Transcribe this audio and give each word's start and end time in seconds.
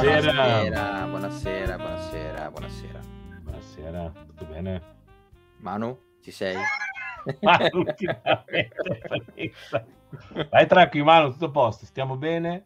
Buonasera. 0.00 0.32
Buonasera, 0.32 1.06
buonasera, 1.06 1.76
buonasera, 1.78 2.50
buonasera. 2.50 3.00
Buonasera, 3.42 4.12
tutto 4.26 4.44
bene? 4.46 4.82
Manu, 5.58 5.96
ci 6.20 6.32
sei? 6.32 6.56
Ma 7.40 7.56
Vanessa. 9.08 9.86
Vai 10.50 10.66
tranquillo, 10.66 11.04
Manu, 11.04 11.30
tutto 11.30 11.44
a 11.44 11.50
posto, 11.50 11.86
stiamo 11.86 12.16
bene? 12.16 12.64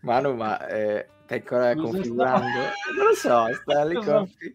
Manu, 0.00 0.34
ma 0.34 0.66
eh, 0.66 1.06
stai 1.24 1.38
ancora 1.38 1.72
Cosa 1.76 1.86
configurando? 1.92 2.46
sta- 2.48 2.92
Non 2.96 3.06
lo 3.06 3.14
so, 3.14 3.54
stai, 3.62 3.94
Cosa- 3.94 4.16
confi- 4.16 4.54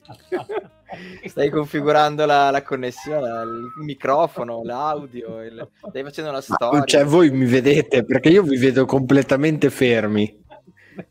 stai 1.29 1.49
configurando 1.49 2.25
la, 2.25 2.51
la 2.51 2.61
connessione, 2.61 3.25
il 3.43 3.71
microfono, 3.85 4.63
l'audio, 4.65 5.41
il- 5.43 5.65
stai 5.87 6.03
facendo 6.03 6.29
una 6.29 6.41
storia. 6.41 6.83
Cioè, 6.83 7.05
voi 7.05 7.29
mi 7.31 7.45
vedete 7.45 8.03
perché 8.03 8.27
io 8.27 8.43
vi 8.43 8.57
vedo 8.57 8.85
completamente 8.85 9.69
fermi. 9.69 10.38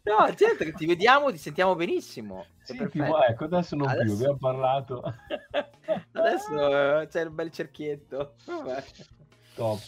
No, 0.03 0.35
certo 0.35 0.65
che 0.65 0.73
ti 0.73 0.87
vediamo, 0.87 1.31
ti 1.31 1.39
sentiamo 1.39 1.75
benissimo. 1.75 2.45
Sei 2.63 2.65
Sì, 2.65 2.73
ti 2.73 2.79
perfetto. 2.79 3.05
vuoi, 3.07 3.27
ecco, 3.31 3.45
adesso 3.45 3.77
non 3.77 3.89
più, 3.89 3.97
Adesso- 3.99 4.15
abbiamo 4.15 4.37
parlato. 4.37 5.03
Adesso 6.13 7.01
eh, 7.01 7.07
c'è 7.09 7.23
il 7.23 7.31
bel 7.31 7.51
cerchietto. 7.51 8.35
Vabbè. 8.45 8.85
Top. 9.55 9.81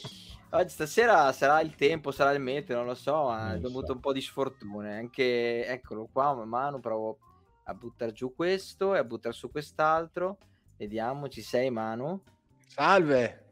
Oggi 0.52 0.68
stasera 0.70 1.30
sarà 1.32 1.60
il 1.60 1.74
tempo, 1.76 2.10
sarà 2.10 2.32
il 2.32 2.40
meteo, 2.40 2.78
non 2.78 2.86
lo 2.86 2.95
so, 2.95 3.24
ma 3.26 3.50
abbiamo 3.50 3.68
avuto 3.78 3.92
un 3.92 4.00
po' 4.00 4.12
di 4.12 4.20
sfortune. 4.20 4.96
Anche, 4.96 5.64
eccolo 5.66 6.09
qua, 6.12 6.34
man 6.34 6.48
mano 6.48 6.80
provo 6.80 7.18
a 7.64 7.74
buttare 7.74 8.12
giù 8.12 8.34
questo 8.34 8.95
e 8.95 8.98
a 8.98 9.04
buttare 9.04 9.34
su 9.34 9.51
quest'altro. 9.51 10.38
Vediamo, 10.76 11.28
ci 11.28 11.43
sei 11.43 11.71
Manu? 11.71 12.21
Salve. 12.66 13.45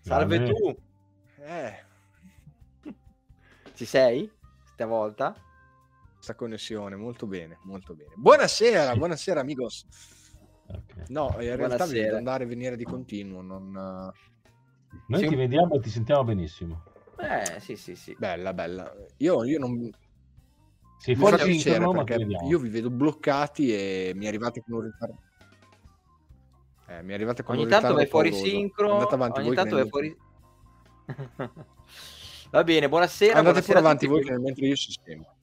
Salve 0.00 0.42
tu, 0.44 0.76
Eh, 1.40 1.84
ci 3.74 3.84
sei? 3.86 4.30
Stavolta? 4.74 5.34
Questa 6.28 6.34
connessione, 6.34 6.96
molto 6.96 7.26
bene, 7.26 7.58
molto 7.62 7.94
bene. 7.94 8.12
Buonasera, 8.16 8.92
Sì. 8.92 8.98
buonasera 8.98 9.40
amigos. 9.40 9.86
Ok. 10.66 11.08
No, 11.08 11.34
in 11.40 11.56
realtà 11.56 11.86
vedo 11.86 12.16
andare 12.16 12.44
e 12.44 12.46
venire 12.46 12.76
di 12.76 12.84
continuo, 12.84 13.40
non... 13.40 13.74
eh, 13.74 14.12
Noi 15.08 15.20
Sì. 15.20 15.28
ti 15.28 15.34
vediamo 15.36 15.74
e 15.74 15.80
ti 15.80 15.88
sentiamo 15.88 16.24
benissimo. 16.24 16.84
Eh, 17.18 17.60
sì, 17.60 17.76
sì, 17.76 17.94
sì. 17.94 18.14
Bella, 18.18 18.52
bella. 18.52 18.92
Io, 19.18 19.44
io 19.44 19.58
non... 19.58 19.90
Sei 20.98 21.14
Mi 21.14 21.20
fuori 21.20 21.36
ti 21.36 21.62
perché 21.62 22.26
io 22.48 22.58
vi 22.58 22.68
vedo 22.68 22.90
bloccati 22.90 23.72
e 23.72 24.12
mi 24.16 24.26
arrivate 24.26 24.62
con 24.62 24.74
un 24.74 24.80
ritardo. 24.82 25.22
Eh, 26.88 27.02
mi 27.02 27.12
arrivate 27.12 27.42
con 27.42 27.54
Ogni 27.54 27.64
un 27.64 27.70
tanto 27.70 27.96
ritardo 27.96 27.96
vai 27.96 28.06
fuori 28.06 28.32
sincro, 28.32 28.92
Andate 28.94 29.14
avanti 29.14 29.38
ogni 29.38 29.46
voi 29.48 29.56
tanto 29.56 29.74
vai 29.76 29.88
fuori... 29.88 30.16
Va 32.50 32.64
bene, 32.64 32.88
buonasera. 32.88 33.38
Andate 33.38 33.60
buonasera 33.60 33.78
pure 33.78 33.78
avanti 33.78 34.06
voi 34.06 34.24
che 34.24 34.38
mentre 34.38 34.66
io 34.66 34.76
sistemo. 34.76 35.37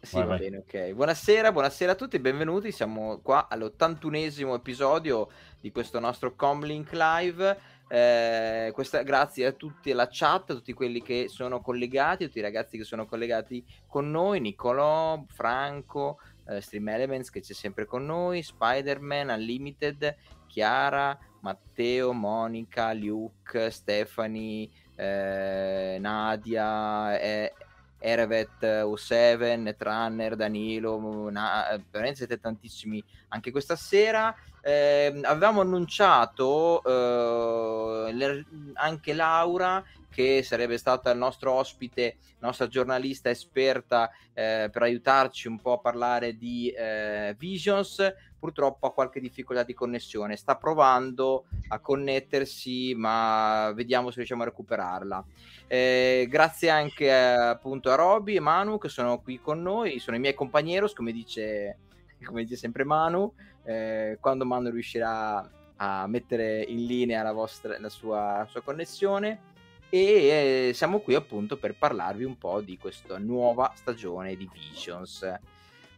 Sì, 0.00 0.14
Vai, 0.14 0.26
va 0.26 0.28
vai. 0.28 0.38
bene, 0.38 0.56
ok. 0.58 0.92
Buonasera, 0.92 1.50
buonasera 1.52 1.92
a 1.92 1.94
tutti, 1.96 2.18
benvenuti. 2.20 2.70
Siamo 2.70 3.18
qua 3.20 3.48
all'81esimo 3.50 4.54
episodio 4.54 5.28
di 5.60 5.72
questo 5.72 5.98
nostro 5.98 6.34
Comlink 6.36 6.92
Live. 6.92 7.58
Eh, 7.88 8.70
questa, 8.72 9.02
grazie 9.02 9.46
a 9.46 9.52
tutti 9.52 9.90
alla 9.90 10.08
chat, 10.10 10.50
a 10.50 10.54
tutti 10.54 10.72
quelli 10.72 11.02
che 11.02 11.26
sono 11.28 11.60
collegati, 11.60 12.22
a 12.22 12.26
tutti 12.28 12.38
i 12.38 12.42
ragazzi 12.42 12.76
che 12.78 12.84
sono 12.84 13.06
collegati 13.06 13.64
con 13.88 14.08
noi, 14.10 14.40
Nicolò, 14.40 15.24
Franco, 15.26 16.20
eh, 16.46 16.60
Stream 16.60 16.88
Elements 16.88 17.28
che 17.30 17.40
c'è 17.40 17.52
sempre 17.54 17.84
con 17.84 18.06
noi, 18.06 18.42
Spider-Man, 18.42 19.30
Unlimited, 19.30 20.16
Chiara, 20.46 21.18
Matteo, 21.40 22.12
Monica, 22.12 22.92
Luke, 22.92 23.70
Stefani, 23.70 24.70
eh, 24.94 25.96
Nadia, 25.98 27.18
eh, 27.18 27.52
Erevet, 27.98 28.62
O7, 28.62 29.58
Netrunner, 29.58 30.36
Danilo, 30.36 31.30
na- 31.30 31.70
eh, 31.70 31.82
veramente 31.90 32.18
siete 32.18 32.38
tantissimi 32.38 33.02
anche 33.28 33.50
questa 33.50 33.76
sera. 33.76 34.34
Eh, 34.60 35.20
avevamo 35.22 35.60
annunciato 35.60 36.82
eh, 36.84 38.44
anche 38.74 39.14
Laura 39.14 39.82
che 40.10 40.42
sarebbe 40.42 40.78
stata 40.78 41.10
il 41.10 41.18
nostro 41.18 41.52
ospite, 41.52 42.16
nostra 42.40 42.66
giornalista 42.66 43.30
esperta 43.30 44.10
eh, 44.32 44.68
per 44.70 44.82
aiutarci 44.82 45.46
un 45.48 45.60
po' 45.60 45.74
a 45.74 45.78
parlare 45.78 46.36
di 46.36 46.70
eh, 46.70 47.34
Visions. 47.38 48.02
Purtroppo 48.38 48.86
ha 48.86 48.92
qualche 48.92 49.20
difficoltà 49.20 49.64
di 49.64 49.74
connessione, 49.74 50.36
sta 50.36 50.56
provando 50.56 51.46
a 51.68 51.80
connettersi, 51.80 52.94
ma 52.94 53.72
vediamo 53.74 54.10
se 54.10 54.16
riusciamo 54.16 54.42
a 54.42 54.46
recuperarla. 54.46 55.24
Eh, 55.66 56.26
grazie 56.30 56.70
anche 56.70 57.06
eh, 57.06 57.10
appunto 57.10 57.90
a 57.90 57.96
Roby 57.96 58.36
e 58.36 58.40
Manu 58.40 58.78
che 58.78 58.88
sono 58.88 59.20
qui 59.20 59.40
con 59.40 59.60
noi, 59.60 59.98
sono 59.98 60.16
i 60.16 60.20
miei 60.20 60.34
compagneros, 60.34 60.92
come 60.94 61.12
dice, 61.12 61.78
come 62.24 62.44
dice 62.44 62.56
sempre 62.56 62.84
Manu. 62.84 63.32
Eh, 63.64 64.18
quando 64.20 64.46
Manu 64.46 64.70
riuscirà 64.70 65.50
a 65.76 66.06
mettere 66.06 66.62
in 66.62 66.86
linea 66.86 67.22
la, 67.22 67.32
vostra, 67.32 67.78
la, 67.78 67.88
sua, 67.88 68.38
la 68.38 68.46
sua 68.48 68.62
connessione. 68.62 69.56
E 69.90 70.68
eh, 70.68 70.72
siamo 70.74 71.00
qui 71.00 71.14
appunto 71.14 71.56
per 71.56 71.74
parlarvi 71.76 72.24
un 72.24 72.36
po' 72.36 72.60
di 72.60 72.76
questa 72.76 73.18
nuova 73.18 73.72
stagione 73.74 74.36
di 74.36 74.48
Visions. 74.52 75.26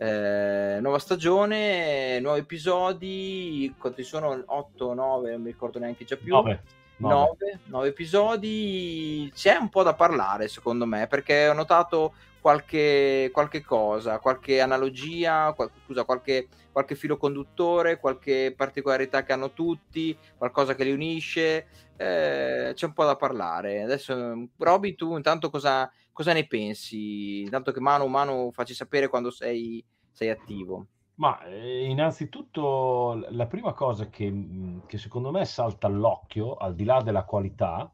Eh, 0.02 0.78
nuova 0.80 0.98
stagione, 0.98 2.18
nuovi 2.20 2.40
episodi, 2.40 3.74
quanti 3.78 4.02
sono? 4.02 4.42
8, 4.46 4.94
9, 4.94 5.32
non 5.32 5.42
mi 5.42 5.50
ricordo 5.50 5.78
neanche 5.78 6.06
già 6.06 6.16
più. 6.16 6.32
9. 6.32 6.62
9, 6.96 7.60
9 7.66 7.88
episodi 7.88 9.30
c'è 9.34 9.56
un 9.56 9.68
po' 9.68 9.82
da 9.82 9.94
parlare 9.94 10.48
secondo 10.48 10.84
me 10.84 11.06
perché 11.06 11.48
ho 11.48 11.54
notato 11.54 12.12
qualche, 12.40 13.30
qualche 13.32 13.62
cosa, 13.62 14.18
qualche 14.18 14.60
analogia, 14.60 15.52
qual- 15.52 15.70
scusa, 15.84 16.04
qualche, 16.04 16.48
qualche 16.72 16.94
filo 16.94 17.18
conduttore, 17.18 17.98
qualche 17.98 18.54
particolarità 18.56 19.22
che 19.22 19.32
hanno 19.32 19.52
tutti, 19.52 20.16
qualcosa 20.38 20.74
che 20.74 20.84
li 20.84 20.92
unisce, 20.92 21.66
eh, 21.96 22.72
c'è 22.74 22.86
un 22.86 22.92
po' 22.94 23.04
da 23.04 23.16
parlare. 23.16 23.82
Adesso, 23.82 24.48
Roby, 24.56 24.94
tu 24.94 25.16
intanto 25.16 25.50
cosa, 25.50 25.90
cosa 26.20 26.34
ne 26.34 26.46
pensi? 26.46 27.40
Intanto 27.40 27.72
che 27.72 27.80
mano 27.80 28.04
a 28.04 28.08
mano 28.08 28.50
facci 28.52 28.74
sapere 28.74 29.08
quando 29.08 29.30
sei, 29.30 29.82
sei 30.10 30.28
attivo. 30.28 30.86
Ma 31.14 31.42
eh, 31.44 31.86
innanzitutto 31.86 33.24
la 33.30 33.46
prima 33.46 33.72
cosa 33.72 34.10
che, 34.10 34.30
mh, 34.30 34.82
che 34.84 34.98
secondo 34.98 35.30
me 35.30 35.46
salta 35.46 35.86
all'occhio, 35.86 36.56
al 36.56 36.74
di 36.74 36.84
là 36.84 37.00
della 37.00 37.24
qualità 37.24 37.90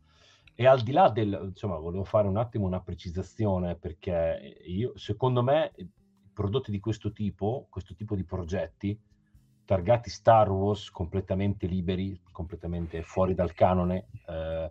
e 0.56 0.66
al 0.66 0.82
di 0.82 0.90
là 0.90 1.08
del, 1.08 1.38
insomma, 1.40 1.76
volevo 1.76 2.02
fare 2.02 2.26
un 2.26 2.36
attimo 2.36 2.66
una 2.66 2.80
precisazione 2.80 3.76
perché 3.76 4.60
io, 4.64 4.90
secondo 4.96 5.44
me, 5.44 5.72
prodotti 6.32 6.72
di 6.72 6.80
questo 6.80 7.12
tipo, 7.12 7.68
questo 7.70 7.94
tipo 7.94 8.16
di 8.16 8.24
progetti, 8.24 8.98
targati 9.64 10.10
Star 10.10 10.50
Wars, 10.50 10.90
completamente 10.90 11.68
liberi, 11.68 12.20
completamente 12.32 13.02
fuori 13.02 13.34
dal 13.34 13.54
canone, 13.54 14.08
eh, 14.26 14.70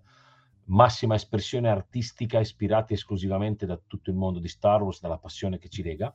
massima 0.65 1.15
espressione 1.15 1.69
artistica, 1.69 2.39
ispirati 2.39 2.93
esclusivamente 2.93 3.65
da 3.65 3.79
tutto 3.85 4.09
il 4.09 4.15
mondo 4.15 4.39
di 4.39 4.47
Star 4.47 4.81
Wars, 4.81 5.01
dalla 5.01 5.17
passione 5.17 5.57
che 5.57 5.69
ci 5.69 5.83
lega, 5.83 6.13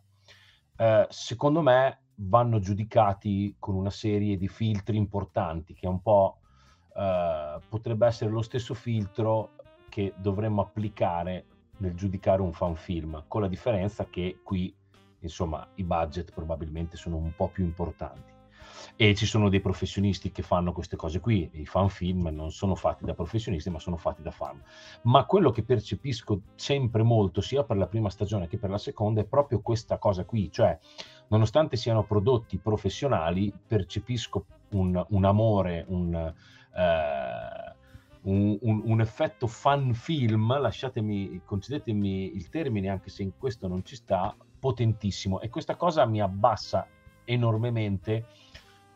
eh, 0.77 1.07
secondo 1.09 1.63
me 1.63 2.01
vanno 2.17 2.59
giudicati 2.59 3.57
con 3.59 3.75
una 3.75 3.91
serie 3.91 4.37
di 4.37 4.49
filtri 4.49 4.97
importanti 4.97 5.75
che 5.75 5.87
un 5.87 6.03
po' 6.03 6.41
eh, 6.95 7.59
potrebbe 7.69 8.07
essere 8.07 8.31
lo 8.31 8.43
stesso 8.43 8.75
filtro 8.75 9.53
che 9.89 10.15
dovremmo 10.17 10.63
applicare 10.63 11.47
nel 11.79 11.95
giudicare 11.95 12.43
un 12.43 12.53
fan 12.53 12.77
film, 12.77 13.25
con 13.27 13.41
la 13.41 13.49
differenza 13.49 14.07
che 14.07 14.41
qui 14.43 14.75
insomma 15.21 15.67
i 15.77 15.85
budget 15.85 16.33
probabilmente 16.33 16.97
sono 16.97 17.17
un 17.17 17.33
po' 17.35 17.49
più 17.49 17.65
importanti 17.65 18.40
e 18.97 19.15
ci 19.15 19.27
sono 19.27 19.49
dei 19.49 19.61
professionisti 19.61 20.31
che 20.31 20.43
fanno 20.43 20.73
queste 20.73 20.97
cose 20.97 21.21
qui, 21.21 21.49
i 21.55 21.67
fan 21.67 21.89
film 21.89 22.29
non 22.33 22.51
sono 22.51 22.75
fatti 22.75 23.05
da 23.05 23.15
professionisti 23.15 23.71
ma 23.71 23.79
sono 23.79 23.97
fatti 23.97 24.23
da 24.23 24.31
fan. 24.31 24.63
Ma 25.03 25.25
quello 25.25 25.51
che 25.51 25.63
percepisco 25.63 26.43
sempre 26.55 27.03
molto, 27.03 27.41
sia 27.41 27.65
per 27.65 27.77
la 27.77 27.87
prima 27.87 28.11
stagione 28.11 28.47
che 28.47 28.59
per 28.59 28.71
la 28.71 28.79
seconda, 28.79 29.21
è 29.21 29.25
proprio 29.25 29.61
questa 29.61 29.99
cosa 29.99 30.25
qui, 30.25 30.51
cioè 30.51 30.79
nonostante 31.29 31.77
siano 31.77 32.05
prodotti 32.05 32.59
professionali, 32.59 33.53
percepisco 33.67 34.45
un, 34.71 35.05
un 35.09 35.25
amore, 35.25 35.85
un, 35.89 36.15
eh, 36.15 37.75
un, 38.23 38.59
un- 38.61 38.83
un 38.85 39.01
effetto 39.01 39.47
fan 39.47 39.95
film, 39.95 40.59
lasciatemi, 40.61 41.43
concedetemi 41.45 42.35
il 42.35 42.49
termine, 42.49 42.89
anche 42.89 43.11
se 43.11 43.23
in 43.23 43.33
questo 43.39 43.69
non 43.69 43.85
ci 43.85 43.97
sta, 43.97 44.35
potentissimo. 44.59 45.41
E 45.41 45.49
questa 45.49 45.77
cosa 45.77 46.05
mi 46.05 46.21
abbassa 46.21 46.87
enormemente 47.25 48.27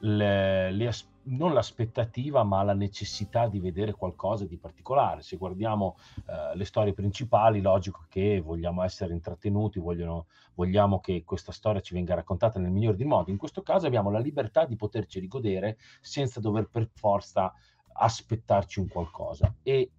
le- 0.05 0.71
le 0.73 0.91
non 1.27 1.55
l'aspettativa, 1.55 2.43
ma 2.43 2.63
la 2.63 2.75
necessità 2.75 3.49
di 3.49 3.59
vedere 3.59 3.93
qualcosa 3.93 4.45
di 4.45 4.59
particolare. 4.59 5.23
Se 5.23 5.37
guardiamo 5.37 5.97
eh, 6.27 6.55
le 6.55 6.65
storie 6.67 6.93
principali, 6.93 7.63
logico 7.63 8.05
che 8.11 8.43
vogliamo 8.43 8.83
essere 8.83 9.15
intrattenuti, 9.15 9.79
vogliono- 9.79 10.27
vogliamo 10.55 11.01
che 11.01 11.25
questa 11.25 11.51
storia 11.53 11.81
ci 11.81 11.95
venga 11.95 12.15
raccontata 12.15 12.59
nel 12.59 12.71
migliore 12.71 12.99
dei 12.99 13.07
modi. 13.07 13.31
In 13.31 13.39
questo 13.39 13.63
caso 13.63 13.87
abbiamo 13.87 14.11
la 14.11 14.19
libertà 14.19 14.67
di 14.67 14.77
poterci 14.77 15.19
rigodere 15.19 15.79
senza 16.03 16.41
dover 16.41 16.69
per 16.69 16.91
forza 16.93 17.51
aspettarci 17.95 18.81
un 18.81 18.89
qualcosa. 18.89 19.55
E 19.63 19.91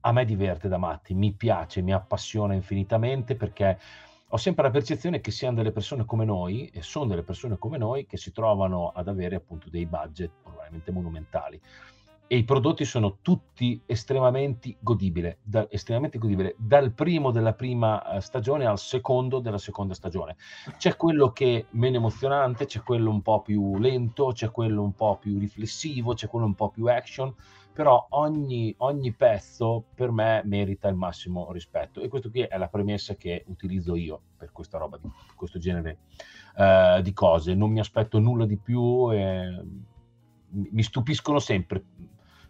a 0.00 0.12
me 0.12 0.24
diverte 0.24 0.66
da 0.66 0.78
matti, 0.78 1.14
mi 1.14 1.32
piace, 1.32 1.80
mi 1.80 1.92
appassiona 1.92 2.54
infinitamente 2.54 3.36
perché 3.36 3.78
ho 4.28 4.36
sempre 4.36 4.64
la 4.64 4.70
percezione 4.70 5.20
che 5.20 5.30
siano 5.30 5.56
delle 5.56 5.72
persone 5.72 6.04
come 6.04 6.24
noi, 6.24 6.66
e 6.66 6.82
sono 6.82 7.06
delle 7.06 7.22
persone 7.22 7.58
come 7.58 7.78
noi, 7.78 8.06
che 8.06 8.16
si 8.16 8.32
trovano 8.32 8.88
ad 8.88 9.08
avere 9.08 9.36
appunto 9.36 9.70
dei 9.70 9.86
budget 9.86 10.30
probabilmente 10.42 10.90
monumentali 10.90 11.60
e 12.26 12.38
i 12.38 12.44
prodotti 12.44 12.84
sono 12.84 13.18
tutti 13.20 13.80
estremamente 13.84 14.76
godibili, 14.80 15.36
da, 15.42 15.66
estremamente 15.70 16.18
godibili, 16.18 16.54
dal 16.56 16.92
primo 16.92 17.30
della 17.30 17.52
prima 17.52 18.16
eh, 18.16 18.20
stagione 18.20 18.64
al 18.64 18.78
secondo 18.78 19.40
della 19.40 19.58
seconda 19.58 19.92
stagione. 19.94 20.36
C'è 20.78 20.96
quello 20.96 21.32
che 21.32 21.58
è 21.58 21.66
meno 21.70 21.96
emozionante, 21.96 22.64
c'è 22.64 22.80
quello 22.80 23.10
un 23.10 23.20
po' 23.20 23.42
più 23.42 23.76
lento, 23.78 24.32
c'è 24.32 24.50
quello 24.50 24.82
un 24.82 24.94
po' 24.94 25.18
più 25.18 25.38
riflessivo, 25.38 26.14
c'è 26.14 26.28
quello 26.28 26.46
un 26.46 26.54
po' 26.54 26.70
più 26.70 26.86
action, 26.86 27.32
però 27.74 28.06
ogni, 28.10 28.74
ogni 28.78 29.12
pezzo 29.12 29.84
per 29.94 30.10
me 30.10 30.42
merita 30.44 30.88
il 30.88 30.94
massimo 30.94 31.50
rispetto 31.52 32.00
e 32.00 32.08
questo 32.08 32.30
qui 32.30 32.40
è 32.40 32.56
la 32.56 32.68
premessa 32.68 33.16
che 33.16 33.44
utilizzo 33.48 33.96
io 33.96 34.20
per 34.36 34.52
questa 34.52 34.78
roba, 34.78 34.96
di 34.96 35.10
questo 35.34 35.58
genere 35.58 35.98
uh, 36.56 37.02
di 37.02 37.12
cose. 37.12 37.54
Non 37.54 37.72
mi 37.72 37.80
aspetto 37.80 38.18
nulla 38.18 38.46
di 38.46 38.56
più. 38.56 39.12
E 39.12 39.62
mi 40.56 40.82
stupiscono 40.84 41.40
sempre 41.40 41.84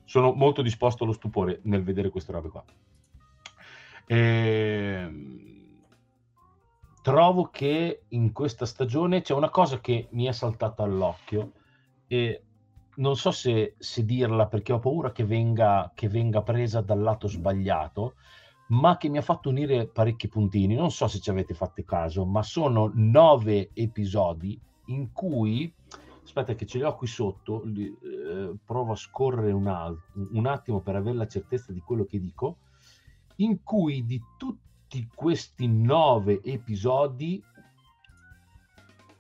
sono 0.05 0.32
molto 0.32 0.62
disposto 0.62 1.05
allo 1.05 1.12
stupore 1.12 1.61
nel 1.65 1.82
vedere 1.82 2.11
queste 2.11 2.32
robe 2.32 2.49
qua. 2.49 2.65
E... 4.06 4.17
Ehm, 4.17 5.53
trovo 7.03 7.50
che 7.50 8.05
in 8.09 8.32
questa 8.32 8.65
stagione 8.65 9.21
c'è 9.21 9.35
una 9.35 9.50
cosa 9.50 9.79
che 9.79 10.09
mi 10.12 10.25
è 10.25 10.32
saltata 10.32 10.85
all'occhio 10.85 11.53
e 12.06 12.43
non 12.96 13.17
so 13.17 13.31
se, 13.31 13.75
se 13.79 14.05
dirla 14.05 14.46
perché 14.46 14.73
ho 14.73 14.79
paura 14.79 15.12
che 15.12 15.25
venga, 15.25 15.91
che 15.94 16.08
venga 16.08 16.43
presa 16.43 16.81
dal 16.81 17.00
lato 17.00 17.29
sbagliato, 17.29 18.14
ma 18.69 18.96
che 18.96 19.08
mi 19.08 19.19
ha 19.19 19.23
fatto 19.23 19.49
unire 19.49 19.87
parecchi 19.88 20.29
puntini. 20.29 20.75
Non 20.75 20.91
so 20.91 21.06
se 21.06 21.20
ci 21.20 21.31
avete 21.31 21.55
fatto 21.55 21.82
caso, 21.85 22.25
ma 22.25 22.43
sono 22.43 22.91
nove 22.94 23.70
episodi 23.75 24.58
in 24.87 25.12
cui 25.12 25.73
aspetta 26.25 26.55
che 26.55 26.67
ce 26.67 26.79
li 26.79 26.85
ho 26.85 26.94
qui 26.96 27.06
sotto, 27.06 27.62
eh, 27.64 28.55
provo 28.64 28.93
a 28.93 28.97
scorrere 28.97 29.52
un, 29.52 29.67
al- 29.67 30.00
un 30.32 30.47
attimo 30.47 30.81
per 30.81 30.97
avere 30.97 31.17
la 31.17 31.26
certezza 31.26 31.73
di 31.73 31.81
quello 31.81 32.05
che 32.05 32.19
dico, 32.19 32.58
in 33.37 33.62
cui 33.62 34.05
di 34.06 34.20
tutti 34.38 35.08
questi 35.14 35.69
nove 35.69 36.40
episodi, 36.43 37.43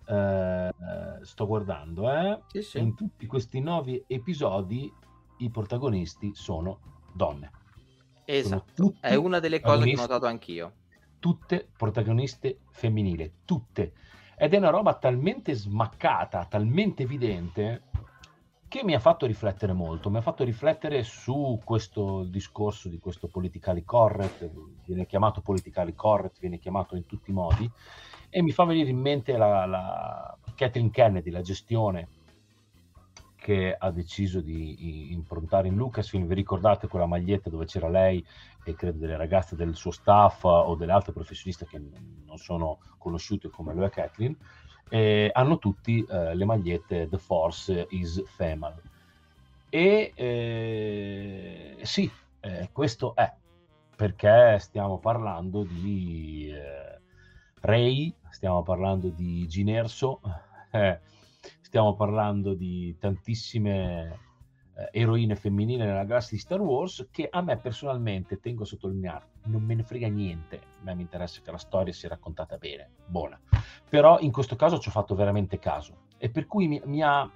eh, 0.06 0.70
sto 1.22 1.46
guardando, 1.46 2.12
eh, 2.12 2.40
sì, 2.48 2.62
sì. 2.62 2.78
in 2.78 2.94
tutti 2.94 3.26
questi 3.26 3.60
nove 3.60 4.04
episodi 4.06 4.92
i 5.38 5.50
protagonisti 5.50 6.32
sono 6.34 6.78
donne. 7.12 7.50
Esatto, 8.24 8.94
è 9.00 9.14
una 9.14 9.38
delle 9.38 9.60
cose 9.60 9.84
che 9.84 9.92
ho 9.92 10.00
notato 10.00 10.26
anch'io. 10.26 10.72
Tutte 11.18 11.68
protagoniste 11.76 12.58
femminili, 12.70 13.32
tutte 13.44 13.92
ed 14.36 14.52
è 14.52 14.56
una 14.56 14.70
roba 14.70 14.94
talmente 14.94 15.54
smaccata, 15.54 16.44
talmente 16.46 17.04
evidente, 17.04 17.82
che 18.74 18.82
mi 18.82 18.94
ha 18.94 18.98
fatto 18.98 19.24
riflettere 19.24 19.72
molto. 19.72 20.10
Mi 20.10 20.16
ha 20.16 20.20
fatto 20.20 20.42
riflettere 20.42 21.04
su 21.04 21.60
questo 21.62 22.24
discorso 22.24 22.88
di 22.88 22.98
questo 22.98 23.28
politically 23.28 23.84
correct, 23.84 24.50
viene 24.84 25.06
chiamato 25.06 25.42
politically 25.42 25.94
correct, 25.94 26.40
viene 26.40 26.58
chiamato 26.58 26.96
in 26.96 27.06
tutti 27.06 27.30
i 27.30 27.32
modi, 27.32 27.70
e 28.28 28.42
mi 28.42 28.50
fa 28.50 28.64
venire 28.64 28.90
in 28.90 28.98
mente 28.98 29.36
la, 29.36 29.64
la 29.64 30.36
Catherine 30.56 30.90
Kennedy, 30.90 31.30
la 31.30 31.40
gestione 31.40 32.08
che 33.36 33.76
ha 33.78 33.92
deciso 33.92 34.40
di 34.40 35.12
improntare 35.12 35.68
in 35.68 35.76
Lucasfilm. 35.76 36.26
Vi 36.26 36.34
ricordate 36.34 36.88
quella 36.88 37.06
maglietta 37.06 37.50
dove 37.50 37.66
c'era 37.66 37.88
lei 37.88 38.26
e 38.64 38.74
credo 38.74 38.98
delle 38.98 39.16
ragazze 39.16 39.54
del 39.54 39.76
suo 39.76 39.92
staff 39.92 40.42
o 40.42 40.74
delle 40.74 40.90
altre 40.90 41.12
professioniste 41.12 41.64
che 41.64 41.78
non 41.78 42.38
sono 42.38 42.80
conosciute 42.98 43.50
come 43.50 43.72
lo 43.72 43.84
è 43.84 43.90
Kathleen? 43.90 44.36
Eh, 44.88 45.30
hanno 45.32 45.58
tutti 45.58 46.04
eh, 46.04 46.34
le 46.34 46.44
magliette 46.44 47.08
The 47.08 47.18
Force 47.18 47.86
is 47.90 48.22
Female. 48.26 48.80
E 49.68 50.12
eh, 50.14 51.78
sì, 51.82 52.10
eh, 52.40 52.68
questo 52.70 53.14
è 53.14 53.32
perché 53.96 54.58
stiamo 54.60 54.98
parlando 54.98 55.64
di 55.64 56.50
eh, 56.52 57.00
Ray, 57.60 58.14
stiamo 58.30 58.62
parlando 58.62 59.08
di 59.08 59.46
Ginerso. 59.48 60.20
Eh, 60.74 60.98
stiamo 61.60 61.94
parlando 61.94 62.52
di 62.54 62.96
tantissime 62.98 64.18
eroine 64.90 65.36
femminili 65.36 65.78
nella 65.78 66.02
galassia 66.02 66.36
di 66.36 66.42
Star 66.42 66.60
Wars 66.60 67.06
che 67.12 67.28
a 67.30 67.42
me 67.42 67.56
personalmente, 67.58 68.40
tengo 68.40 68.64
a 68.64 68.66
sottolineare, 68.66 69.24
non 69.44 69.62
me 69.62 69.74
ne 69.74 69.82
frega 69.82 70.08
niente, 70.08 70.56
a 70.56 70.84
me 70.84 70.94
mi 70.94 71.02
interessa 71.02 71.40
che 71.42 71.50
la 71.50 71.58
storia 71.58 71.92
sia 71.92 72.08
raccontata 72.08 72.56
bene, 72.56 72.90
buona. 73.06 73.40
Però 73.88 74.18
in 74.20 74.32
questo 74.32 74.56
caso 74.56 74.78
ci 74.78 74.88
ho 74.88 74.92
fatto 74.92 75.14
veramente 75.14 75.58
caso 75.58 76.02
e 76.18 76.30
per 76.30 76.46
cui 76.46 76.68
mi, 76.68 76.80
mi 76.84 77.02
ha... 77.02 77.28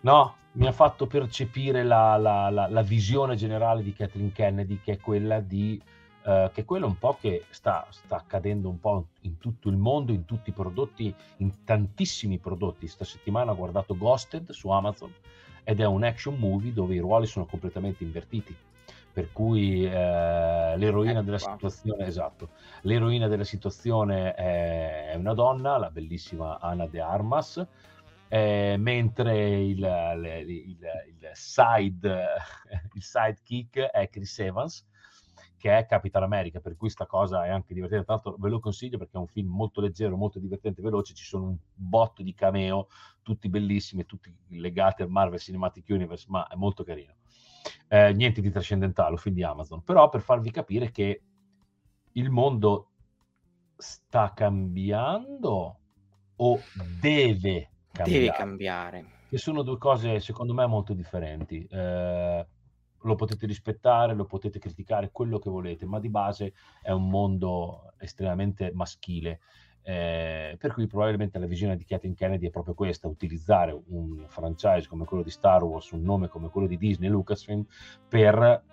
No, 0.00 0.34
mi 0.52 0.66
ha 0.66 0.72
fatto 0.72 1.06
percepire 1.06 1.82
la, 1.82 2.16
la, 2.16 2.48
la, 2.50 2.68
la 2.68 2.82
visione 2.82 3.34
generale 3.34 3.82
di 3.82 3.92
Kathleen 3.92 4.32
Kennedy, 4.32 4.80
che 4.82 4.92
è 4.92 4.98
quella 4.98 5.40
di 5.40 5.80
eh, 6.26 6.50
che 6.52 6.62
è 6.62 6.64
quello 6.64 6.86
un 6.86 6.98
po' 6.98 7.16
che 7.20 7.44
sta, 7.50 7.86
sta, 7.90 8.16
accadendo 8.16 8.68
un 8.68 8.80
po' 8.80 9.10
in 9.20 9.38
tutto 9.38 9.68
il 9.68 9.76
mondo, 9.76 10.10
in 10.10 10.24
tutti 10.24 10.50
i 10.50 10.52
prodotti, 10.52 11.14
in 11.36 11.62
tantissimi 11.64 12.38
prodotti. 12.38 12.88
Sta 12.88 13.04
settimana 13.04 13.52
ho 13.52 13.56
guardato 13.56 13.96
Ghosted 13.96 14.50
su 14.50 14.68
Amazon 14.68 15.12
ed 15.62 15.80
è 15.80 15.86
un 15.86 16.02
action 16.02 16.36
movie 16.36 16.72
dove 16.72 16.96
i 16.96 16.98
ruoli 16.98 17.26
sono 17.26 17.46
completamente 17.46 18.02
invertiti. 18.02 18.56
Per 19.16 19.32
cui 19.32 19.82
eh, 19.82 20.76
l'eroina 20.76 21.22
della 21.22 21.38
situazione, 21.38 22.04
esatto, 22.04 22.50
l'eroina 22.82 23.28
della 23.28 23.44
situazione 23.44 24.34
è 24.34 25.14
una 25.16 25.32
donna, 25.32 25.78
la 25.78 25.88
bellissima 25.88 26.60
Anna 26.60 26.86
de 26.86 27.00
Armas, 27.00 27.66
eh, 28.28 28.76
mentre 28.78 29.62
il, 29.62 29.78
il, 29.78 30.78
il, 31.08 31.30
side, 31.32 32.26
il 32.92 33.02
sidekick 33.02 33.78
è 33.78 34.10
Chris 34.10 34.38
Evans, 34.38 34.86
che 35.56 35.78
è 35.78 35.86
Capital 35.86 36.22
America, 36.22 36.60
per 36.60 36.76
cui 36.76 36.90
sta 36.90 37.06
cosa 37.06 37.46
è 37.46 37.48
anche 37.48 37.72
divertente. 37.72 38.04
Tra 38.04 38.14
l'altro 38.16 38.36
ve 38.38 38.50
lo 38.50 38.60
consiglio 38.60 38.98
perché 38.98 39.16
è 39.16 39.20
un 39.20 39.28
film 39.28 39.48
molto 39.48 39.80
leggero, 39.80 40.14
molto 40.18 40.38
divertente, 40.38 40.82
veloce, 40.82 41.14
ci 41.14 41.24
sono 41.24 41.46
un 41.46 41.56
botto 41.72 42.22
di 42.22 42.34
cameo, 42.34 42.88
tutti 43.22 43.48
bellissimi, 43.48 44.04
tutti 44.04 44.30
legati 44.48 45.00
al 45.00 45.08
Marvel 45.08 45.38
Cinematic 45.40 45.86
Universe, 45.88 46.26
ma 46.28 46.46
è 46.48 46.54
molto 46.54 46.84
carino. 46.84 47.14
Eh, 47.88 48.12
niente 48.12 48.40
di 48.40 48.50
trascendentale, 48.50 49.12
un 49.12 49.18
film 49.18 49.34
di 49.34 49.42
Amazon, 49.42 49.82
però 49.82 50.08
per 50.08 50.20
farvi 50.20 50.50
capire 50.50 50.90
che 50.90 51.22
il 52.12 52.30
mondo 52.30 52.90
sta 53.76 54.32
cambiando 54.32 55.78
o 56.36 56.60
deve 57.00 57.70
cambiare. 57.92 58.20
Deve 58.20 58.32
cambiare. 58.32 59.04
Che 59.28 59.38
sono 59.38 59.62
due 59.62 59.78
cose, 59.78 60.20
secondo 60.20 60.54
me, 60.54 60.66
molto 60.66 60.94
differenti. 60.94 61.66
Eh, 61.66 62.46
lo 63.02 63.14
potete 63.14 63.46
rispettare, 63.46 64.14
lo 64.14 64.24
potete 64.24 64.58
criticare, 64.58 65.10
quello 65.12 65.38
che 65.38 65.50
volete, 65.50 65.86
ma 65.86 65.98
di 65.98 66.08
base 66.08 66.54
è 66.82 66.90
un 66.90 67.08
mondo 67.08 67.92
estremamente 67.98 68.72
maschile. 68.74 69.40
Eh, 69.88 70.56
per 70.58 70.72
cui 70.72 70.88
probabilmente 70.88 71.38
la 71.38 71.46
visione 71.46 71.76
di 71.76 71.84
Kathleen 71.84 72.16
Kennedy 72.16 72.48
è 72.48 72.50
proprio 72.50 72.74
questa, 72.74 73.06
utilizzare 73.06 73.80
un 73.90 74.24
franchise 74.26 74.88
come 74.88 75.04
quello 75.04 75.22
di 75.22 75.30
Star 75.30 75.62
Wars, 75.62 75.92
un 75.92 76.02
nome 76.02 76.26
come 76.26 76.48
quello 76.50 76.66
di 76.66 76.76
Disney, 76.76 77.08
Lucasfilm, 77.08 77.64
per 78.08 78.64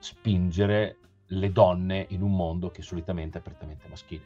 spingere 0.00 0.96
le 1.26 1.52
donne 1.52 2.06
in 2.08 2.22
un 2.22 2.34
mondo 2.34 2.68
che 2.70 2.82
solitamente 2.82 3.38
è 3.38 3.40
apertamente 3.40 3.86
maschile. 3.88 4.24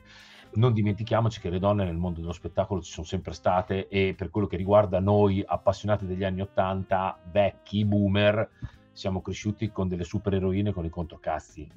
Non 0.54 0.72
dimentichiamoci 0.72 1.40
che 1.40 1.50
le 1.50 1.58
donne 1.58 1.84
nel 1.84 1.96
mondo 1.96 2.20
dello 2.20 2.32
spettacolo 2.32 2.80
ci 2.80 2.90
sono 2.90 3.04
sempre 3.06 3.34
state 3.34 3.88
e 3.88 4.14
per 4.16 4.30
quello 4.30 4.46
che 4.46 4.56
riguarda 4.56 5.00
noi 5.00 5.44
appassionati 5.46 6.06
degli 6.06 6.24
anni 6.24 6.40
Ottanta, 6.40 7.18
vecchi, 7.30 7.84
boomer, 7.84 8.48
siamo 8.92 9.20
cresciuti 9.20 9.70
con 9.70 9.88
delle 9.88 10.04
supereroine 10.04 10.72
con 10.72 10.86
i 10.86 10.90
controcazzi. 10.90 11.68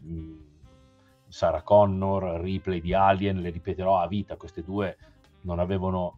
Sarah 1.31 1.61
Connor, 1.61 2.41
Ripley 2.41 2.81
di 2.81 2.93
Alien, 2.93 3.39
le 3.39 3.49
ripeterò 3.49 3.99
a 3.99 4.07
vita, 4.07 4.35
queste 4.35 4.63
due 4.63 4.97
non 5.41 5.59
avevano... 5.59 6.17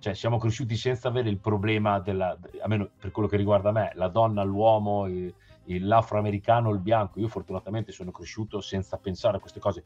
Cioè, 0.00 0.14
siamo 0.14 0.38
cresciuti 0.38 0.76
senza 0.76 1.08
avere 1.08 1.28
il 1.28 1.38
problema 1.38 2.00
della... 2.00 2.36
almeno 2.62 2.90
per 2.98 3.10
quello 3.10 3.28
che 3.28 3.36
riguarda 3.36 3.70
me, 3.70 3.92
la 3.94 4.08
donna, 4.08 4.42
l'uomo, 4.42 5.06
il, 5.06 5.32
l'afroamericano, 5.64 6.70
il 6.70 6.80
bianco. 6.80 7.20
Io 7.20 7.28
fortunatamente 7.28 7.92
sono 7.92 8.10
cresciuto 8.10 8.60
senza 8.60 8.96
pensare 8.96 9.36
a 9.36 9.40
queste 9.40 9.60
cose 9.60 9.84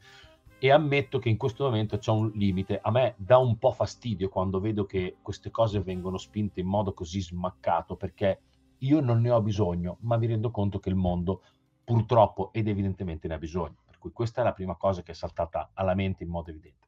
e 0.57 0.71
ammetto 0.71 1.19
che 1.19 1.29
in 1.29 1.37
questo 1.37 1.65
momento 1.65 1.97
c'è 1.97 2.11
un 2.11 2.31
limite. 2.33 2.79
A 2.81 2.91
me 2.91 3.13
dà 3.17 3.37
un 3.37 3.57
po' 3.57 3.71
fastidio 3.71 4.29
quando 4.29 4.59
vedo 4.59 4.85
che 4.85 5.17
queste 5.21 5.51
cose 5.51 5.81
vengono 5.81 6.17
spinte 6.17 6.61
in 6.61 6.67
modo 6.67 6.93
così 6.93 7.21
smaccato 7.21 7.95
perché 7.95 8.39
io 8.79 8.99
non 8.99 9.21
ne 9.21 9.29
ho 9.29 9.41
bisogno, 9.41 9.97
ma 10.01 10.17
mi 10.17 10.27
rendo 10.27 10.49
conto 10.49 10.79
che 10.79 10.89
il 10.89 10.95
mondo 10.95 11.41
purtroppo 11.83 12.51
ed 12.51 12.67
evidentemente 12.67 13.27
ne 13.27 13.33
ha 13.35 13.37
bisogno. 13.37 13.83
Cui 14.05 14.13
questa 14.13 14.41
è 14.41 14.43
la 14.43 14.53
prima 14.53 14.75
cosa 14.75 15.01
che 15.01 15.13
è 15.13 15.15
saltata 15.15 15.71
alla 15.73 15.95
mente 15.95 16.23
in 16.23 16.29
modo 16.29 16.51
evidente. 16.51 16.85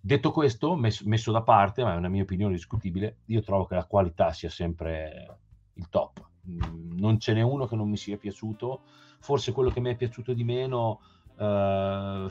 Detto 0.00 0.32
questo, 0.32 0.74
messo, 0.74 1.04
messo 1.06 1.30
da 1.30 1.42
parte, 1.42 1.84
ma 1.84 1.94
è 1.94 1.96
una 1.96 2.08
mia 2.08 2.22
opinione 2.22 2.54
discutibile, 2.54 3.18
io 3.26 3.40
trovo 3.40 3.66
che 3.66 3.76
la 3.76 3.84
qualità 3.84 4.32
sia 4.32 4.50
sempre 4.50 5.38
il 5.74 5.88
top. 5.88 6.28
Mm, 6.48 6.98
non 6.98 7.20
ce 7.20 7.34
n'è 7.34 7.42
uno 7.42 7.66
che 7.66 7.76
non 7.76 7.88
mi 7.88 7.96
sia 7.96 8.16
piaciuto, 8.16 8.80
forse 9.20 9.52
quello 9.52 9.70
che 9.70 9.78
mi 9.78 9.90
è 9.90 9.94
piaciuto 9.94 10.32
di 10.32 10.42
meno... 10.42 11.00
Uh, 11.36 12.28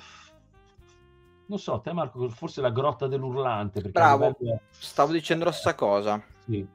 non 1.45 1.57
so, 1.57 1.79
te 1.79 1.93
Marco, 1.93 2.27
forse 2.27 2.59
la 2.59 2.71
grotta 2.71 3.07
dell'urlante. 3.07 3.79
Bravo, 3.89 4.35
livello... 4.37 4.59
stavo 4.67 5.13
dicendo 5.13 5.45
la 5.45 5.53
stessa 5.53 5.75
cosa. 5.75 6.21
Sì. 6.43 6.67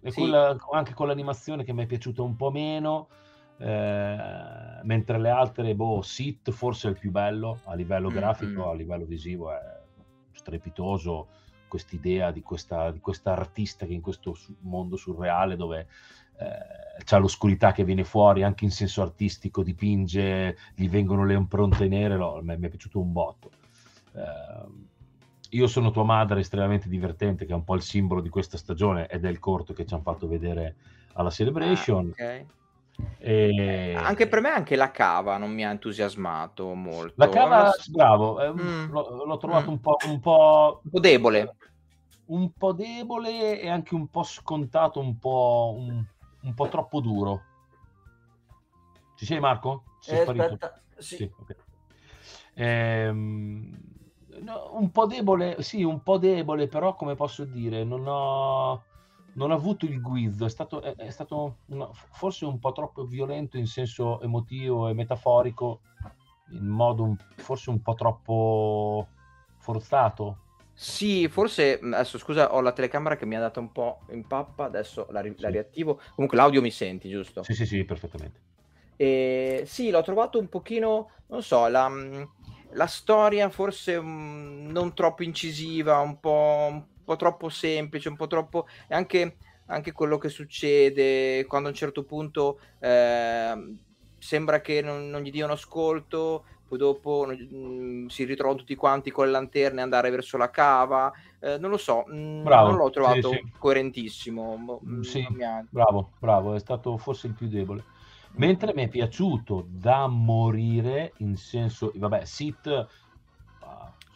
E 0.00 0.10
sì. 0.10 0.20
Quella, 0.20 0.54
anche 0.72 0.92
con 0.92 1.06
l'animazione 1.06 1.64
che 1.64 1.72
mi 1.72 1.84
è 1.84 1.86
piaciuta 1.86 2.20
un 2.20 2.36
po' 2.36 2.50
meno, 2.50 3.08
eh, 3.58 4.80
mentre 4.82 5.18
le 5.18 5.30
altre, 5.30 5.74
boh, 5.74 6.02
Sit 6.02 6.50
forse 6.50 6.88
è 6.88 6.90
il 6.90 6.98
più 6.98 7.10
bello 7.10 7.60
a 7.64 7.74
livello 7.74 8.08
grafico, 8.08 8.62
mm-hmm. 8.62 8.70
a 8.70 8.74
livello 8.74 9.04
visivo 9.04 9.52
è 9.52 9.58
strepitoso 10.32 11.28
quest'idea 11.68 12.30
di 12.30 12.42
questa, 12.42 12.90
di 12.90 13.00
questa 13.00 13.32
artista 13.32 13.86
che 13.86 13.92
in 13.92 14.00
questo 14.00 14.36
mondo 14.60 14.96
surreale 14.96 15.56
dove 15.56 15.88
eh, 16.38 17.02
c'è 17.02 17.18
l'oscurità 17.18 17.72
che 17.72 17.84
viene 17.84 18.04
fuori 18.04 18.42
anche 18.42 18.64
in 18.64 18.70
senso 18.70 19.02
artistico, 19.02 19.62
dipinge, 19.62 20.56
gli 20.74 20.88
vengono 20.88 21.24
le 21.24 21.34
impronte 21.34 21.88
nere, 21.88 22.16
no, 22.16 22.38
mi, 22.42 22.54
è 22.54 22.68
piaciuto 22.68 23.00
un 23.00 23.12
botto. 23.12 23.50
Eh, 24.12 24.94
io 25.50 25.66
sono 25.66 25.90
tua 25.90 26.04
madre, 26.04 26.40
estremamente 26.40 26.88
divertente, 26.88 27.46
che 27.46 27.52
è 27.52 27.54
un 27.54 27.64
po' 27.64 27.74
il 27.74 27.82
simbolo 27.82 28.20
di 28.20 28.28
questa 28.28 28.56
stagione 28.56 29.06
ed 29.08 29.24
è 29.24 29.28
il 29.28 29.38
corto 29.38 29.72
che 29.72 29.86
ci 29.86 29.94
hanno 29.94 30.02
fatto 30.02 30.26
vedere 30.26 30.76
alla 31.14 31.30
Celebration. 31.30 32.06
Ah, 32.06 32.10
okay. 32.10 32.46
E... 33.18 33.94
Anche 33.96 34.28
per 34.28 34.40
me 34.40 34.50
anche 34.50 34.76
la 34.76 34.90
cava 34.90 35.36
non 35.36 35.52
mi 35.52 35.64
ha 35.64 35.70
entusiasmato 35.70 36.72
molto. 36.74 37.14
La 37.16 37.28
cava, 37.28 37.72
bravo, 37.90 38.40
eh, 38.40 38.52
mm. 38.52 38.90
l'ho, 38.90 39.24
l'ho, 39.24 39.36
trovato 39.36 39.70
mm. 39.70 39.72
un, 39.72 39.80
po', 39.80 39.96
un, 40.06 40.20
po', 40.20 40.80
un 40.84 40.90
po' 40.90 41.00
debole. 41.00 41.56
Un 42.26 42.52
po' 42.52 42.72
debole 42.72 43.60
e 43.60 43.68
anche 43.68 43.94
un 43.94 44.08
po' 44.08 44.22
scontato, 44.22 45.00
un 45.00 45.18
po', 45.18 45.74
un, 45.76 46.04
un 46.42 46.54
po' 46.54 46.68
troppo 46.68 47.00
duro. 47.00 47.42
Ci 49.16 49.24
sei 49.24 49.40
Marco? 49.40 49.84
Ci 50.00 50.10
sei 50.10 50.18
eh, 50.18 50.30
aspetta, 50.30 50.80
sì. 50.98 51.16
sì 51.16 51.32
okay. 51.38 51.56
ehm, 52.54 53.78
no, 54.40 54.70
un 54.74 54.90
po' 54.90 55.06
debole, 55.06 55.62
sì, 55.62 55.82
un 55.82 56.02
po' 56.02 56.18
debole, 56.18 56.68
però 56.68 56.94
come 56.94 57.14
posso 57.14 57.44
dire, 57.44 57.84
non 57.84 58.06
ho, 58.06 58.84
non 59.36 59.50
ho 59.50 59.54
avuto 59.54 59.86
il 59.86 60.00
guizzo, 60.00 60.44
è 60.44 60.50
stato, 60.50 60.82
è, 60.82 60.94
è 60.96 61.10
stato 61.10 61.58
una, 61.66 61.88
forse 61.92 62.44
un 62.44 62.58
po' 62.58 62.72
troppo 62.72 63.04
violento 63.04 63.56
in 63.56 63.66
senso 63.66 64.20
emotivo 64.20 64.88
e 64.88 64.94
metaforico, 64.94 65.80
in 66.50 66.66
modo 66.66 67.04
un, 67.04 67.16
forse 67.36 67.70
un 67.70 67.80
po' 67.80 67.94
troppo 67.94 69.06
forzato, 69.58 70.38
sì, 70.78 71.26
forse 71.28 71.78
adesso 71.80 72.18
scusa, 72.18 72.54
ho 72.54 72.60
la 72.60 72.72
telecamera 72.72 73.16
che 73.16 73.24
mi 73.24 73.34
ha 73.34 73.40
dato 73.40 73.60
un 73.60 73.72
po' 73.72 74.00
in 74.10 74.26
pappa, 74.26 74.64
adesso 74.64 75.06
la, 75.08 75.20
ri- 75.20 75.32
sì. 75.34 75.40
la 75.40 75.48
riattivo. 75.48 75.98
Comunque 76.14 76.36
l'audio 76.36 76.60
mi 76.60 76.70
senti, 76.70 77.08
giusto? 77.08 77.42
Sì, 77.42 77.54
sì, 77.54 77.64
sì, 77.64 77.82
perfettamente. 77.84 78.40
E, 78.94 79.62
sì, 79.64 79.88
l'ho 79.88 80.02
trovato 80.02 80.38
un 80.38 80.50
pochino, 80.50 81.12
non 81.28 81.42
so, 81.42 81.66
la, 81.68 81.90
la 82.72 82.86
storia 82.86 83.48
forse 83.48 83.96
um, 83.96 84.66
non 84.70 84.92
troppo 84.92 85.22
incisiva, 85.22 85.98
un 86.00 86.20
po', 86.20 86.86
po', 87.06 87.16
troppo 87.16 87.48
semplice, 87.48 88.10
un 88.10 88.16
po' 88.16 88.26
troppo... 88.26 88.66
anche, 88.88 89.36
anche 89.66 89.92
quello 89.92 90.18
che 90.18 90.28
succede 90.28 91.46
quando 91.46 91.68
a 91.68 91.70
un 91.70 91.76
certo 91.76 92.04
punto 92.04 92.60
eh, 92.78 93.74
sembra 94.18 94.60
che 94.60 94.82
non, 94.82 95.08
non 95.08 95.22
gli 95.22 95.30
diano 95.30 95.54
ascolto 95.54 96.44
poi 96.66 96.78
dopo 96.78 97.26
mh, 97.26 97.56
mm, 97.56 98.06
si 98.06 98.24
ritrovano 98.24 98.58
tutti 98.58 98.74
quanti 98.74 99.10
con 99.10 99.26
le 99.26 99.30
lanterne 99.30 99.82
andare 99.82 100.10
verso 100.10 100.36
la 100.36 100.50
cava, 100.50 101.12
eh, 101.38 101.58
non 101.58 101.70
lo 101.70 101.76
so, 101.76 102.04
mh, 102.06 102.16
mm, 102.16 102.42
bravo, 102.42 102.70
non 102.70 102.78
l'ho 102.78 102.90
trovato 102.90 103.30
sì, 103.30 103.36
sì. 103.36 103.52
coerentissimo. 103.56 104.80
Mh, 104.82 104.94
mm, 104.96 105.00
sì, 105.00 105.26
ha... 105.42 105.64
bravo, 105.68 106.10
bravo, 106.18 106.54
è 106.54 106.58
stato 106.58 106.96
forse 106.96 107.28
il 107.28 107.34
più 107.34 107.46
debole. 107.46 107.84
Mentre 108.38 108.74
mi 108.74 108.84
è 108.84 108.88
piaciuto 108.88 109.66
da 109.68 110.06
morire 110.08 111.12
in 111.18 111.36
senso, 111.36 111.92
vabbè, 111.94 112.24
Sit, 112.24 112.86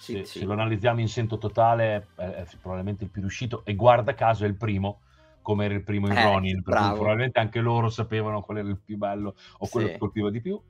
ah, 0.00 0.24
se, 0.24 0.24
se, 0.24 0.44
lo 0.44 0.52
analizziamo 0.52 1.00
in 1.00 1.08
senso 1.08 1.38
totale, 1.38 2.08
è, 2.14 2.22
è, 2.22 2.46
probabilmente 2.60 3.04
il 3.04 3.10
più 3.10 3.20
riuscito 3.20 3.64
e 3.64 3.74
guarda 3.74 4.14
caso 4.14 4.44
è 4.44 4.48
il 4.48 4.56
primo 4.56 5.00
come 5.42 5.64
era 5.64 5.74
il 5.74 5.82
primo 5.82 6.06
in 6.06 6.16
eh, 6.16 6.22
Ronin, 6.22 6.62
probabilmente 6.62 7.40
anche 7.40 7.60
loro 7.60 7.88
sapevano 7.88 8.42
qual 8.42 8.58
era 8.58 8.68
il 8.68 8.78
più 8.78 8.96
bello 8.96 9.34
o 9.58 9.68
quello 9.68 9.88
che 9.88 9.98
colpiva 9.98 10.30
di 10.30 10.40
più. 10.40 10.60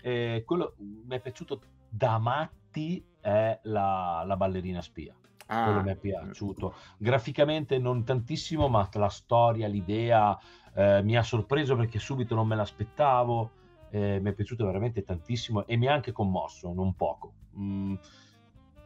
Eh, 0.00 0.42
quello 0.46 0.74
mi 0.78 1.16
è 1.16 1.20
piaciuto 1.20 1.60
da 1.88 2.18
matti 2.18 3.04
è 3.20 3.58
la, 3.62 4.22
la 4.24 4.36
ballerina 4.36 4.82
spia. 4.82 5.14
Ah. 5.46 5.64
Quello 5.64 5.82
mi 5.82 5.90
è 5.90 5.96
piaciuto. 5.96 6.74
Graficamente 6.96 7.78
non 7.78 8.04
tantissimo, 8.04 8.68
ma 8.68 8.88
la 8.92 9.08
storia, 9.08 9.68
l'idea 9.68 10.38
eh, 10.74 11.02
mi 11.02 11.16
ha 11.16 11.22
sorpreso 11.22 11.76
perché 11.76 11.98
subito 11.98 12.34
non 12.34 12.46
me 12.46 12.56
l'aspettavo. 12.56 13.50
Eh, 13.90 14.18
mi 14.20 14.30
è 14.30 14.32
piaciuto 14.32 14.66
veramente 14.66 15.04
tantissimo 15.04 15.66
e 15.66 15.76
mi 15.76 15.86
ha 15.86 15.92
anche 15.92 16.12
commosso, 16.12 16.72
non 16.72 16.94
poco. 16.94 17.32
Mm, 17.56 17.94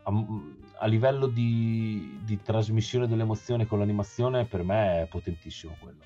a, 0.08 0.24
a, 0.78 0.86
livello 0.86 1.26
di, 1.26 2.18
di, 2.22 2.40
trasmissione 2.42 3.06
dell'emozione 3.06 3.66
con 3.66 3.78
l'animazione, 3.78 4.46
per 4.46 4.62
me 4.62 5.02
è 5.02 5.06
potentissimo 5.06 5.76
quello. 5.78 6.00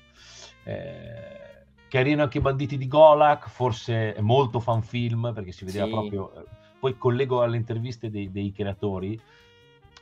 Eh, 0.63 1.51
Carino 1.87 2.23
anche 2.23 2.39
i 2.39 2.41
banditi 2.41 2.77
di 2.77 2.87
Golak, 2.87 3.49
forse 3.49 4.13
è 4.13 4.21
molto 4.21 4.59
fan 4.59 4.81
film 4.81 5.31
perché 5.33 5.51
si 5.51 5.65
vedeva 5.65 5.85
sì. 5.85 5.91
proprio. 5.91 6.33
Eh, 6.35 6.45
poi 6.79 6.97
collego 6.97 7.41
alle 7.41 7.55
interviste 7.55 8.09
dei, 8.09 8.29
dei 8.29 8.51
creatori 8.51 9.19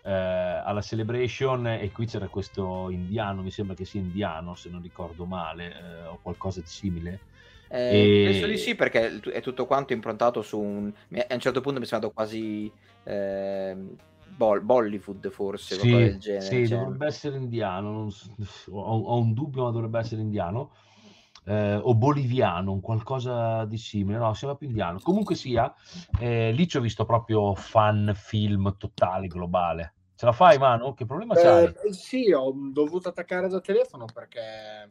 eh, 0.03 0.11
alla 0.11 0.81
Celebration 0.81 1.67
e 1.67 1.91
qui 1.91 2.05
c'era 2.07 2.27
questo 2.27 2.89
indiano, 2.89 3.41
mi 3.41 3.51
sembra 3.51 3.75
che 3.75 3.85
sia 3.85 3.99
indiano 3.99 4.55
se 4.55 4.69
non 4.69 4.81
ricordo 4.81 5.25
male, 5.25 5.67
eh, 5.67 6.05
o 6.07 6.19
qualcosa 6.21 6.61
di 6.61 6.67
simile. 6.67 7.19
Eh, 7.67 8.23
e... 8.23 8.25
Penso 8.31 8.47
di 8.47 8.57
sì 8.57 8.75
perché 8.75 9.19
è 9.19 9.41
tutto 9.41 9.65
quanto 9.65 9.93
improntato 9.93 10.41
su 10.41 10.59
un... 10.59 10.91
A 11.13 11.33
un 11.33 11.39
certo 11.39 11.61
punto 11.61 11.79
mi 11.79 11.85
è 11.85 11.87
sembrato 11.87 12.13
quasi... 12.13 12.71
Eh, 13.03 13.77
Bollywood 14.35 15.29
forse, 15.29 15.75
sì, 15.75 15.89
del 15.89 16.19
genere. 16.19 16.41
Sì, 16.41 16.67
cioè... 16.67 16.77
dovrebbe 16.77 17.05
essere 17.05 17.37
indiano, 17.37 18.09
so, 18.09 18.33
ho, 18.71 18.99
ho, 18.99 19.19
un 19.19 19.33
dubbio 19.33 19.63
ma 19.63 19.71
dovrebbe 19.71 19.99
essere 19.99 20.21
indiano 20.21 20.71
eh, 21.45 21.75
o 21.75 21.95
boliviano, 21.95 22.71
un 22.71 22.81
qualcosa 22.81 23.65
di 23.65 23.77
simile, 23.77 24.17
no, 24.17 24.33
sembra 24.33 24.57
più 24.57 24.67
indiano. 24.67 24.99
Comunque 25.01 25.35
sia, 25.35 25.73
eh, 26.19 26.51
lì 26.51 26.67
ci 26.67 26.77
ho 26.77 26.81
visto 26.81 27.05
proprio 27.05 27.53
fan 27.55 28.11
film 28.15 28.75
totale, 28.77 29.27
globale. 29.27 29.93
Ce 30.15 30.25
la 30.25 30.31
fai, 30.31 30.57
Manu? 30.57 30.93
Che 30.93 31.05
problema 31.05 31.35
eh, 31.35 31.41
c'hai? 31.41 31.73
Sì, 31.93 32.31
ho 32.31 32.53
dovuto 32.71 33.09
attaccare 33.09 33.47
da 33.47 33.59
telefono 33.59 34.05
perché 34.05 34.87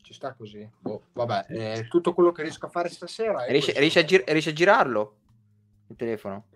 ci 0.00 0.14
sta 0.14 0.34
così. 0.34 0.68
Boh, 0.78 1.02
vabbè, 1.12 1.46
eh, 1.48 1.86
tutto 1.88 2.14
quello 2.14 2.32
che 2.32 2.42
riesco 2.42 2.66
a 2.66 2.70
fare 2.70 2.88
stasera. 2.88 3.44
Riesci, 3.44 3.72
riesci, 3.72 3.98
a 3.98 4.04
gir- 4.04 4.28
riesci 4.28 4.48
a 4.48 4.54
girarlo? 4.54 5.16
Il 5.88 5.96
telefono? 5.96 6.46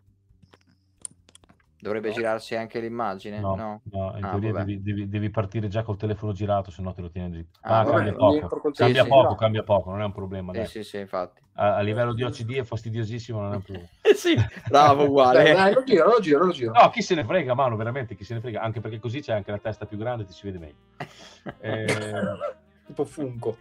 Dovrebbe 1.87 2.09
no. 2.09 2.15
girarsi 2.15 2.57
anche 2.57 2.81
l'immagine? 2.81 3.39
No, 3.39 3.55
no. 3.55 3.81
no 3.93 4.15
in 4.17 4.25
ah, 4.25 4.31
teoria 4.31 4.53
devi, 4.53 4.83
devi, 4.83 5.09
devi, 5.09 5.31
partire 5.31 5.69
già 5.69 5.85
col 5.85 5.97
telefono 5.97 6.33
girato, 6.33 6.73
se 6.73 6.83
no 6.83 6.93
te 6.93 7.01
lo 7.01 7.11
tieni 7.11 7.31
lì. 7.31 7.47
Ah, 7.61 7.79
ah 7.79 7.85
cambia 7.85 8.13
poco, 8.13 8.71
cambia, 8.73 9.05
sì, 9.05 9.09
poco 9.09 9.35
cambia 9.37 9.63
poco, 9.63 9.91
non 9.91 10.01
è 10.01 10.05
un 10.05 10.13
problema. 10.13 10.53
Sì, 10.65 10.83
sì. 10.83 11.07
A, 11.09 11.31
a, 11.77 11.81
livello 11.83 12.13
di 12.13 12.25
OCD 12.25 12.57
è 12.57 12.65
fastidiosissimo, 12.65 13.41
non 13.41 13.53
è 13.53 13.55
un 13.57 13.63
problema. 13.63 13.89
sì, 14.17 14.35
bravo, 14.69 15.05
uguale. 15.05 15.53
dai, 15.53 15.75
lo 15.75 15.85
giro, 15.85 16.09
lo 16.09 16.21
giro, 16.21 16.45
lo 16.45 16.53
giro. 16.53 16.73
No, 16.77 16.91
chi 16.91 17.03
se 17.03 17.15
ne 17.15 17.25
frega, 17.25 17.55
mano, 17.55 17.77
veramente, 17.77 18.17
chi 18.17 18.25
se 18.25 18.35
ne 18.35 18.41
frega, 18.41 18.61
anche 18.61 18.81
perché 18.81 18.99
così 18.99 19.21
c'è 19.21 19.35
anche 19.35 19.53
la 19.53 19.59
testa 19.59 19.87
più 19.87 19.97
grande 19.97 20.25
ti 20.25 20.33
si 20.33 20.45
vede 20.45 20.59
meglio. 20.59 20.75
eh... 21.61 22.57
tipo 22.85 23.05
Funko. 23.05 23.57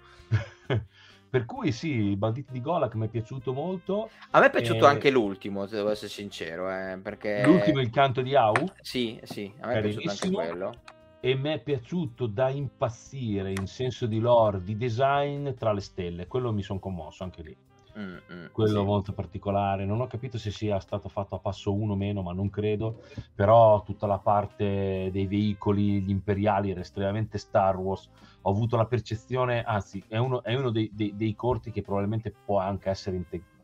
Per 1.35 1.43
cui 1.43 1.73
sì, 1.73 2.11
i 2.11 2.15
banditi 2.15 2.53
di 2.53 2.61
Golak 2.61 2.95
mi 2.95 3.07
è 3.07 3.09
piaciuto 3.09 3.51
molto. 3.51 4.09
A 4.31 4.39
me 4.39 4.45
è 4.45 4.49
piaciuto 4.49 4.85
e... 4.85 4.87
anche 4.87 5.09
l'ultimo, 5.09 5.65
se 5.65 5.75
devo 5.75 5.89
essere 5.89 6.07
sincero. 6.07 6.71
Eh, 6.71 6.97
perché... 6.97 7.43
L'ultimo, 7.43 7.81
il 7.81 7.89
canto 7.89 8.21
di 8.21 8.37
Au? 8.37 8.53
Sì, 8.79 9.19
sì, 9.21 9.51
a 9.59 9.67
me 9.67 9.79
è 9.79 9.81
piaciuto 9.81 10.09
anche 10.11 10.31
quello. 10.31 10.73
E 11.19 11.35
mi 11.35 11.49
è 11.49 11.59
piaciuto 11.59 12.27
da 12.27 12.47
impazzire 12.47 13.51
in 13.51 13.67
senso 13.67 14.05
di 14.05 14.19
lore, 14.19 14.63
di 14.63 14.77
design 14.77 15.49
tra 15.55 15.73
le 15.73 15.81
stelle. 15.81 16.25
Quello 16.25 16.53
mi 16.53 16.61
sono 16.61 16.79
commosso 16.79 17.25
anche 17.25 17.41
lì. 17.41 17.57
Mm, 17.97 18.15
mm, 18.31 18.45
quello 18.51 18.79
sì. 18.81 18.85
molto 18.85 19.13
particolare. 19.13 19.85
Non 19.85 20.01
ho 20.01 20.07
capito 20.07 20.37
se 20.37 20.51
sia 20.51 20.79
stato 20.79 21.07
fatto 21.07 21.35
a 21.35 21.39
passo 21.39 21.73
uno 21.73 21.93
o 21.93 21.95
meno, 21.95 22.21
ma 22.21 22.33
non 22.33 22.49
credo. 22.49 23.01
Però 23.33 23.83
tutta 23.83 24.05
la 24.05 24.19
parte 24.19 25.09
dei 25.11 25.27
veicoli, 25.27 26.01
gli 26.01 26.09
imperiali 26.09 26.71
era 26.71 26.81
estremamente 26.81 27.37
Star 27.37 27.77
Wars. 27.77 28.09
Ho 28.41 28.51
avuto 28.51 28.75
la 28.75 28.85
percezione, 28.85 29.63
anzi, 29.63 30.03
è 30.07 30.17
uno, 30.17 30.43
è 30.43 30.53
uno 30.53 30.69
dei, 30.69 30.89
dei, 30.93 31.15
dei, 31.15 31.35
corti 31.35 31.71
che 31.71 31.81
probabilmente 31.81 32.33
può 32.45 32.59
anche 32.59 32.89
essere 32.89 33.15
integrato 33.15 33.54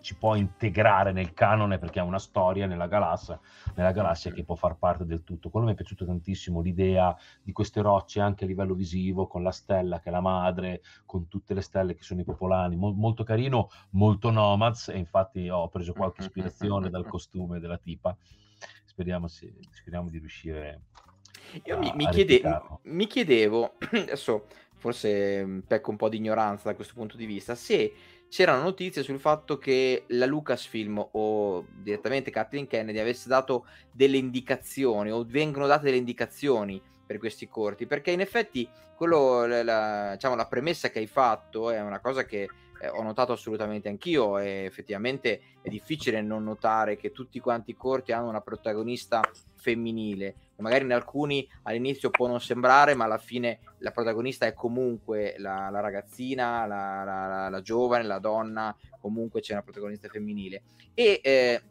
ci 0.00 0.16
può 0.16 0.34
integrare 0.34 1.12
nel 1.12 1.32
canone 1.32 1.78
perché 1.78 2.00
ha 2.00 2.04
una 2.04 2.18
storia 2.18 2.66
nella 2.66 2.86
galassia, 2.86 3.38
nella 3.74 3.92
galassia 3.92 4.32
che 4.32 4.44
può 4.44 4.54
far 4.54 4.76
parte 4.76 5.04
del 5.04 5.24
tutto. 5.24 5.50
Quello 5.50 5.66
mi 5.66 5.72
è 5.72 5.76
piaciuto 5.76 6.04
tantissimo, 6.04 6.60
l'idea 6.60 7.16
di 7.42 7.52
queste 7.52 7.80
rocce 7.80 8.20
anche 8.20 8.44
a 8.44 8.46
livello 8.46 8.74
visivo, 8.74 9.26
con 9.26 9.42
la 9.42 9.52
stella 9.52 10.00
che 10.00 10.08
è 10.08 10.12
la 10.12 10.20
madre, 10.20 10.82
con 11.04 11.28
tutte 11.28 11.54
le 11.54 11.62
stelle 11.62 11.94
che 11.94 12.02
sono 12.02 12.20
i 12.20 12.24
popolani, 12.24 12.76
Mo- 12.76 12.92
molto 12.92 13.24
carino, 13.24 13.68
molto 13.90 14.30
nomads 14.30 14.88
e 14.88 14.98
infatti 14.98 15.48
ho 15.48 15.68
preso 15.68 15.92
qualche 15.92 16.22
ispirazione 16.22 16.90
dal 16.90 17.06
costume 17.06 17.58
della 17.58 17.78
tipa. 17.78 18.16
Speriamo, 18.84 19.28
si, 19.28 19.52
speriamo 19.70 20.08
di 20.08 20.18
riuscire 20.18 20.80
io 21.64 21.78
mi, 21.78 21.92
mi, 21.94 22.08
chiede, 22.08 22.42
mi, 22.82 23.06
chiedevo, 23.06 23.76
adesso 23.92 24.46
forse 24.74 25.62
pecco 25.66 25.90
un 25.90 25.96
po' 25.96 26.08
di 26.08 26.18
ignoranza 26.18 26.68
da 26.68 26.74
questo 26.74 26.94
punto 26.94 27.16
di 27.16 27.26
vista, 27.26 27.54
se 27.54 27.92
c'erano 28.28 28.62
notizie 28.62 29.02
sul 29.02 29.18
fatto 29.18 29.58
che 29.58 30.04
la 30.08 30.26
Lucasfilm 30.26 31.08
o 31.12 31.66
direttamente 31.70 32.30
Kathleen 32.30 32.66
Kennedy 32.66 32.98
avesse 32.98 33.28
dato 33.28 33.66
delle 33.92 34.16
indicazioni 34.16 35.10
o 35.10 35.24
vengono 35.26 35.66
date 35.66 35.84
delle 35.84 35.96
indicazioni 35.96 36.80
per 37.06 37.18
questi 37.18 37.48
corti, 37.48 37.86
perché 37.86 38.10
in 38.10 38.20
effetti 38.20 38.68
quello, 38.96 39.46
la, 39.46 40.12
diciamo, 40.14 40.34
la 40.34 40.46
premessa 40.46 40.90
che 40.90 40.98
hai 40.98 41.06
fatto 41.06 41.70
è 41.70 41.80
una 41.80 42.00
cosa 42.00 42.24
che 42.24 42.48
eh, 42.80 42.88
ho 42.88 43.02
notato 43.02 43.32
assolutamente 43.32 43.88
anch'io 43.88 44.38
e 44.38 44.64
effettivamente 44.64 45.40
è 45.62 45.68
difficile 45.68 46.20
non 46.22 46.44
notare 46.44 46.96
che 46.96 47.12
tutti 47.12 47.40
quanti 47.40 47.70
i 47.70 47.76
corti 47.76 48.12
hanno 48.12 48.28
una 48.28 48.40
protagonista 48.40 49.20
femminile. 49.54 50.34
Magari 50.56 50.84
in 50.84 50.92
alcuni 50.92 51.46
all'inizio 51.64 52.10
può 52.10 52.26
non 52.26 52.40
sembrare, 52.40 52.94
ma 52.94 53.04
alla 53.04 53.18
fine 53.18 53.58
la 53.78 53.90
protagonista 53.90 54.46
è 54.46 54.54
comunque 54.54 55.34
la, 55.38 55.68
la 55.70 55.80
ragazzina, 55.80 56.66
la, 56.66 57.02
la, 57.04 57.48
la, 57.48 57.60
giovane, 57.62 58.04
la 58.04 58.18
donna, 58.18 58.74
comunque 59.00 59.40
c'è 59.40 59.52
una 59.52 59.62
protagonista 59.62 60.08
femminile. 60.08 60.62
E 60.94 61.20
eh, 61.22 61.62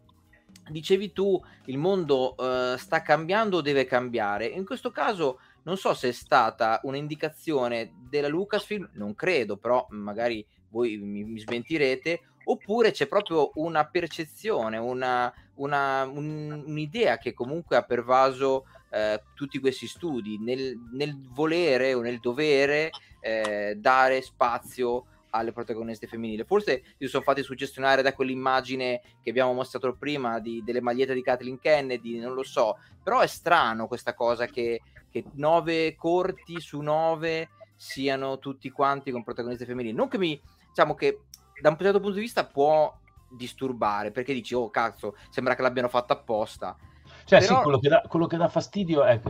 dicevi 0.69 1.13
tu, 1.13 1.41
il 1.65 1.77
mondo 1.77 2.35
eh, 2.38 2.77
sta 2.77 3.01
cambiando 3.01 3.57
o 3.57 3.62
deve 3.62 3.85
cambiare? 3.85 4.45
In 4.45 4.65
questo 4.65 4.91
caso 4.91 5.39
non 5.63 5.77
so 5.77 5.93
se 5.93 6.09
è 6.09 6.12
stata 6.12 6.79
un'indicazione 6.83 7.93
della 8.07 8.27
Lucasfilm, 8.27 8.89
non 8.93 9.15
credo, 9.15 9.57
però 9.57 9.85
magari 9.89 10.45
voi 10.75 10.98
mi, 10.98 11.24
mi 11.24 11.39
smentirete, 11.39 12.22
oppure 12.46 12.91
c'è 12.91 13.08
proprio 13.08 13.51
una 13.55 13.86
percezione, 13.86 14.77
una, 14.77 15.34
una, 15.55 16.03
un, 16.03 16.63
un'idea 16.65 17.17
che 17.17 17.34
comunque 17.34 17.77
ha 17.77 17.84
pervaso 17.84 18.65
eh, 18.91 19.22
tutti 19.34 19.60
questi 19.60 19.88
studi 19.88 20.38
nel, 20.38 20.77
nel, 20.91 21.17
volere 21.32 21.94
o 21.94 22.01
nel 22.01 22.20
dovere 22.20 22.89
eh, 23.22 23.75
dare 23.77 24.22
spazio 24.22 25.05
alle 25.29 25.53
protagoniste 25.53 26.08
femminili. 26.08 26.44
Forse 26.44 26.84
si 26.98 27.08
sono 27.08 27.24
fatti 27.24 27.41
suggestionare 27.41 28.01
da 28.01 28.13
quell'immagine 28.13 29.01
che 29.22 29.29
abbiamo 29.29 29.53
mostrato 29.53 29.96
prima 29.96 30.39
di, 30.39 30.62
delle 30.63 30.82
magliette 30.82 31.13
di 31.13 31.22
Kathleen 31.22 31.60
Kennedy, 31.60 32.20
non 32.20 32.34
lo 32.34 32.44
so, 32.44 32.77
però 33.01 33.20
è 33.20 33.27
strano 33.27 33.88
questa 33.88 34.13
cosa 34.13 34.46
che, 34.46 34.82
che 35.10 35.24
nove 35.34 35.96
corti 35.96 36.60
su 36.60 36.79
nove 36.79 37.50
siano 37.75 38.39
tutti 38.39 38.70
quanti 38.70 39.12
con 39.12 39.24
protagoniste 39.24 39.65
femminili. 39.65 39.94
Non 39.94 40.08
che 40.08 40.17
mi, 40.17 40.39
diciamo 40.75 40.94
che 40.94 41.22
da 41.62 41.70
un 41.70 41.77
certo 41.79 42.01
punto 42.01 42.15
di 42.15 42.22
vista 42.22 42.46
può 42.46 42.94
disturbare 43.29 44.12
perché 44.12 44.34
dici 44.34 44.53
oh 44.53 44.70
cazzo 44.70 45.15
sembra 45.29 45.55
che 45.55 45.62
l'abbiano 45.62 45.88
fatta 45.88 46.13
apposta. 46.13 46.75
Cioè 47.24 47.39
Però... 47.39 47.55
sì 47.55 47.62
quello 47.63 47.79
che, 47.79 47.88
dà, 47.88 48.01
quello 48.01 48.27
che 48.27 48.36
dà 48.36 48.50
fastidio 48.50 49.05
è 49.05 49.22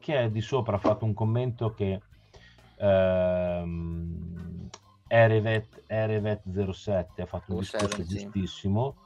che 0.00 0.18
è 0.18 0.30
di 0.30 0.40
sopra 0.40 0.76
ha 0.76 0.80
fatto 0.80 1.04
un 1.04 1.14
commento 1.14 1.72
che 1.74 2.00
ehm, 2.76 4.68
Erevet, 5.06 5.84
Erevet 5.86 6.42
07 6.72 7.22
ha 7.22 7.26
fatto 7.26 7.54
un 7.54 7.62
07, 7.62 7.86
discorso 7.86 8.02
sì. 8.02 8.18
giustissimo. 8.18 8.96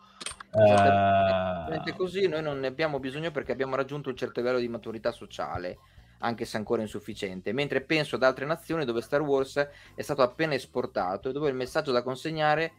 Esattamente 0.54 1.90
uh... 1.90 1.96
così 1.96 2.28
noi 2.28 2.42
non 2.42 2.60
ne 2.60 2.66
abbiamo 2.66 2.98
bisogno 2.98 3.30
perché 3.30 3.52
abbiamo 3.52 3.76
raggiunto 3.76 4.08
un 4.08 4.16
certo 4.16 4.40
livello 4.40 4.58
di 4.58 4.68
maturità 4.68 5.12
sociale 5.12 5.78
anche 6.22 6.44
se 6.44 6.56
ancora 6.56 6.82
insufficiente, 6.82 7.52
mentre 7.52 7.82
penso 7.82 8.16
ad 8.16 8.22
altre 8.22 8.46
nazioni 8.46 8.84
dove 8.84 9.02
Star 9.02 9.20
Wars 9.20 9.56
è 9.94 10.02
stato 10.02 10.22
appena 10.22 10.54
esportato 10.54 11.28
e 11.28 11.32
dove 11.32 11.48
il 11.48 11.54
messaggio 11.54 11.92
da 11.92 12.02
consegnare 12.02 12.72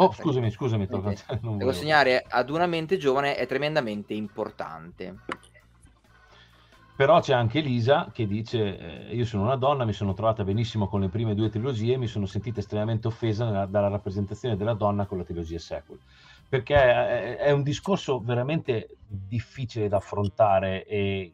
Oh, 0.00 0.12
scusami, 0.12 0.48
scusami, 0.48 0.86
da 0.86 1.16
consegnare 1.40 2.24
ad 2.28 2.50
una 2.50 2.66
mente 2.66 2.98
giovane 2.98 3.34
è 3.34 3.48
tremendamente 3.48 4.14
importante. 4.14 5.16
Però 6.94 7.20
c'è 7.20 7.32
anche 7.32 7.58
Elisa 7.58 8.08
che 8.12 8.28
dice: 8.28 9.08
eh, 9.08 9.14
Io 9.16 9.24
sono 9.24 9.42
una 9.42 9.56
donna, 9.56 9.84
mi 9.84 9.92
sono 9.92 10.14
trovata 10.14 10.44
benissimo 10.44 10.86
con 10.86 11.00
le 11.00 11.08
prime 11.08 11.34
due 11.34 11.48
trilogie, 11.48 11.96
mi 11.96 12.06
sono 12.06 12.26
sentita 12.26 12.60
estremamente 12.60 13.08
offesa 13.08 13.44
nella, 13.44 13.66
dalla 13.66 13.88
rappresentazione 13.88 14.56
della 14.56 14.74
donna 14.74 15.06
con 15.06 15.18
la 15.18 15.24
trilogia 15.24 15.58
sequel. 15.58 15.98
Perché 16.48 16.76
è, 16.76 17.36
è 17.36 17.50
un 17.50 17.64
discorso 17.64 18.20
veramente 18.20 18.98
difficile 19.04 19.88
da 19.88 19.96
affrontare 19.96 20.84
e 20.86 21.32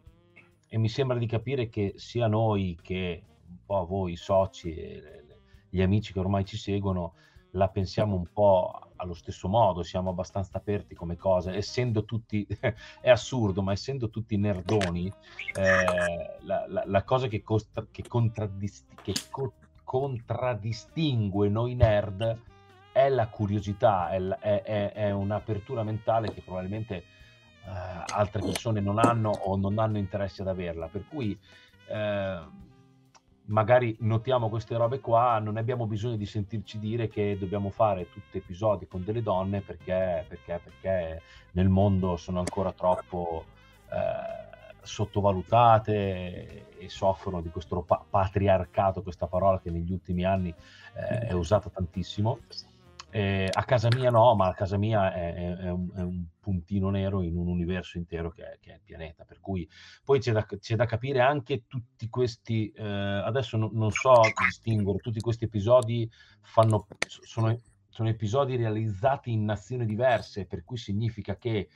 e 0.68 0.78
mi 0.78 0.88
sembra 0.88 1.18
di 1.18 1.26
capire 1.26 1.68
che 1.68 1.94
sia 1.96 2.26
noi 2.26 2.78
che 2.80 3.22
un 3.48 3.56
po' 3.64 3.86
voi 3.86 4.16
soci 4.16 4.74
e 4.74 5.24
gli 5.68 5.82
amici 5.82 6.12
che 6.12 6.20
ormai 6.20 6.44
ci 6.44 6.56
seguono 6.56 7.14
la 7.54 7.68
pensiamo 7.68 8.16
un 8.16 8.26
po' 8.32 8.90
allo 8.96 9.14
stesso 9.14 9.48
modo, 9.48 9.82
siamo 9.82 10.10
abbastanza 10.10 10.58
aperti 10.58 10.94
come 10.94 11.16
cosa, 11.16 11.52
essendo 11.54 12.04
tutti, 12.04 12.46
è 13.00 13.10
assurdo, 13.10 13.62
ma 13.62 13.72
essendo 13.72 14.10
tutti 14.10 14.36
nerdoni, 14.36 15.12
eh, 15.54 15.84
la, 16.40 16.66
la, 16.68 16.82
la, 16.86 17.02
cosa 17.04 17.26
che, 17.26 17.42
costa, 17.42 17.86
che, 17.90 18.02
contraddist- 18.06 19.00
che 19.02 19.12
co- 19.30 19.54
contraddistingue 19.82 21.48
noi 21.48 21.74
nerd 21.74 22.40
è 22.92 23.08
la 23.08 23.28
curiosità, 23.28 24.10
è, 24.10 24.20
è, 24.20 24.62
è, 24.62 24.92
è 24.92 25.10
un'apertura 25.10 25.82
mentale 25.82 26.32
che 26.32 26.42
probabilmente 26.42 27.04
altre 27.66 28.42
persone 28.42 28.80
non 28.80 28.98
hanno 28.98 29.30
o 29.30 29.56
non 29.56 29.78
hanno 29.78 29.98
interesse 29.98 30.42
ad 30.42 30.48
averla. 30.48 30.88
Per 30.88 31.04
cui 31.08 31.38
eh, 31.88 32.38
magari 33.46 33.96
notiamo 34.00 34.48
queste 34.48 34.76
robe 34.76 35.00
qua, 35.00 35.38
non 35.38 35.56
abbiamo 35.56 35.86
bisogno 35.86 36.16
di 36.16 36.26
sentirci 36.26 36.78
dire 36.78 37.08
che 37.08 37.36
dobbiamo 37.38 37.70
fare 37.70 38.10
tutti 38.10 38.38
episodi 38.38 38.86
con 38.86 39.04
delle 39.04 39.22
donne 39.22 39.60
perché, 39.60 40.24
perché, 40.28 40.60
perché 40.62 41.22
nel 41.52 41.68
mondo 41.68 42.16
sono 42.16 42.38
ancora 42.38 42.72
troppo 42.72 43.44
eh, 43.90 44.52
sottovalutate 44.80 46.76
e 46.78 46.88
soffrono 46.88 47.40
di 47.40 47.50
questo 47.50 47.82
pa- 47.82 48.04
patriarcato, 48.08 49.02
questa 49.02 49.26
parola 49.26 49.60
che 49.60 49.70
negli 49.70 49.92
ultimi 49.92 50.24
anni 50.24 50.54
eh, 50.94 51.26
è 51.26 51.32
usata 51.32 51.68
tantissimo. 51.68 52.38
Eh, 53.16 53.48
a 53.48 53.62
casa 53.62 53.86
mia 53.94 54.10
no, 54.10 54.34
ma 54.34 54.48
a 54.48 54.54
casa 54.54 54.76
mia 54.76 55.14
è, 55.14 55.34
è, 55.34 55.54
è, 55.58 55.70
un, 55.70 55.88
è, 55.94 56.00
un, 56.00 56.24
puntino 56.40 56.90
nero 56.90 57.22
in 57.22 57.36
un 57.36 57.46
universo 57.46 57.96
intero 57.96 58.32
che 58.32 58.42
è, 58.42 58.58
che 58.58 58.72
il 58.72 58.80
pianeta. 58.82 59.24
Per 59.24 59.38
cui 59.38 59.68
poi 60.04 60.18
c'è 60.18 60.32
da, 60.32 60.44
c'è 60.44 60.74
da 60.74 60.84
capire 60.84 61.20
anche 61.20 61.62
tutti 61.68 62.08
questi, 62.08 62.72
eh, 62.72 62.82
adesso 62.82 63.56
no, 63.56 63.70
non 63.72 63.92
so 63.92 64.20
distinguere, 64.44 64.98
tutti 64.98 65.20
questi 65.20 65.44
episodi 65.44 66.10
fanno, 66.42 66.88
sono, 67.06 67.60
sono, 67.88 68.08
episodi 68.08 68.56
realizzati 68.56 69.30
in 69.30 69.44
nazioni 69.44 69.86
diverse, 69.86 70.46
per 70.46 70.64
cui 70.64 70.76
significa 70.76 71.36
che, 71.36 71.56
eh, 71.56 71.68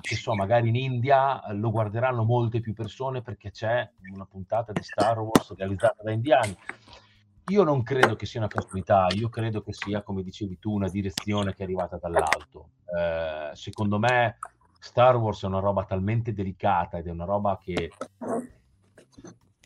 che 0.00 0.16
so, 0.16 0.34
magari 0.34 0.70
in 0.70 0.76
India 0.76 1.52
lo 1.52 1.70
guarderanno 1.70 2.24
molte 2.24 2.60
più 2.60 2.72
persone 2.72 3.20
perché 3.20 3.50
c'è 3.50 3.86
una 4.10 4.24
puntata 4.24 4.72
di 4.72 4.82
Star 4.82 5.18
Wars 5.20 5.54
realizzata 5.54 6.02
da 6.02 6.12
indiani 6.12 6.56
io 7.48 7.64
non 7.64 7.82
credo 7.82 8.14
che 8.14 8.26
sia 8.26 8.40
una 8.40 8.48
casualità, 8.48 9.06
io 9.10 9.28
credo 9.28 9.62
che 9.62 9.72
sia, 9.72 10.02
come 10.02 10.22
dicevi 10.22 10.58
tu, 10.58 10.72
una 10.72 10.88
direzione 10.88 11.54
che 11.54 11.60
è 11.60 11.64
arrivata 11.64 11.96
dall'alto. 11.96 12.70
Eh, 12.96 13.50
secondo 13.54 13.98
me 13.98 14.38
Star 14.78 15.16
Wars 15.16 15.42
è 15.42 15.46
una 15.46 15.60
roba 15.60 15.84
talmente 15.84 16.32
delicata 16.32 16.98
ed 16.98 17.06
è 17.06 17.10
una 17.10 17.24
roba 17.24 17.58
che 17.62 17.90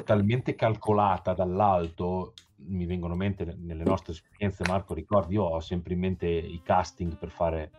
talmente 0.04 0.54
calcolata 0.54 1.34
dall'alto, 1.34 2.34
mi 2.66 2.86
vengono 2.86 3.14
in 3.14 3.18
mente 3.18 3.56
nelle 3.58 3.84
nostre 3.84 4.12
esperienze, 4.12 4.64
Marco, 4.66 4.94
ricordi, 4.94 5.34
io 5.34 5.44
ho 5.44 5.60
sempre 5.60 5.94
in 5.94 6.00
mente 6.00 6.26
i 6.26 6.60
casting 6.62 7.16
per 7.16 7.30
fare 7.30 7.70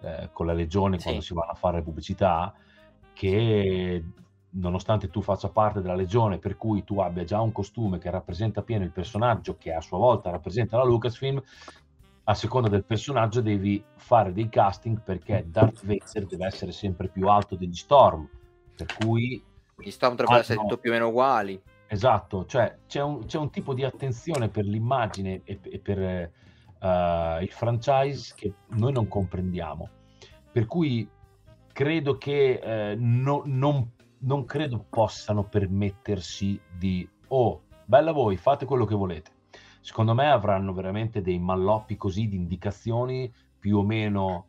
eh, 0.00 0.30
con 0.32 0.46
la 0.46 0.52
Legione 0.52 0.98
sì. 0.98 1.04
quando 1.04 1.22
si 1.22 1.34
vanno 1.34 1.52
a 1.52 1.54
fare 1.54 1.82
pubblicità, 1.82 2.54
che 3.12 4.04
nonostante 4.58 5.08
tu 5.08 5.20
faccia 5.20 5.48
parte 5.48 5.80
della 5.80 5.94
legione, 5.94 6.38
per 6.38 6.56
cui 6.56 6.84
tu 6.84 7.00
abbia 7.00 7.24
già 7.24 7.40
un 7.40 7.52
costume 7.52 7.98
che 7.98 8.10
rappresenta 8.10 8.62
pieno 8.62 8.84
il 8.84 8.92
personaggio, 8.92 9.56
che 9.56 9.72
a 9.72 9.80
sua 9.80 9.98
volta 9.98 10.30
rappresenta 10.30 10.76
la 10.76 10.84
Lucasfilm, 10.84 11.42
a 12.28 12.34
seconda 12.34 12.68
del 12.68 12.84
personaggio 12.84 13.40
devi 13.40 13.82
fare 13.96 14.32
dei 14.32 14.48
casting 14.48 15.00
perché 15.02 15.44
Darth 15.46 15.84
Vader 15.84 16.26
deve 16.26 16.46
essere 16.46 16.72
sempre 16.72 17.08
più 17.08 17.28
alto 17.28 17.54
degli 17.54 17.74
Storm, 17.74 18.28
per 18.74 18.86
cui... 18.98 19.42
Gli 19.76 19.90
Storm 19.90 20.16
dovrebbero 20.16 20.40
essere 20.40 20.58
tutto 20.58 20.78
più 20.78 20.90
o 20.90 20.92
meno 20.94 21.08
uguali. 21.08 21.60
Esatto, 21.88 22.46
cioè 22.46 22.78
c'è 22.88 23.00
un, 23.00 23.26
c'è 23.26 23.38
un 23.38 23.50
tipo 23.50 23.74
di 23.74 23.84
attenzione 23.84 24.48
per 24.48 24.64
l'immagine 24.64 25.42
e, 25.44 25.60
e 25.62 25.78
per 25.78 25.98
uh, 26.80 27.42
il 27.42 27.50
franchise 27.52 28.32
che 28.34 28.52
noi 28.70 28.92
non 28.92 29.06
comprendiamo. 29.06 29.88
Per 30.50 30.66
cui 30.66 31.08
credo 31.72 32.16
che 32.18 32.60
uh, 32.60 32.96
no, 32.98 33.42
non 33.44 33.94
non 34.18 34.44
credo 34.44 34.84
possano 34.88 35.44
permettersi 35.44 36.60
di, 36.76 37.08
oh, 37.28 37.62
bella 37.84 38.12
voi, 38.12 38.36
fate 38.36 38.64
quello 38.64 38.84
che 38.84 38.94
volete. 38.94 39.30
Secondo 39.80 40.14
me 40.14 40.28
avranno 40.30 40.72
veramente 40.72 41.22
dei 41.22 41.38
malloppi 41.38 41.96
così 41.96 42.28
di 42.28 42.36
indicazioni 42.36 43.32
più 43.58 43.78
o 43.78 43.84
meno 43.84 44.46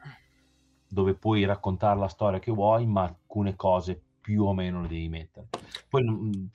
dove 0.87 1.13
puoi 1.15 1.45
raccontare 1.45 1.99
la 1.99 2.07
storia 2.07 2.39
che 2.39 2.51
vuoi, 2.51 2.85
ma 2.85 3.03
alcune 3.03 3.55
cose 3.55 4.01
più 4.21 4.43
o 4.43 4.53
meno 4.53 4.81
le 4.81 4.87
devi 4.87 5.09
mettere. 5.09 5.47
Poi 5.87 6.03
mm, 6.03 6.45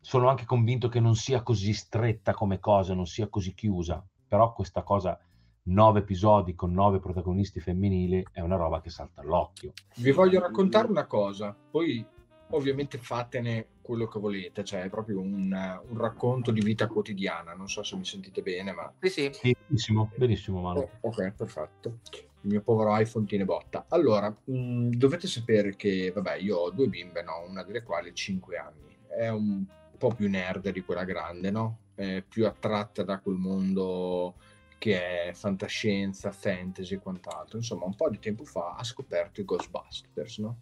sono 0.00 0.28
anche 0.28 0.44
convinto 0.44 0.88
che 0.88 1.00
non 1.00 1.14
sia 1.14 1.42
così 1.42 1.72
stretta 1.72 2.32
come 2.32 2.58
cosa, 2.58 2.94
non 2.94 3.06
sia 3.06 3.28
così 3.28 3.54
chiusa, 3.54 4.04
però 4.26 4.52
questa 4.52 4.82
cosa 4.82 5.18
nove 5.64 6.00
episodi 6.00 6.54
con 6.54 6.72
nove 6.72 6.98
protagonisti 6.98 7.60
femminili 7.60 8.24
è 8.32 8.40
una 8.40 8.56
roba 8.56 8.80
che 8.80 8.90
salta 8.90 9.20
all'occhio. 9.20 9.72
Vi 9.96 10.12
voglio 10.12 10.40
raccontare 10.40 10.88
una 10.88 11.06
cosa, 11.06 11.54
poi 11.70 12.06
ovviamente 12.50 12.98
fatene 12.98 13.66
quello 13.82 14.06
che 14.06 14.18
volete, 14.18 14.64
cioè 14.64 14.82
è 14.82 14.88
proprio 14.88 15.20
un, 15.20 15.50
un, 15.88 15.98
racconto 15.98 16.50
di 16.50 16.60
vita 16.60 16.86
quotidiana, 16.86 17.54
non 17.54 17.68
so 17.68 17.82
se 17.82 17.96
mi 17.96 18.04
sentite 18.04 18.42
bene, 18.42 18.72
ma... 18.72 18.92
Sì, 19.00 19.30
sì. 19.32 19.56
Benissimo, 19.66 20.10
benissimo, 20.14 20.60
Manu. 20.60 20.80
Oh, 20.80 20.90
ok, 21.08 21.32
perfetto. 21.32 21.98
Il 22.42 22.50
mio 22.50 22.60
povero 22.60 22.96
iPhone 22.98 23.26
tiene 23.26 23.44
botta. 23.44 23.86
Allora, 23.88 24.28
mh, 24.28 24.52
mm, 24.52 24.90
dovete 24.90 25.26
sapere 25.26 25.74
che, 25.74 26.12
vabbè, 26.14 26.36
io 26.36 26.56
ho 26.56 26.70
due 26.70 26.88
bimbe, 26.88 27.22
no? 27.22 27.44
Una 27.48 27.62
delle 27.62 27.82
quali 27.82 28.10
ha 28.10 28.12
5 28.12 28.56
anni. 28.56 28.96
È 29.08 29.28
un 29.28 29.64
po' 29.96 30.14
più 30.14 30.28
nerd 30.28 30.70
di 30.70 30.82
quella 30.82 31.04
grande, 31.04 31.50
no? 31.50 31.78
È 31.94 32.22
più 32.26 32.46
attratta 32.46 33.02
da 33.02 33.18
quel 33.18 33.36
mondo 33.36 34.34
che 34.78 35.28
è 35.28 35.32
fantascienza, 35.32 36.30
fantasy 36.30 36.94
e 36.94 36.98
quant'altro. 36.98 37.58
Insomma, 37.58 37.84
un 37.84 37.96
po' 37.96 38.08
di 38.08 38.18
tempo 38.18 38.44
fa 38.44 38.74
ha 38.76 38.84
scoperto 38.84 39.40
i 39.40 39.44
Ghostbusters, 39.44 40.38
no? 40.38 40.58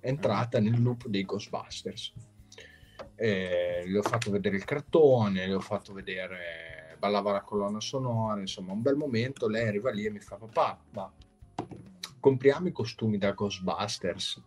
Entrata 0.00 0.60
nel 0.60 0.80
loop 0.80 1.06
dei 1.06 1.24
Ghostbusters. 1.24 2.12
Eh, 3.14 3.84
le 3.86 3.98
ho 3.98 4.02
fatto 4.02 4.30
vedere 4.30 4.56
il 4.56 4.64
cartone, 4.64 5.46
le 5.46 5.54
ho 5.54 5.60
fatto 5.60 5.92
vedere, 5.92 6.96
ballava 6.98 7.32
la 7.32 7.42
colonna 7.42 7.80
sonora, 7.80 8.40
insomma, 8.40 8.72
un 8.72 8.82
bel 8.82 8.96
momento. 8.96 9.48
Lei 9.48 9.66
arriva 9.66 9.90
lì 9.90 10.04
e 10.04 10.10
mi 10.10 10.20
fa: 10.20 10.36
Papà, 10.36 10.80
ma 10.90 11.12
compriamo 12.20 12.68
i 12.68 12.72
costumi 12.72 13.18
da 13.18 13.32
Ghostbusters 13.32 14.42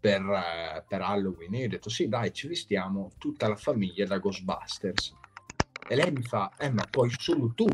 per, 0.00 0.22
eh, 0.22 0.84
per 0.86 1.02
Halloween. 1.02 1.54
E 1.54 1.58
io 1.58 1.66
ho 1.66 1.70
detto: 1.70 1.90
Sì, 1.90 2.08
dai, 2.08 2.32
ci 2.32 2.46
vestiamo 2.46 3.10
tutta 3.18 3.48
la 3.48 3.56
famiglia 3.56 4.06
da 4.06 4.18
Ghostbusters. 4.18 5.16
E 5.88 5.94
lei 5.96 6.12
mi 6.12 6.22
fa: 6.22 6.52
Eh, 6.58 6.70
ma 6.70 6.84
puoi 6.88 7.10
solo 7.10 7.52
tu 7.54 7.66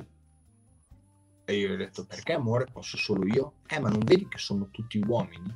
e 1.47 1.57
io 1.59 1.69
gli 1.69 1.73
ho 1.73 1.77
detto, 1.77 2.07
perché 2.07 2.33
amore 2.33 2.67
posso 2.73 2.97
solo 2.97 3.27
io? 3.27 3.57
Eh, 3.67 3.79
ma 3.79 3.91
non 3.91 4.01
vedi 4.01 4.27
che 4.29 4.39
sono 4.39 4.71
tutti 4.71 4.99
uomini? 4.99 5.55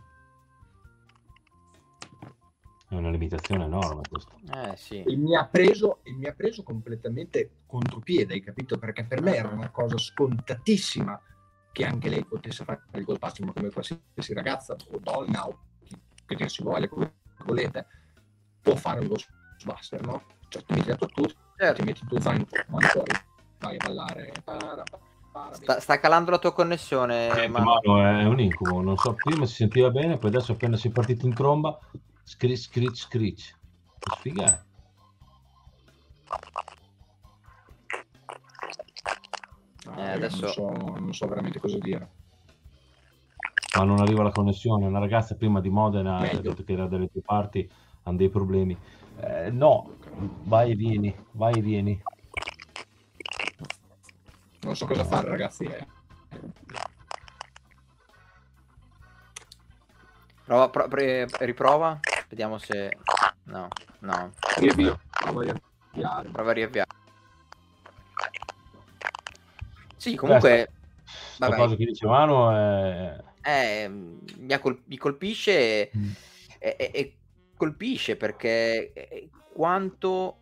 È 2.88 2.94
una 2.94 3.10
limitazione 3.10 3.64
enorme 3.64 4.00
questo. 4.08 4.32
Eh, 4.54 4.74
sì. 4.76 5.02
E 5.02 5.14
mi 5.14 5.36
ha 5.36 5.46
preso, 5.46 5.98
e 6.02 6.12
mi 6.12 6.26
ha 6.26 6.32
preso 6.32 6.62
completamente 6.62 7.50
contropiede, 7.66 8.32
hai 8.32 8.40
capito? 8.40 8.78
Perché 8.78 9.04
per 9.04 9.20
me 9.20 9.36
era 9.36 9.48
una 9.48 9.68
cosa 9.70 9.98
scontatissima 9.98 11.20
che 11.70 11.84
anche 11.84 12.08
lei 12.08 12.24
potesse 12.24 12.64
fare 12.64 12.82
il 12.94 13.04
gol 13.04 13.18
passimo 13.18 13.52
come 13.52 13.70
qualsiasi 13.70 14.32
ragazza 14.32 14.74
o 14.90 14.98
donna 14.98 15.46
o 15.46 15.58
che 16.24 16.34
dir 16.34 16.50
si 16.50 16.62
voglia, 16.62 16.88
come 16.88 17.12
volete, 17.44 17.86
può 18.62 18.74
fare 18.74 19.00
un 19.00 19.08
ghostbuster, 19.08 20.04
no? 20.04 20.22
Cioè 20.48 20.62
ti 20.64 20.74
metti 20.74 20.90
a 20.90 20.96
tu, 20.96 21.06
certo. 21.56 21.74
ti 21.74 21.82
metti 21.82 22.06
tu 22.06 22.18
zaino, 22.18 22.46
vai 23.58 23.76
a 23.76 23.84
ballare, 23.84 24.32
parapa, 24.42 24.98
Sta, 25.52 25.78
sta, 25.78 26.00
calando 26.00 26.30
la 26.30 26.38
tua 26.38 26.52
connessione. 26.52 27.28
Eh, 27.44 27.48
Mano. 27.48 27.80
è 27.82 28.24
un 28.24 28.40
incubo. 28.40 28.80
Non 28.80 28.96
so, 28.96 29.14
prima 29.14 29.46
si 29.46 29.54
sentiva 29.54 29.90
bene, 29.90 30.18
poi 30.18 30.30
adesso 30.30 30.52
appena 30.52 30.76
si 30.76 30.88
è 30.88 30.90
partito 30.90 31.26
in 31.26 31.34
cromba, 31.34 31.78
scritch, 32.28 32.58
scritch, 32.58 32.96
scritch. 32.96 33.54
Che 33.98 34.10
sfiga 34.16 34.44
è? 34.44 34.66
Eh, 39.96 40.10
adesso 40.10 40.44
non 40.44 40.52
so, 40.52 40.68
non 40.70 41.14
so, 41.14 41.26
veramente 41.26 41.58
cosa 41.58 41.78
dire. 41.78 42.10
Ma 43.76 43.84
non 43.84 44.00
arriva 44.00 44.22
la 44.22 44.32
connessione. 44.32 44.86
Una 44.86 44.98
ragazza 44.98 45.34
prima 45.34 45.60
di 45.60 45.70
Modena 45.70 46.18
ha 46.18 46.40
detto 46.40 46.62
che 46.64 46.72
era 46.72 46.86
dalle 46.86 47.08
tue 47.10 47.22
parti, 47.22 47.68
hanno 48.04 48.16
dei 48.16 48.28
problemi. 48.28 48.76
Eh, 49.20 49.50
no, 49.50 49.96
vai 50.44 50.72
e 50.72 50.74
vieni, 50.74 51.14
vai 51.32 51.54
e 51.54 51.60
vieni 51.60 52.02
non 54.68 54.76
so 54.76 54.86
cosa 54.86 55.04
fare 55.04 55.28
ragazzi 55.28 55.64
eh. 55.64 55.86
prova, 60.44 60.68
pro, 60.68 60.88
pre, 60.88 61.26
riprova 61.40 61.98
vediamo 62.28 62.58
se 62.58 62.96
no 63.44 63.68
no. 64.00 64.32
Riavvio 64.56 65.00
prova 65.10 65.40
a 65.40 65.44
riavviare 65.44 66.28
prova 66.30 66.50
a 66.50 66.54
riavviare. 66.54 66.88
Sì 69.96 70.14
comunque 70.14 70.72
la 71.38 71.54
cosa 71.54 71.76
che 71.76 71.84
dice 71.84 72.06
Mano 72.06 72.50
è... 72.52 73.24
Eh, 73.42 73.88
mi, 73.88 74.58
col- 74.60 74.82
mi, 74.84 74.96
colpisce 74.96 75.90
mm. 75.96 76.10
e, 76.58 76.76
e, 76.78 76.90
e, 76.92 77.16
colpisce 77.56 78.16
perché 78.16 79.30
quanto 79.52 80.38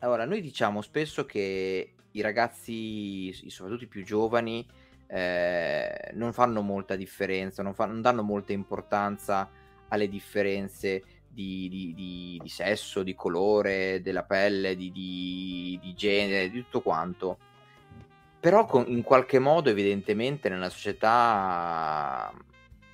allora 0.00 0.24
noi 0.24 0.40
diciamo 0.40 0.82
spesso 0.82 1.24
che 1.24 1.94
i 2.10 2.20
ragazzi, 2.20 3.32
soprattutto 3.48 3.84
i 3.84 3.88
più 3.88 4.04
giovani, 4.04 4.66
eh, 5.06 6.10
non 6.14 6.32
fanno 6.32 6.60
molta 6.60 6.96
differenza, 6.96 7.62
non, 7.62 7.74
fa, 7.74 7.86
non, 7.86 8.00
danno 8.00 8.22
molta 8.22 8.52
importanza 8.52 9.48
alle 9.92 10.08
differenze 10.08 11.02
di, 11.28 11.68
di, 11.68 11.94
di, 11.94 12.40
di 12.42 12.48
sesso, 12.48 13.02
di 13.02 13.14
colore, 13.14 14.00
della 14.02 14.24
pelle, 14.24 14.74
di, 14.76 15.78
genere, 15.96 16.50
di 16.50 16.62
tutto 16.62 16.80
quanto. 16.80 17.38
Però 18.40 18.66
con, 18.66 18.84
in 18.88 19.02
qualche 19.02 19.38
modo, 19.38 19.70
evidentemente, 19.70 20.48
nella 20.48 20.68
società 20.68 22.32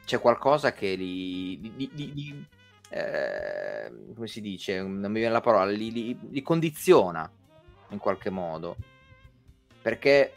c'è 0.04 0.20
qualcosa 0.20 0.72
che 0.72 0.94
li... 0.94 2.46
Eh, 2.90 3.92
come 4.14 4.26
si 4.26 4.40
dice? 4.40 4.80
Non 4.80 5.10
mi 5.10 5.18
viene 5.18 5.32
la 5.32 5.40
parola, 5.40 5.66
li, 5.70 5.92
li, 5.92 6.18
li 6.30 6.42
condiziona 6.42 7.30
in 7.90 7.98
qualche 7.98 8.30
modo 8.30 8.76
perché 9.88 10.32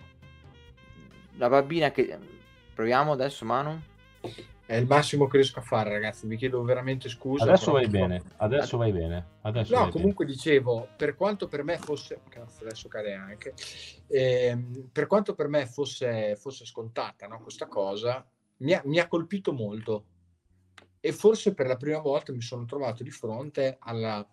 la 1.35 1.49
bambina 1.49 1.91
che 1.91 2.17
proviamo 2.73 3.11
adesso 3.11 3.43
Manu 3.43 3.81
è 4.71 4.77
il 4.77 4.87
massimo 4.87 5.27
che 5.27 5.35
riesco 5.35 5.59
a 5.59 5.63
fare 5.63 5.89
ragazzi 5.89 6.25
vi 6.27 6.37
chiedo 6.37 6.63
veramente 6.63 7.09
scusa 7.09 7.43
adesso 7.43 7.73
vai 7.73 7.89
bene 7.89 8.21
adesso 8.37 8.77
vai 8.77 8.93
bene 8.93 9.25
adesso 9.41 9.75
no 9.75 9.81
vai 9.81 9.91
comunque 9.91 10.23
bene. 10.23 10.37
dicevo 10.37 10.87
per 10.95 11.17
quanto 11.17 11.49
per 11.49 11.65
me 11.65 11.77
fosse 11.77 12.21
cazzo 12.29 12.63
adesso 12.63 12.87
cade 12.87 13.13
anche 13.13 13.53
eh, 14.07 14.57
per 14.89 15.07
quanto 15.07 15.35
per 15.35 15.49
me 15.49 15.65
fosse, 15.65 16.37
fosse 16.37 16.63
scontata 16.63 17.27
no, 17.27 17.41
questa 17.41 17.67
cosa 17.67 18.25
mi 18.59 18.71
ha, 18.71 18.81
mi 18.85 18.97
ha 18.99 19.09
colpito 19.09 19.51
molto 19.51 20.05
e 21.01 21.11
forse 21.11 21.53
per 21.53 21.67
la 21.67 21.75
prima 21.75 21.99
volta 21.99 22.31
mi 22.31 22.41
sono 22.41 22.63
trovato 22.63 23.03
di 23.03 23.11
fronte 23.11 23.75
alla 23.77 24.25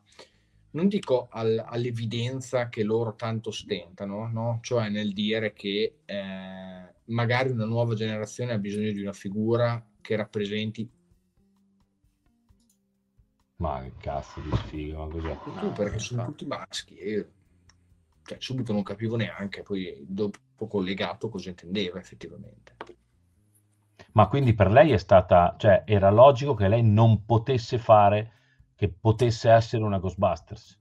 non 0.70 0.86
dico 0.86 1.26
al, 1.32 1.64
all'evidenza 1.66 2.68
che 2.68 2.84
loro 2.84 3.14
tanto 3.14 3.50
stentano, 3.50 4.28
no? 4.28 4.58
cioè 4.60 4.90
nel 4.90 5.14
dire 5.14 5.54
che 5.54 6.00
eh, 6.04 6.94
magari 7.06 7.50
una 7.50 7.64
nuova 7.64 7.94
generazione 7.94 8.52
ha 8.52 8.58
bisogno 8.58 8.92
di 8.92 9.00
una 9.00 9.14
figura 9.14 9.82
che 10.00 10.16
rappresenti. 10.16 10.90
Ma 13.56 13.82
che 13.82 13.92
cazzo 13.98 14.40
di 14.40 14.50
sfiga, 14.56 14.98
ma 14.98 15.08
cos'è? 15.08 15.38
Tu 15.60 15.72
perché 15.72 15.98
sono 15.98 16.24
tutti 16.26 16.46
maschi 16.46 16.96
e 16.96 17.28
cioè, 18.24 18.36
subito 18.40 18.72
non 18.72 18.82
capivo 18.82 19.16
neanche, 19.16 19.62
poi 19.62 20.04
dopo 20.06 20.66
collegato 20.68 21.28
cosa 21.28 21.48
intendeva 21.48 21.98
effettivamente. 21.98 22.76
Ma 24.12 24.28
quindi 24.28 24.54
per 24.54 24.70
lei 24.70 24.92
è 24.92 24.98
stata, 24.98 25.56
cioè 25.58 25.82
era 25.86 26.10
logico 26.10 26.54
che 26.54 26.68
lei 26.68 26.82
non 26.82 27.24
potesse 27.24 27.78
fare 27.78 28.32
che 28.74 28.88
potesse 28.88 29.50
essere 29.50 29.82
una 29.82 29.98
Ghostbusters? 29.98 30.78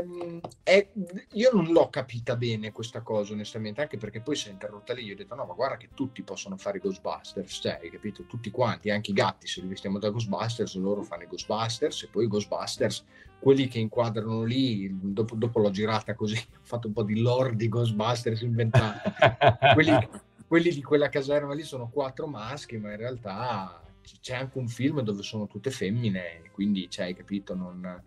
Eh, 0.00 0.40
è, 0.62 0.88
io 1.32 1.50
non 1.52 1.66
l'ho 1.72 1.88
capita 1.88 2.36
bene 2.36 2.72
questa 2.72 3.00
cosa 3.00 3.32
onestamente 3.32 3.80
anche 3.80 3.96
perché 3.96 4.20
poi 4.20 4.36
si 4.36 4.48
è 4.48 4.52
interrotta 4.52 4.92
lì 4.92 5.04
io 5.04 5.14
ho 5.14 5.16
detto 5.16 5.34
no 5.34 5.44
ma 5.44 5.54
guarda 5.54 5.76
che 5.76 5.90
tutti 5.94 6.22
possono 6.22 6.56
fare 6.56 6.78
i 6.78 6.80
Ghostbusters 6.80 7.60
cioè 7.62 7.80
hai 7.82 7.90
capito 7.90 8.24
tutti 8.24 8.50
quanti 8.50 8.90
anche 8.90 9.10
i 9.10 9.14
gatti 9.14 9.46
se 9.46 9.60
li 9.60 9.68
vestiamo 9.68 9.98
da 9.98 10.10
Ghostbusters 10.10 10.74
loro 10.76 11.02
fanno 11.02 11.24
i 11.24 11.26
Ghostbusters 11.26 12.02
e 12.02 12.08
poi 12.08 12.24
i 12.24 12.28
Ghostbusters 12.28 13.04
quelli 13.38 13.68
che 13.68 13.78
inquadrano 13.78 14.42
lì 14.44 14.88
dopo, 14.90 15.34
dopo 15.34 15.60
l'ho 15.60 15.70
girata 15.70 16.14
così 16.14 16.36
ho 16.56 16.60
fatto 16.62 16.86
un 16.86 16.92
po' 16.92 17.02
di 17.02 17.20
lore 17.20 17.56
di 17.56 17.68
Ghostbusters 17.68 18.40
inventati 18.40 19.10
quelli, 19.74 20.08
quelli 20.46 20.70
di 20.70 20.82
quella 20.82 21.08
caserma 21.08 21.54
lì 21.54 21.62
sono 21.62 21.88
quattro 21.88 22.26
maschi 22.26 22.76
ma 22.78 22.90
in 22.90 22.96
realtà 22.96 23.82
c'è 24.20 24.34
anche 24.34 24.58
un 24.58 24.68
film 24.68 25.00
dove 25.02 25.22
sono 25.22 25.46
tutte 25.46 25.70
femmine, 25.70 26.42
quindi 26.52 26.88
c'è, 26.88 27.04
hai 27.04 27.14
capito? 27.14 27.54
Non... 27.54 28.02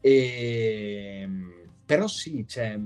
E... 0.00 1.20
Ehm, 1.22 1.68
però 1.84 2.06
sì, 2.06 2.44
c'è 2.46 2.78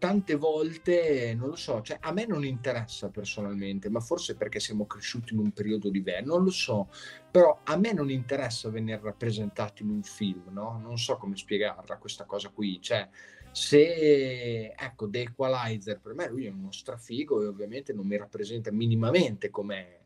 tante 0.00 0.34
volte, 0.34 1.34
non 1.36 1.50
lo 1.50 1.56
so, 1.56 1.82
cioè, 1.82 1.98
a 2.00 2.12
me 2.12 2.24
non 2.26 2.44
interessa 2.44 3.10
personalmente, 3.10 3.90
ma 3.90 4.00
forse 4.00 4.34
perché 4.34 4.58
siamo 4.58 4.86
cresciuti 4.86 5.34
in 5.34 5.40
un 5.40 5.52
periodo 5.52 5.90
diverso, 5.90 6.24
non 6.24 6.44
lo 6.44 6.50
so, 6.50 6.88
però 7.30 7.60
a 7.64 7.76
me 7.76 7.92
non 7.92 8.10
interessa 8.10 8.70
venire 8.70 8.98
rappresentato 9.02 9.82
in 9.82 9.90
un 9.90 10.02
film, 10.02 10.44
no? 10.50 10.78
Non 10.82 10.98
so 10.98 11.16
come 11.18 11.36
spiegarla 11.36 11.98
questa 11.98 12.24
cosa 12.24 12.48
qui, 12.48 12.80
cioè 12.80 13.08
se 13.52 14.72
ecco 14.76 15.10
The 15.10 15.20
Equalizer 15.22 16.00
per 16.00 16.14
me 16.14 16.28
lui 16.28 16.46
è 16.46 16.50
uno 16.50 16.70
strafigo 16.70 17.42
e 17.42 17.46
ovviamente 17.46 17.92
non 17.92 18.06
mi 18.06 18.16
rappresenta 18.16 18.70
minimamente 18.70 19.50
come, 19.50 19.98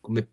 come 0.00 0.28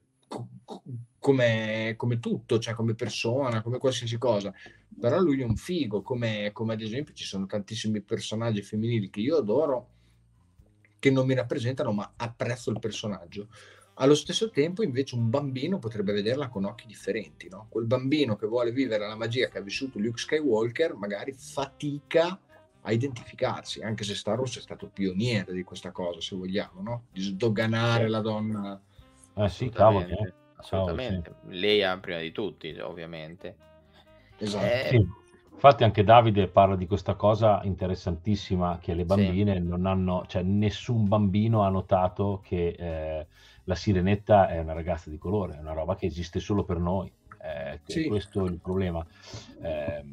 come, 1.23 1.93
come, 1.95 2.19
tutto, 2.19 2.59
cioè 2.59 2.73
come 2.73 2.95
persona, 2.95 3.61
come 3.61 3.77
qualsiasi 3.77 4.17
cosa. 4.17 4.53
Però 4.99 5.21
lui 5.21 5.39
è 5.39 5.45
un 5.45 5.55
figo, 5.55 6.01
come, 6.01 6.49
come 6.51 6.73
ad 6.73 6.81
esempio 6.81 7.13
ci 7.13 7.23
sono 7.23 7.45
tantissimi 7.45 8.01
personaggi 8.01 8.61
femminili 8.61 9.09
che 9.09 9.21
io 9.21 9.37
adoro, 9.37 9.87
che 10.99 11.09
non 11.09 11.25
mi 11.25 11.33
rappresentano, 11.33 11.93
ma 11.93 12.11
apprezzo 12.17 12.71
il 12.71 12.79
personaggio. 12.79 13.47
Allo 13.95 14.15
stesso 14.15 14.49
tempo, 14.49 14.83
invece, 14.83 15.15
un 15.15 15.29
bambino 15.29 15.79
potrebbe 15.79 16.11
vederla 16.11 16.49
con 16.49 16.65
occhi 16.65 16.87
differenti, 16.87 17.47
no? 17.47 17.67
Quel 17.69 17.85
bambino 17.85 18.35
che 18.35 18.45
vuole 18.45 18.73
vivere 18.73 19.07
la 19.07 19.15
magia 19.15 19.47
che 19.47 19.59
ha 19.59 19.61
vissuto 19.61 19.99
Luke 19.99 20.19
Skywalker, 20.19 20.93
magari 20.95 21.31
fatica 21.31 22.37
a 22.81 22.91
identificarsi, 22.91 23.81
anche 23.81 24.03
se 24.03 24.13
Star 24.13 24.37
Wars 24.37 24.57
è 24.57 24.61
stato 24.61 24.89
pioniere 24.89 25.53
di 25.53 25.63
questa 25.63 25.91
cosa, 25.91 26.19
se 26.19 26.35
vogliamo, 26.35 26.81
no? 26.81 27.03
Di 27.13 27.21
sdoganare 27.21 28.09
la 28.09 28.19
donna. 28.19 28.81
Eh 29.35 29.47
sì, 29.47 29.69
cavolo. 29.69 30.05
Eh. 30.05 30.41
Assolutamente. 30.63 31.31
Cavolo, 31.31 31.53
sì. 31.53 31.59
Lei 31.59 31.79
è 31.79 31.99
prima 31.99 32.19
di 32.19 32.31
tutti, 32.31 32.77
ovviamente. 32.79 33.55
Esatto. 34.37 34.65
Eh... 34.65 34.87
Sì. 34.89 35.21
Infatti 35.53 35.83
anche 35.85 36.03
Davide 36.03 36.47
parla 36.47 36.75
di 36.75 36.87
questa 36.87 37.13
cosa 37.13 37.61
interessantissima 37.63 38.79
che 38.81 38.93
le 38.93 39.05
bambine 39.05 39.53
sì. 39.53 39.61
non 39.61 39.85
hanno, 39.85 40.25
cioè 40.27 40.41
nessun 40.41 41.07
bambino 41.07 41.61
ha 41.61 41.69
notato 41.69 42.41
che 42.43 42.75
eh, 42.77 43.27
la 43.63 43.75
sirenetta 43.75 44.49
è 44.49 44.59
una 44.59 44.73
ragazza 44.73 45.09
di 45.09 45.17
colore, 45.17 45.55
è 45.55 45.59
una 45.59 45.71
roba 45.71 45.95
che 45.95 46.05
esiste 46.05 46.39
solo 46.39 46.65
per 46.65 46.79
noi. 46.79 47.09
Eh, 47.41 47.79
sì. 47.85 48.07
Questo 48.07 48.45
è 48.45 48.49
il 48.49 48.59
problema. 48.59 49.05
Eh, 49.61 50.03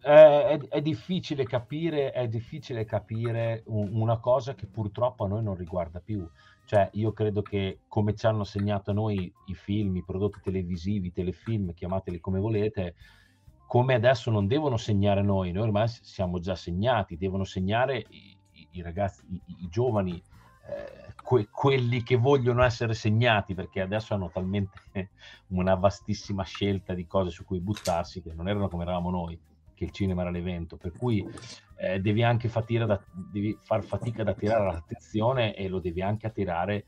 è, 0.00 0.58
è, 0.68 0.80
difficile 0.82 1.44
capire, 1.44 2.10
è 2.10 2.26
difficile 2.26 2.84
capire 2.84 3.62
un, 3.66 3.88
una 3.92 4.18
cosa 4.18 4.54
che 4.54 4.66
purtroppo 4.66 5.24
a 5.24 5.28
noi 5.28 5.42
non 5.42 5.56
riguarda 5.56 6.00
più. 6.00 6.28
Cioè, 6.70 6.88
io 6.92 7.12
credo 7.12 7.42
che 7.42 7.80
come 7.88 8.14
ci 8.14 8.26
hanno 8.26 8.44
segnato 8.44 8.92
a 8.92 8.94
noi 8.94 9.32
i 9.46 9.54
film, 9.56 9.96
i 9.96 10.04
prodotti 10.04 10.38
televisivi, 10.40 11.08
i 11.08 11.12
telefilm, 11.12 11.74
chiamateli 11.74 12.20
come 12.20 12.38
volete, 12.38 12.94
come 13.66 13.94
adesso 13.94 14.30
non 14.30 14.46
devono 14.46 14.76
segnare 14.76 15.20
noi, 15.20 15.50
noi 15.50 15.64
ormai 15.64 15.88
siamo 15.88 16.38
già 16.38 16.54
segnati, 16.54 17.16
devono 17.16 17.42
segnare 17.42 18.06
i, 18.10 18.36
i, 18.70 18.82
ragazzi, 18.82 19.24
i, 19.32 19.42
i 19.62 19.68
giovani, 19.68 20.22
eh, 20.68 21.12
que, 21.20 21.48
quelli 21.50 22.04
che 22.04 22.14
vogliono 22.14 22.62
essere 22.62 22.94
segnati, 22.94 23.52
perché 23.52 23.80
adesso 23.80 24.14
hanno 24.14 24.30
talmente 24.30 24.78
una 25.48 25.74
vastissima 25.74 26.44
scelta 26.44 26.94
di 26.94 27.04
cose 27.04 27.30
su 27.30 27.44
cui 27.44 27.58
buttarsi 27.58 28.22
che 28.22 28.32
non 28.32 28.46
erano 28.46 28.68
come 28.68 28.84
eravamo 28.84 29.10
noi 29.10 29.36
che 29.80 29.86
il 29.86 29.92
cinema 29.92 30.20
era 30.20 30.30
l'evento, 30.30 30.76
per 30.76 30.92
cui 30.92 31.26
eh, 31.76 32.00
devi 32.00 32.22
anche 32.22 32.50
da, 32.84 33.00
devi 33.10 33.56
far 33.62 33.82
fatica 33.82 34.20
ad 34.20 34.28
attirare 34.28 34.66
l'attenzione 34.66 35.54
e 35.54 35.68
lo 35.68 35.80
devi 35.80 36.02
anche 36.02 36.26
attirare 36.26 36.84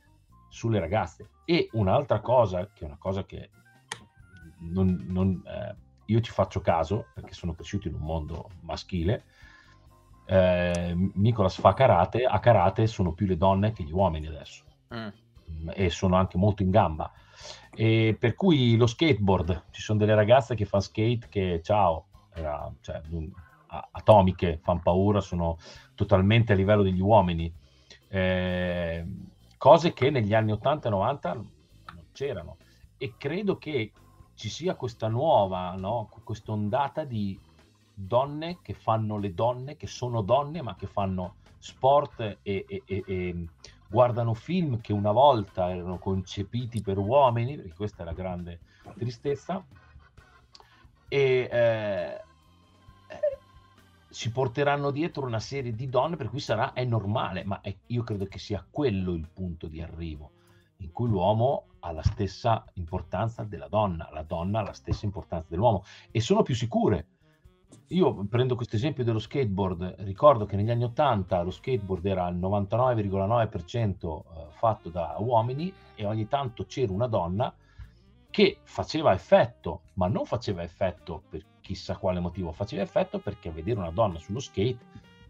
sulle 0.51 0.79
ragazze. 0.79 1.31
E 1.47 1.71
un'altra 1.73 2.21
cosa, 2.21 2.69
che 2.71 2.85
è 2.85 2.85
una 2.85 2.99
cosa 2.99 3.25
che 3.25 3.49
non, 4.59 5.07
non, 5.09 5.43
eh, 5.47 5.75
io 6.05 6.21
ci 6.21 6.33
faccio 6.33 6.61
caso, 6.61 7.07
perché 7.15 7.33
sono 7.33 7.55
cresciuto 7.55 7.89
in 7.89 7.95
un 7.95 8.03
mondo 8.03 8.51
maschile, 8.61 9.25
eh, 10.27 10.95
Nicolas 11.15 11.59
fa 11.59 11.73
karate, 11.73 12.25
a 12.25 12.39
karate 12.41 12.87
sono 12.87 13.15
più 13.15 13.27
le 13.27 13.39
donne 13.39 13.73
che 13.73 13.85
gli 13.85 13.93
uomini 13.93 14.27
adesso. 14.27 14.65
Mm. 14.95 15.71
E 15.73 15.89
sono 15.89 16.17
anche 16.17 16.37
molto 16.37 16.63
in 16.63 16.69
gamba. 16.69 17.11
E 17.75 18.15
per 18.21 18.35
cui 18.35 18.77
lo 18.77 18.87
skateboard, 18.87 19.69
ci 19.71 19.81
sono 19.81 19.99
delle 19.99 20.15
ragazze 20.15 20.55
che 20.55 20.67
fanno 20.67 20.83
skate 20.83 21.29
che 21.31 21.61
ciao, 21.63 22.09
era, 22.35 22.73
cioè, 22.81 23.01
atomiche, 23.91 24.59
fanno 24.63 24.81
paura, 24.83 25.21
sono 25.21 25.59
totalmente 25.95 26.53
a 26.53 26.57
livello 26.57 26.83
degli 26.83 27.01
uomini. 27.01 27.53
Eh, 28.09 29.07
cose 29.57 29.93
che 29.93 30.11
negli 30.11 30.35
anni 30.35 30.53
80 30.53 30.89
e 30.89 30.91
90 30.91 31.35
non 31.35 31.51
c'erano. 32.13 32.57
E 32.97 33.15
credo 33.17 33.57
che 33.57 33.93
ci 34.35 34.49
sia 34.49 34.75
questa 34.75 35.09
nuova, 35.09 35.75
no? 35.77 36.09
questa 36.25 36.53
ondata 36.53 37.05
di 37.05 37.39
donne 37.95 38.59
che 38.63 38.75
fanno 38.75 39.19
le 39.19 39.35
donne, 39.35 39.77
che 39.77 39.87
sono 39.87 40.23
donne, 40.23 40.63
ma 40.63 40.75
che 40.75 40.87
fanno 40.87 41.37
sport 41.59 42.39
e, 42.43 42.65
e, 42.67 42.83
e, 42.85 43.03
e 43.07 43.47
guardano 43.89 44.35
film 44.35 44.81
che 44.81 44.93
una 44.93 45.13
volta 45.13 45.71
erano 45.71 45.99
concepiti 45.99 46.81
per 46.81 46.99
uomini, 46.99 47.57
perché 47.57 47.75
questa 47.75 48.03
è 48.03 48.05
la 48.05 48.13
grande 48.13 48.61
tristezza, 48.97 49.65
e 51.13 51.47
eh, 51.53 52.23
si 54.09 54.31
porteranno 54.31 54.91
dietro 54.91 55.27
una 55.27 55.41
serie 55.41 55.75
di 55.75 55.91
donne 55.91 56.17
per 56.17 56.31
cui 56.31 56.41
sarà 56.41 56.73
è 56.73 56.87
normale, 56.87 57.45
ma 57.45 57.61
è, 57.61 57.77
io 57.89 58.03
credo 58.03 58.25
che 58.25 58.39
sia 58.39 58.65
quello 58.71 59.13
il 59.13 59.29
punto 59.31 59.67
di 59.67 59.83
arrivo, 59.83 60.31
in 60.79 60.91
cui 60.91 61.11
l'uomo 61.11 61.67
ha 61.81 61.93
la 61.93 62.03
stessa 62.03 62.65
importanza 62.75 63.45
della 63.45 63.69
donna, 63.69 64.09
la 64.11 64.23
donna 64.23 64.61
ha 64.61 64.63
la 64.63 64.73
stessa 64.73 65.05
importanza 65.05 65.49
dell'uomo 65.51 65.85
e 66.11 66.21
sono 66.23 66.41
più 66.41 66.55
sicure. 66.55 67.09
Io 67.89 68.25
prendo 68.25 68.55
questo 68.57 68.77
esempio 68.77 69.05
dello 69.05 69.19
skateboard, 69.19 69.97
ricordo 69.99 70.47
che 70.47 70.57
negli 70.57 70.71
anni 70.71 70.85
80 70.85 71.43
lo 71.43 71.51
skateboard 71.51 72.07
era 72.07 72.27
il 72.29 72.37
99,9% 72.37 74.23
eh, 74.23 74.47
fatto 74.53 74.89
da 74.89 75.17
uomini 75.19 75.71
e 75.95 76.07
ogni 76.07 76.27
tanto 76.27 76.65
c'era 76.65 76.91
una 76.91 77.07
donna 77.07 77.55
che 78.33 78.61
faceva 78.63 79.13
effetto, 79.13 79.83
ma 79.95 80.09
non 80.09 80.25
faceva 80.25 80.63
effetto 80.63 81.23
per 81.29 81.45
chissà 81.61 81.97
quale 81.99 82.19
motivo, 82.19 82.51
faceva 82.51 82.83
effetto 82.83 83.19
perché 83.19 83.51
vedere 83.51 83.79
una 83.79 83.91
donna 83.91 84.19
sullo 84.19 84.41
skate, 84.41 84.79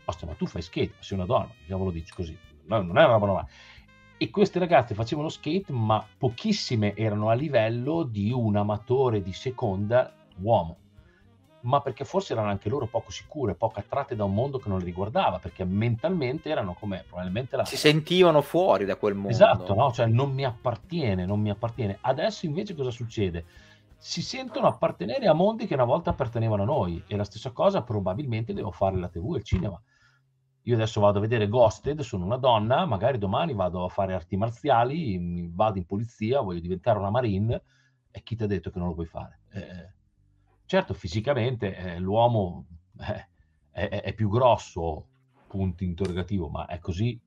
ostia, 0.04 0.28
ma 0.28 0.34
tu 0.34 0.46
fai 0.46 0.62
skate, 0.62 0.94
sei 1.00 1.18
una 1.18 1.26
donna, 1.26 1.48
che 1.48 1.66
cavolo 1.66 1.90
dici 1.90 2.12
così? 2.12 2.38
No, 2.66 2.80
non 2.80 2.96
è 2.96 3.04
una 3.04 3.12
roba 3.12 3.26
normale. 3.26 3.48
E 4.16 4.30
queste 4.30 4.60
ragazze 4.60 4.94
facevano 4.94 5.28
skate, 5.28 5.72
ma 5.72 6.06
pochissime 6.16 6.94
erano 6.94 7.28
a 7.28 7.34
livello 7.34 8.04
di 8.04 8.30
un 8.30 8.54
amatore 8.54 9.20
di 9.20 9.32
seconda 9.32 10.14
uomo 10.40 10.78
ma 11.62 11.80
perché 11.80 12.04
forse 12.04 12.32
erano 12.32 12.48
anche 12.48 12.68
loro 12.68 12.86
poco 12.86 13.10
sicure, 13.10 13.54
poco 13.54 13.78
attratte 13.78 14.16
da 14.16 14.24
un 14.24 14.34
mondo 14.34 14.58
che 14.58 14.68
non 14.68 14.78
le 14.78 14.84
riguardava, 14.84 15.38
perché 15.38 15.64
mentalmente 15.64 16.48
erano 16.48 16.74
come 16.74 17.04
probabilmente 17.06 17.56
la... 17.56 17.64
Si 17.64 17.76
sentivano 17.76 18.42
fuori 18.42 18.84
da 18.84 18.96
quel 18.96 19.14
mondo. 19.14 19.30
Esatto, 19.30 19.74
no? 19.74 19.92
Cioè 19.92 20.06
non 20.06 20.32
mi 20.32 20.44
appartiene, 20.44 21.24
non 21.24 21.40
mi 21.40 21.50
appartiene. 21.50 21.98
Adesso 22.00 22.46
invece 22.46 22.74
cosa 22.74 22.90
succede? 22.90 23.44
Si 23.96 24.22
sentono 24.22 24.66
appartenere 24.66 25.28
a 25.28 25.32
mondi 25.32 25.66
che 25.66 25.74
una 25.74 25.84
volta 25.84 26.10
appartenevano 26.10 26.62
a 26.62 26.66
noi 26.66 27.02
e 27.06 27.16
la 27.16 27.24
stessa 27.24 27.50
cosa 27.52 27.82
probabilmente 27.82 28.52
devo 28.52 28.72
fare 28.72 28.96
la 28.96 29.08
TV 29.08 29.34
e 29.34 29.38
il 29.38 29.44
cinema. 29.44 29.80
Io 30.62 30.74
adesso 30.74 31.00
vado 31.00 31.18
a 31.18 31.20
vedere 31.20 31.48
Ghosted, 31.48 32.00
sono 32.00 32.24
una 32.24 32.36
donna, 32.36 32.84
magari 32.86 33.18
domani 33.18 33.52
vado 33.52 33.84
a 33.84 33.88
fare 33.88 34.14
arti 34.14 34.36
marziali, 34.36 35.50
vado 35.52 35.78
in 35.78 35.86
polizia, 35.86 36.40
voglio 36.40 36.60
diventare 36.60 36.98
una 36.98 37.10
marine 37.10 37.62
e 38.10 38.22
chi 38.22 38.36
ti 38.36 38.42
ha 38.42 38.46
detto 38.46 38.70
che 38.70 38.78
non 38.78 38.88
lo 38.88 38.94
puoi 38.94 39.06
fare? 39.06 39.40
Eh, 39.50 39.92
Certo, 40.72 40.94
fisicamente 40.94 41.76
eh, 41.76 41.98
l'uomo 41.98 42.64
eh, 42.98 43.28
è, 43.72 44.00
è, 44.04 44.14
più 44.14 44.30
grosso, 44.30 45.06
punto 45.46 45.84
interrogativo, 45.84 46.48
ma 46.48 46.64
è 46.64 46.78
così 46.78 47.20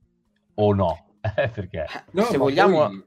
o 0.56 0.74
no? 0.74 1.10
Eh, 1.36 1.50
perché 1.50 1.86
no, 2.12 2.24
se 2.24 2.38
vogliamo... 2.38 2.88
Poi, 2.88 3.06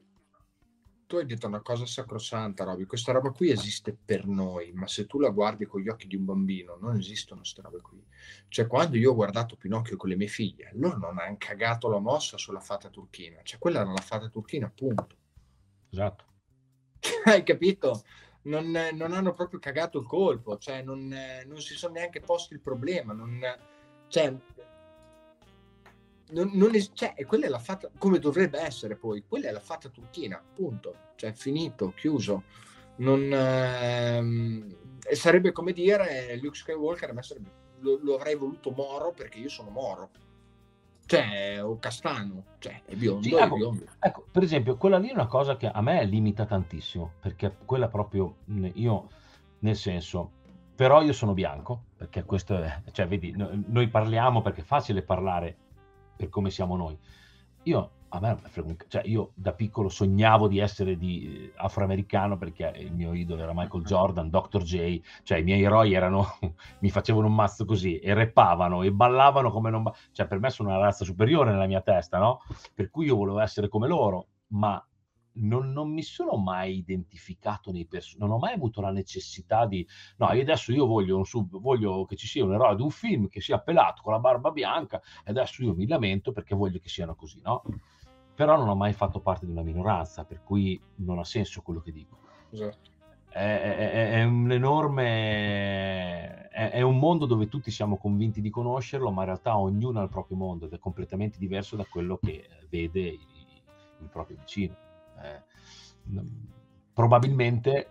tu 1.07 1.16
hai 1.16 1.27
detto 1.27 1.48
una 1.48 1.61
cosa 1.61 1.87
sacrosanta, 1.87 2.62
Roby, 2.62 2.85
questa 2.85 3.11
roba 3.11 3.33
qui 3.33 3.51
esiste 3.51 3.92
per 3.92 4.27
noi, 4.27 4.70
ma 4.74 4.87
se 4.87 5.07
tu 5.07 5.18
la 5.18 5.31
guardi 5.31 5.66
con 5.66 5.81
gli 5.81 5.88
occhi 5.88 6.07
di 6.07 6.14
un 6.14 6.24
bambino, 6.24 6.77
non 6.81 6.96
esistono 6.96 7.40
queste 7.40 7.62
robe 7.62 7.81
qui. 7.81 8.01
Cioè, 8.46 8.68
quando 8.68 8.96
io 8.96 9.11
ho 9.11 9.14
guardato 9.16 9.57
Pinocchio 9.57 9.96
con 9.96 10.09
le 10.09 10.16
mie 10.16 10.29
figlie, 10.29 10.70
loro 10.74 10.98
non 10.98 11.18
hanno 11.18 11.35
cagato 11.37 11.88
la 11.88 11.98
mossa 11.98 12.37
sulla 12.38 12.61
fata 12.61 12.88
turchina, 12.90 13.40
cioè 13.42 13.59
quella 13.59 13.81
era 13.81 13.90
la 13.90 14.01
fata 14.01 14.29
turchina, 14.29 14.70
punto. 14.72 15.16
Esatto. 15.90 16.24
hai 17.27 17.42
capito? 17.42 18.03
Non, 18.42 18.70
non, 18.92 19.12
hanno 19.12 19.33
proprio 19.35 19.59
cagato 19.59 19.98
il 19.98 20.07
colpo, 20.07 20.57
cioè 20.59 20.83
non, 20.83 21.14
non, 21.46 21.61
si 21.61 21.74
sono 21.74 21.94
neanche 21.94 22.20
posti 22.20 22.55
il 22.55 22.61
problema, 22.61 23.12
non, 23.12 23.40
cioè, 24.09 24.35
non, 26.31 26.51
non 26.55 26.74
es- 26.74 26.90
cioè, 26.94 27.14
quella 27.27 27.46
è 27.46 27.48
la 27.48 27.59
fatta 27.59 27.90
come 27.98 28.18
dovrebbe 28.18 28.61
essere 28.61 28.96
poi, 28.96 29.24
quella 29.27 29.48
è 29.48 29.53
la 29.53 29.61
fatta 29.61 29.88
turchina, 29.88 30.42
punto, 30.55 30.94
cioè 31.16 31.33
finito, 31.33 31.92
chiuso. 31.94 32.44
Non, 32.96 33.31
ehm, 33.33 34.77
sarebbe 35.12 35.53
come 35.53 35.72
dire 35.72 36.37
Luke 36.40 36.57
Skywalker 36.57 37.16
a 37.16 37.22
sarebbe, 37.22 37.51
lo, 37.81 37.98
lo 38.03 38.14
avrei 38.16 38.35
voluto 38.35 38.70
Moro 38.70 39.12
perché 39.12 39.38
io 39.38 39.48
sono 39.48 39.70
Moro 39.70 40.11
cioè, 41.09 41.64
o 41.64 41.79
castano, 41.79 42.44
cioè, 42.59 42.83
è 42.85 42.94
biondo, 42.94 43.23
sì, 43.23 43.33
ecco, 43.33 43.55
è 43.55 43.57
biondo. 43.57 43.85
Ecco, 43.99 44.27
per 44.31 44.42
esempio, 44.42 44.77
quella 44.77 44.99
lì 44.99 45.09
è 45.09 45.14
una 45.14 45.27
cosa 45.27 45.57
che 45.57 45.66
a 45.66 45.81
me 45.81 46.05
limita 46.05 46.44
tantissimo, 46.44 47.12
perché 47.18 47.57
quella 47.64 47.88
proprio, 47.88 48.37
io, 48.75 49.09
nel 49.61 49.77
senso, 49.77 50.31
però 50.75 51.01
io 51.01 51.14
sono 51.14 51.33
bianco, 51.33 51.85
perché 51.97 52.25
questo 52.25 52.62
è, 52.62 52.83
cioè, 52.92 53.09
vedi, 53.09 53.35
noi 53.35 53.88
parliamo 53.88 54.42
perché 54.42 54.61
è 54.61 54.64
facile 54.64 55.01
parlare 55.01 55.57
per 56.14 56.29
come 56.29 56.51
siamo 56.51 56.77
noi. 56.77 56.99
Io 57.62 57.90
a 58.11 58.21
me 58.21 58.37
frega 58.37 58.68
un 58.68 58.77
cioè 58.88 59.03
io 59.05 59.33
da 59.35 59.53
piccolo 59.53 59.88
sognavo 59.88 60.49
di 60.49 60.59
essere 60.59 60.97
di 60.97 61.51
eh, 61.51 61.53
afroamericano 61.57 62.38
perché 62.38 62.73
il 62.79 62.92
mio 62.92 63.12
idolo 63.12 63.42
era 63.42 63.53
Michael 63.55 63.85
Jordan, 63.85 64.31
Dr. 64.31 64.62
J, 64.62 65.01
cioè 65.23 65.38
i 65.38 65.42
miei 65.42 65.62
eroi 65.62 65.92
erano, 65.92 66.38
mi 66.81 66.90
facevano 66.90 67.27
un 67.27 67.35
mazzo 67.35 67.64
così 67.64 67.99
e 67.99 68.14
reppavano 68.14 68.83
e 68.83 68.92
ballavano 68.92 69.51
come 69.51 69.71
non, 69.71 69.90
cioè 70.12 70.27
per 70.27 70.38
me 70.38 70.51
sono 70.51 70.71
una 70.71 70.79
razza 70.79 71.05
superiore 71.05 71.51
nella 71.51 71.66
mia 71.66 71.81
testa, 71.81 72.18
no? 72.18 72.40
Per 72.75 72.90
cui 72.90 73.07
io 73.07 73.16
volevo 73.16 73.40
essere 73.40 73.68
come 73.68 73.88
loro, 73.88 74.29
ma 74.49 74.83
non, 75.40 75.71
non, 75.73 75.92
mi 75.92 76.03
sono 76.03 76.37
mai 76.37 76.79
identificato 76.79 77.71
nei 77.71 77.87
personaggi, 77.87 78.27
non 78.27 78.37
ho 78.37 78.38
mai 78.38 78.55
avuto 78.55 78.81
la 78.81 78.90
necessità 78.90 79.66
di, 79.66 79.87
no, 80.16 80.33
io 80.33 80.42
adesso 80.42 80.73
io 80.73 80.87
voglio, 80.87 81.23
sub, 81.25 81.59
voglio 81.59 82.05
che 82.07 82.16
ci 82.16 82.27
sia 82.27 82.44
un 82.44 82.55
eroe 82.55 82.75
di 82.75 82.83
un 82.83 82.90
film 82.90 83.29
che 83.29 83.40
sia 83.40 83.59
pelato 83.61 84.03
con 84.03 84.12
la 84.12 84.18
barba 84.18 84.51
bianca 84.51 85.01
e 85.25 85.31
adesso 85.31 85.62
io 85.62 85.75
mi 85.75 85.87
lamento 85.87 86.33
perché 86.33 86.55
voglio 86.55 86.79
che 86.81 86.88
siano 86.88 87.14
così, 87.14 87.40
no? 87.42 87.62
Però 88.38 88.57
non 88.57 88.68
ho 88.68 88.77
mai 88.77 88.92
fatto 88.92 89.18
parte 89.18 89.46
di 89.46 89.51
una 89.51 89.62
minoranza, 89.62 90.22
per 90.22 90.44
cui 90.44 90.81
non 90.98 91.18
ha 91.18 91.24
senso 91.24 91.61
quello 91.61 91.81
che 91.81 91.90
dico. 91.90 92.18
Esatto. 92.51 92.90
È, 93.29 93.37
è, 93.37 94.11
è 94.12 94.22
un 94.22 94.53
enorme, 94.53 96.46
è, 96.48 96.70
è, 96.70 96.81
un 96.83 97.01
mondo 97.01 97.27
dove 97.27 97.48
tutti 97.48 97.72
siamo 97.72 97.96
convinti 97.96 98.40
di 98.40 98.48
conoscerlo, 98.48 99.11
ma 99.11 99.22
in 99.22 99.27
realtà 99.27 99.59
ognuno 99.59 99.98
ha 99.98 100.05
il 100.05 100.09
proprio 100.09 100.37
mondo 100.37 100.66
ed 100.66 100.72
è 100.72 100.79
completamente 100.79 101.37
diverso 101.37 101.74
da 101.74 101.85
quello 101.85 102.16
che 102.16 102.48
vede 102.68 103.01
il, 103.01 103.27
il 104.03 104.09
proprio 104.09 104.37
vicino. 104.38 104.77
Eh, 105.20 105.42
probabilmente 106.92 107.88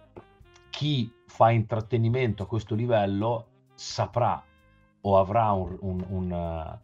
chi 0.69 1.11
fa 1.25 1.51
intrattenimento 1.51 2.43
a 2.43 2.47
questo 2.47 2.73
livello 2.73 3.47
saprà 3.73 4.41
o 5.01 5.19
avrà 5.19 5.51
un, 5.51 5.75
un, 5.81 6.05
un, 6.07 6.79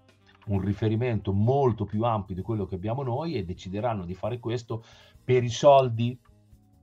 un, 0.47 0.61
riferimento 0.61 1.33
molto 1.33 1.85
più 1.85 2.03
ampio 2.03 2.35
di 2.35 2.41
quello 2.41 2.65
che 2.65 2.75
abbiamo 2.75 3.03
noi 3.03 3.35
e 3.35 3.45
decideranno 3.45 4.05
di 4.05 4.13
fare 4.13 4.39
questo 4.39 4.83
per 5.23 5.43
i 5.43 5.49
soldi, 5.49 6.17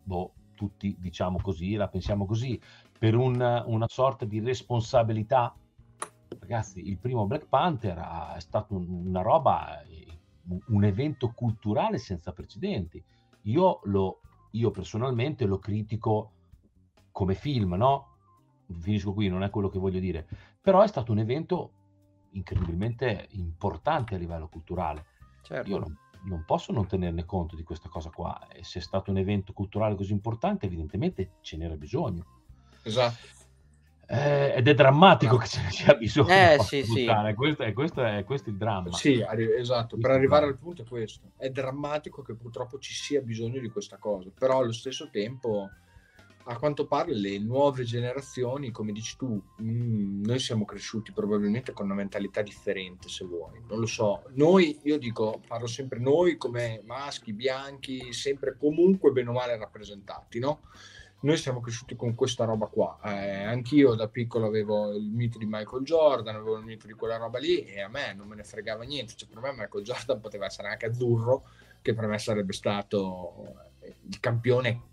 boh, 0.02 0.32
tutti 0.54 0.96
diciamo 0.98 1.38
così, 1.40 1.74
la 1.74 1.88
pensiamo 1.88 2.26
così, 2.26 2.60
per 2.98 3.16
una, 3.16 3.64
una 3.66 3.88
sorta 3.88 4.24
di 4.24 4.40
responsabilità. 4.40 5.54
Ragazzi, 6.38 6.86
il 6.86 6.98
primo 6.98 7.26
Black 7.26 7.46
Panther 7.48 7.98
è 8.36 8.40
stato 8.40 8.74
una 8.76 9.22
roba, 9.22 9.82
un 10.68 10.84
evento 10.84 11.32
culturale 11.34 11.98
senza 11.98 12.32
precedenti. 12.32 13.02
Io, 13.44 13.80
lo, 13.84 14.20
io 14.52 14.70
personalmente 14.70 15.46
lo 15.46 15.58
critico 15.58 16.32
come 17.10 17.34
film, 17.34 17.74
no? 17.74 18.06
Finisco 18.78 19.12
qui, 19.12 19.28
non 19.28 19.42
è 19.42 19.50
quello 19.50 19.68
che 19.68 19.78
voglio 19.78 19.98
dire, 19.98 20.28
però 20.60 20.82
è 20.82 20.86
stato 20.86 21.10
un 21.12 21.18
evento 21.18 21.72
incredibilmente 22.32 23.28
importante 23.30 24.14
a 24.14 24.18
livello 24.18 24.48
culturale. 24.48 25.04
Certo. 25.42 25.70
Io 25.70 25.78
non, 25.78 25.96
non, 26.24 26.44
posso 26.44 26.72
non 26.72 26.86
tenerne 26.86 27.24
conto 27.24 27.56
di 27.56 27.62
questa 27.62 27.88
cosa 27.88 28.10
qua. 28.10 28.48
E 28.48 28.64
se 28.64 28.78
è 28.78 28.82
stato 28.82 29.10
un 29.10 29.18
evento 29.18 29.52
culturale 29.52 29.94
così 29.94 30.12
importante, 30.12 30.66
evidentemente 30.66 31.32
ce 31.40 31.56
n'era 31.56 31.76
bisogno. 31.76 32.26
Esatto. 32.82 33.38
Eh, 34.12 34.54
ed 34.56 34.66
è 34.66 34.74
drammatico 34.74 35.36
che 35.36 35.46
ce 35.46 35.62
ne 35.62 35.70
sia 35.70 35.94
bisogno. 35.94 36.30
Eh, 36.30 36.58
sì, 36.60 36.82
sì. 36.82 37.06
Questo, 37.34 37.62
è, 37.62 37.72
questo, 37.72 38.02
è, 38.02 38.24
questo, 38.24 38.48
è, 38.48 38.52
il 38.52 38.58
dramma. 38.58 38.92
Sì, 38.92 39.24
esatto. 39.56 39.96
per 39.98 40.10
arrivare 40.10 40.46
al 40.46 40.58
punto 40.58 40.82
è 40.82 40.84
questo. 40.84 41.30
È 41.36 41.48
drammatico 41.48 42.20
che 42.22 42.34
purtroppo 42.34 42.80
ci 42.80 42.92
sia 42.92 43.20
bisogno 43.20 43.60
di 43.60 43.68
questa 43.68 43.98
cosa, 43.98 44.30
però 44.36 44.58
allo 44.58 44.72
stesso 44.72 45.10
tempo 45.10 45.70
a 46.44 46.58
quanto 46.58 46.86
pare 46.86 47.14
le 47.14 47.38
nuove 47.38 47.84
generazioni, 47.84 48.70
come 48.70 48.92
dici 48.92 49.16
tu, 49.16 49.42
mh, 49.56 49.62
mm, 49.62 50.24
noi 50.24 50.38
siamo 50.38 50.64
cresciuti 50.64 51.12
probabilmente 51.12 51.72
con 51.72 51.86
una 51.86 51.94
mentalità 51.94 52.42
differente, 52.42 53.08
se 53.08 53.24
vuoi. 53.24 53.60
Non 53.68 53.80
lo 53.80 53.86
so. 53.86 54.22
Noi, 54.34 54.78
io 54.84 54.98
dico, 54.98 55.40
parlo 55.46 55.66
sempre 55.66 55.98
noi 55.98 56.36
come 56.36 56.80
maschi, 56.84 57.32
bianchi, 57.32 58.12
sempre 58.12 58.56
comunque 58.58 59.10
bene 59.10 59.28
o 59.28 59.32
male 59.32 59.56
rappresentati, 59.56 60.38
no? 60.38 60.60
Noi 61.22 61.36
siamo 61.36 61.60
cresciuti 61.60 61.94
con 61.96 62.14
questa 62.14 62.44
roba 62.46 62.66
qua. 62.66 62.98
Eh, 63.04 63.44
anch'io 63.44 63.94
da 63.94 64.08
piccolo 64.08 64.46
avevo 64.46 64.94
il 64.94 65.10
mito 65.10 65.36
di 65.36 65.44
Michael 65.44 65.82
Jordan, 65.84 66.34
avevo 66.34 66.56
il 66.56 66.64
mito 66.64 66.86
di 66.86 66.94
quella 66.94 67.18
roba 67.18 67.38
lì 67.38 67.62
e 67.64 67.82
a 67.82 67.88
me 67.88 68.14
non 68.14 68.26
me 68.26 68.36
ne 68.36 68.44
fregava 68.44 68.84
niente. 68.84 69.12
Cioè, 69.14 69.28
per 69.28 69.42
me 69.42 69.52
Michael 69.52 69.84
Jordan 69.84 70.18
poteva 70.18 70.46
essere 70.46 70.68
anche 70.68 70.86
azzurro, 70.86 71.46
che 71.82 71.92
per 71.92 72.06
me 72.06 72.18
sarebbe 72.18 72.54
stato 72.54 73.68
il 74.08 74.18
campione 74.18 74.89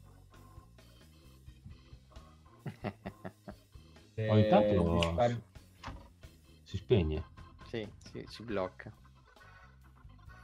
Ogni 4.29 4.47
tanto 4.49 5.01
spari... 5.01 5.41
si 6.63 6.77
spegne. 6.77 7.23
Sì, 7.67 7.87
sì, 8.11 8.25
si 8.27 8.43
blocca. 8.43 8.91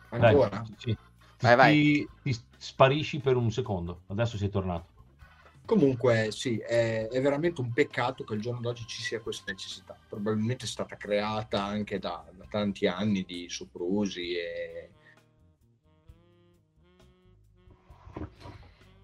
Ancora? 0.09 0.49
Dai, 0.49 0.75
sì. 0.77 0.97
Vai, 1.39 1.55
vai. 1.55 2.09
Ti, 2.21 2.38
sparisci 2.57 3.19
per 3.19 3.36
un 3.36 3.51
secondo, 3.51 4.03
adesso 4.07 4.38
sei 4.38 4.49
tornato. 4.49 4.91
Comunque 5.65 6.29
sì, 6.31 6.57
è, 6.57 7.07
è, 7.07 7.21
veramente 7.21 7.62
un 7.62 7.71
peccato 7.71 8.23
che 8.23 8.33
al 8.33 8.39
giorno 8.39 8.59
d'oggi 8.59 8.86
ci 8.86 9.01
sia 9.01 9.21
questa 9.21 9.51
necessità. 9.51 9.97
Probabilmente 10.07 10.65
è 10.65 10.67
stata 10.67 10.97
creata 10.97 11.63
anche 11.63 11.99
da, 11.99 12.25
da 12.31 12.45
tanti 12.49 12.86
anni 12.86 13.23
di 13.23 13.47
soprusi 13.49 14.36
e 14.36 14.91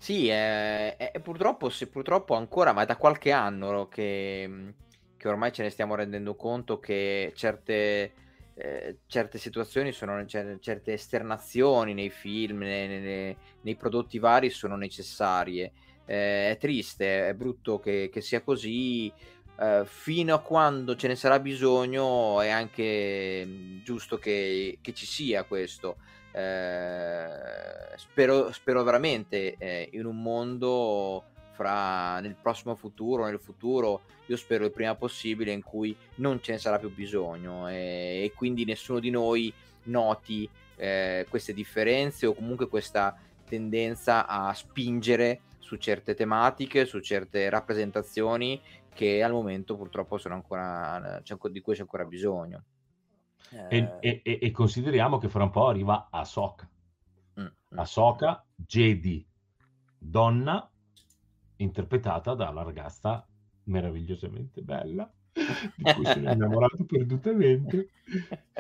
Sì, 0.02 0.30
è, 0.30 0.96
è 0.96 1.20
purtroppo, 1.20 1.70
se 1.70 1.88
purtroppo 1.88 2.34
ancora, 2.34 2.72
ma 2.72 2.84
è 2.84 2.86
da 2.86 2.96
qualche 2.96 3.32
anno 3.32 3.88
che, 3.90 4.74
che 5.18 5.28
ormai 5.28 5.52
ce 5.52 5.62
ne 5.64 5.70
stiamo 5.70 5.94
rendendo 5.96 6.36
conto 6.36 6.80
che 6.80 7.34
certe, 7.36 8.14
eh, 8.54 9.00
certe 9.08 9.38
situazioni 9.38 9.92
sono 9.92 10.26
certe 10.26 10.94
esternazioni 10.94 11.94
nei 11.94 12.10
film, 12.10 12.60
nei, 12.60 12.88
nei, 12.88 13.38
nei 13.62 13.76
prodotti 13.76 14.20
vari 14.20 14.50
sono 14.50 14.78
necessarie. 14.78 15.74
Eh, 16.06 16.52
è 16.52 16.58
triste, 16.58 17.28
è 17.28 17.34
brutto 17.34 17.80
che, 17.80 18.10
che 18.12 18.22
sia 18.22 18.42
così. 18.42 19.12
Eh, 19.60 19.84
fino 19.86 20.34
a 20.34 20.40
quando 20.42 20.96
ce 20.96 21.08
ne 21.10 21.16
sarà 21.18 21.40
bisogno 21.42 22.40
è 22.40 22.48
anche 22.50 23.82
giusto 23.84 24.18
che, 24.18 24.78
che 24.82 24.94
ci 24.94 25.06
sia 25.06 25.44
questo. 25.44 25.98
Eh, 26.32 27.98
spero, 27.98 28.52
spero, 28.52 28.84
veramente 28.84 29.56
eh, 29.58 29.90
in 29.94 30.06
un 30.06 30.22
mondo 30.22 31.24
fra 31.52 32.20
nel 32.22 32.36
prossimo 32.42 32.76
futuro, 32.76 33.26
nel 33.26 33.40
futuro, 33.40 34.02
io 34.28 34.38
spero 34.38 34.66
il 34.66 34.72
prima 34.72 34.96
possibile 34.96 35.52
in 35.52 35.62
cui 35.62 35.96
non 36.16 36.42
ce 36.42 36.54
ne 36.54 36.58
sarà 36.58 36.80
più 36.80 36.94
bisogno 36.94 37.68
e, 37.68 38.22
e 38.24 38.32
quindi 38.34 38.64
nessuno 38.64 39.00
di 39.00 39.10
noi 39.10 39.54
noti 39.84 40.50
eh, 40.78 41.26
queste 41.30 41.54
differenze 41.54 42.26
o 42.26 42.34
comunque 42.34 42.70
questa 42.70 43.18
tendenza 43.46 44.26
a 44.26 44.54
spingere 44.54 45.42
su 45.60 45.76
certe 45.76 46.14
tematiche, 46.14 46.86
su 46.86 47.00
certe 47.00 47.50
rappresentazioni 47.50 48.62
che 48.94 49.22
al 49.22 49.32
momento 49.32 49.76
purtroppo 49.76 50.18
sono 50.18 50.36
ancora, 50.36 51.22
di 51.52 51.62
cui 51.62 51.74
c'è 51.74 51.82
ancora 51.82 52.06
bisogno. 52.06 52.64
E, 53.70 53.98
eh. 54.00 54.22
e, 54.24 54.40
e, 54.42 54.52
consideriamo 54.52 55.18
che 55.18 55.30
fra 55.30 55.44
un 55.44 55.50
po' 55.50 55.68
arriva 55.68 56.08
Ahsoka. 56.12 56.70
Mm, 57.40 57.44
mm. 57.44 57.80
Ahsoka, 57.80 58.46
Jedi, 58.56 59.26
donna, 59.98 60.70
interpretata 61.58 62.34
dalla 62.36 62.64
ragazza 62.64 63.26
meravigliosamente 63.64 64.62
bella, 64.62 65.12
di 65.32 65.94
cui 65.94 66.06
sono 66.06 66.32
innamorato 66.32 66.86
perdutamente, 66.86 67.90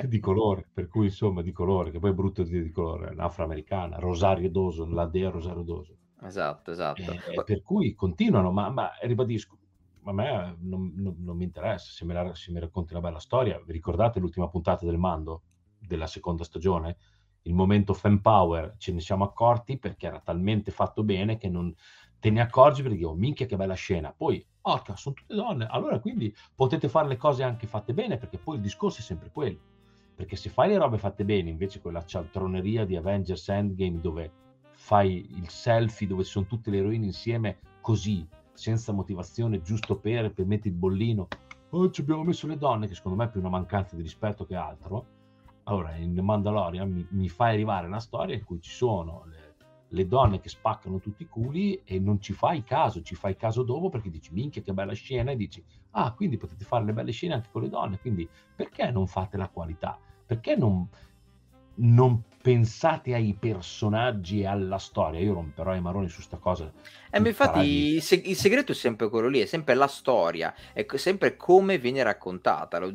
di 0.03 0.19
colore, 0.19 0.67
per 0.73 0.87
cui 0.87 1.05
insomma 1.05 1.41
di 1.41 1.51
colore, 1.51 1.91
che 1.91 1.99
poi 1.99 2.11
è 2.11 2.13
brutto 2.13 2.43
dire 2.43 2.63
di 2.63 2.71
colore, 2.71 3.13
l'afroamericana, 3.13 3.97
Rosario 3.97 4.49
Dawson, 4.49 4.93
la 4.93 5.05
dea 5.05 5.29
Rosario 5.29 5.63
Dawson. 5.63 5.97
Esatto, 6.21 6.71
esatto. 6.71 7.01
Eh, 7.01 7.43
per 7.43 7.61
cui 7.61 7.93
continuano, 7.95 8.51
ma, 8.51 8.69
ma 8.69 8.91
ribadisco, 9.01 9.57
a 10.09 10.13
me 10.13 10.57
non, 10.59 10.93
non, 10.95 11.15
non 11.19 11.37
mi 11.37 11.43
interessa, 11.43 11.91
se 11.91 12.05
la, 12.05 12.33
se 12.33 12.51
mi 12.51 12.59
racconti 12.59 12.93
una 12.93 13.01
bella 13.01 13.19
storia, 13.19 13.61
vi 13.65 13.71
ricordate 13.71 14.19
l'ultima 14.19 14.47
puntata 14.47 14.85
del 14.85 14.97
Mando 14.97 15.43
della 15.79 16.07
seconda 16.07 16.43
stagione? 16.43 16.97
Il 17.43 17.53
momento 17.53 17.93
fan 17.93 18.19
power 18.21 18.75
ce 18.77 18.91
ne 18.91 18.99
siamo 18.99 19.23
accorti 19.23 19.77
perché 19.77 20.07
era 20.07 20.19
talmente 20.19 20.71
fatto 20.71 21.03
bene 21.03 21.37
che 21.37 21.49
non 21.49 21.73
te 22.19 22.29
ne 22.29 22.41
accorgi 22.41 22.81
perché 22.81 22.97
dico, 22.97 23.13
minchia 23.13 23.45
che 23.45 23.55
bella 23.55 23.75
scena. 23.75 24.13
Poi, 24.15 24.45
orca, 24.61 24.95
sono 24.95 25.15
tutte 25.15 25.35
donne. 25.35 25.65
Allora 25.69 25.99
quindi 25.99 26.35
potete 26.53 26.89
fare 26.89 27.07
le 27.07 27.17
cose 27.17 27.43
anche 27.43 27.65
fatte 27.65 27.93
bene 27.93 28.17
perché 28.17 28.37
poi 28.37 28.57
il 28.57 28.61
discorso 28.61 28.99
è 28.99 29.03
sempre 29.03 29.31
quello. 29.31 29.59
Perché 30.15 30.35
se 30.35 30.49
fai 30.49 30.67
le 30.67 30.77
robe 30.77 30.97
fatte 30.97 31.23
bene, 31.23 31.49
invece 31.49 31.79
quella 31.79 32.03
cialtroneria 32.03 32.83
di 32.83 32.97
Avengers 32.97 33.47
Endgame 33.47 34.01
dove 34.01 34.31
fai 34.73 35.25
il 35.31 35.47
selfie 35.49 36.07
dove 36.07 36.23
sono 36.23 36.45
tutte 36.45 36.69
le 36.69 36.77
eroine 36.79 37.05
insieme 37.05 37.59
così, 37.79 38.27
senza 38.59 38.91
motivazione, 38.91 39.61
giusto 39.61 39.97
per, 39.97 40.33
per 40.33 40.45
mettere 40.45 40.69
il 40.69 40.75
bollino, 40.75 41.27
oh, 41.69 41.89
ci 41.91 42.01
abbiamo 42.01 42.23
messo 42.23 42.45
le 42.45 42.57
donne, 42.57 42.87
che 42.87 42.93
secondo 42.93 43.17
me 43.17 43.23
è 43.23 43.29
più 43.29 43.39
una 43.39 43.49
mancanza 43.49 43.95
di 43.95 44.01
rispetto 44.01 44.45
che 44.45 44.55
altro. 44.55 45.17
Allora, 45.63 45.95
in 45.95 46.13
Mandalorian 46.13 46.91
mi, 46.91 47.07
mi 47.11 47.29
fai 47.29 47.53
arrivare 47.53 47.87
una 47.87 48.01
storia 48.01 48.35
in 48.35 48.43
cui 48.43 48.59
ci 48.59 48.71
sono 48.71 49.23
le, 49.27 49.55
le, 49.87 50.07
donne 50.07 50.41
che 50.41 50.49
spaccano 50.49 50.99
tutti 50.99 51.23
i 51.23 51.29
culi 51.29 51.81
e 51.85 51.99
non 51.99 52.19
ci 52.19 52.33
fai 52.33 52.63
caso, 52.63 53.01
ci 53.01 53.15
fai 53.15 53.37
caso 53.37 53.63
dopo 53.63 53.87
perché 53.87 54.09
dici 54.09 54.33
minchia 54.33 54.61
che 54.61 54.73
bella 54.73 54.93
scena 54.93 55.31
e 55.31 55.35
dici 55.35 55.63
ah 55.91 56.11
quindi 56.13 56.37
potete 56.37 56.65
fare 56.65 56.85
le 56.85 56.93
belle 56.93 57.11
scene 57.11 57.35
anche 57.35 57.49
con 57.51 57.61
le 57.61 57.69
donne, 57.69 57.99
quindi 57.99 58.27
perché 58.55 58.89
non 58.89 59.05
fate 59.05 59.37
la 59.37 59.47
qualità? 59.47 59.97
Perché 60.25 60.55
non, 60.55 60.87
non 61.75 62.23
pensate 62.41 63.13
ai 63.13 63.35
personaggi 63.37 64.41
e 64.41 64.45
alla 64.45 64.77
storia. 64.77 65.19
Io 65.19 65.33
romperò 65.33 65.75
i 65.75 65.81
maroni 65.81 66.07
su 66.07 66.21
sta 66.21 66.37
cosa. 66.37 66.71
Eh, 67.11 67.17
infatti 67.19 67.95
il, 67.95 68.01
seg- 68.01 68.25
il, 68.25 68.35
segreto 68.35 68.71
è 68.71 68.75
sempre 68.75 69.09
quello 69.09 69.27
lì, 69.27 69.39
è 69.39 69.45
sempre 69.45 69.73
la 69.73 69.87
storia, 69.87 70.53
è 70.73 70.85
sempre 70.95 71.35
come 71.35 71.77
viene 71.77 72.01
raccontata. 72.03 72.79
Lo, 72.79 72.93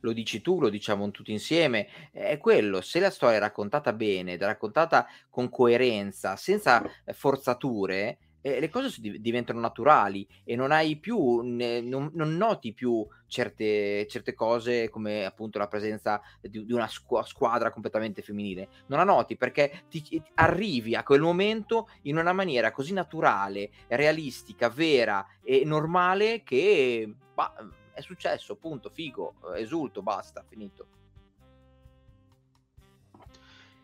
lo, 0.00 0.12
dici 0.12 0.40
tu, 0.40 0.60
lo 0.60 0.68
diciamo 0.68 1.10
tutti 1.10 1.32
insieme. 1.32 1.88
È 2.10 2.38
quello, 2.38 2.80
se 2.80 3.00
la 3.00 3.10
storia 3.10 3.36
è 3.36 3.40
raccontata 3.40 3.92
bene, 3.92 4.36
raccontata 4.38 5.06
con 5.28 5.50
coerenza, 5.50 6.36
senza 6.36 6.82
forzature, 7.12 8.18
eh, 8.46 8.60
le 8.60 8.68
cose 8.68 9.00
diventano 9.00 9.58
naturali 9.58 10.24
e 10.44 10.54
non 10.54 10.70
hai 10.70 10.96
più, 10.98 11.40
ne, 11.40 11.80
non, 11.80 12.10
non, 12.14 12.36
noti 12.36 12.72
più 12.74 13.04
certe, 13.26 14.06
certe, 14.06 14.34
cose 14.34 14.88
come 14.88 15.24
appunto 15.24 15.58
la 15.58 15.66
presenza 15.66 16.20
di, 16.40 16.64
di 16.64 16.72
una 16.72 16.86
squ- 16.86 17.26
squadra 17.26 17.72
completamente 17.72 18.22
femminile. 18.22 18.68
Non 18.86 19.00
la 19.00 19.04
noti 19.04 19.36
perché 19.36 19.82
ti, 19.90 20.00
ti 20.00 20.22
arrivi 20.34 20.94
a 20.94 21.02
quel 21.02 21.20
momento 21.20 21.88
in 22.02 22.18
una 22.18 22.32
maniera 22.32 22.70
così 22.70 22.92
naturale, 22.92 23.70
realistica, 23.88 24.68
vera 24.68 25.26
e 25.42 25.64
normale 25.64 26.44
che 26.44 27.12
bah, 27.34 27.52
è 27.92 28.00
successo, 28.00 28.54
punto, 28.54 28.90
figo, 28.90 29.34
esulto, 29.56 30.02
basta, 30.02 30.44
finito. 30.48 31.05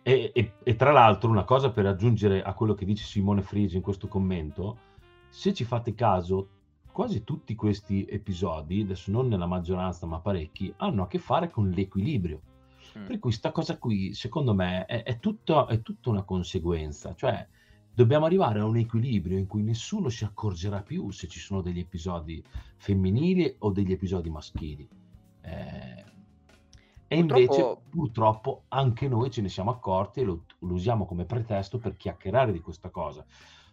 E, 0.03 0.33
e, 0.35 0.53
e, 0.63 0.77
tra 0.77 0.91
l'altro 0.91 1.31
una 1.31 1.45
cosa 1.45 1.71
per 1.71 1.87
aggiungere 1.87 2.43
a 2.43 2.55
quello 2.55 2.75
che 2.75 2.85
dice 2.85 3.05
Simone 3.05 3.43
Frigi 3.43 3.77
in 3.77 3.83
questo 3.83 4.09
commento, 4.09 4.79
se 5.29 5.55
ci 5.55 5.65
fate 5.65 5.95
caso, 5.95 6.49
quasi 6.91 7.23
tutti 7.23 7.55
questi 7.55 8.05
episodi, 8.07 8.83
adesso 8.83 9.11
non 9.11 9.29
nella 9.29 9.47
maggioranza 9.47 10.07
ma 10.07 10.19
parecchi, 10.19 10.73
hanno 10.79 11.05
a 11.05 11.07
che 11.07 11.19
fare 11.19 11.51
con 11.51 11.71
l'equilibrio. 11.71 12.41
Mm. 12.99 13.07
Per 13.07 13.19
cui 13.21 13.33
sta 13.33 13.53
cosa 13.53 13.79
qui, 13.79 14.13
secondo 14.13 14.55
me, 14.55 14.85
è, 14.87 15.05
è, 15.05 15.19
tutto, 15.19 15.69
è 15.69 15.81
tutta 15.83 16.11
una 16.11 16.25
conseguenza, 16.25 17.15
cioè 17.15 17.47
dobbiamo 17.95 18.27
arrivare 18.27 18.59
a 18.59 18.65
un 18.65 18.77
equilibrio 18.77 19.39
in 19.39 19.47
cui 19.47 19.63
nessuno 19.63 20.09
si 20.09 20.25
accorgerà 20.25 20.83
più 20.83 21.11
se 21.11 21.29
ci 21.29 21.39
sono 21.39 21.63
degli 21.63 21.79
episodi 21.79 22.43
femminili 22.77 23.55
o 23.59 23.71
degli 23.71 23.93
episodi 23.93 24.31
maschili. 24.31 24.89
Eh, 25.43 26.05
e 27.13 27.19
invece, 27.19 27.77
purtroppo, 27.91 28.63
anche 28.69 29.07
noi 29.07 29.31
ce 29.31 29.43
ne 29.43 29.51
siamo 29.51 29.71
accorti 29.71 30.21
e 30.21 30.25
lo, 30.25 30.45
lo, 30.61 30.73
usiamo 30.73 31.05
come 31.05 31.27
pretesto 31.27 31.79
per 31.79 31.97
chiacchierare 31.97 32.53
di 32.53 32.61
questa 32.61 32.89
cosa. 32.89 33.23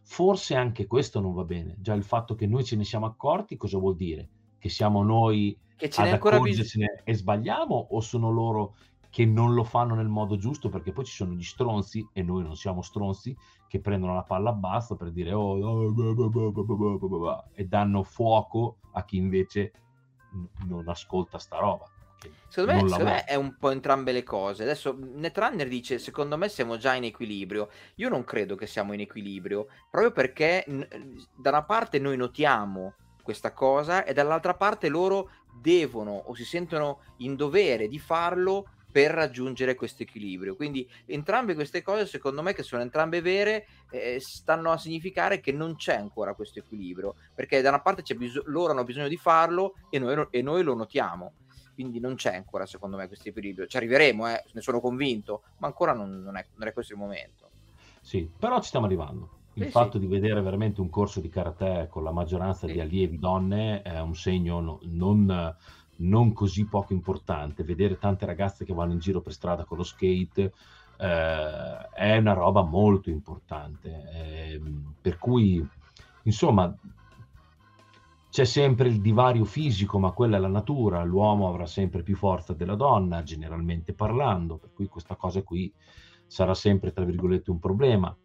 Forse 0.01 0.55
anche 0.55 0.87
questo 0.87 1.21
non 1.21 1.33
va 1.33 1.45
bene. 1.45 1.75
Già 1.79 1.93
il 1.93 2.03
fatto 2.03 2.35
che 2.35 2.47
noi 2.47 2.65
ce 2.65 2.75
ne 2.75 2.83
siamo 2.83 3.05
accorti, 3.05 3.55
cosa 3.55 3.77
vuol 3.77 3.95
dire? 3.95 4.27
Che 4.57 4.67
siamo 4.67 5.03
noi 5.03 5.57
che 5.77 5.89
ce 5.89 6.01
ad 6.01 6.09
accorgercene 6.09 6.85
bis- 6.95 7.01
e 7.05 7.13
sbagliamo 7.13 7.87
o 7.91 8.01
sono 8.01 8.29
loro 8.29 8.75
che 9.09 9.25
non 9.25 9.53
lo 9.53 9.63
fanno 9.63 9.95
nel 9.95 10.09
modo 10.09 10.35
giusto 10.35 10.67
perché 10.67 10.91
poi 10.91 11.05
ci 11.05 11.13
sono 11.13 11.33
gli 11.33 11.41
stronzi 11.41 12.07
e 12.11 12.21
noi 12.21 12.43
non 12.43 12.55
siamo 12.55 12.81
stronzi 12.81 13.35
che 13.67 13.79
prendono 13.79 14.13
la 14.13 14.23
palla 14.23 14.49
a 14.49 14.53
basso 14.53 14.95
per 14.95 15.11
dire 15.11 15.33
oh, 15.33 15.57
oh 15.57 17.47
e 17.53 17.65
danno 17.65 18.03
fuoco 18.03 18.77
a 18.91 19.03
chi 19.05 19.17
invece 19.17 19.71
non 20.67 20.87
ascolta 20.89 21.39
sta 21.39 21.57
roba. 21.57 21.89
Secondo 22.49 22.73
me, 22.73 22.89
secondo 22.89 23.03
me, 23.11 23.23
è 23.23 23.35
un 23.35 23.55
po' 23.57 23.69
entrambe 23.69 24.11
le 24.11 24.23
cose. 24.23 24.63
Adesso 24.63 24.97
Netrunner 24.97 25.67
dice: 25.67 25.99
Secondo 25.99 26.37
me 26.37 26.49
siamo 26.49 26.77
già 26.77 26.95
in 26.95 27.03
equilibrio. 27.03 27.69
Io 27.95 28.09
non 28.09 28.23
credo 28.23 28.55
che 28.55 28.67
siamo 28.67 28.93
in 28.93 28.99
equilibrio, 28.99 29.67
proprio 29.89 30.11
perché 30.11 30.65
da 31.35 31.49
una 31.49 31.63
parte 31.63 31.99
noi 31.99 32.17
notiamo 32.17 32.95
questa 33.21 33.53
cosa 33.53 34.03
e 34.03 34.13
dall'altra 34.13 34.55
parte 34.55 34.89
loro 34.89 35.29
devono 35.61 36.11
o 36.11 36.33
si 36.33 36.43
sentono 36.43 37.01
in 37.17 37.35
dovere 37.35 37.87
di 37.87 37.99
farlo 37.99 38.65
per 38.91 39.11
raggiungere 39.11 39.75
questo 39.75 40.01
equilibrio. 40.01 40.55
Quindi 40.55 40.89
entrambe 41.05 41.53
queste 41.53 41.83
cose, 41.83 42.07
secondo 42.07 42.41
me, 42.41 42.53
che 42.53 42.63
sono 42.63 42.81
entrambe 42.81 43.21
vere, 43.21 43.67
eh, 43.91 44.17
stanno 44.19 44.71
a 44.71 44.77
significare 44.77 45.39
che 45.39 45.51
non 45.51 45.75
c'è 45.75 45.95
ancora 45.95 46.33
questo 46.33 46.59
equilibrio, 46.59 47.15
perché 47.35 47.61
da 47.61 47.69
una 47.69 47.81
parte 47.81 48.01
bis- 48.15 48.41
loro 48.45 48.71
hanno 48.71 48.83
bisogno 48.83 49.07
di 49.07 49.17
farlo 49.17 49.75
e 49.91 49.99
noi, 49.99 50.27
e 50.31 50.41
noi 50.41 50.63
lo 50.63 50.73
notiamo 50.73 51.33
quindi 51.79 52.01
non 52.01 52.15
c'è 52.15 52.35
ancora 52.35 52.65
secondo 52.65 52.97
me 52.97 53.07
questo 53.07 53.29
equilibrio. 53.29 53.65
Ci 53.65 53.77
arriveremo, 53.77 54.27
eh, 54.27 54.43
ne 54.51 54.59
sono 54.59 54.81
convinto, 54.81 55.43
ma 55.59 55.67
ancora 55.67 55.93
non, 55.93 56.21
non, 56.21 56.35
è, 56.35 56.45
non, 56.55 56.67
è, 56.67 56.73
questo 56.73 56.91
il 56.91 56.99
momento. 56.99 57.51
Sì, 58.01 58.29
però 58.37 58.59
ci 58.59 58.67
stiamo 58.67 58.85
arrivando. 58.85 59.37
Il 59.53 59.63
eh 59.63 59.69
fatto 59.69 59.93
sì. 59.93 59.99
di 59.99 60.07
vedere 60.07 60.41
veramente 60.41 60.81
un 60.81 60.89
corso 60.89 61.21
di 61.21 61.29
karate 61.29 61.87
con 61.89 62.03
la 62.03 62.11
maggioranza 62.11 62.67
sì. 62.67 62.73
di 62.73 62.81
allievi 62.81 63.17
donne 63.17 63.81
è 63.81 63.97
un 64.01 64.13
segno 64.13 64.59
no, 64.59 64.79
non, 64.83 65.55
non, 65.95 66.33
così 66.33 66.65
poco 66.65 66.91
importante. 66.91 67.63
Vedere 67.63 67.97
tante 67.97 68.25
ragazze 68.25 68.65
che 68.65 68.73
vanno 68.73 68.91
in 68.91 68.99
giro 68.99 69.21
per 69.21 69.31
strada 69.31 69.63
con 69.63 69.77
lo 69.77 69.83
skate 69.83 70.51
eh, 70.97 71.89
è 71.93 72.17
una 72.17 72.33
roba 72.33 72.61
molto 72.61 73.09
importante. 73.09 74.03
Eh, 74.13 74.61
per 74.99 75.17
cui, 75.17 75.65
insomma, 76.23 76.75
c'è 78.29 78.45
sempre 78.45 78.87
il 78.87 79.01
divario 79.01 79.43
fisico, 79.43 79.97
ma 79.97 80.11
quella 80.11 80.37
è 80.37 80.39
la 80.39 80.47
natura, 80.47 81.03
l'uomo 81.03 81.47
avrà 81.47 81.65
sempre 81.65 82.03
più 82.03 82.15
forza 82.15 82.53
della 82.53 82.75
donna, 82.75 83.23
generalmente 83.23 83.93
parlando, 83.93 84.57
per 84.57 84.71
cui 84.71 84.87
questa 84.87 85.15
cosa 85.15 85.41
qui 85.41 85.73
sarà 86.27 86.53
sempre, 86.53 86.91
tra 86.91 87.03
virgolette, 87.03 87.49
un 87.49 87.59
problema. 87.59 88.15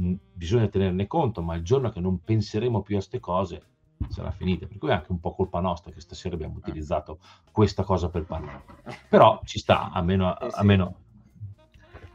Mm, 0.00 0.14
bisogna 0.32 0.68
tenerne 0.68 1.06
conto, 1.06 1.42
ma 1.42 1.54
il 1.54 1.62
giorno 1.62 1.90
che 1.90 2.00
non 2.00 2.20
penseremo 2.22 2.82
più 2.82 2.96
a 2.96 2.98
queste 2.98 3.18
cose 3.18 3.62
sarà 4.08 4.30
finita, 4.30 4.66
per 4.66 4.76
cui 4.76 4.90
è 4.90 4.92
anche 4.92 5.10
un 5.10 5.20
po' 5.20 5.34
colpa 5.34 5.60
nostra 5.60 5.90
che 5.90 6.00
stasera 6.00 6.34
abbiamo 6.34 6.56
eh. 6.56 6.58
utilizzato 6.58 7.18
questa 7.50 7.82
cosa 7.82 8.10
per 8.10 8.24
parlare. 8.24 8.62
Però 9.08 9.40
ci 9.44 9.58
sta, 9.58 9.90
almeno, 9.90 10.38
eh 10.38 10.50
sì. 10.50 10.58
almeno 10.58 10.96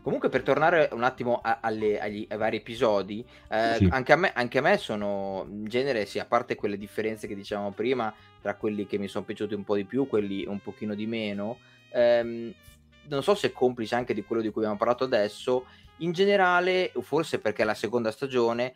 Comunque, 0.01 0.29
per 0.29 0.41
tornare 0.41 0.89
un 0.93 1.03
attimo 1.03 1.41
a, 1.43 1.59
alle, 1.61 1.99
agli, 1.99 2.25
ai 2.27 2.37
vari 2.37 2.57
episodi, 2.57 3.23
eh, 3.49 3.75
sì. 3.77 3.87
anche, 3.91 4.13
a 4.13 4.15
me, 4.15 4.31
anche, 4.33 4.57
a 4.57 4.61
me, 4.61 4.77
sono 4.77 5.45
in 5.47 5.65
genere, 5.65 6.07
sì, 6.07 6.17
a 6.17 6.25
parte 6.25 6.55
quelle 6.55 6.77
differenze 6.77 7.27
che 7.27 7.35
dicevamo 7.35 7.71
prima, 7.71 8.11
tra 8.41 8.55
quelli 8.55 8.87
che 8.87 8.97
mi 8.97 9.07
sono 9.07 9.25
piaciuti 9.25 9.53
un 9.53 9.63
po' 9.63 9.75
di 9.75 9.85
più, 9.85 10.07
quelli 10.07 10.45
un 10.47 10.59
pochino 10.59 10.95
di 10.95 11.05
meno, 11.05 11.59
ehm, 11.91 12.51
non 13.09 13.21
so 13.21 13.35
se 13.35 13.49
è 13.49 13.51
complice 13.51 13.93
anche 13.93 14.15
di 14.15 14.23
quello 14.23 14.41
di 14.41 14.49
cui 14.49 14.61
abbiamo 14.61 14.77
parlato 14.77 15.03
adesso, 15.03 15.65
in 15.97 16.13
generale, 16.13 16.91
forse 17.01 17.37
perché 17.37 17.61
è 17.61 17.65
la 17.65 17.75
seconda 17.75 18.09
stagione, 18.11 18.73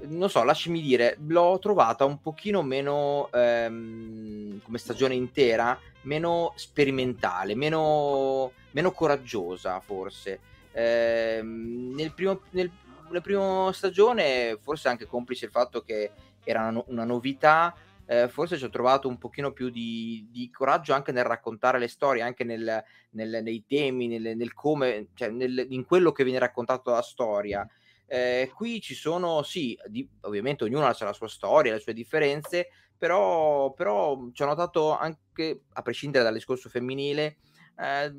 non 0.00 0.30
so, 0.30 0.42
lasciami 0.44 0.80
dire, 0.80 1.16
l'ho 1.26 1.58
trovata 1.58 2.04
un 2.04 2.20
pochino 2.20 2.62
meno 2.62 3.30
ehm, 3.32 4.60
come 4.62 4.78
stagione 4.78 5.14
intera, 5.14 5.78
meno 6.02 6.52
sperimentale, 6.54 7.56
meno, 7.56 8.52
meno 8.78 8.92
coraggiosa 8.92 9.80
forse. 9.80 10.40
Eh, 10.72 11.40
nel 11.42 12.12
primo, 12.14 12.42
nel, 12.50 12.70
nella 13.08 13.20
prima 13.20 13.72
stagione, 13.72 14.56
forse 14.60 14.88
anche 14.88 15.06
complice 15.06 15.46
il 15.46 15.50
fatto 15.50 15.82
che 15.82 16.12
era 16.44 16.68
una, 16.68 16.82
una 16.86 17.04
novità, 17.04 17.74
eh, 18.06 18.28
forse 18.28 18.56
ci 18.56 18.64
ho 18.64 18.70
trovato 18.70 19.08
un 19.08 19.18
pochino 19.18 19.52
più 19.52 19.68
di, 19.68 20.28
di, 20.30 20.48
coraggio 20.50 20.94
anche 20.94 21.12
nel 21.12 21.24
raccontare 21.24 21.78
le 21.78 21.88
storie, 21.88 22.22
anche 22.22 22.44
nel, 22.44 22.82
nel, 23.10 23.40
nei 23.42 23.64
temi, 23.66 24.06
nel, 24.06 24.36
nel 24.36 24.54
come, 24.54 25.08
cioè 25.14 25.28
in 25.28 25.84
quello 25.84 26.12
che 26.12 26.24
viene 26.24 26.38
raccontato 26.38 26.90
la 26.90 27.02
storia. 27.02 27.68
Eh, 28.06 28.50
qui 28.54 28.80
ci 28.80 28.94
sono, 28.94 29.42
sì, 29.42 29.76
di, 29.86 30.08
ovviamente 30.22 30.64
ognuno 30.64 30.86
ha 30.86 30.96
la 30.98 31.12
sua 31.12 31.28
storia, 31.28 31.74
le 31.74 31.80
sue 31.80 31.92
differenze, 31.92 32.68
però, 32.96 33.72
però 33.72 34.18
ci 34.32 34.42
ho 34.42 34.46
notato 34.46 34.96
anche, 34.96 35.64
a 35.74 35.82
prescindere 35.82 36.24
dal 36.24 36.32
discorso 36.32 36.70
femminile, 36.70 37.36
eh, 37.76 38.12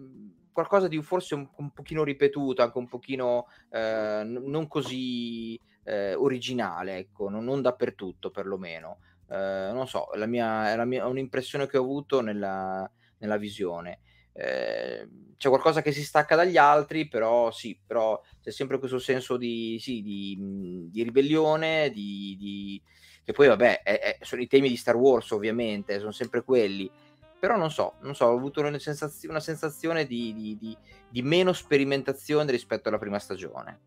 qualcosa 0.51 0.87
di 0.87 1.01
forse 1.01 1.35
un, 1.35 1.47
un, 1.55 1.71
pochino 1.71 2.03
ripetuto, 2.03 2.61
anche 2.61 2.77
un 2.77 2.87
pochino 2.87 3.47
eh, 3.71 4.23
non 4.25 4.67
così 4.67 5.59
eh, 5.83 6.13
originale, 6.13 6.97
ecco, 6.97 7.29
non, 7.29 7.43
non, 7.43 7.61
dappertutto 7.61 8.29
perlomeno. 8.31 8.99
Eh, 9.29 9.69
non 9.71 9.87
so, 9.87 10.09
la 10.15 10.25
mia, 10.25 10.71
è, 10.71 10.75
la 10.75 10.85
mia, 10.85 11.03
è 11.03 11.07
un'impressione 11.07 11.67
che 11.67 11.77
ho 11.77 11.83
avuto 11.83 12.21
nella, 12.21 12.89
nella 13.19 13.37
visione. 13.37 13.99
Eh, 14.33 15.07
c'è 15.39 15.47
qualcosa 15.47 15.81
che 15.81 15.93
si 15.93 16.03
stacca 16.03 16.35
dagli 16.35 16.57
altri, 16.57 17.07
però 17.07 17.49
sì, 17.49 17.79
però 17.85 18.21
c'è 18.41 18.51
sempre 18.51 18.77
questo 18.77 18.99
senso 18.99 19.37
di, 19.37 19.77
sì, 19.79 20.01
di, 20.01 20.87
di 20.91 21.03
ribellione, 21.03 21.89
di, 21.91 22.35
di, 22.37 22.81
che 23.23 23.31
poi 23.31 23.47
vabbè, 23.47 23.81
è, 23.83 23.99
è, 23.99 24.17
sono 24.21 24.41
i 24.41 24.47
temi 24.47 24.67
di 24.67 24.75
Star 24.75 24.97
Wars 24.97 25.31
ovviamente, 25.31 25.99
sono 25.99 26.11
sempre 26.11 26.43
quelli, 26.43 26.91
però 27.39 27.55
non 27.55 27.71
so, 27.71 27.93
non 28.01 28.13
so 28.13 28.25
ho 28.25 28.35
avuto 28.35 28.59
una 28.59 28.77
sensazione, 28.77 29.33
una 29.33 29.43
sensazione 29.43 30.05
di, 30.05 30.77
meno 31.23 31.53
sperimentazione 31.53 32.51
rispetto 32.51 32.89
alla 32.89 32.97
prima 32.97 33.17
stagione. 33.17 33.79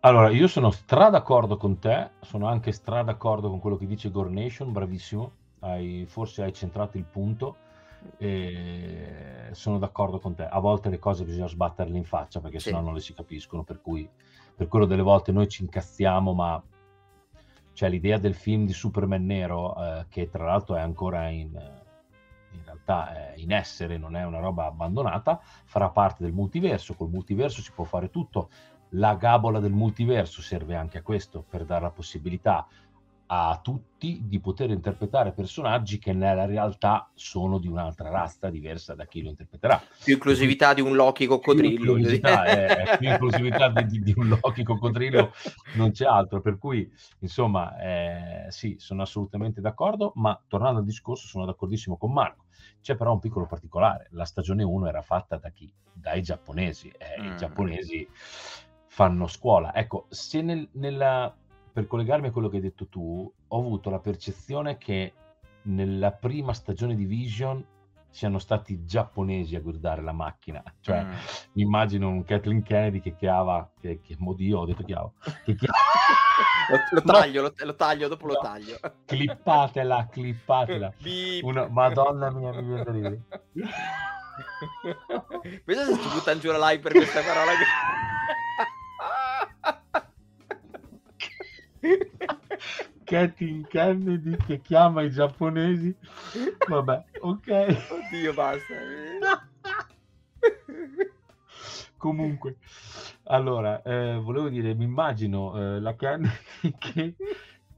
Allora, 0.00 0.30
io 0.30 0.46
sono 0.46 0.70
stra 0.70 1.08
d'accordo 1.08 1.56
con 1.56 1.78
te, 1.78 2.10
sono 2.20 2.46
anche 2.46 2.72
stra 2.72 3.02
d'accordo 3.02 3.48
con 3.48 3.60
quello 3.60 3.76
che 3.76 3.86
dice 3.86 4.10
Gornation, 4.10 4.72
bravissimo, 4.72 5.32
hai, 5.60 6.04
forse 6.08 6.42
hai 6.42 6.52
centrato 6.52 6.96
il 6.96 7.04
punto 7.04 7.56
e 8.18 9.48
sono 9.52 9.78
d'accordo 9.78 10.18
con 10.18 10.34
te. 10.34 10.44
A 10.44 10.58
volte 10.58 10.90
le 10.90 10.98
cose 10.98 11.24
bisogna 11.24 11.48
sbatterle 11.48 11.96
in 11.96 12.04
faccia 12.04 12.40
perché 12.40 12.58
sì. 12.58 12.68
sennò 12.68 12.80
non 12.80 12.94
le 12.94 13.00
si 13.00 13.14
capiscono. 13.14 13.64
Per 13.64 13.80
cui 13.80 14.08
per 14.54 14.68
quello 14.68 14.86
delle 14.86 15.02
volte 15.02 15.32
noi 15.32 15.48
ci 15.48 15.62
incazziamo, 15.62 16.32
ma 16.32 16.62
cioè, 17.72 17.90
l'idea 17.90 18.18
del 18.18 18.34
film 18.34 18.64
di 18.64 18.72
Superman 18.72 19.26
nero, 19.26 19.76
eh, 19.76 20.06
che 20.08 20.30
tra 20.30 20.44
l'altro 20.44 20.76
è 20.76 20.80
ancora 20.80 21.28
in, 21.28 21.54
in 22.56 22.64
realtà 22.64 23.14
è 23.14 23.34
in 23.36 23.52
essere, 23.52 23.98
non 23.98 24.16
è 24.16 24.24
una 24.24 24.40
roba 24.40 24.66
abbandonata, 24.66 25.40
farà 25.64 25.90
parte 25.90 26.22
del 26.22 26.32
multiverso. 26.32 26.94
Col 26.94 27.10
multiverso 27.10 27.60
si 27.60 27.72
può 27.72 27.84
fare 27.84 28.10
tutto. 28.10 28.50
La 28.90 29.14
gabola 29.14 29.60
del 29.60 29.72
multiverso 29.72 30.40
serve 30.42 30.76
anche 30.76 30.98
a 30.98 31.02
questo, 31.02 31.44
per 31.48 31.64
dare 31.64 31.82
la 31.82 31.90
possibilità 31.90 32.66
a 33.28 33.58
tutti 33.60 34.22
di 34.24 34.38
poter 34.38 34.70
interpretare 34.70 35.32
personaggi 35.32 35.98
che 35.98 36.12
nella 36.12 36.44
realtà 36.44 37.10
sono 37.14 37.58
di 37.58 37.66
un'altra 37.66 38.08
razza 38.08 38.50
diversa 38.50 38.94
da 38.94 39.04
chi 39.06 39.22
lo 39.22 39.30
interpreterà. 39.30 39.82
Più 40.04 40.14
inclusività 40.14 40.74
di 40.74 40.80
un 40.80 40.94
Loki 40.94 41.26
coccodrillo. 41.26 41.74
Più 41.76 41.96
inclusività, 41.96 42.44
eh, 42.44 42.96
più 42.98 43.08
inclusività 43.08 43.68
di, 43.68 44.00
di, 44.00 44.14
un 44.16 44.28
Loki 44.40 44.62
coccodrillo 44.62 45.32
non 45.74 45.90
c'è 45.90 46.06
altro, 46.06 46.40
per 46.40 46.58
cui 46.58 46.88
insomma 47.20 47.76
eh, 47.80 48.50
sì, 48.50 48.76
sono 48.78 49.02
assolutamente 49.02 49.60
d'accordo, 49.60 50.12
ma 50.16 50.40
tornando 50.46 50.78
al 50.78 50.84
discorso 50.84 51.26
sono 51.26 51.46
d'accordissimo 51.46 51.96
con 51.96 52.12
Marco. 52.12 52.45
C'è 52.80 52.94
però 52.94 53.12
un 53.12 53.18
piccolo 53.18 53.46
particolare, 53.46 54.08
la 54.12 54.24
stagione 54.24 54.62
1 54.62 54.86
era 54.86 55.02
fatta 55.02 55.36
da 55.36 55.50
chi? 55.50 55.72
Dai 55.92 56.22
giapponesi, 56.22 56.88
eh, 56.88 57.20
mm. 57.20 57.32
i 57.32 57.36
giapponesi 57.36 58.08
fanno 58.86 59.26
scuola. 59.26 59.74
Ecco, 59.74 60.06
se 60.08 60.42
nel, 60.42 60.68
nella 60.72 61.34
per 61.76 61.86
collegarmi 61.86 62.28
a 62.28 62.30
quello 62.30 62.48
che 62.48 62.56
hai 62.56 62.62
detto 62.62 62.86
tu, 62.86 63.30
ho 63.48 63.58
avuto 63.58 63.90
la 63.90 63.98
percezione 63.98 64.78
che 64.78 65.12
nella 65.64 66.10
prima 66.10 66.54
stagione 66.54 66.94
di 66.94 67.04
Vision 67.04 67.62
siano 68.16 68.38
stati 68.38 68.72
i 68.72 68.84
giapponesi 68.86 69.56
a 69.56 69.60
guardare 69.60 70.00
la 70.00 70.12
macchina. 70.12 70.62
Cioè, 70.80 71.04
mm. 71.04 71.10
mi 71.52 71.62
immagino 71.62 72.08
un 72.08 72.24
Kathleen 72.24 72.62
Kennedy 72.62 73.02
che 73.02 73.14
chiava, 73.14 73.70
che, 73.78 74.00
che 74.00 74.16
modio, 74.18 74.60
ho 74.60 74.64
detto 74.64 74.84
chiavo, 74.84 75.12
che 75.44 75.54
chiava. 75.54 75.76
lo, 76.72 76.78
lo, 76.92 77.02
taglio, 77.02 77.42
no. 77.42 77.48
lo, 77.54 77.66
lo, 77.66 77.74
taglio, 77.74 78.08
dopo 78.08 78.26
no. 78.26 78.32
lo 78.32 78.38
taglio. 78.38 78.78
Clippatela, 79.04 80.08
clippatela. 80.10 80.94
Una, 81.44 81.68
Madonna 81.68 82.30
mia, 82.30 82.52
mi 82.52 82.62
viene 82.62 82.84
da 82.84 82.90
ridere. 82.90 83.20
Pensa 85.66 85.84
se 85.84 86.00
ci 86.00 86.08
buttano 86.08 86.40
giù 86.40 86.50
la 86.50 86.70
live 86.70 86.80
per 86.80 86.92
questa 86.92 87.20
parola 87.20 87.52
che... 87.52 87.66
Kathleen 93.06 93.66
Kennedy 93.68 94.36
che 94.36 94.60
chiama 94.60 95.02
i 95.02 95.10
giapponesi. 95.10 95.94
Vabbè, 96.68 97.04
ok. 97.20 97.86
Oddio, 97.90 98.34
basta. 98.34 98.74
Comunque, 101.96 102.56
allora, 103.24 103.80
eh, 103.82 104.16
volevo 104.16 104.48
dire, 104.48 104.74
mi 104.74 104.84
immagino 104.84 105.56
eh, 105.56 105.80
la 105.80 105.94
Kennedy 105.94 106.34
che, 106.78 107.14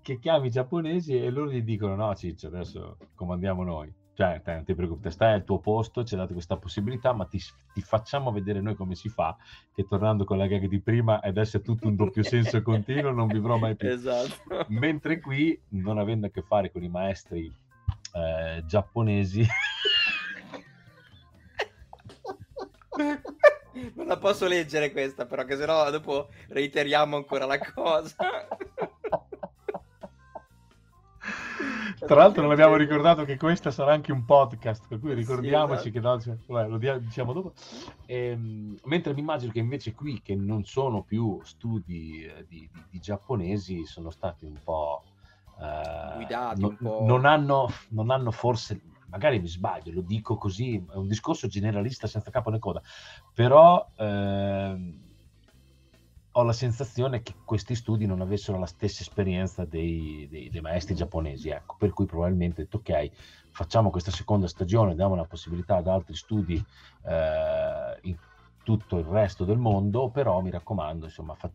che 0.00 0.18
chiama 0.18 0.46
i 0.46 0.50
giapponesi 0.50 1.22
e 1.22 1.30
loro 1.30 1.50
gli 1.50 1.62
dicono 1.62 1.94
no 1.94 2.14
Ciccio, 2.14 2.46
adesso 2.46 2.96
comandiamo 3.14 3.62
noi 3.62 3.92
cioè 4.18 4.42
te, 4.42 4.52
non 4.52 4.64
ti 4.64 4.74
preoccupare, 4.74 5.12
stai 5.12 5.34
al 5.34 5.44
tuo 5.44 5.60
posto, 5.60 6.02
ci 6.02 6.14
hai 6.14 6.20
dato 6.20 6.32
questa 6.32 6.56
possibilità, 6.56 7.12
ma 7.12 7.26
ti, 7.26 7.40
ti, 7.72 7.80
facciamo 7.80 8.32
vedere 8.32 8.60
noi 8.60 8.74
come 8.74 8.96
si 8.96 9.08
fa, 9.08 9.36
che 9.72 9.86
tornando 9.86 10.24
con 10.24 10.38
la 10.38 10.48
gag 10.48 10.66
di 10.66 10.80
prima 10.80 11.20
ed 11.20 11.36
essere 11.36 11.62
tutto 11.62 11.86
un 11.86 11.94
doppio 11.94 12.24
senso 12.26 12.60
continuo, 12.60 13.12
non 13.12 13.28
vivrò 13.28 13.58
mai 13.58 13.76
più. 13.76 13.88
Esatto. 13.88 14.66
Mentre 14.70 15.20
qui, 15.20 15.56
non 15.68 15.98
avendo 15.98 16.26
a 16.26 16.30
che 16.30 16.42
fare 16.42 16.72
con 16.72 16.82
i 16.82 16.88
maestri 16.88 17.48
eh, 18.14 18.64
giapponesi... 18.66 19.46
non 23.94 24.06
la 24.06 24.18
posso 24.18 24.48
leggere 24.48 24.90
questa, 24.90 25.26
però, 25.26 25.44
che 25.44 25.54
sennò 25.54 25.88
dopo 25.92 26.30
reiteriamo 26.48 27.14
ancora 27.14 27.46
la 27.46 27.60
cosa. 27.60 28.16
Tra 31.98 32.14
l'altro 32.14 32.42
non 32.42 32.52
abbiamo 32.52 32.76
ricordato 32.76 33.24
che 33.24 33.36
questa 33.36 33.70
sarà 33.70 33.92
anche 33.92 34.12
un 34.12 34.24
podcast, 34.24 34.86
per 34.86 35.00
cui 35.00 35.14
ricordiamoci 35.14 35.90
sì, 35.90 35.96
esatto. 35.96 36.18
che 36.18 36.28
no, 36.28 36.38
cioè, 36.46 36.68
lo 36.68 36.98
diciamo 36.98 37.32
dopo. 37.32 37.52
Ehm, 38.06 38.78
mentre 38.84 39.14
mi 39.14 39.20
immagino 39.20 39.52
che 39.52 39.58
invece 39.58 39.94
qui, 39.94 40.20
che 40.22 40.34
non 40.34 40.64
sono 40.64 41.02
più 41.02 41.40
studi 41.42 42.22
eh, 42.24 42.46
di, 42.48 42.68
di, 42.72 42.84
di, 42.90 42.98
giapponesi, 43.00 43.84
sono 43.84 44.10
stati 44.10 44.44
un 44.44 44.58
po'... 44.62 45.02
Eh, 45.60 46.14
Guidati 46.14 46.60
no, 46.60 46.68
un 46.68 46.76
po'... 46.76 47.04
Non 47.04 47.24
hanno, 47.24 47.68
non 47.88 48.10
hanno 48.10 48.30
forse 48.30 48.80
magari 49.10 49.40
mi 49.40 49.48
sbaglio, 49.48 49.92
lo 49.92 50.02
dico 50.02 50.36
così, 50.36 50.76
è 50.76 50.94
un 50.94 51.08
discorso 51.08 51.46
generalista 51.46 52.06
senza 52.06 52.30
capo 52.30 52.50
né 52.50 52.58
coda, 52.58 52.82
però 53.32 53.88
eh, 53.96 55.07
ho 56.38 56.44
la 56.44 56.52
sensazione 56.52 57.22
che 57.22 57.34
questi 57.44 57.74
studi 57.74 58.06
non 58.06 58.20
avessero 58.20 58.60
la 58.60 58.66
stessa 58.66 59.02
esperienza 59.02 59.64
dei, 59.64 60.28
dei, 60.30 60.48
dei 60.50 60.60
maestri 60.60 60.94
giapponesi, 60.94 61.48
ecco, 61.48 61.74
per 61.76 61.92
cui 61.92 62.06
probabilmente 62.06 62.60
ho 62.60 62.64
detto 62.64 62.76
ok, 62.76 63.10
facciamo 63.50 63.90
questa 63.90 64.12
seconda 64.12 64.46
stagione, 64.46 64.94
diamo 64.94 65.16
la 65.16 65.24
possibilità 65.24 65.76
ad 65.76 65.88
altri 65.88 66.14
studi 66.14 66.54
eh, 66.54 67.98
in 68.02 68.16
tutto 68.62 68.98
il 68.98 69.04
resto 69.04 69.44
del 69.44 69.58
mondo, 69.58 70.10
però 70.10 70.40
mi 70.40 70.50
raccomando, 70.50 71.06
insomma, 71.06 71.34
fa- 71.34 71.50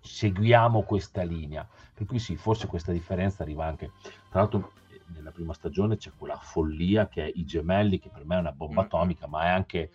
seguiamo 0.00 0.82
questa 0.82 1.22
linea. 1.22 1.66
Per 1.94 2.06
cui 2.06 2.18
sì, 2.18 2.36
forse 2.36 2.66
questa 2.66 2.92
differenza 2.92 3.42
arriva 3.42 3.64
anche, 3.64 3.92
tra 4.28 4.40
l'altro 4.40 4.72
nella 5.14 5.30
prima 5.30 5.54
stagione 5.54 5.96
c'è 5.96 6.12
quella 6.14 6.36
follia 6.36 7.08
che 7.08 7.24
è 7.24 7.32
i 7.34 7.46
gemelli, 7.46 7.98
che 7.98 8.10
per 8.10 8.26
me 8.26 8.36
è 8.36 8.40
una 8.40 8.52
bomba 8.52 8.82
mm-hmm. 8.82 8.84
atomica, 8.84 9.26
ma 9.28 9.44
è 9.44 9.48
anche 9.48 9.90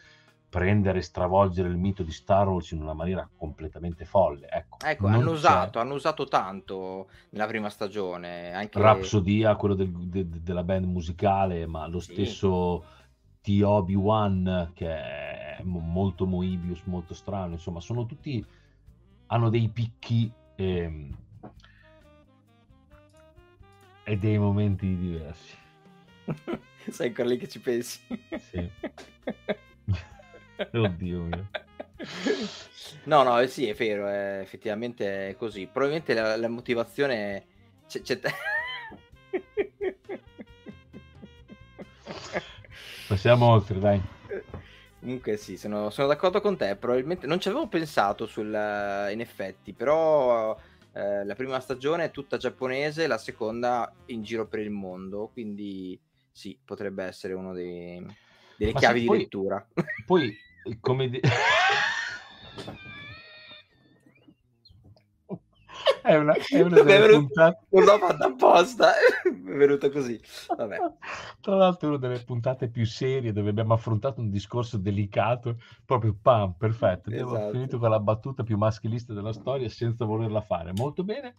prendere 0.49 0.97
e 0.99 1.03
stravolgere 1.03 1.69
il 1.69 1.77
mito 1.77 2.01
di 2.01 2.11
Star 2.11 2.47
Wars 2.47 2.71
in 2.71 2.81
una 2.81 2.93
maniera 2.93 3.29
completamente 3.37 4.03
folle. 4.03 4.49
Ecco, 4.49 4.77
ecco 4.83 5.07
hanno 5.07 5.31
usato, 5.31 5.79
hanno 5.79 5.93
usato 5.93 6.25
tanto 6.25 7.09
nella 7.29 7.45
prima 7.45 7.69
stagione. 7.69 8.51
Anche... 8.51 8.81
Rapsodia, 8.81 9.55
quello 9.55 9.75
del, 9.75 9.91
de, 9.91 10.27
della 10.27 10.63
band 10.63 10.85
musicale, 10.85 11.67
ma 11.67 11.85
lo 11.87 11.99
sì. 11.99 12.13
stesso 12.13 12.83
T. 13.41 13.61
Obi-Wan, 13.63 14.71
che 14.73 14.87
è 14.87 15.61
molto 15.63 16.25
Moebius, 16.25 16.81
molto 16.85 17.13
strano, 17.13 17.53
insomma, 17.53 17.79
sono 17.79 18.07
tutti... 18.07 18.43
hanno 19.27 19.49
dei 19.49 19.69
picchi 19.69 20.31
e, 20.55 20.65
ehm, 20.65 21.17
e 24.03 24.17
dei 24.17 24.39
momenti 24.39 24.97
diversi. 24.97 25.55
Sei 26.89 27.09
ancora 27.09 27.27
lì 27.27 27.37
che 27.37 27.47
ci 27.47 27.59
pensi. 27.59 27.99
Sì. 28.39 28.71
Oddio 30.73 31.21
mio. 31.21 31.49
No, 33.03 33.23
no, 33.23 33.45
sì, 33.47 33.67
è 33.67 33.73
vero, 33.73 34.07
è, 34.07 34.39
effettivamente 34.41 35.29
è 35.29 35.35
così. 35.35 35.67
Probabilmente 35.67 36.13
la, 36.13 36.35
la 36.37 36.47
motivazione 36.47 37.45
c'è... 37.87 38.01
c'è... 38.01 38.19
Passiamo 43.07 43.47
oltre, 43.47 43.79
dai. 43.79 44.01
Comunque 44.99 45.37
sì, 45.37 45.57
sono, 45.57 45.89
sono, 45.89 46.07
d'accordo 46.07 46.41
con 46.41 46.57
te. 46.57 46.75
Probabilmente 46.75 47.25
non 47.25 47.39
ci 47.39 47.47
avevo 47.47 47.67
pensato 47.67 48.25
sul, 48.25 48.47
in 48.47 49.19
effetti, 49.21 49.73
però 49.73 50.57
eh, 50.93 51.25
la 51.25 51.35
prima 51.35 51.59
stagione 51.59 52.05
è 52.05 52.11
tutta 52.11 52.37
giapponese, 52.37 53.07
la 53.07 53.17
seconda 53.17 53.91
in 54.07 54.21
giro 54.23 54.45
per 54.45 54.59
il 54.59 54.71
mondo, 54.71 55.29
quindi 55.31 55.99
sì, 56.31 56.57
potrebbe 56.63 57.03
essere 57.05 57.33
uno 57.33 57.53
dei, 57.53 58.05
delle 58.57 58.73
Ma 58.73 58.79
chiavi 58.79 58.99
sì, 58.99 59.05
poi, 59.05 59.17
di 59.17 59.23
lettura. 59.23 59.67
Poi 60.05 60.37
come 60.79 61.09
di... 61.09 61.19
è 66.09 66.15
una, 66.15 66.33
è 66.33 66.61
una 66.61 66.75
delle 66.81 66.99
venuto, 66.99 67.19
puntate... 67.19 67.65
Non 67.69 67.83
l'ho 67.83 67.97
fatta 67.97 68.25
apposta, 68.25 68.93
è 68.97 69.31
venuta 69.31 69.89
così. 69.89 70.19
Vabbè. 70.55 70.77
Tra 71.39 71.55
l'altro 71.55 71.89
una 71.89 71.97
delle 71.97 72.23
puntate 72.23 72.69
più 72.69 72.85
serie 72.85 73.31
dove 73.31 73.49
abbiamo 73.49 73.73
affrontato 73.73 74.19
un 74.19 74.29
discorso 74.29 74.77
delicato, 74.77 75.57
proprio 75.85 76.15
pam, 76.19 76.55
perfetto. 76.57 77.09
Abbiamo 77.09 77.35
esatto. 77.35 77.51
finito 77.51 77.79
con 77.79 77.89
la 77.89 77.99
battuta 77.99 78.43
più 78.43 78.57
maschilista 78.57 79.13
della 79.13 79.33
storia 79.33 79.69
senza 79.69 80.05
volerla 80.05 80.41
fare. 80.41 80.71
Molto 80.73 81.03
bene. 81.03 81.35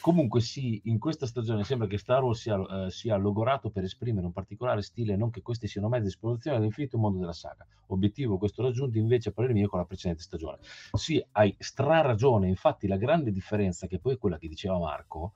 Comunque 0.00 0.40
sì, 0.40 0.80
in 0.84 0.98
questa 0.98 1.26
stagione 1.26 1.64
sembra 1.64 1.86
che 1.88 1.98
Star 1.98 2.22
Wars 2.22 2.40
sia, 2.40 2.58
uh, 2.58 2.88
sia, 2.88 3.16
logorato 3.16 3.70
per 3.70 3.84
esprimere 3.84 4.26
un 4.26 4.32
particolare 4.32 4.82
stile, 4.82 5.16
non 5.16 5.30
che 5.30 5.42
questi 5.42 5.66
siano 5.66 5.88
mezzi 5.88 6.02
di 6.04 6.08
esplorazione 6.08 6.58
dell'infinito 6.58 6.98
mondo 6.98 7.18
della 7.18 7.32
saga. 7.32 7.66
Obiettivo 7.86 8.38
questo 8.38 8.62
raggiunto 8.62 8.98
invece 8.98 9.30
a 9.30 9.32
parere 9.32 9.54
mio 9.54 9.68
con 9.68 9.80
la 9.80 9.84
precedente 9.84 10.22
stagione. 10.22 10.58
Sì, 10.92 11.24
hai 11.32 11.54
stra 11.58 12.00
ragione, 12.00 12.48
infatti 12.48 12.86
la 12.86 12.96
grande 12.96 13.32
differenza, 13.32 13.86
che 13.86 13.98
poi 13.98 14.14
è 14.14 14.18
quella 14.18 14.38
che 14.38 14.48
diceva 14.48 14.78
Marco, 14.78 15.32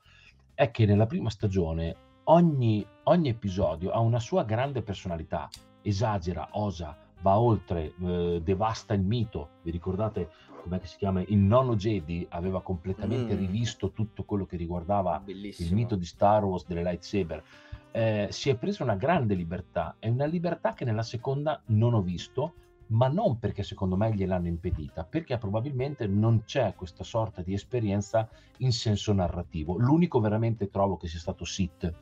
è 0.54 0.70
che 0.70 0.86
nella 0.86 1.06
prima 1.06 1.30
stagione 1.30 1.96
ogni, 2.24 2.86
ogni 3.04 3.28
episodio 3.28 3.90
ha 3.90 3.98
una 3.98 4.20
sua 4.20 4.44
grande 4.44 4.82
personalità, 4.82 5.48
esagera, 5.82 6.48
osa, 6.52 6.96
va 7.22 7.38
oltre, 7.38 7.94
eh, 8.02 8.40
devasta 8.42 8.92
il 8.92 9.02
mito. 9.02 9.48
Vi 9.62 9.70
ricordate 9.70 10.28
come 10.62 10.80
si 10.84 10.96
chiama? 10.96 11.22
Il 11.22 11.38
nono 11.38 11.74
Jedi 11.74 12.24
aveva 12.30 12.62
completamente 12.62 13.34
mm. 13.34 13.38
rivisto 13.38 13.90
tutto 13.90 14.24
quello 14.24 14.46
che 14.46 14.56
riguardava 14.56 15.18
Bellissimo. 15.18 15.68
il 15.68 15.74
mito 15.74 15.96
di 15.96 16.04
Star 16.04 16.44
Wars 16.44 16.66
delle 16.66 16.82
lightsaber. 16.82 17.42
Eh, 17.90 18.28
si 18.30 18.48
è 18.48 18.56
presa 18.56 18.84
una 18.84 18.94
grande 18.94 19.34
libertà, 19.34 19.96
è 19.98 20.08
una 20.08 20.24
libertà 20.24 20.72
che 20.72 20.84
nella 20.84 21.02
seconda 21.02 21.60
non 21.66 21.94
ho 21.94 22.00
visto, 22.00 22.54
ma 22.88 23.08
non 23.08 23.38
perché 23.38 23.62
secondo 23.62 23.96
me 23.96 24.14
gliel'hanno 24.14 24.46
impedita, 24.46 25.04
perché 25.04 25.36
probabilmente 25.36 26.06
non 26.06 26.44
c'è 26.44 26.74
questa 26.74 27.04
sorta 27.04 27.42
di 27.42 27.54
esperienza 27.54 28.28
in 28.58 28.72
senso 28.72 29.12
narrativo. 29.12 29.76
L'unico 29.78 30.20
veramente 30.20 30.70
trovo 30.70 30.96
che 30.96 31.08
sia 31.08 31.18
stato 31.18 31.44
Sith 31.44 31.92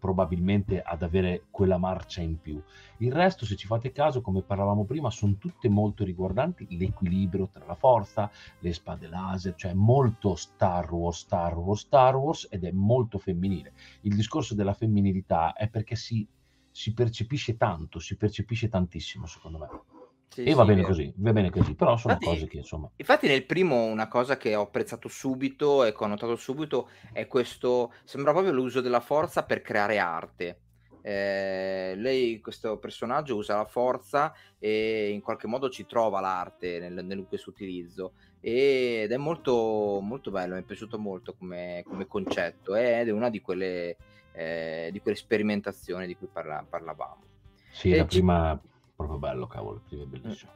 probabilmente 0.00 0.82
ad 0.82 1.02
avere 1.02 1.44
quella 1.50 1.78
marcia 1.78 2.22
in 2.22 2.40
più. 2.40 2.60
Il 2.96 3.12
resto, 3.12 3.44
se 3.44 3.54
ci 3.54 3.66
fate 3.66 3.92
caso, 3.92 4.22
come 4.22 4.42
parlavamo 4.42 4.84
prima, 4.84 5.10
sono 5.10 5.36
tutte 5.36 5.68
molto 5.68 6.02
riguardanti 6.02 6.66
l'equilibrio 6.76 7.48
tra 7.48 7.64
la 7.66 7.74
forza, 7.76 8.30
le 8.58 8.72
spade 8.72 9.06
laser, 9.06 9.54
cioè 9.54 9.74
molto 9.74 10.34
Star 10.34 10.92
Wars, 10.92 11.18
Star 11.18 11.56
Wars, 11.56 11.80
Star 11.82 12.16
Wars 12.16 12.48
ed 12.50 12.64
è 12.64 12.72
molto 12.72 13.18
femminile. 13.18 13.74
Il 14.00 14.16
discorso 14.16 14.54
della 14.54 14.74
femminilità 14.74 15.52
è 15.52 15.68
perché 15.68 15.94
si, 15.94 16.26
si 16.70 16.92
percepisce 16.94 17.56
tanto, 17.56 17.98
si 17.98 18.16
percepisce 18.16 18.68
tantissimo, 18.68 19.26
secondo 19.26 19.58
me. 19.58 19.89
Sì, 20.32 20.44
e 20.44 20.54
va 20.54 20.64
bene 20.64 20.82
vero. 20.82 20.86
così, 20.86 21.12
va 21.16 21.32
bene 21.32 21.50
così, 21.50 21.74
però 21.74 21.96
sono 21.96 22.14
infatti, 22.14 22.32
cose 22.32 22.46
che 22.48 22.58
insomma... 22.58 22.88
Infatti 22.94 23.26
nel 23.26 23.44
primo 23.44 23.82
una 23.82 24.06
cosa 24.06 24.36
che 24.36 24.54
ho 24.54 24.62
apprezzato 24.62 25.08
subito 25.08 25.84
e 25.84 25.92
che 25.92 26.04
ho 26.04 26.06
notato 26.06 26.36
subito 26.36 26.88
è 27.12 27.26
questo, 27.26 27.92
sembra 28.04 28.30
proprio 28.30 28.52
l'uso 28.52 28.80
della 28.80 29.00
forza 29.00 29.42
per 29.42 29.60
creare 29.60 29.98
arte. 29.98 30.60
Eh, 31.02 31.94
lei, 31.96 32.40
questo 32.40 32.78
personaggio, 32.78 33.34
usa 33.34 33.56
la 33.56 33.64
forza 33.64 34.32
e 34.60 35.10
in 35.10 35.20
qualche 35.20 35.48
modo 35.48 35.68
ci 35.68 35.84
trova 35.84 36.20
l'arte 36.20 36.78
nel, 36.78 37.04
nel 37.04 37.24
questo 37.26 37.50
utilizzo 37.50 38.12
ed 38.38 39.10
è 39.10 39.16
molto, 39.16 39.98
molto 40.00 40.30
bello, 40.30 40.54
mi 40.54 40.60
è 40.60 40.64
piaciuto 40.64 40.96
molto 40.96 41.34
come, 41.34 41.82
come 41.84 42.06
concetto 42.06 42.76
ed 42.76 43.08
è 43.08 43.10
una 43.10 43.30
di 43.30 43.40
quelle, 43.40 43.96
eh, 44.30 44.90
di 44.92 45.00
quelle 45.00 45.16
sperimentazioni 45.16 46.06
di 46.06 46.14
cui 46.14 46.28
parla, 46.32 46.64
parlavamo. 46.68 47.24
Sì, 47.72 47.94
la 47.94 48.04
prima 48.04 48.60
proprio 49.06 49.18
bello, 49.18 49.46
cavolo, 49.46 49.82
è 49.88 49.94
bellissimo. 49.96 50.50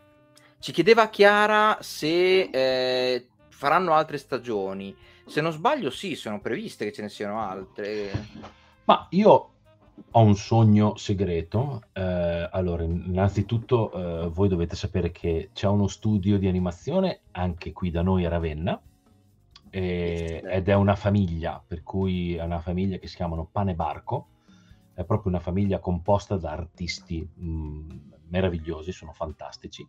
Ci 0.59 0.73
chiedeva 0.73 1.09
Chiara 1.09 1.79
se 1.81 2.51
eh, 2.51 3.29
faranno 3.49 3.93
altre 3.93 4.19
stagioni. 4.19 4.95
Se 5.27 5.41
non 5.41 5.53
sbaglio, 5.53 5.91
sì, 5.91 6.15
sono 6.15 6.41
previste 6.41 6.85
che 6.85 6.93
ce 6.93 7.03
ne 7.03 7.09
siano 7.09 7.41
altre. 7.41 8.11
Ma 8.85 9.07
io 9.11 9.51
ho 10.11 10.23
un 10.23 10.35
sogno 10.37 10.97
segreto. 10.97 11.83
Eh, 11.93 12.49
allora, 12.51 12.83
innanzitutto, 12.83 13.93
eh, 13.93 14.29
voi 14.29 14.49
dovete 14.49 14.77
sapere 14.77 15.11
che 15.11 15.51
c'è 15.53 15.67
uno 15.69 15.87
studio 15.87 16.39
di 16.39 16.49
animazione 16.49 17.21
anche 17.33 17.73
qui 17.73 17.91
da 17.91 18.03
noi 18.03 18.25
a 18.25 18.29
Ravenna. 18.29 18.81
E, 19.71 20.43
ed 20.45 20.69
è 20.69 20.75
una 20.75 20.95
famiglia, 20.95 21.63
per 21.67 21.83
cui 21.83 22.37
è 22.37 22.43
una 22.43 22.61
famiglia 22.61 22.99
che 22.99 23.07
si 23.07 23.17
chiamano 23.17 23.49
Pane 23.51 23.75
Barco. 23.75 24.29
È 24.95 25.05
proprio 25.05 25.33
una 25.33 25.41
famiglia 25.41 25.81
composta 25.81 26.37
da 26.37 26.53
artisti 26.53 27.29
mh, 27.35 27.47
mm, 27.47 27.89
meravigliosi, 28.35 28.91
sono 28.91 29.13
fantastici. 29.13 29.87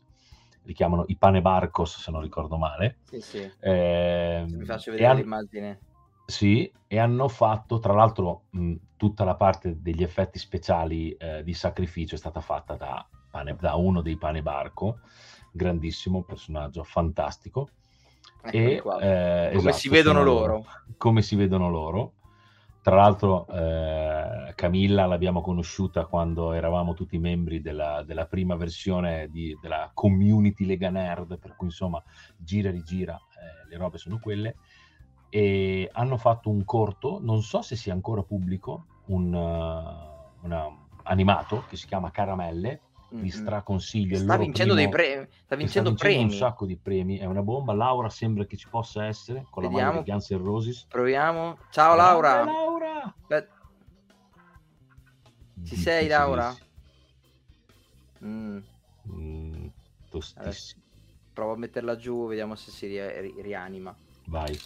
Li 0.64 0.74
chiamano 0.74 1.06
i 1.08 1.18
Pane 1.18 1.42
Barcos, 1.42 2.00
se 2.00 2.12
non 2.12 2.22
ricordo 2.22 2.58
male. 2.58 2.98
Sì, 3.04 3.20
sì. 3.22 3.52
Eh, 3.60 4.46
Mi 4.48 4.66
faccio 4.66 4.92
vedere 4.92 5.10
han... 5.10 5.18
l'immagine. 5.18 5.80
Sì, 6.26 6.72
e 6.88 6.98
hanno 6.98 7.28
fatto, 7.28 7.80
tra 7.80 7.94
l'altro, 7.94 8.46
mh, 8.52 8.74
tutta 8.98 9.24
la 9.24 9.36
parte 9.36 9.80
degli 9.82 10.04
effetti 10.04 10.40
speciali 10.40 11.12
eh, 11.14 11.44
di 11.44 11.54
sacrificio 11.54 12.16
è 12.16 12.18
stata 12.18 12.42
fatta 12.42 12.76
da, 12.76 13.08
pane, 13.30 13.56
da, 13.60 13.76
uno 13.76 14.02
dei 14.02 14.18
Pane 14.18 14.42
Barco, 14.42 15.00
grandissimo 15.52 16.24
personaggio, 16.24 16.84
fantastico. 16.84 17.70
Ecco 18.42 18.58
e, 18.58 18.74
eh, 18.74 19.50
come 19.54 19.70
esatto, 19.70 19.76
si 19.76 19.90
vedono 19.90 20.24
loro. 20.24 20.66
Come 20.98 21.22
si 21.22 21.36
vedono 21.36 21.70
loro. 21.70 22.14
Tra 22.86 22.98
l'altro 22.98 23.48
eh, 23.48 24.54
Camilla 24.54 25.08
l'abbiamo 25.08 25.42
conosciuta 25.42 26.06
quando 26.06 26.52
eravamo 26.52 26.94
tutti 26.94 27.18
membri 27.18 27.60
della, 27.60 28.04
della 28.04 28.28
prima 28.28 28.56
versione 28.56 29.28
di, 29.32 29.58
della 29.60 29.90
community 29.92 30.66
Lega 30.66 30.92
Nerd, 30.92 31.40
per 31.40 31.56
cui 31.56 31.66
insomma 31.66 32.00
gira 32.38 32.70
rigira, 32.70 33.16
eh, 33.16 33.68
le 33.68 33.78
robe 33.78 33.98
sono 33.98 34.20
quelle, 34.20 34.58
e 35.30 35.90
hanno 35.94 36.18
fatto 36.18 36.52
un 36.52 36.64
corto, 36.64 37.18
non 37.20 37.42
so 37.42 37.64
se 37.64 37.76
sia 37.76 37.92
ancora 37.92 38.22
pubblico, 38.22 38.86
un, 39.08 39.34
uh, 39.34 40.46
una, 40.46 40.68
animato 41.06 41.64
che 41.68 41.78
si 41.78 41.88
chiama 41.88 42.12
Caramelle, 42.12 42.82
vi 43.22 43.30
straconsiglio. 43.30 44.18
Sta 44.18 44.38
vincendo 44.38 44.74
primo, 44.74 44.90
dei 44.90 44.98
premi. 44.98 45.28
Sta 45.44 45.56
vincendo, 45.56 45.58
sta 45.58 45.58
vincendo 45.58 45.94
premi. 45.96 46.24
un 46.24 46.30
sacco 46.32 46.66
di 46.66 46.78
premi. 46.78 47.18
È 47.18 47.26
una 47.26 47.42
bomba. 47.42 47.74
Laura 47.74 48.10
sembra 48.10 48.46
che 48.46 48.58
ci 48.58 48.68
possa 48.70 49.06
essere 49.06 49.46
con 49.50 49.64
Vediamo. 49.64 49.84
la 49.84 49.92
mano 49.92 50.04
di 50.04 50.12
Guns 50.12 50.30
N' 50.30 50.44
Roses. 50.44 50.86
Proviamo. 50.90 51.58
Ciao 51.70 51.96
Laura. 51.96 52.44
Laura. 52.44 53.16
Beh. 53.28 53.48
Ci 55.64 55.76
sei 55.76 56.08
Laura? 56.08 56.56
Mm. 58.24 58.60
Mm, 59.10 59.68
tostissimo. 60.10 60.84
Provo 61.34 61.54
a 61.54 61.58
metterla 61.58 61.96
giù, 61.96 62.28
vediamo 62.28 62.56
se 62.56 62.72
si 62.72 62.88
ri- 62.88 63.42
rianima. 63.42 63.96
Vai. 64.28 64.58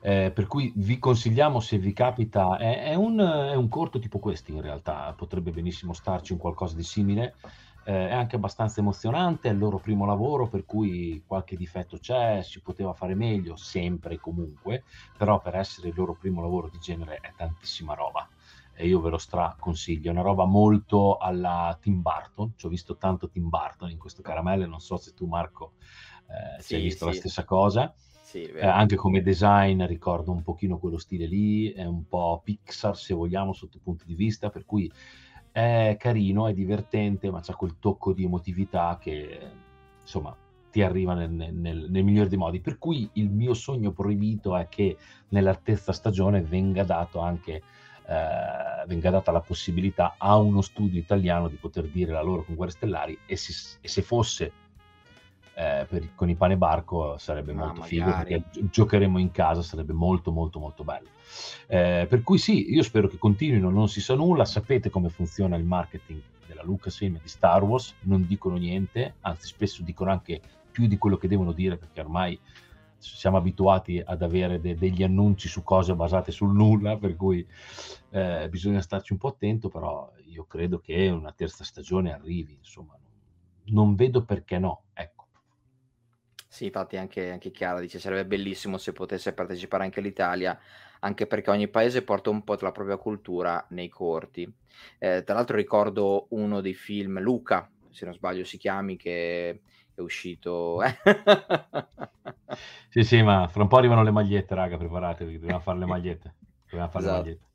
Eh, 0.00 0.30
per 0.32 0.46
cui 0.46 0.72
vi 0.76 0.98
consigliamo 0.98 1.60
se 1.60 1.78
vi 1.78 1.92
capita, 1.92 2.56
è, 2.56 2.84
è, 2.84 2.94
un, 2.94 3.18
è, 3.18 3.54
un, 3.54 3.68
corto 3.68 3.98
tipo 3.98 4.18
questo 4.18 4.52
in 4.52 4.60
realtà, 4.60 5.12
potrebbe 5.16 5.50
benissimo 5.50 5.92
starci 5.92 6.32
un 6.32 6.38
qualcosa 6.38 6.76
di 6.76 6.84
simile, 6.84 7.34
eh, 7.88 8.10
è 8.10 8.12
anche 8.12 8.36
abbastanza 8.36 8.80
emozionante, 8.80 9.48
è 9.48 9.52
il 9.52 9.58
loro 9.58 9.78
primo 9.78 10.04
lavoro 10.04 10.46
per 10.46 10.66
cui 10.66 11.22
qualche 11.26 11.56
difetto 11.56 11.96
c'è, 11.96 12.42
si 12.42 12.60
poteva 12.60 12.92
fare 12.92 13.14
meglio, 13.14 13.56
sempre 13.56 14.14
e 14.14 14.18
comunque, 14.18 14.84
però 15.16 15.40
per 15.40 15.54
essere 15.56 15.88
il 15.88 15.94
loro 15.96 16.14
primo 16.14 16.42
lavoro 16.42 16.68
di 16.68 16.78
genere 16.78 17.16
è 17.22 17.32
tantissima 17.34 17.94
roba 17.94 18.28
e 18.74 18.86
io 18.86 19.00
ve 19.00 19.08
lo 19.08 19.16
straconsiglio, 19.16 20.10
è 20.10 20.12
una 20.12 20.20
roba 20.20 20.44
molto 20.44 21.16
alla 21.16 21.76
Tim 21.80 22.02
Burton, 22.02 22.52
ci 22.56 22.66
ho 22.66 22.68
visto 22.68 22.98
tanto 22.98 23.30
Tim 23.30 23.48
Burton 23.48 23.90
in 23.90 23.98
questo 23.98 24.20
caramelle, 24.20 24.66
non 24.66 24.80
so 24.80 24.98
se 24.98 25.14
tu 25.14 25.24
Marco 25.24 25.72
eh, 26.26 26.60
sì, 26.60 26.68
ci 26.68 26.74
hai 26.74 26.82
visto 26.82 27.06
sì. 27.06 27.10
la 27.10 27.16
stessa 27.16 27.44
cosa. 27.44 27.94
Sì, 28.20 28.42
eh, 28.42 28.66
anche 28.66 28.94
come 28.96 29.22
design 29.22 29.86
ricordo 29.86 30.32
un 30.32 30.42
pochino 30.42 30.78
quello 30.78 30.98
stile 30.98 31.24
lì, 31.24 31.72
è 31.72 31.86
un 31.86 32.06
po' 32.06 32.42
Pixar 32.44 32.94
se 32.94 33.14
vogliamo 33.14 33.54
sotto 33.54 33.80
punto 33.82 34.04
di 34.04 34.14
vista, 34.14 34.50
per 34.50 34.66
cui 34.66 34.92
è 35.58 35.96
carino, 35.98 36.46
è 36.46 36.54
divertente, 36.54 37.30
ma 37.32 37.40
c'ha 37.40 37.56
quel 37.56 37.78
tocco 37.80 38.12
di 38.12 38.22
emotività 38.22 38.96
che 39.00 39.50
insomma 40.00 40.36
ti 40.70 40.82
arriva 40.82 41.14
nel, 41.14 41.30
nel, 41.30 41.90
nel, 41.90 42.04
migliore 42.04 42.28
dei 42.28 42.38
modi. 42.38 42.60
Per 42.60 42.78
cui 42.78 43.08
il 43.14 43.28
mio 43.28 43.54
sogno 43.54 43.90
proibito 43.90 44.56
è 44.56 44.68
che 44.68 44.96
nella 45.30 45.56
terza 45.56 45.92
stagione 45.92 46.42
venga 46.42 46.84
dato 46.84 47.18
anche 47.18 47.62
eh, 48.06 48.86
venga 48.86 49.10
data 49.10 49.32
la 49.32 49.40
possibilità 49.40 50.14
a 50.16 50.36
uno 50.36 50.60
studio 50.60 51.00
italiano 51.00 51.48
di 51.48 51.56
poter 51.56 51.88
dire 51.88 52.12
la 52.12 52.22
loro 52.22 52.44
con 52.44 52.54
Guerre 52.54 52.72
Stellari 52.72 53.18
e, 53.26 53.36
si, 53.36 53.52
e 53.80 53.88
se 53.88 54.02
fosse 54.02 54.52
eh, 55.58 55.86
per, 55.88 56.14
con 56.14 56.30
i 56.30 56.36
pane 56.36 56.56
barco 56.56 57.18
sarebbe 57.18 57.50
ah, 57.50 57.56
molto 57.56 57.80
magari. 57.80 57.88
figo 57.88 58.10
perché 58.12 58.42
giocheremo 58.70 59.18
in 59.18 59.32
casa, 59.32 59.60
sarebbe 59.60 59.92
molto 59.92 60.30
molto 60.30 60.60
molto 60.60 60.84
bello. 60.84 61.08
Eh, 61.66 62.06
per 62.08 62.22
cui 62.22 62.38
sì, 62.38 62.72
io 62.72 62.84
spero 62.84 63.08
che 63.08 63.18
continuino, 63.18 63.68
non 63.68 63.88
si 63.88 64.00
sa 64.00 64.14
nulla, 64.14 64.44
sapete 64.44 64.88
come 64.88 65.08
funziona 65.08 65.56
il 65.56 65.64
marketing 65.64 66.20
della 66.46 66.62
Lucasfilm 66.62 67.16
e 67.16 67.20
di 67.20 67.28
Star 67.28 67.64
Wars, 67.64 67.92
non 68.02 68.24
dicono 68.24 68.56
niente, 68.56 69.16
anzi 69.22 69.48
spesso 69.48 69.82
dicono 69.82 70.12
anche 70.12 70.40
più 70.70 70.86
di 70.86 70.96
quello 70.96 71.16
che 71.16 71.26
devono 71.26 71.50
dire 71.50 71.76
perché 71.76 72.00
ormai 72.00 72.38
siamo 72.96 73.36
abituati 73.36 74.00
ad 74.04 74.22
avere 74.22 74.60
de- 74.60 74.76
degli 74.76 75.02
annunci 75.02 75.48
su 75.48 75.64
cose 75.64 75.94
basate 75.96 76.30
sul 76.30 76.54
nulla, 76.54 76.96
per 76.96 77.16
cui 77.16 77.44
eh, 78.10 78.48
bisogna 78.48 78.80
starci 78.80 79.12
un 79.12 79.18
po' 79.18 79.28
attento, 79.28 79.68
però 79.68 80.08
io 80.26 80.44
credo 80.44 80.78
che 80.78 81.08
una 81.08 81.32
terza 81.32 81.64
stagione 81.64 82.12
arrivi, 82.12 82.56
insomma, 82.58 82.96
non 83.70 83.96
vedo 83.96 84.22
perché 84.22 84.58
no, 84.58 84.82
ecco. 84.94 85.17
Sì, 86.50 86.64
infatti 86.64 86.96
anche, 86.96 87.30
anche 87.30 87.50
Chiara 87.50 87.78
dice 87.78 87.98
sarebbe 87.98 88.24
bellissimo 88.24 88.78
se 88.78 88.92
potesse 88.92 89.34
partecipare 89.34 89.84
anche 89.84 90.00
l'Italia, 90.00 90.58
anche 91.00 91.26
perché 91.26 91.50
ogni 91.50 91.68
paese 91.68 92.02
porta 92.02 92.30
un 92.30 92.42
po' 92.42 92.56
della 92.56 92.72
propria 92.72 92.96
cultura 92.96 93.64
nei 93.70 93.88
corti. 93.88 94.50
Eh, 94.98 95.22
tra 95.24 95.34
l'altro 95.34 95.56
ricordo 95.56 96.26
uno 96.30 96.60
dei 96.62 96.74
film, 96.74 97.20
Luca, 97.20 97.70
se 97.90 98.06
non 98.06 98.14
sbaglio 98.14 98.44
si 98.44 98.56
chiami, 98.56 98.96
che 98.96 99.60
è 99.94 100.00
uscito... 100.00 100.82
Eh. 100.82 100.96
sì, 102.88 103.04
sì, 103.04 103.22
ma 103.22 103.46
fra 103.48 103.62
un 103.62 103.68
po' 103.68 103.76
arrivano 103.76 104.02
le 104.02 104.10
magliette, 104.10 104.54
raga, 104.54 104.78
preparatevi, 104.78 105.38
dobbiamo 105.38 105.60
fare 105.60 105.78
le 105.78 105.86
magliette. 105.86 106.34
Dobbiamo 106.64 106.90
fare 106.90 107.04
esatto. 107.04 107.16
le 107.16 107.22
magliette. 107.24 107.47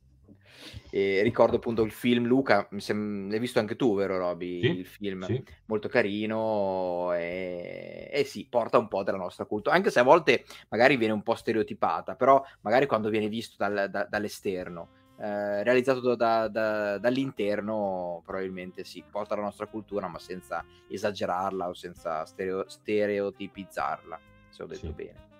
E 0.90 1.22
ricordo 1.22 1.56
appunto 1.56 1.82
il 1.82 1.90
film 1.90 2.26
Luca, 2.26 2.68
sem- 2.76 3.28
l'hai 3.28 3.38
visto 3.38 3.58
anche 3.58 3.76
tu, 3.76 3.94
vero 3.94 4.16
Roby? 4.18 4.60
Sì, 4.60 4.78
il 4.78 4.86
film 4.86 5.24
sì. 5.24 5.42
molto 5.66 5.88
carino 5.88 7.12
e... 7.14 8.08
e 8.12 8.24
sì, 8.24 8.46
porta 8.48 8.78
un 8.78 8.88
po' 8.88 9.02
della 9.02 9.18
nostra 9.18 9.44
cultura, 9.44 9.74
anche 9.74 9.90
se 9.90 10.00
a 10.00 10.04
volte 10.04 10.44
magari 10.68 10.96
viene 10.96 11.12
un 11.12 11.22
po' 11.22 11.34
stereotipata, 11.34 12.14
però 12.14 12.42
magari 12.60 12.86
quando 12.86 13.08
viene 13.08 13.28
visto 13.28 13.56
dal, 13.58 13.88
da, 13.90 14.06
dall'esterno. 14.08 15.02
Eh, 15.16 15.62
realizzato 15.62 16.16
da, 16.16 16.48
da, 16.48 16.98
dall'interno 16.98 18.20
probabilmente 18.24 18.82
sì, 18.82 19.04
porta 19.08 19.36
la 19.36 19.42
nostra 19.42 19.66
cultura 19.66 20.08
ma 20.08 20.18
senza 20.18 20.64
esagerarla 20.88 21.68
o 21.68 21.72
senza 21.72 22.24
stereo, 22.24 22.68
stereotipizzarla 22.68 24.18
se 24.48 24.62
ho 24.64 24.66
detto 24.66 24.86
sì. 24.88 24.92
bene 24.92 25.32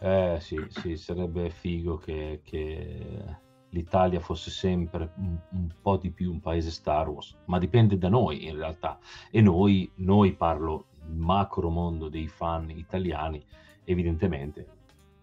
eh 0.00 0.38
sì, 0.40 0.66
sì, 0.68 0.96
sarebbe 0.96 1.50
figo 1.50 1.98
che, 1.98 2.40
che 2.42 3.38
l'Italia 3.74 4.20
fosse 4.20 4.50
sempre 4.50 5.12
un, 5.16 5.36
un, 5.50 5.68
po' 5.82 5.96
di 5.96 6.10
più 6.10 6.30
un 6.30 6.40
paese 6.40 6.70
Star 6.70 7.08
Wars, 7.08 7.36
ma 7.46 7.58
dipende 7.58 7.98
da 7.98 8.08
noi 8.08 8.46
in 8.46 8.56
realtà. 8.56 8.98
E 9.30 9.40
noi, 9.40 9.90
noi 9.96 10.32
parlo 10.32 10.86
macro 11.08 11.68
mondo 11.68 12.08
dei 12.08 12.28
fan 12.28 12.70
italiani, 12.70 13.44
evidentemente 13.84 14.68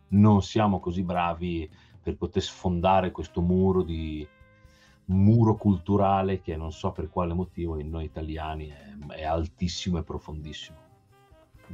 non 0.09 0.41
siamo 0.43 0.79
così 0.79 1.03
bravi 1.03 1.69
per 2.01 2.17
poter 2.17 2.41
sfondare 2.41 3.11
questo 3.11 3.41
muro 3.41 3.81
di, 3.81 4.27
muro 5.05 5.55
culturale 5.55 6.41
che 6.41 6.55
non 6.55 6.71
so 6.71 6.91
per 6.91 7.09
quale 7.09 7.33
motivo 7.33 7.79
in 7.79 7.89
noi 7.89 8.05
italiani 8.05 8.67
è, 8.67 9.13
è 9.15 9.23
altissimo 9.23 9.99
e 9.99 10.03
profondissimo. 10.03 10.77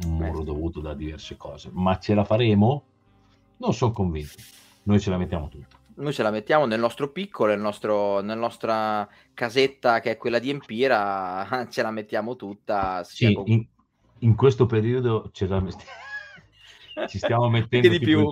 Un 0.05 0.17
muro 0.17 0.43
dovuto 0.43 0.79
da 0.79 0.93
diverse 0.93 1.37
cose. 1.37 1.69
Ma 1.73 1.97
ce 1.97 2.13
la 2.13 2.23
faremo? 2.23 2.83
Non 3.57 3.73
sono 3.73 3.91
convinto. 3.91 4.35
Noi 4.83 4.99
ce 4.99 5.09
la 5.09 5.17
mettiamo 5.17 5.47
tutta. 5.47 5.75
Noi 5.97 6.13
ce 6.13 6.21
la 6.21 6.29
mettiamo 6.29 6.65
nel 6.65 6.79
nostro 6.79 7.11
piccolo, 7.11 7.51
nel 7.51 7.59
nostro, 7.59 8.19
nella 8.21 8.39
nostra 8.39 9.07
casetta 9.33 9.99
che 9.99 10.11
è 10.11 10.17
quella 10.17 10.37
di 10.37 10.51
Empira, 10.51 11.65
ce 11.69 11.81
la 11.81 11.91
mettiamo 11.91 12.35
tutta. 12.35 13.03
Sì, 13.03 13.33
con... 13.33 13.47
in, 13.47 13.65
in, 14.19 14.35
questo 14.35 14.67
periodo 14.67 15.29
ce 15.31 15.47
la 15.47 15.59
mettiamo. 15.59 16.05
ci 17.07 17.17
stiamo 17.17 17.49
mettendo 17.49 17.89
di 17.89 17.99
più. 17.99 18.31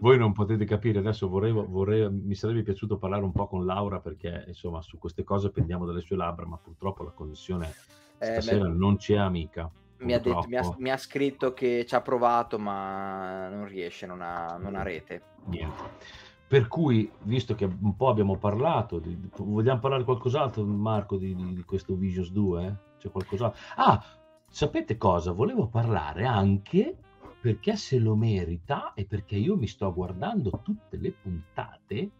Voi 0.00 0.16
non 0.16 0.32
potete 0.32 0.64
capire, 0.64 0.98
adesso 0.98 1.28
vorrei, 1.28 1.52
vorrei, 1.52 2.10
mi 2.10 2.34
sarebbe 2.34 2.62
piaciuto 2.62 2.96
parlare 2.96 3.24
un 3.24 3.32
po' 3.32 3.46
con 3.46 3.66
Laura 3.66 4.00
perché 4.00 4.44
insomma 4.46 4.80
su 4.80 4.98
queste 4.98 5.22
cose 5.22 5.50
pendiamo 5.50 5.84
dalle 5.84 6.00
sue 6.00 6.16
labbra, 6.16 6.46
ma 6.46 6.56
purtroppo 6.56 7.02
la 7.02 7.10
connessione 7.10 7.74
eh, 8.18 8.40
stasera 8.40 8.68
non 8.68 8.96
c'è 8.96 9.16
amica. 9.16 9.70
Mi 9.98 10.12
ha, 10.12 10.18
detto, 10.18 10.44
mi, 10.46 10.56
ha, 10.56 10.74
mi 10.78 10.90
ha, 10.90 10.96
scritto 10.98 11.54
che 11.54 11.86
ci 11.86 11.94
ha 11.94 12.02
provato 12.02 12.58
ma 12.58 13.48
non 13.48 13.66
riesce, 13.66 14.06
non 14.06 14.20
ha, 14.20 14.58
non 14.58 14.76
ha 14.76 14.82
rete. 14.82 15.22
Niente. 15.46 15.82
Per 16.48 16.68
cui, 16.68 17.10
visto 17.22 17.54
che 17.54 17.64
un 17.64 17.96
po' 17.96 18.08
abbiamo 18.08 18.36
parlato, 18.36 18.98
di, 19.00 19.18
vogliamo 19.38 19.80
parlare 19.80 20.04
qualcos'altro, 20.04 20.64
Marco, 20.64 21.16
di, 21.16 21.34
di, 21.34 21.54
di 21.54 21.64
questo 21.64 21.96
Visions 21.96 22.30
2? 22.30 22.64
Eh? 22.64 22.74
C'è 22.98 23.10
qualcos'altro? 23.10 23.60
Ah, 23.76 24.02
sapete 24.48 24.96
cosa? 24.96 25.32
Volevo 25.32 25.66
parlare 25.66 26.24
anche 26.24 26.96
perché 27.40 27.76
se 27.76 27.98
lo 27.98 28.14
merita 28.14 28.92
e 28.94 29.04
perché 29.04 29.36
io 29.36 29.56
mi 29.56 29.66
sto 29.66 29.92
guardando 29.92 30.60
tutte 30.62 30.96
le 30.96 31.12
puntate 31.12 32.10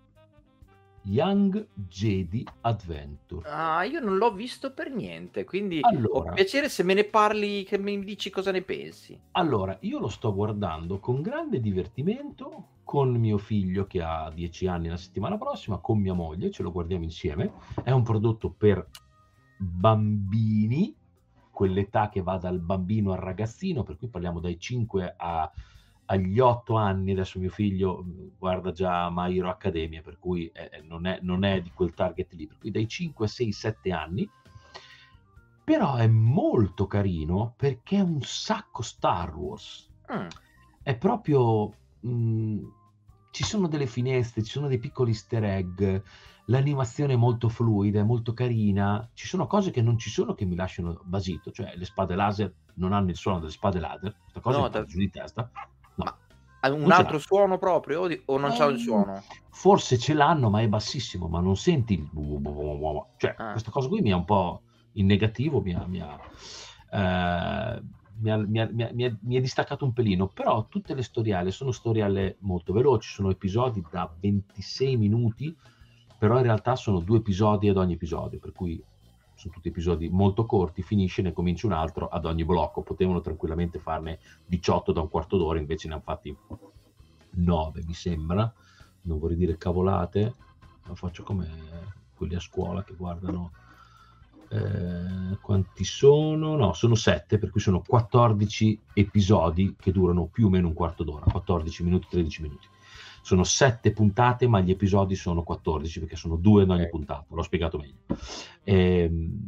Young 1.07 1.69
Jedi 1.75 2.45
Adventure. 2.63 3.49
Ah, 3.49 3.85
io 3.85 4.01
non 4.01 4.17
l'ho 4.17 4.33
visto 4.33 4.73
per 4.73 4.91
niente, 4.91 5.45
quindi 5.45 5.79
allora, 5.83 6.31
ho 6.31 6.35
piacere 6.35 6.69
se 6.69 6.83
me 6.83 6.95
ne 6.95 7.05
parli, 7.05 7.63
che 7.63 7.79
mi 7.79 8.03
dici 8.03 8.29
cosa 8.31 8.51
ne 8.51 8.63
pensi. 8.63 9.19
Allora, 9.33 9.77
io 9.81 9.99
lo 9.99 10.09
sto 10.09 10.35
guardando 10.35 10.99
con 10.99 11.23
grande 11.23 11.61
divertimento 11.61 12.75
con 12.83 13.11
mio 13.11 13.39
figlio 13.39 13.87
che 13.87 14.01
ha 14.01 14.31
10 14.33 14.67
anni 14.69 14.89
la 14.89 14.97
settimana 14.97 15.37
prossima, 15.39 15.79
con 15.79 15.99
mia 15.99 16.15
moglie, 16.15 16.51
ce 16.51 16.63
lo 16.63 16.71
guardiamo 16.71 17.05
insieme. 17.05 17.53
È 17.83 17.91
un 17.91 18.03
prodotto 18.03 18.51
per 18.51 18.89
bambini 19.59 20.95
quell'età 21.51 22.11
che 22.11 22.23
va 22.23 22.37
dal 22.37 22.61
bambino 22.61 23.13
al 23.13 23.19
ragazzino, 23.19 23.83
per 23.83 23.97
cui 23.97 24.09
parliamo 24.09 24.41
dai 24.41 24.59
5 24.59 25.15
a, 25.17 25.51
agli 26.07 26.39
8 26.39 26.77
anni, 26.77 27.13
adesso 27.13 27.39
mio 27.39 27.51
figlio 27.51 28.03
mm, 28.05 28.29
guarda 28.39 28.73
già 28.73 29.09
My 29.11 29.37
Hero 29.37 29.51
Academia, 29.51 30.03
per 30.03 30.19
cui 30.19 30.51
è, 30.53 30.83
non, 30.83 31.07
è, 31.07 31.19
non, 31.23 31.45
è, 31.45 31.61
di 31.61 31.71
quel 31.73 31.95
target 31.95 32.33
lì, 32.33 32.47
per 32.47 32.59
cui 32.59 32.71
dai 32.71 32.89
5 32.89 33.27
6, 33.27 33.53
7 33.53 33.93
anni, 33.93 34.29
però 35.65 35.97
è 35.97 36.07
molto 36.07 36.87
carino 36.87 37.55
perché 37.57 37.97
è 37.97 38.03
un 38.03 38.23
sacco 38.23 38.83
Star 38.83 39.35
Wars. 39.37 39.91
Mm. 40.13 40.27
È 40.83 40.97
proprio... 40.97 41.73
Mh, 42.01 42.09
mm, 42.09 42.65
ci 43.37 43.45
sono 43.45 43.69
delle 43.69 43.87
finestre, 43.87 44.43
ci 44.43 44.51
sono 44.51 44.67
dei 44.67 44.79
piccoli 44.79 45.11
easter 45.11 45.45
egg, 45.45 46.01
l'animazione 46.47 47.13
è 47.13 47.17
molto 47.17 47.51
fluida, 47.51 48.01
è 48.01 48.03
molto 48.03 48.33
carina, 48.33 49.07
ci 49.13 49.27
sono 49.27 49.47
cose 49.47 49.71
che 49.71 49.83
non 49.83 49.99
ci 49.99 50.09
sono 50.09 50.33
che 50.33 50.47
mi 50.47 50.55
lasciano 50.55 50.99
basito, 51.05 51.51
cioè 51.51 51.75
le 51.77 51.85
spade 51.85 52.15
laser 52.15 52.55
non 52.77 52.95
hanno 52.95 53.11
il 53.11 53.17
suono 53.17 53.41
delle 53.41 53.51
spade 53.51 53.79
laser, 53.79 54.17
questa 54.23 54.41
cosa 54.41 54.59
no, 54.61 54.69
da... 54.69 54.85
giù 54.85 54.97
di 54.97 55.11
testa. 55.11 55.51
Un 56.63 56.91
altro 56.91 57.19
suono 57.19 57.59
proprio 57.59 58.09
o, 58.25 58.39
non 58.39 58.51
eh, 58.51 58.57
c'ha 58.57 58.65
il 58.67 58.79
suono? 58.79 59.23
Forse 59.51 59.99
ce 59.99 60.15
l'hanno, 60.15 60.51
ma 60.51 60.61
è 60.63 60.69
bassissimo, 60.69 61.29
ma 61.29 61.41
non 61.41 61.57
senti 61.57 61.95
il... 61.95 62.09
Cioè, 63.17 63.35
ah. 63.37 63.51
questa 63.53 63.71
cosa 63.71 63.89
qui 63.89 64.01
mi 64.01 64.13
ha 64.13 64.17
un 64.17 64.25
po' 64.25 64.63
in 64.93 65.07
negativo, 65.07 65.61
mi 65.61 65.75
ha... 65.75 65.85
Mi 65.87 66.01
ha 66.01 66.19
eh, 66.91 67.83
mi 68.19 68.31
ha, 68.31 68.37
mi, 68.39 68.61
ha, 68.61 68.69
mi, 68.73 69.05
ha, 69.05 69.17
mi 69.21 69.37
ha, 69.37 69.41
distaccato 69.41 69.85
un 69.85 69.93
pelino, 69.93 70.29
però 70.29 70.67
tutte 70.69 70.95
le 70.95 71.03
storielle 71.03 71.51
sono 71.51 71.71
storielle 71.71 72.37
molto 72.41 72.73
veloci, 72.73 73.11
sono 73.11 73.31
episodi 73.31 73.85
da 73.91 74.11
26 74.19 74.97
minuti, 74.97 75.55
però 76.19 76.39
in 76.39 76.45
realtà 76.45 76.77
sono 76.77 77.01
due 77.01 77.19
episodi 77.19 77.69
ad 77.69 77.77
ogni 77.77 77.95
episodio, 77.95 78.39
per 78.39 78.53
cui 78.53 78.83
sono 79.37 79.53
tutti 79.53 79.68
episodi 79.68 80.09
molto 80.09 80.47
corti, 80.47 80.82
finisce, 80.82 81.22
ne 81.22 81.32
comincia 81.32 81.66
un 81.66 81.74
altro 81.74 82.09
ad 82.09 82.24
ogni 82.24 82.45
blocco. 82.45 82.82
Potevano 82.82 83.20
tranquillamente 83.20 83.78
farne 83.78 84.18
18 84.47 84.93
da 84.93 85.03
un 85.03 85.09
quarto 85.09 85.37
d'ora, 85.37 85.59
invece 85.59 85.89
ne 85.89 85.95
hanno 85.95 86.03
fatti 86.03 86.37
9, 87.30 87.82
mi 87.87 87.95
sembra. 87.95 88.53
Non 89.03 89.18
vorrei 89.18 89.37
dire 89.37 89.57
cavolate, 89.59 90.34
ma 90.87 90.95
faccio 90.95 91.22
come 91.22 91.49
quelli 92.14 92.34
a 92.34 92.41
scuola 92.41 92.82
che 92.82 92.95
guardano 92.95 93.53
eh, 94.49 95.37
quanti 95.41 95.84
sono? 95.84 96.57
No, 96.57 96.72
sono 96.72 96.95
7, 96.95 97.39
per 97.39 97.51
cui 97.51 97.61
sono 97.61 97.82
14 97.87 98.80
episodi 98.95 99.76
che 99.78 99.93
durano 99.93 100.26
più 100.26 100.47
o 100.47 100.49
meno 100.51 100.68
un 100.68 100.74
quarto 100.74 101.05
d'ora, 101.05 101.30
14 101.30 101.82
minuti, 101.84 102.07
13 102.09 102.43
minuti 102.43 102.68
sono 103.27 103.43
sette 103.43 103.91
puntate, 103.91 104.47
ma 104.47 104.61
gli 104.61 104.70
episodi 104.70 105.16
sono 105.16 105.43
14 105.43 105.99
perché 105.99 106.14
sono 106.14 106.37
due 106.37 106.62
in 106.62 106.70
ogni 106.70 106.83
okay. 106.83 106.91
puntata. 106.93 107.24
L'ho 107.29 107.43
spiegato 107.43 107.77
meglio. 107.77 107.97
E, 108.62 109.01
ehm, 109.01 109.39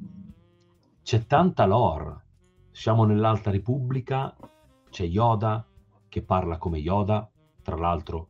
c'è 1.05 1.27
tanta 1.27 1.65
lore. 1.65 2.25
Siamo 2.73 3.05
nell'Alta 3.05 3.53
Repubblica, 3.53 4.35
c'è 4.91 5.05
Yoda 5.05 5.65
che 6.09 6.23
parla 6.23 6.59
come 6.59 6.79
Yoda. 6.79 7.31
Tra 7.63 7.77
l'altro, 7.77 8.27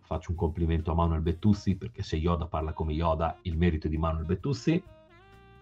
faccio 0.00 0.32
un 0.32 0.36
complimento 0.36 0.90
a 0.90 0.94
Manuel 0.94 1.20
Bettuzzi 1.20 1.76
perché 1.76 2.02
se 2.02 2.16
Yoda 2.16 2.46
parla 2.46 2.72
come 2.72 2.92
Yoda, 2.92 3.38
il 3.42 3.56
merito 3.56 3.86
è 3.86 3.90
di 3.90 3.98
Manuel 3.98 4.26
Bettuzzi. 4.26 4.82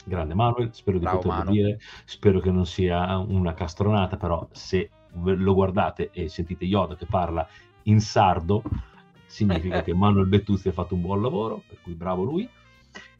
Grande 0.02 0.32
Manuel, 0.32 0.72
spero 0.72 0.98
Bravo, 0.98 1.18
di 1.18 1.28
poterlo 1.28 1.50
dire. 1.50 1.78
Spero 2.06 2.40
che 2.40 2.50
non 2.50 2.64
sia 2.64 3.18
una 3.18 3.52
castronata, 3.52 4.16
però 4.16 4.48
se 4.52 4.88
lo 5.22 5.54
guardate 5.54 6.10
e 6.10 6.28
sentite 6.28 6.64
Yoda 6.64 6.94
che 6.94 7.06
parla 7.06 7.46
in 7.86 8.00
sardo, 8.00 8.62
significa 9.26 9.82
che 9.84 9.94
Manuel 9.94 10.26
Bettuzzi 10.26 10.68
ha 10.68 10.72
fatto 10.72 10.94
un 10.94 11.00
buon 11.00 11.22
lavoro, 11.22 11.62
per 11.66 11.78
cui 11.82 11.94
bravo 11.94 12.22
lui. 12.22 12.48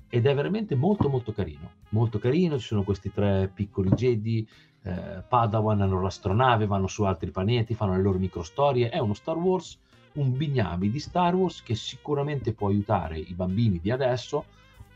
Ed 0.08 0.24
è 0.24 0.34
veramente 0.34 0.76
molto 0.76 1.08
molto 1.08 1.32
carino, 1.32 1.72
molto 1.90 2.18
carino, 2.18 2.58
ci 2.58 2.66
sono 2.66 2.84
questi 2.84 3.12
tre 3.12 3.50
piccoli 3.52 3.90
Jedi, 3.90 4.46
eh, 4.82 5.22
Padawan 5.26 5.80
hanno 5.80 6.00
l'astronave, 6.00 6.66
vanno 6.66 6.86
su 6.86 7.02
altri 7.02 7.32
pianeti, 7.32 7.74
fanno 7.74 7.96
le 7.96 8.02
loro 8.02 8.18
microstorie, 8.18 8.88
è 8.88 8.98
uno 8.98 9.14
Star 9.14 9.36
Wars, 9.36 9.78
un 10.12 10.36
bignami 10.36 10.90
di 10.90 11.00
Star 11.00 11.34
Wars 11.34 11.62
che 11.62 11.74
sicuramente 11.74 12.52
può 12.52 12.68
aiutare 12.68 13.18
i 13.18 13.34
bambini 13.34 13.80
di 13.80 13.90
adesso 13.90 14.44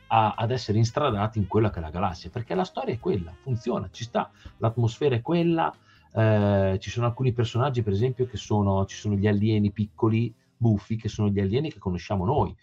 a, 0.07 0.35
ad 0.37 0.53
essere 0.53 0.79
instradati 0.79 1.39
in 1.39 1.49
quella 1.49 1.71
che 1.71 1.79
è 1.79 1.83
la 1.83 1.91
galassia, 1.91 2.31
perché 2.31 2.55
la 2.55 2.65
storia 2.65 2.95
è 2.95 3.01
quella, 3.01 3.33
funziona, 3.43 3.89
ci 3.91 4.05
sta, 4.05 4.31
l'atmosfera 4.59 5.17
è 5.17 5.23
quella, 5.23 5.75
eh, 6.13 6.77
ci 6.81 6.91
sono 6.91 7.07
alcuni 7.07 7.33
personaggi, 7.33 7.83
per 7.83 7.93
esempio, 7.93 8.27
che 8.27 8.37
sono, 8.37 8.85
ci 8.87 8.97
sono 8.97 9.15
gli 9.15 9.27
alieni 9.27 9.71
piccoli, 9.71 10.35
buffi, 10.57 10.97
che 10.97 11.09
sono 11.09 11.29
gli 11.29 11.41
alieni 11.41 11.71
che 11.71 11.79
conosciamo 11.79 12.25
noi. 12.25 12.55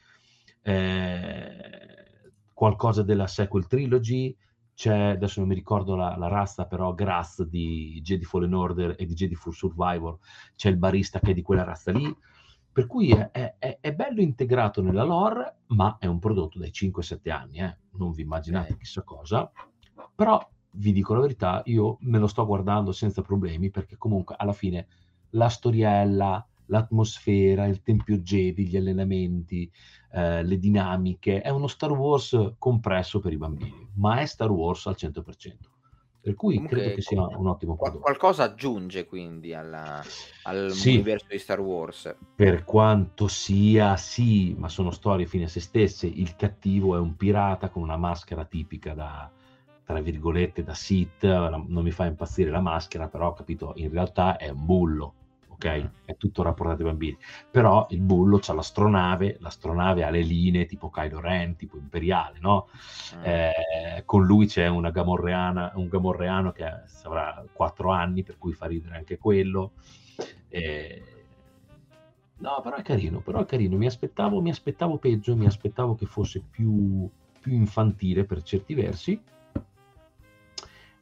Eh, 0.61 1.57
qualcosa 2.53 3.03
della 3.03 3.27
sequel 3.27 3.67
trilogy, 3.67 4.35
c'è, 4.73 4.95
adesso 4.95 5.39
non 5.39 5.49
mi 5.49 5.55
ricordo 5.55 5.95
la, 5.95 6.15
la 6.17 6.27
razza, 6.27 6.65
però 6.65 6.93
Grass 6.93 7.41
di 7.43 7.99
Jedi 8.03 8.25
Fallen 8.25 8.53
Order 8.53 8.95
e 8.97 9.05
di 9.05 9.13
Jedi 9.13 9.35
Full 9.35 9.53
Survivor, 9.53 10.17
c'è 10.55 10.69
il 10.69 10.77
barista 10.77 11.19
che 11.19 11.31
è 11.31 11.33
di 11.33 11.41
quella 11.41 11.63
razza 11.63 11.91
lì, 11.91 12.15
per 12.71 12.85
cui 12.85 13.09
è, 13.09 13.55
è, 13.57 13.79
è 13.81 13.93
bello 13.93 14.21
integrato 14.21 14.83
nella 14.83 15.03
lore, 15.03 15.61
ma 15.67 15.97
è 15.99 16.05
un 16.05 16.19
prodotto 16.19 16.59
dai 16.59 16.69
5-7 16.69 17.31
anni, 17.31 17.59
eh? 17.59 17.77
non 17.93 18.11
vi 18.11 18.21
immaginate 18.21 18.77
chissà 18.77 19.01
cosa, 19.01 19.51
però 20.13 20.39
vi 20.71 20.91
dico 20.91 21.13
la 21.13 21.21
verità, 21.21 21.61
io 21.65 21.97
me 22.01 22.19
lo 22.19 22.27
sto 22.27 22.45
guardando 22.45 22.91
senza 22.91 23.21
problemi 23.21 23.69
perché 23.69 23.97
comunque 23.97 24.35
alla 24.37 24.53
fine 24.53 24.87
la 25.31 25.49
storiella, 25.49 26.45
l'atmosfera, 26.65 27.65
il 27.65 27.81
tempio 27.81 28.17
Jedi, 28.17 28.67
gli 28.67 28.77
allenamenti, 28.77 29.69
eh, 30.11 30.43
le 30.43 30.59
dinamiche, 30.59 31.41
è 31.41 31.49
uno 31.49 31.67
Star 31.67 31.91
Wars 31.91 32.53
compresso 32.57 33.19
per 33.19 33.33
i 33.33 33.37
bambini, 33.37 33.89
ma 33.95 34.19
è 34.19 34.25
Star 34.25 34.51
Wars 34.51 34.85
al 34.87 34.95
100%. 34.97 35.55
Per 36.27 36.35
cui 36.35 36.55
Comunque, 36.55 36.77
credo 36.77 36.95
che 36.95 37.01
sia 37.01 37.25
un 37.25 37.47
ottimo 37.47 37.77
prodotto. 37.77 38.01
Qualcosa 38.01 38.43
aggiunge 38.43 39.05
quindi 39.05 39.53
alla, 39.53 40.03
al 40.43 40.71
sì, 40.73 40.89
universo 40.89 41.27
di 41.29 41.37
Star 41.37 41.61
Wars. 41.61 42.17
Per 42.35 42.65
quanto 42.65 43.29
sia, 43.29 43.95
sì, 43.95 44.53
ma 44.57 44.67
sono 44.67 44.91
storie 44.91 45.25
fine 45.25 45.45
a 45.45 45.47
se 45.47 45.61
stesse. 45.61 46.05
Il 46.05 46.35
cattivo 46.35 46.97
è 46.97 46.99
un 46.99 47.15
pirata 47.15 47.69
con 47.69 47.81
una 47.81 47.95
maschera 47.95 48.43
tipica 48.43 48.93
da, 48.93 49.31
tra 49.87 50.01
virgolette 50.01 50.65
da 50.65 50.73
Sith, 50.73 51.23
non 51.23 51.81
mi 51.81 51.91
fa 51.91 52.03
impazzire 52.05 52.49
la 52.51 52.59
maschera, 52.59 53.07
però 53.07 53.31
capito, 53.31 53.71
in 53.77 53.89
realtà 53.89 54.35
è 54.35 54.49
un 54.49 54.65
bullo, 54.65 55.13
ok? 55.47 55.81
Mm. 55.81 55.85
È 56.03 56.17
tutto 56.17 56.43
rapportato 56.43 56.81
ai 56.81 56.89
bambini. 56.89 57.17
Però 57.49 57.87
il 57.91 58.01
bullo 58.01 58.41
ha 58.45 58.53
l'astronave, 58.53 59.37
l'astronave 59.39 60.03
ha 60.03 60.09
le 60.09 60.23
linee 60.23 60.65
tipo 60.65 60.89
Kylo 60.89 61.21
Ren, 61.21 61.55
tipo 61.55 61.77
imperiale, 61.77 62.37
no? 62.41 62.67
Mm. 63.15 63.23
Eh, 63.23 64.03
con 64.03 64.25
lui 64.25 64.45
c'è 64.47 64.67
una 64.67 64.91
gamorreana, 64.91 65.71
un 65.75 65.87
gamorreano 65.87 66.51
che 66.51 66.65
avrà 67.03 67.41
quattro 67.53 67.91
anni, 67.91 68.23
per 68.23 68.37
cui 68.37 68.51
fa 68.51 68.65
ridere 68.65 68.97
anche 68.97 69.17
quello. 69.17 69.71
Eh, 70.49 71.01
No, 72.39 72.59
però 72.61 72.75
è 72.75 72.83
carino, 72.83 73.19
però 73.19 73.39
è 73.39 73.45
carino. 73.45 73.77
Mi 73.77 73.87
aspettavo, 73.87 74.41
mi 74.41 74.49
aspettavo 74.49 74.97
peggio, 74.97 75.35
mi 75.35 75.47
aspettavo 75.47 75.95
che 75.95 76.05
fosse 76.05 76.39
più, 76.39 77.09
più 77.39 77.53
infantile 77.53 78.25
per 78.25 78.43
certi 78.43 78.75
versi. 78.75 79.19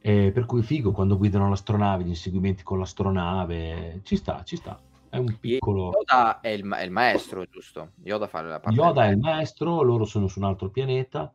Eh, 0.06 0.30
per 0.30 0.46
cui 0.46 0.62
figo 0.62 0.92
quando 0.92 1.16
guidano 1.16 1.48
l'astronave, 1.48 2.04
gli 2.04 2.10
inseguimenti 2.10 2.62
con 2.62 2.78
l'astronave, 2.78 4.02
ci 4.04 4.14
sta, 4.14 4.44
ci 4.44 4.54
sta. 4.54 4.80
È 5.08 5.16
un 5.16 5.36
piccolo... 5.40 5.90
Yoda 5.90 6.38
è 6.38 6.50
il, 6.50 6.64
è 6.64 6.84
il 6.84 6.92
maestro, 6.92 7.44
giusto? 7.50 7.90
Yoda 8.04 8.28
fa 8.28 8.40
la 8.42 8.60
parte 8.60 8.78
Yoda 8.78 9.06
è 9.06 9.08
il 9.08 9.18
maestro, 9.18 9.82
loro 9.82 10.04
sono 10.04 10.28
su 10.28 10.38
un 10.38 10.44
altro 10.44 10.70
pianeta 10.70 11.32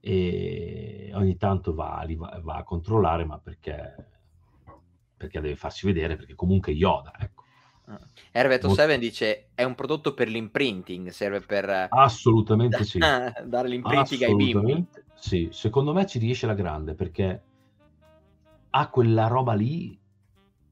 e 0.00 1.12
ogni 1.14 1.36
tanto 1.36 1.72
va, 1.72 2.04
va, 2.16 2.40
va 2.42 2.54
a 2.56 2.64
controllare, 2.64 3.24
ma 3.24 3.38
perché, 3.38 3.94
perché 5.16 5.40
deve 5.40 5.54
farsi 5.54 5.86
vedere, 5.86 6.16
perché 6.16 6.34
comunque 6.34 6.72
Yoda, 6.72 7.12
ecco. 7.20 7.44
Hervet07 8.34 8.96
dice 8.96 9.50
è 9.54 9.62
un 9.62 9.76
prodotto 9.76 10.12
per 10.14 10.26
l'imprinting, 10.26 11.10
serve 11.10 11.40
per 11.40 11.86
assolutamente 11.88 12.82
sì. 12.82 12.98
dare 12.98 13.68
l'imprinting 13.68 14.22
ai 14.22 14.34
bimbi. 14.34 14.86
Sì, 15.14 15.50
secondo 15.52 15.92
me 15.92 16.04
ci 16.04 16.18
riesce 16.18 16.46
la 16.46 16.54
grande 16.54 16.94
perché 16.94 17.42
ha 18.78 18.88
quella 18.88 19.26
roba 19.26 19.54
lì 19.54 19.98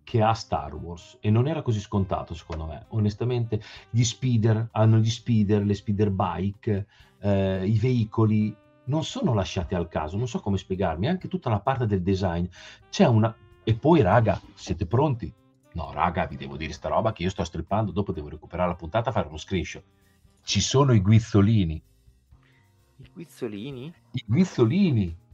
che 0.04 0.22
ha 0.22 0.32
Star 0.32 0.72
Wars 0.76 1.18
e 1.20 1.30
non 1.30 1.48
era 1.48 1.62
così 1.62 1.80
scontato 1.80 2.34
secondo 2.34 2.66
me. 2.66 2.84
Onestamente 2.90 3.60
gli 3.90 4.04
speeder 4.04 4.68
hanno 4.70 4.98
gli 4.98 5.10
speeder, 5.10 5.64
le 5.64 5.74
speeder 5.74 6.10
bike, 6.10 6.86
eh, 7.18 7.66
i 7.66 7.76
veicoli 7.78 8.56
non 8.84 9.02
sono 9.02 9.34
lasciati 9.34 9.74
al 9.74 9.88
caso, 9.88 10.16
non 10.16 10.28
so 10.28 10.38
come 10.38 10.58
spiegarmi, 10.58 11.08
anche 11.08 11.26
tutta 11.26 11.50
la 11.50 11.58
parte 11.58 11.86
del 11.86 12.02
design. 12.02 12.46
C'è 12.88 13.06
una 13.06 13.34
e 13.64 13.74
poi 13.74 14.00
raga, 14.00 14.40
siete 14.54 14.86
pronti? 14.86 15.32
No, 15.72 15.90
raga, 15.92 16.26
vi 16.26 16.36
devo 16.36 16.56
dire 16.56 16.72
sta 16.72 16.88
roba 16.88 17.12
che 17.12 17.24
io 17.24 17.30
sto 17.30 17.42
strippando, 17.42 17.90
dopo 17.90 18.12
devo 18.12 18.28
recuperare 18.28 18.68
la 18.68 18.76
puntata 18.76 19.10
fare 19.10 19.26
uno 19.26 19.36
screenshot. 19.36 19.82
Ci 20.44 20.60
sono 20.60 20.92
i 20.92 21.00
guizzolini. 21.00 21.82
I 22.98 23.10
guizzolini? 23.12 23.92
I 24.12 24.24
guizzolini. 24.24 25.24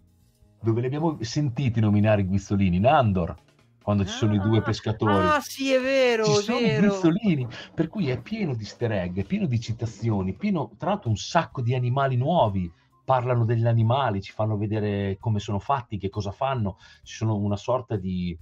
Dove 0.62 0.80
li 0.80 0.86
abbiamo 0.86 1.18
sentiti 1.22 1.80
nominare 1.80 2.20
i 2.20 2.24
guizzolini? 2.24 2.78
Nandor, 2.78 3.34
quando 3.82 4.04
ci 4.04 4.12
sono 4.12 4.34
i 4.34 4.38
due 4.38 4.58
ah, 4.58 4.62
pescatori. 4.62 5.12
Ah, 5.12 5.40
sì, 5.40 5.72
è 5.72 5.80
vero, 5.80 6.24
ci 6.24 6.38
è 6.38 6.42
sono 6.42 6.58
vero. 6.58 6.84
i 6.84 6.88
guizzolini. 6.88 7.48
Per 7.74 7.88
cui 7.88 8.08
è 8.10 8.20
pieno 8.20 8.54
di 8.54 8.62
easter 8.62 8.92
egg, 8.92 9.18
è 9.18 9.24
pieno 9.24 9.46
di 9.46 9.58
citazioni, 9.58 10.34
pieno, 10.34 10.70
tra 10.78 10.90
l'altro, 10.90 11.10
un 11.10 11.16
sacco 11.16 11.62
di 11.62 11.74
animali 11.74 12.16
nuovi 12.16 12.72
parlano 13.04 13.44
degli 13.44 13.66
animali, 13.66 14.22
ci 14.22 14.30
fanno 14.30 14.56
vedere 14.56 15.16
come 15.18 15.40
sono 15.40 15.58
fatti, 15.58 15.98
che 15.98 16.08
cosa 16.08 16.30
fanno. 16.30 16.78
Ci 17.02 17.16
sono 17.16 17.34
una 17.34 17.56
sorta 17.56 17.96
di 17.96 18.38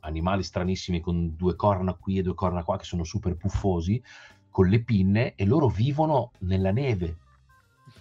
animali 0.00 0.42
stranissimi 0.42 1.00
con 1.00 1.34
due 1.34 1.56
corna 1.56 1.94
qui 1.94 2.18
e 2.18 2.22
due 2.22 2.34
corna 2.34 2.62
qua 2.62 2.76
che 2.76 2.84
sono 2.84 3.04
super 3.04 3.36
puffosi, 3.36 4.02
con 4.50 4.68
le 4.68 4.82
pinne 4.82 5.34
e 5.34 5.46
loro 5.46 5.68
vivono 5.68 6.32
nella 6.40 6.72
neve. 6.72 7.16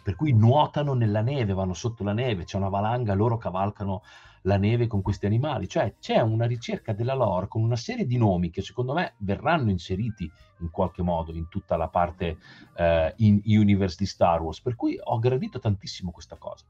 Per 0.07 0.15
cui 0.15 0.31
nuotano 0.31 0.93
nella 0.93 1.19
neve, 1.19 1.51
vanno 1.51 1.73
sotto 1.73 2.01
la 2.01 2.13
neve, 2.13 2.45
c'è 2.45 2.55
una 2.55 2.69
valanga, 2.69 3.13
loro 3.13 3.35
cavalcano 3.35 4.03
la 4.43 4.55
neve 4.55 4.87
con 4.87 5.01
questi 5.01 5.25
animali. 5.25 5.67
Cioè 5.67 5.95
c'è 5.99 6.21
una 6.21 6.45
ricerca 6.45 6.93
della 6.93 7.13
lore 7.13 7.49
con 7.49 7.61
una 7.61 7.75
serie 7.75 8.05
di 8.05 8.15
nomi 8.15 8.49
che 8.49 8.61
secondo 8.61 8.93
me 8.93 9.15
verranno 9.17 9.69
inseriti 9.69 10.31
in 10.59 10.71
qualche 10.71 11.01
modo 11.01 11.33
in 11.33 11.49
tutta 11.49 11.75
la 11.75 11.89
parte 11.89 12.37
uh, 12.77 13.11
in 13.17 13.41
universe 13.43 13.97
di 13.99 14.05
Star 14.05 14.41
Wars. 14.41 14.61
Per 14.61 14.77
cui 14.77 14.97
ho 14.97 15.19
gradito 15.19 15.59
tantissimo 15.59 16.11
questa 16.11 16.37
cosa. 16.37 16.63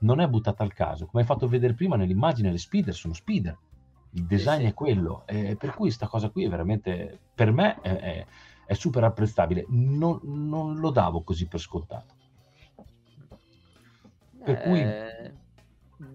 Non 0.00 0.18
è 0.18 0.26
buttata 0.26 0.64
al 0.64 0.72
caso. 0.72 1.06
Come 1.06 1.22
hai 1.22 1.28
fatto 1.28 1.46
vedere 1.46 1.74
prima 1.74 1.94
nell'immagine, 1.94 2.50
le 2.50 2.58
speeder 2.58 2.92
sono 2.92 3.14
speeder 3.14 3.56
il 4.14 4.24
design 4.24 4.66
è 4.66 4.74
quello, 4.74 5.22
eh, 5.26 5.54
per 5.54 5.70
cui 5.70 5.86
questa 5.86 6.08
cosa 6.08 6.30
qui 6.30 6.42
è 6.42 6.48
veramente, 6.48 7.20
per 7.32 7.52
me 7.52 7.80
è, 7.80 7.96
è, 7.96 8.26
è 8.66 8.74
super 8.74 9.04
apprezzabile, 9.04 9.66
non, 9.68 10.18
non, 10.24 10.80
lo 10.80 10.90
davo 10.90 11.22
così 11.22 11.46
per 11.46 11.60
scontato. 11.60 12.18
Per 14.44 14.56
eh, 14.56 14.62
cui... 14.62 15.38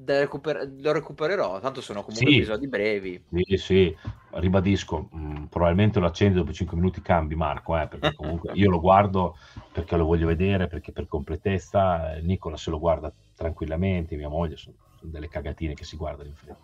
Recuper- 0.04 0.72
lo 0.80 0.92
recupererò, 0.92 1.60
tanto 1.60 1.80
sono 1.80 2.02
comunque 2.02 2.28
sì, 2.28 2.38
episodi 2.38 2.68
brevi. 2.68 3.24
Sì, 3.32 3.58
sì, 3.58 3.98
ribadisco, 4.32 5.10
mh, 5.12 5.18
mm, 5.18 5.44
probabilmente 5.44 6.00
lo 6.00 6.08
accendi 6.08 6.38
dopo 6.38 6.52
5 6.52 6.76
minuti 6.76 7.02
cambi 7.02 7.36
Marco, 7.36 7.78
eh, 7.80 7.88
perché 7.88 8.14
comunque 8.16 8.54
io 8.54 8.72
lo 8.72 8.80
guardo 8.80 9.38
perché 9.72 9.96
lo 9.96 10.06
voglio 10.06 10.26
vedere, 10.26 10.66
perché 10.66 10.92
per 10.92 11.08
completezza, 11.08 12.16
Nicola 12.22 12.58
se 12.58 12.72
lo 12.72 12.80
guarda 12.80 13.14
tranquillamente, 13.36 14.16
mia 14.16 14.30
moglie, 14.30 14.58
sono, 14.58 14.76
sono 14.98 15.12
delle 15.12 15.28
cagatine 15.28 15.76
che 15.76 15.84
si 15.84 15.98
guardano 15.98 16.30
in 16.30 16.36
fretta. 16.36 16.58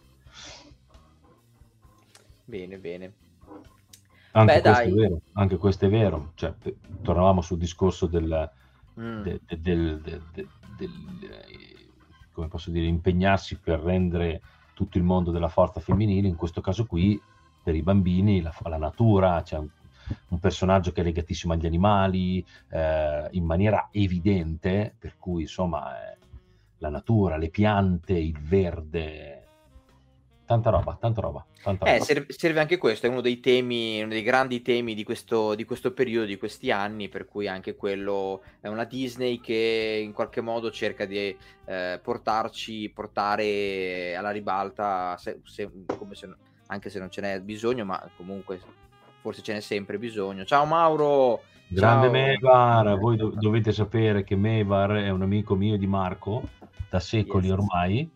Bene, 2.46 2.78
bene. 2.80 3.14
Anche, 4.32 4.54
Beh, 4.54 4.62
questo, 4.62 4.84
È 4.84 4.92
vero, 4.92 5.22
anche 5.34 5.58
questo 5.58 5.86
è 5.86 5.90
vero. 5.90 6.32
Cioè, 6.36 6.54
tornavamo 7.02 7.42
sul 7.42 7.58
discorso 7.58 8.08
del, 8.08 8.50
mm. 9.00 9.22
de, 9.22 9.42
de, 9.46 10.02
de, 10.02 10.48
del 10.88 11.42
come 12.32 12.48
posso 12.48 12.72
dire, 12.72 12.86
impegnarsi 12.86 13.58
per 13.58 13.80
rendere 13.80 14.42
tutto 14.74 14.98
il 14.98 15.04
mondo 15.04 15.32
della 15.32 15.48
forza 15.48 15.80
femminile, 15.80 16.28
in 16.28 16.36
questo 16.36 16.62
caso 16.62 16.86
qui, 16.86 17.22
per 17.64 17.76
i 17.76 17.84
bambini, 17.84 18.42
la, 18.42 18.54
la 18.64 18.78
natura, 18.78 19.42
c'è 19.44 19.58
un, 19.58 19.68
un, 20.30 20.40
personaggio 20.40 20.92
che 20.92 21.02
è 21.02 21.04
legatissimo 21.04 21.54
agli 21.54 21.66
animali, 21.66 22.44
eh, 22.70 23.28
in 23.32 23.46
maniera 23.46 23.90
evidente, 23.92 24.96
per 24.98 25.18
cui 25.18 25.42
insomma 25.42 26.12
eh, 26.12 26.18
la 26.78 26.90
natura, 26.90 27.38
le 27.38 27.50
piante, 27.50 28.14
il 28.14 28.40
verde, 28.40 29.41
tanta 30.52 30.70
roba, 30.70 30.98
tanta 31.00 31.22
roba. 31.22 31.46
Tanta 31.64 31.86
eh, 31.86 31.92
roba. 31.94 32.04
Serve, 32.04 32.26
serve, 32.28 32.60
anche 32.60 32.78
questo, 32.78 33.06
è 33.06 33.10
uno 33.10 33.22
dei 33.22 33.40
temi, 33.40 34.02
uno 34.02 34.10
dei 34.10 34.22
grandi 34.22 34.62
temi 34.62 34.94
di 34.94 35.06
questo, 35.06 35.56
di 35.56 35.64
questo, 35.64 35.94
periodo, 35.94 36.26
di 36.26 36.38
questi 36.38 36.72
anni, 36.72 37.08
per 37.08 37.26
cui 37.26 37.48
anche 37.48 37.76
quello 37.76 38.44
è 38.60 38.68
una 38.68 38.84
Disney 38.84 39.40
che 39.40 40.02
in 40.04 40.12
qualche 40.12 40.42
modo 40.42 40.70
cerca 40.70 41.06
di 41.06 41.36
eh, 41.66 42.00
portarci, 42.04 42.90
portare 42.90 44.14
alla 44.16 44.32
ribalta, 44.32 45.16
se, 45.18 45.40
se, 45.46 45.70
se, 46.12 46.36
anche 46.68 46.90
se 46.90 47.00
non 47.00 47.10
ce 47.10 47.22
n'è 47.22 47.40
bisogno, 47.40 47.86
ma 47.86 48.10
comunque 48.18 48.60
forse 49.22 49.42
ce 49.42 49.54
n'è 49.54 49.62
sempre 49.62 49.98
bisogno. 49.98 50.44
Ciao 50.44 50.66
Mauro! 50.66 51.44
Grande 51.68 52.08
Ciao. 52.08 52.12
Mevar, 52.12 52.98
voi 52.98 53.16
do- 53.16 53.32
dovete 53.34 53.72
sapere 53.72 54.26
che 54.26 54.36
Mevar 54.36 54.92
è 54.96 55.10
un 55.10 55.22
amico 55.22 55.56
mio 55.56 55.78
di 55.78 55.88
Marco 55.88 56.44
da 56.90 57.00
secoli 57.00 57.48
yes. 57.48 57.58
ormai 57.58 58.10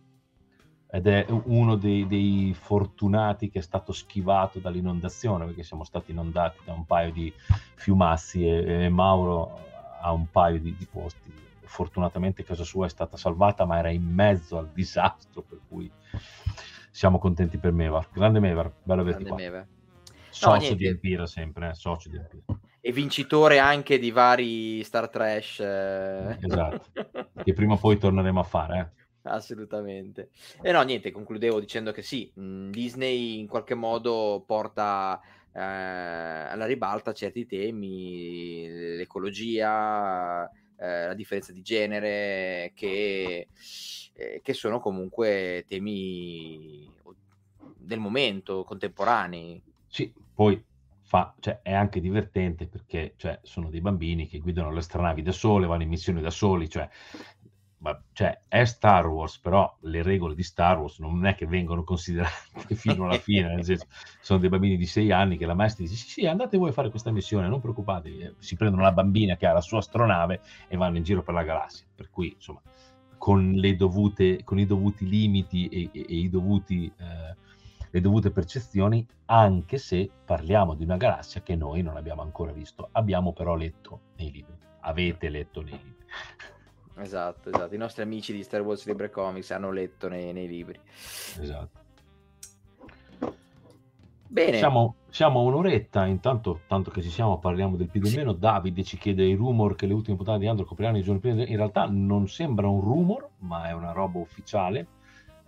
ed 0.95 1.07
è 1.07 1.25
uno 1.27 1.75
dei, 1.75 2.07
dei, 2.07 2.55
fortunati 2.57 3.49
che 3.49 3.59
è 3.59 3.61
stato 3.61 3.91
schivato 3.91 4.59
dall'inondazione 4.59 5.45
perché 5.45 5.61
siamo 5.61 5.83
stati 5.83 6.11
inondati 6.11 6.59
da 6.63 6.71
un 6.71 6.85
paio 6.85 7.11
di 7.11 7.33
fiumazzi 7.75 8.47
e, 8.47 8.85
e 8.85 8.89
Mauro 8.89 9.59
ha 9.99 10.13
un 10.13 10.29
paio 10.31 10.57
di, 10.61 10.73
di, 10.77 10.85
posti 10.85 11.33
fortunatamente 11.63 12.45
casa 12.45 12.63
sua 12.63 12.85
è 12.85 12.89
stata 12.89 13.17
salvata 13.17 13.65
ma 13.65 13.77
era 13.77 13.89
in 13.89 14.05
mezzo 14.05 14.57
al 14.57 14.69
disastro 14.71 15.41
per 15.41 15.59
cui 15.67 15.91
siamo 16.91 17.19
contenti 17.19 17.57
per 17.57 17.73
Mevar 17.73 18.07
grande 18.13 18.39
Mevar 18.39 18.71
bello 18.81 19.01
averti 19.01 19.25
qua 19.25 19.35
Mevar. 19.35 19.67
socio 20.29 20.69
no, 20.69 20.75
di 20.75 20.87
Empira 20.87 21.25
sempre 21.25 21.71
eh? 21.71 21.73
socio 21.73 22.07
di 22.07 22.15
Empira 22.15 22.57
e 22.79 22.91
vincitore 22.93 23.59
anche 23.59 23.99
di 23.99 24.11
vari 24.11 24.81
Star 24.85 25.09
Trash 25.09 25.59
eh. 25.59 26.37
esatto 26.39 26.85
che 27.43 27.51
prima 27.51 27.73
o 27.73 27.77
poi 27.77 27.97
torneremo 27.97 28.39
a 28.39 28.43
fare 28.43 28.79
eh 28.79 29.03
Assolutamente. 29.27 30.29
E 30.61 30.71
no, 30.71 30.81
niente, 30.83 31.11
concludevo 31.11 31.59
dicendo 31.59 31.91
che 31.91 32.01
sì, 32.01 32.31
mhmm, 32.33 32.69
Disney 32.69 33.39
in 33.39 33.47
qualche 33.47 33.73
modo 33.73 34.43
porta 34.45 35.19
eh, 35.51 35.59
alla 35.61 36.65
ribalta 36.65 37.11
certi 37.11 37.45
temi, 37.45 38.67
l'ecologia, 38.97 40.47
eh, 40.77 41.07
la 41.07 41.13
differenza 41.15 41.51
di 41.51 41.61
genere, 41.61 42.71
che, 42.75 43.47
eh, 44.13 44.41
che 44.43 44.53
sono 44.53 44.79
comunque 44.79 45.65
temi 45.67 46.87
del 47.77 47.99
momento, 47.99 48.63
contemporanei. 48.63 49.61
Sì, 49.87 50.13
poi 50.33 50.61
fa, 51.01 51.33
cioè, 51.39 51.61
è 51.61 51.71
anche 51.71 52.01
divertente 52.01 52.67
perché 52.67 53.13
cioè, 53.15 53.39
sono 53.43 53.69
dei 53.69 53.79
bambini 53.79 54.27
che 54.27 54.39
guidano 54.39 54.71
le 54.71 54.79
astronavi 54.79 55.21
da 55.21 55.31
sole, 55.31 55.67
vanno 55.67 55.83
in 55.83 55.89
missione 55.89 56.19
da 56.19 56.31
soli, 56.31 56.67
cioè 56.67 56.89
ma, 57.77 57.99
cioè, 58.13 58.41
è 58.47 58.63
Star 58.65 59.07
Wars, 59.07 59.37
però 59.37 59.75
le 59.81 60.01
regole 60.01 60.33
di 60.33 60.43
Star 60.43 60.79
Wars 60.79 60.99
non 60.99 61.25
è 61.25 61.35
che 61.35 61.45
vengono 61.45 61.83
considerate 61.83 62.73
fino 62.75 63.05
alla 63.05 63.19
fine, 63.19 63.53
nel 63.53 63.63
senso, 63.63 63.87
sono 64.21 64.39
dei 64.39 64.49
bambini 64.49 64.77
di 64.77 64.85
sei 64.85 65.11
anni 65.11 65.37
che 65.37 65.45
la 65.45 65.53
maestra 65.53 65.83
dice 65.83 65.95
sì, 65.95 66.09
sì, 66.09 66.25
andate 66.25 66.57
voi 66.57 66.69
a 66.69 66.73
fare 66.73 66.89
questa 66.89 67.11
missione, 67.11 67.47
non 67.47 67.61
preoccupatevi, 67.61 68.35
si 68.39 68.55
prendono 68.55 68.83
la 68.83 68.91
bambina 68.91 69.35
che 69.35 69.45
ha 69.45 69.53
la 69.53 69.61
sua 69.61 69.79
astronave 69.79 70.41
e 70.67 70.77
vanno 70.77 70.97
in 70.97 71.03
giro 71.03 71.21
per 71.21 71.33
la 71.33 71.43
galassia, 71.43 71.85
per 71.93 72.09
cui, 72.09 72.33
insomma, 72.33 72.61
con, 73.17 73.59
dovute, 73.75 74.43
con 74.43 74.59
i 74.59 74.65
dovuti 74.65 75.07
limiti 75.07 75.67
e, 75.67 75.89
e, 75.91 76.05
e 76.07 76.15
i 76.15 76.29
dovuti, 76.29 76.91
eh, 76.95 77.35
le 77.89 78.01
dovute 78.01 78.31
percezioni, 78.31 79.05
anche 79.25 79.77
se 79.77 80.09
parliamo 80.25 80.75
di 80.75 80.83
una 80.83 80.97
galassia 80.97 81.41
che 81.41 81.55
noi 81.55 81.81
non 81.81 81.97
abbiamo 81.97 82.21
ancora 82.21 82.51
visto, 82.51 82.89
abbiamo 82.91 83.33
però 83.33 83.55
letto 83.55 84.01
nei 84.17 84.31
libri, 84.31 84.55
avete 84.81 85.29
letto 85.29 85.61
nei 85.61 85.71
libri. 85.71 86.05
Esatto, 86.97 87.49
esatto. 87.49 87.73
I 87.73 87.77
nostri 87.77 88.03
amici 88.03 88.33
di 88.33 88.43
Star 88.43 88.61
Wars 88.61 88.85
Libre 88.85 89.09
Comics 89.09 89.51
hanno 89.51 89.71
letto 89.71 90.07
nei, 90.07 90.31
nei 90.31 90.47
libri. 90.47 90.79
Esatto. 91.39 91.83
Bene. 94.27 94.57
Siamo, 94.57 94.95
siamo 95.09 95.39
a 95.39 95.43
un'oretta, 95.43 96.05
intanto 96.07 96.61
tanto 96.67 96.91
che 96.91 97.01
ci 97.01 97.09
siamo 97.09 97.39
parliamo 97.39 97.77
del 97.77 97.89
più 97.89 98.01
del 98.01 98.15
meno. 98.15 98.33
Davide 98.33 98.83
ci 98.83 98.97
chiede 98.97 99.23
i 99.23 99.35
rumor 99.35 99.75
che 99.75 99.85
le 99.85 99.93
ultime 99.93 100.17
puntate 100.17 100.39
di 100.39 100.47
Android 100.47 100.67
copriranno 100.67 100.97
i 100.97 101.03
giorni 101.03 101.19
prima. 101.19 101.45
In 101.45 101.55
realtà 101.55 101.87
non 101.89 102.27
sembra 102.27 102.67
un 102.67 102.81
rumor, 102.81 103.29
ma 103.39 103.69
è 103.69 103.71
una 103.71 103.91
roba 103.91 104.19
ufficiale. 104.19 104.87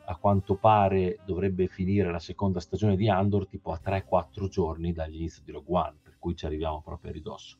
A 0.06 0.16
quanto 0.16 0.56
pare 0.56 1.20
dovrebbe 1.26 1.68
finire 1.68 2.10
la 2.12 2.20
seconda 2.20 2.62
stagione 2.62 2.96
di 2.96 3.10
Andor 3.10 3.46
tipo 3.48 3.74
a 3.74 3.82
3-4 3.84 4.48
giorni 4.48 4.94
dall'inizio 4.94 5.42
di 5.44 5.52
Rogue 5.52 5.78
One, 5.78 5.96
per 6.02 6.16
cui 6.18 6.34
ci 6.34 6.46
arriviamo 6.46 6.82
proprio 6.82 7.12
a 7.12 7.14
ridosso. 7.14 7.58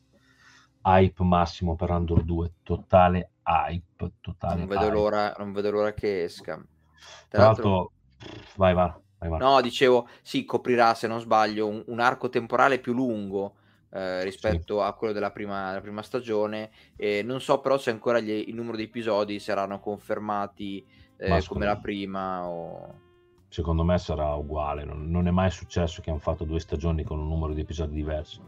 Hype 0.82 1.22
massimo 1.24 1.74
per 1.74 1.90
Andor 1.90 2.22
2, 2.22 2.52
totale 2.62 3.30
hype. 3.44 4.12
Totale 4.20 4.60
non, 4.60 4.66
vedo 4.66 4.84
hype. 4.84 4.92
L'ora, 4.92 5.34
non 5.38 5.52
vedo 5.52 5.70
l'ora 5.70 5.92
che 5.92 6.24
esca. 6.24 6.54
Tra, 6.54 6.66
Tra 7.28 7.42
l'altro, 7.42 7.92
l'altro, 8.18 8.42
vai, 8.56 8.74
va. 8.74 9.00
No, 9.38 9.60
dicevo, 9.60 10.08
sì, 10.22 10.44
coprirà, 10.44 10.94
se 10.94 11.08
non 11.08 11.20
sbaglio, 11.20 11.66
un, 11.66 11.82
un 11.86 12.00
arco 12.00 12.28
temporale 12.28 12.78
più 12.78 12.92
lungo 12.92 13.54
eh, 13.90 14.22
rispetto 14.22 14.78
sì. 14.78 14.84
a 14.84 14.92
quello 14.92 15.12
della 15.12 15.30
prima, 15.30 15.68
della 15.68 15.80
prima 15.80 16.02
stagione. 16.02 16.70
E 16.96 17.22
non 17.22 17.40
so 17.40 17.60
però 17.60 17.78
se 17.78 17.90
ancora 17.90 18.20
gli, 18.20 18.30
il 18.30 18.54
numero 18.54 18.76
di 18.76 18.84
episodi 18.84 19.40
saranno 19.40 19.80
confermati 19.80 20.84
eh, 21.16 21.42
come 21.46 21.66
la 21.66 21.78
prima. 21.78 22.46
O... 22.46 22.94
Secondo 23.48 23.82
me 23.82 23.98
sarà 23.98 24.34
uguale, 24.34 24.84
non, 24.84 25.10
non, 25.10 25.26
è 25.26 25.30
mai 25.30 25.50
successo 25.50 26.00
che 26.00 26.10
hanno 26.10 26.20
fatto 26.20 26.44
due 26.44 26.60
stagioni 26.60 27.02
con 27.02 27.18
un 27.18 27.28
numero 27.28 27.54
di 27.54 27.60
episodi 27.62 27.94
diversi. 27.94 28.40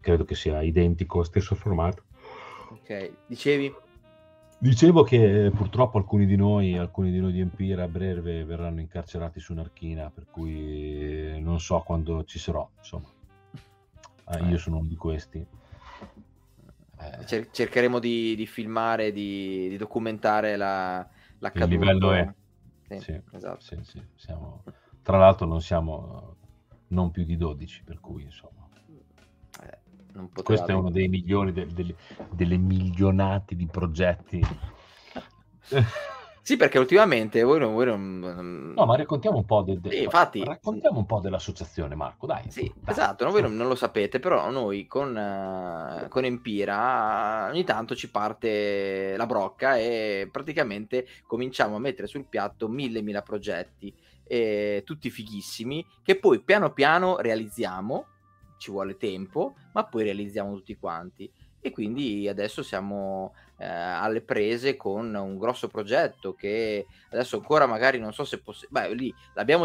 Credo 0.00 0.24
che 0.24 0.34
sia 0.34 0.62
identico, 0.62 1.22
stesso 1.22 1.54
formato. 1.54 2.04
Ok, 2.70 3.12
dicevi? 3.26 3.72
Dicevo 4.58 5.02
che 5.02 5.50
purtroppo 5.54 5.96
alcuni 5.96 6.26
di 6.26 6.36
noi, 6.36 6.76
alcuni 6.76 7.10
di 7.10 7.18
noi 7.18 7.32
di 7.32 7.40
Empira 7.40 7.84
a 7.84 7.88
breve 7.88 8.44
verranno 8.44 8.80
incarcerati 8.80 9.40
su 9.40 9.54
Narchina, 9.54 10.10
per 10.10 10.26
cui 10.30 11.40
non 11.40 11.58
so 11.60 11.80
quando 11.80 12.24
ci 12.24 12.38
sarò, 12.38 12.68
insomma. 12.76 13.08
Eh, 14.28 14.44
io 14.44 14.58
sono 14.58 14.76
uno 14.76 14.86
di 14.86 14.96
questi. 14.96 15.38
Eh. 16.98 17.24
Cer- 17.24 17.50
cercheremo 17.50 17.98
di, 17.98 18.36
di, 18.36 18.46
filmare, 18.46 19.12
di, 19.12 19.68
di 19.70 19.76
documentare 19.78 20.56
la, 20.56 21.08
l'accaduto. 21.38 21.72
Il 21.72 21.80
livello 21.80 22.12
è. 22.12 22.32
Sì, 22.86 22.98
sì, 22.98 23.20
esatto. 23.32 23.60
Sì, 23.60 23.78
sì. 23.82 24.02
Siamo... 24.16 24.62
Tra 25.02 25.16
l'altro 25.16 25.46
non 25.46 25.62
siamo 25.62 26.36
non 26.88 27.10
più 27.10 27.24
di 27.24 27.36
12, 27.36 27.82
per 27.82 27.98
cui 27.98 28.24
insomma. 28.24 28.59
Questo 30.42 30.70
è 30.70 30.74
uno 30.74 30.90
dei 30.90 31.08
milioni, 31.08 31.52
de, 31.52 31.66
de, 31.66 31.94
delle 32.30 32.56
milionati 32.56 33.56
di 33.56 33.66
progetti. 33.66 34.42
Sì, 36.42 36.56
perché 36.56 36.78
ultimamente 36.78 37.42
voi 37.44 37.60
non... 37.60 37.74
Voi 37.74 37.86
non... 37.86 38.72
No, 38.74 38.84
ma 38.84 38.96
raccontiamo 38.96 39.36
un 39.36 39.44
po', 39.44 39.62
de, 39.62 39.78
de... 39.78 39.90
Sì, 39.90 40.02
infatti... 40.02 40.42
raccontiamo 40.42 40.98
un 40.98 41.06
po' 41.06 41.20
dell'associazione, 41.20 41.94
Marco, 41.94 42.26
dai. 42.26 42.50
Sì, 42.50 42.72
dai. 42.74 42.92
esatto, 42.92 43.24
no, 43.24 43.30
voi 43.30 43.42
non, 43.42 43.54
non, 43.54 43.68
lo 43.68 43.76
sapete, 43.76 44.18
però 44.18 44.50
noi 44.50 44.86
con, 44.86 45.14
uh, 45.14 46.08
con 46.08 46.24
Empira 46.24 47.48
ogni 47.50 47.62
tanto 47.62 47.94
ci 47.94 48.10
parte 48.10 49.14
la 49.16 49.26
brocca 49.26 49.76
e 49.76 50.28
praticamente 50.32 51.06
cominciamo 51.24 51.76
a 51.76 51.78
mettere 51.78 52.08
sul 52.08 52.24
piatto 52.24 52.68
mille, 52.68 53.02
mille 53.02 53.22
progetti, 53.22 53.94
eh, 54.24 54.82
tutti 54.84 55.08
fighissimi, 55.08 55.86
che 56.02 56.18
poi 56.18 56.40
piano 56.40 56.72
piano 56.72 57.18
realizziamo 57.18 58.06
ci 58.60 58.70
vuole 58.70 58.98
tempo, 58.98 59.54
ma 59.72 59.84
poi 59.84 60.04
realizziamo 60.04 60.54
tutti 60.54 60.76
quanti. 60.76 61.28
E 61.62 61.70
quindi 61.72 62.28
adesso 62.28 62.62
siamo 62.62 63.34
eh, 63.58 63.66
alle 63.66 64.22
prese 64.22 64.76
con 64.76 65.14
un 65.14 65.36
grosso 65.36 65.68
progetto 65.68 66.32
che 66.32 66.86
adesso 67.10 67.36
ancora 67.36 67.66
magari 67.66 67.98
non 67.98 68.14
so 68.14 68.24
se 68.24 68.38
possiamo... 68.40 68.72
Beh, 68.72 68.94
lì 68.94 69.14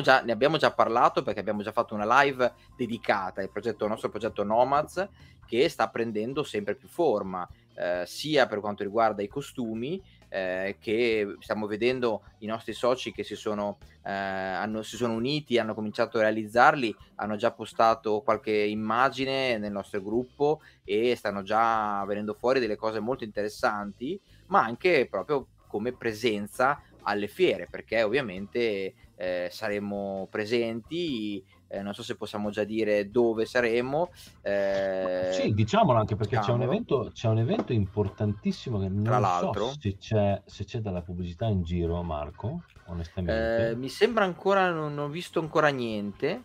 già, 0.01 0.21
ne 0.21 0.31
abbiamo 0.31 0.57
già 0.57 0.71
parlato 0.73 1.23
perché 1.23 1.39
abbiamo 1.39 1.61
già 1.61 1.71
fatto 1.71 1.93
una 1.93 2.21
live 2.21 2.53
dedicata 2.75 3.41
al, 3.41 3.49
progetto, 3.49 3.85
al 3.85 3.91
nostro 3.91 4.09
progetto 4.09 4.43
Nomads 4.43 5.07
che 5.45 5.69
sta 5.69 5.89
prendendo 5.89 6.43
sempre 6.43 6.75
più 6.75 6.87
forma, 6.87 7.47
eh, 7.75 8.03
sia 8.05 8.47
per 8.47 8.59
quanto 8.59 8.83
riguarda 8.83 9.21
i 9.21 9.27
costumi, 9.27 10.01
eh, 10.35 10.75
che 10.81 11.37
stiamo 11.39 11.65
vedendo 11.65 12.23
i 12.39 12.45
nostri 12.45 12.73
soci 12.73 13.13
che 13.13 13.23
si 13.23 13.35
sono, 13.35 13.77
eh, 14.03 14.11
hanno, 14.11 14.81
si 14.81 14.97
sono 14.97 15.13
uniti, 15.13 15.57
hanno 15.57 15.73
cominciato 15.73 16.17
a 16.17 16.23
realizzarli, 16.23 16.93
hanno 17.15 17.37
già 17.37 17.53
postato 17.53 18.19
qualche 18.19 18.51
immagine 18.51 19.57
nel 19.57 19.71
nostro 19.71 20.01
gruppo 20.01 20.59
e 20.83 21.15
stanno 21.15 21.41
già 21.41 22.03
venendo 22.05 22.33
fuori 22.33 22.59
delle 22.59 22.75
cose 22.75 22.99
molto 22.99 23.23
interessanti, 23.23 24.19
ma 24.47 24.61
anche 24.61 25.07
proprio 25.09 25.47
come 25.67 25.93
presenza 25.93 26.81
alle 27.03 27.27
fiere, 27.27 27.67
perché 27.71 28.03
ovviamente 28.03 28.93
eh, 29.15 29.47
saremo 29.49 30.27
presenti 30.29 31.41
eh, 31.67 31.81
non 31.81 31.93
so 31.93 32.03
se 32.03 32.15
possiamo 32.15 32.49
già 32.49 32.63
dire 32.63 33.09
dove 33.09 33.45
saremo. 33.45 34.11
Eh, 34.41 35.29
sì, 35.31 35.53
diciamolo 35.53 35.97
anche 35.97 36.15
perché 36.15 36.39
c'è 36.39 36.51
un, 36.51 36.61
evento, 36.61 37.09
c'è 37.13 37.27
un, 37.27 37.39
evento, 37.39 37.73
importantissimo 37.73 38.79
che 38.79 38.87
non 38.87 39.03
Tra 39.03 39.19
l'altro, 39.19 39.69
so 39.69 39.77
se 39.79 39.97
c'è, 39.97 40.41
se 40.45 40.65
c'è 40.65 40.79
della 40.79 41.01
pubblicità 41.01 41.47
in 41.47 41.63
giro, 41.63 42.01
Marco, 42.03 42.63
onestamente. 42.87 43.69
Eh, 43.69 43.75
mi 43.75 43.89
sembra 43.89 44.25
ancora, 44.25 44.71
non, 44.71 44.97
ho 44.97 45.07
visto 45.09 45.39
ancora 45.39 45.69
niente. 45.69 46.43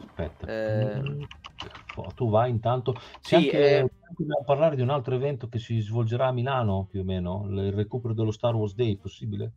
Aspetta, 0.00 0.46
eh... 0.46 1.26
tu 2.14 2.28
vai 2.28 2.50
intanto. 2.50 2.92
C'è 2.92 3.00
sì, 3.20 3.34
anche, 3.34 3.78
eh... 3.78 3.90
dobbiamo 4.16 4.44
parlare 4.44 4.76
di 4.76 4.82
un 4.82 4.90
altro 4.90 5.14
evento 5.14 5.48
che 5.48 5.58
si 5.58 5.80
svolgerà 5.80 6.28
a 6.28 6.32
Milano 6.32 6.86
più 6.88 7.00
o 7.00 7.04
meno, 7.04 7.46
il 7.48 7.72
recupero 7.72 8.14
dello 8.14 8.30
Star 8.30 8.54
Wars 8.54 8.74
Day, 8.74 8.96
possibile? 8.96 9.52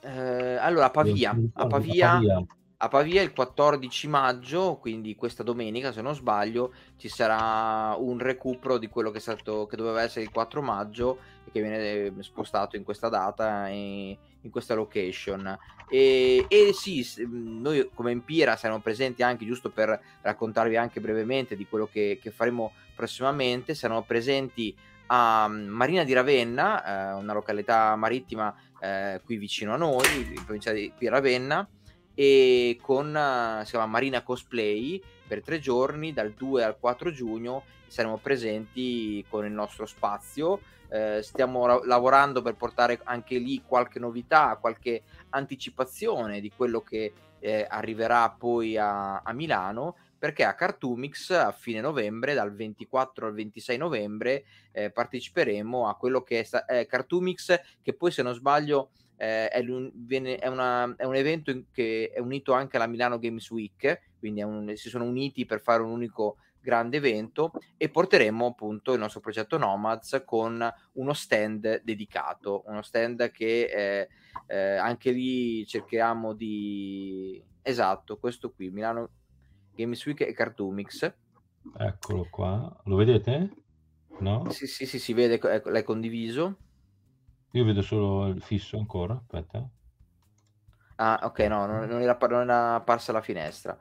Eh, 0.00 0.56
allora, 0.56 0.86
a 0.86 0.90
Pavia, 0.90 1.30
a 1.30 1.66
Pavia, 1.66 2.12
a 2.12 2.18
Pavia 2.18 2.46
a 2.78 2.88
Pavia 2.88 3.22
il 3.22 3.32
14 3.32 4.06
maggio, 4.06 4.76
quindi 4.76 5.14
questa 5.14 5.42
domenica 5.42 5.92
se 5.92 6.02
non 6.02 6.14
sbaglio, 6.14 6.74
ci 6.96 7.08
sarà 7.08 7.94
un 7.96 8.18
recupero 8.18 8.76
di 8.76 8.88
quello 8.88 9.10
che, 9.10 9.20
stato, 9.20 9.66
che 9.66 9.76
doveva 9.76 10.02
essere 10.02 10.24
il 10.24 10.30
4 10.30 10.60
maggio 10.60 11.18
e 11.46 11.50
che 11.50 11.62
viene 11.62 11.78
eh, 11.78 12.12
spostato 12.20 12.76
in 12.76 12.84
questa 12.84 13.08
data 13.08 13.68
e 13.68 14.18
in 14.42 14.50
questa 14.50 14.74
location. 14.74 15.56
E, 15.88 16.44
e 16.48 16.72
sì, 16.74 17.06
noi 17.26 17.88
come 17.94 18.10
Empira 18.10 18.56
saremo 18.56 18.80
presenti 18.80 19.22
anche, 19.22 19.46
giusto 19.46 19.70
per 19.70 19.98
raccontarvi 20.20 20.76
anche 20.76 21.00
brevemente 21.00 21.56
di 21.56 21.66
quello 21.66 21.88
che, 21.90 22.18
che 22.20 22.30
faremo 22.30 22.72
prossimamente, 22.94 23.74
saremo 23.74 24.02
presenti 24.02 24.76
a 25.06 25.48
Marina 25.48 26.04
di 26.04 26.12
Ravenna, 26.12 27.12
eh, 27.14 27.14
una 27.14 27.32
località 27.32 27.96
marittima 27.96 28.54
eh, 28.80 29.22
qui 29.24 29.38
vicino 29.38 29.72
a 29.72 29.76
noi, 29.78 30.34
in 30.34 30.44
provincia 30.44 30.72
di 30.72 30.92
Ravenna, 31.00 31.66
e 32.18 32.78
con 32.80 33.08
uh, 33.14 33.62
si 33.62 33.72
chiama 33.72 33.86
Marina 33.86 34.22
Cosplay 34.22 35.00
per 35.28 35.42
tre 35.42 35.58
giorni 35.60 36.14
dal 36.14 36.32
2 36.32 36.64
al 36.64 36.78
4 36.78 37.12
giugno 37.12 37.62
saremo 37.86 38.16
presenti 38.16 39.24
con 39.28 39.44
il 39.44 39.52
nostro 39.52 39.86
spazio. 39.86 40.60
Eh, 40.88 41.20
stiamo 41.22 41.66
ra- 41.66 41.80
lavorando 41.84 42.42
per 42.42 42.54
portare 42.54 43.00
anche 43.04 43.38
lì 43.38 43.60
qualche 43.66 43.98
novità 43.98 44.56
qualche 44.60 45.02
anticipazione 45.30 46.40
di 46.40 46.52
quello 46.54 46.80
che 46.80 47.12
eh, 47.40 47.66
arriverà 47.68 48.30
poi 48.30 48.76
a, 48.76 49.18
a 49.18 49.32
Milano 49.32 49.96
perché 50.16 50.44
a 50.44 50.54
Cartoomix 50.54 51.30
a 51.30 51.52
fine 51.52 51.80
novembre, 51.80 52.34
dal 52.34 52.54
24 52.54 53.26
al 53.26 53.34
26 53.34 53.76
novembre, 53.76 54.44
eh, 54.72 54.90
parteciperemo 54.90 55.88
a 55.88 55.94
quello 55.94 56.22
che 56.22 56.40
è, 56.40 56.42
sta- 56.42 56.64
è 56.64 56.86
Cartoomix, 56.86 57.60
che 57.82 57.92
poi 57.92 58.10
se 58.10 58.22
non 58.22 58.32
sbaglio 58.32 58.90
eh, 59.16 59.48
è, 59.48 59.58
un, 59.60 59.90
viene, 59.94 60.36
è, 60.36 60.46
una, 60.48 60.94
è, 60.96 61.04
un, 61.04 61.14
evento 61.14 61.52
che 61.72 62.10
è 62.14 62.18
unito 62.20 62.52
anche 62.52 62.76
alla 62.76 62.86
Milano 62.86 63.18
Games 63.18 63.50
Week, 63.50 64.02
quindi 64.18 64.42
un, 64.42 64.72
si 64.76 64.88
sono 64.88 65.04
uniti 65.04 65.46
per 65.46 65.60
fare 65.60 65.82
un 65.82 65.90
unico 65.90 66.36
grande 66.60 66.96
evento 66.96 67.52
e 67.76 67.88
porteremo 67.88 68.46
appunto 68.46 68.92
il 68.92 68.98
nostro 68.98 69.20
progetto 69.20 69.56
Nomads 69.56 70.22
con 70.24 70.68
uno 70.94 71.12
stand 71.12 71.82
dedicato, 71.84 72.64
uno 72.66 72.82
stand 72.82 73.30
che 73.30 73.64
eh, 73.64 74.08
eh, 74.48 74.76
anche 74.76 75.12
lì 75.12 75.64
cerchiamo 75.66 76.34
di... 76.34 77.40
Esatto, 77.62 78.18
questo 78.18 78.52
qui, 78.52 78.70
Milano 78.70 79.10
Games 79.74 80.04
Week 80.06 80.20
e 80.22 80.32
Cartoomix. 80.32 81.12
Eccolo 81.76 82.26
qua, 82.30 82.80
lo 82.84 82.96
vedete? 82.96 83.50
No? 84.18 84.50
Sì, 84.50 84.66
sì, 84.66 84.86
sì, 84.86 84.98
si 84.98 85.12
vede, 85.12 85.34
ecco, 85.40 85.70
l'hai 85.70 85.82
condiviso. 85.84 86.56
Io 87.52 87.64
vedo 87.64 87.82
solo 87.82 88.26
il 88.28 88.42
fisso 88.42 88.76
ancora, 88.76 89.14
aspetta. 89.14 89.66
Ah, 90.96 91.20
ok, 91.24 91.38
no, 91.40 91.66
non, 91.66 91.88
non, 91.88 92.00
era, 92.00 92.16
non 92.20 92.42
era 92.42 92.74
apparsa 92.74 93.12
la 93.12 93.20
finestra. 93.20 93.78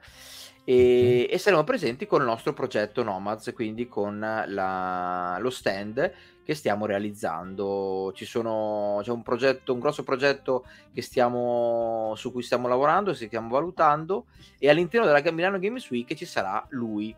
E, 0.64 0.74
okay. 0.74 1.24
e, 1.26 1.38
saremo 1.38 1.64
presenti 1.64 2.08
con 2.08 2.22
il 2.22 2.28
nostro 2.28 2.54
progetto 2.54 3.04
Nomads, 3.04 3.52
quindi 3.54 3.88
con 3.88 4.20
la, 4.20 5.38
lo 5.40 5.50
stand 5.50 6.12
che 6.44 6.56
stiamo 6.56 6.86
realizzando. 6.86 8.12
Ci 8.14 8.26
sono, 8.26 9.00
c'è 9.02 9.12
un 9.12 9.24
progetto, 9.24 9.74
un 9.74 9.80
grosso 9.80 10.04
progetto 10.04 10.66
stiamo, 10.96 12.14
su 12.16 12.32
cui 12.32 12.44
stiamo 12.44 12.68
lavorando, 12.68 13.14
stiamo 13.14 13.50
valutando, 13.50 14.26
e 14.58 14.70
all'interno 14.70 15.06
della 15.06 15.32
Milano 15.32 15.60
Games 15.60 15.90
Week 15.90 16.14
ci 16.16 16.26
sarà 16.26 16.66
lui, 16.70 17.16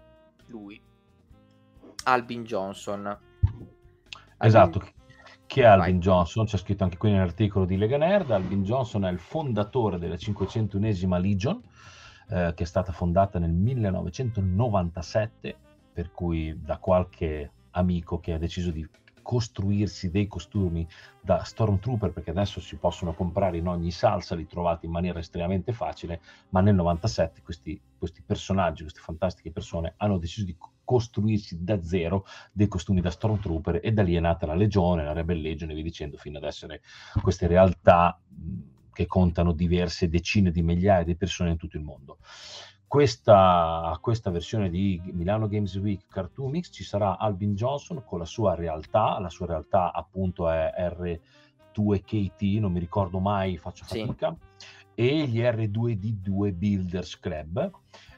lui, 0.47 0.79
Albin 2.03 2.43
Johnson. 2.43 3.05
Albin... 3.05 3.19
Esatto, 4.37 4.91
chi 5.47 5.61
è 5.61 5.65
Alvin 5.65 5.93
Vai. 5.93 6.03
Johnson? 6.03 6.45
C'è 6.45 6.57
scritto 6.57 6.83
anche 6.83 6.97
qui 6.97 7.09
nell'articolo 7.09 7.65
di 7.65 7.77
Lega 7.77 7.97
Nerd. 7.97 8.29
Alvin 8.31 8.63
Johnson 8.63 9.05
è 9.05 9.11
il 9.11 9.17
fondatore 9.17 9.97
della 9.97 10.15
501esima 10.15 11.19
Legion, 11.19 11.59
eh, 12.29 12.53
che 12.53 12.63
è 12.63 12.67
stata 12.67 12.91
fondata 12.91 13.39
nel 13.39 13.53
1997, 13.53 15.55
per 15.93 16.11
cui 16.11 16.61
da 16.61 16.77
qualche 16.77 17.51
amico 17.71 18.19
che 18.19 18.33
ha 18.33 18.37
deciso 18.37 18.69
di 18.71 18.85
costruirsi 19.21 20.09
dei 20.09 20.27
costumi 20.27 20.85
da 21.19 21.43
Stormtrooper 21.43 22.13
perché 22.13 22.29
adesso 22.29 22.61
si 22.61 22.77
possono 22.77 23.13
comprare 23.13 23.57
in 23.57 23.67
ogni 23.67 23.91
salsa, 23.91 24.35
li 24.35 24.47
trovate 24.47 24.85
in 24.85 24.93
maniera 24.93 25.19
estremamente 25.19 25.73
facile, 25.73 26.21
ma 26.49 26.61
nel 26.61 26.75
97 26.75 27.41
questi, 27.41 27.77
questi 27.97 28.21
personaggi, 28.21 28.83
queste 28.83 29.01
fantastiche 29.01 29.51
persone 29.51 29.95
hanno 29.97 30.17
deciso 30.17 30.45
di 30.45 30.55
costruirsi 30.87 31.61
da 31.61 31.83
zero 31.83 32.25
dei 32.53 32.69
costumi 32.69 33.01
da 33.01 33.11
Stormtrooper 33.11 33.81
e 33.83 33.91
da 33.91 34.03
lì 34.03 34.15
è 34.15 34.21
nata 34.21 34.45
la 34.45 34.55
Legione, 34.55 35.03
la 35.03 35.11
Rebel 35.11 35.41
Legion 35.41 35.69
e 35.69 35.73
via 35.73 35.83
dicendo 35.83 36.15
fino 36.15 36.37
ad 36.37 36.45
essere 36.45 36.81
queste 37.21 37.47
realtà 37.47 38.17
che 38.93 39.05
contano 39.05 39.51
diverse 39.51 40.07
decine 40.07 40.49
di 40.49 40.61
migliaia 40.61 41.03
di 41.03 41.17
persone 41.17 41.51
in 41.51 41.57
tutto 41.57 41.75
il 41.75 41.83
mondo 41.83 42.19
questa, 42.87 43.97
questa, 44.01 44.31
versione 44.31 44.69
di 44.69 45.01
Milano 45.11 45.49
Games 45.49 45.75
Week 45.75 46.07
Cartoon 46.07 46.51
Mix 46.51 46.69
ci 46.71 46.85
sarà 46.85 47.17
Albin 47.17 47.53
Johnson 47.53 48.01
con 48.05 48.19
la 48.19 48.25
sua 48.25 48.55
realtà, 48.55 49.19
la 49.19 49.29
sua 49.29 49.45
realtà 49.45 49.91
appunto 49.91 50.49
è 50.49 50.73
R2KT, 50.77 52.59
non 52.61 52.71
mi 52.71 52.79
ricordo 52.79 53.19
mai, 53.19 53.57
faccio 53.57 53.83
fatica, 53.83 54.33
sì. 54.55 54.67
e 54.95 55.27
gli 55.27 55.39
R2D2 55.39 56.53
Builders 56.53 57.19
Club. 57.19 57.71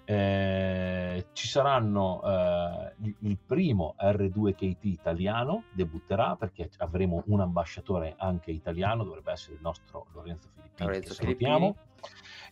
Eh, 0.10 1.28
ci 1.34 1.48
saranno 1.48 2.24
eh, 2.24 2.94
il, 3.20 3.38
primo 3.38 3.94
R2KT 4.00 4.78
italiano, 4.82 5.66
debutterà 5.72 6.36
perché 6.36 6.72
avremo 6.78 7.22
un 7.28 7.42
ambasciatore 7.42 8.16
anche 8.18 8.50
italiano, 8.50 9.04
dovrebbe 9.04 9.32
essere 9.34 9.54
il 9.54 9.62
nostro 9.62 10.08
Lorenzo 10.14 10.50
Filippini, 10.52 10.88
Lorenzo 10.88 11.10
che 11.10 11.14
salutiamo. 11.14 11.58
Filippini 11.60 11.88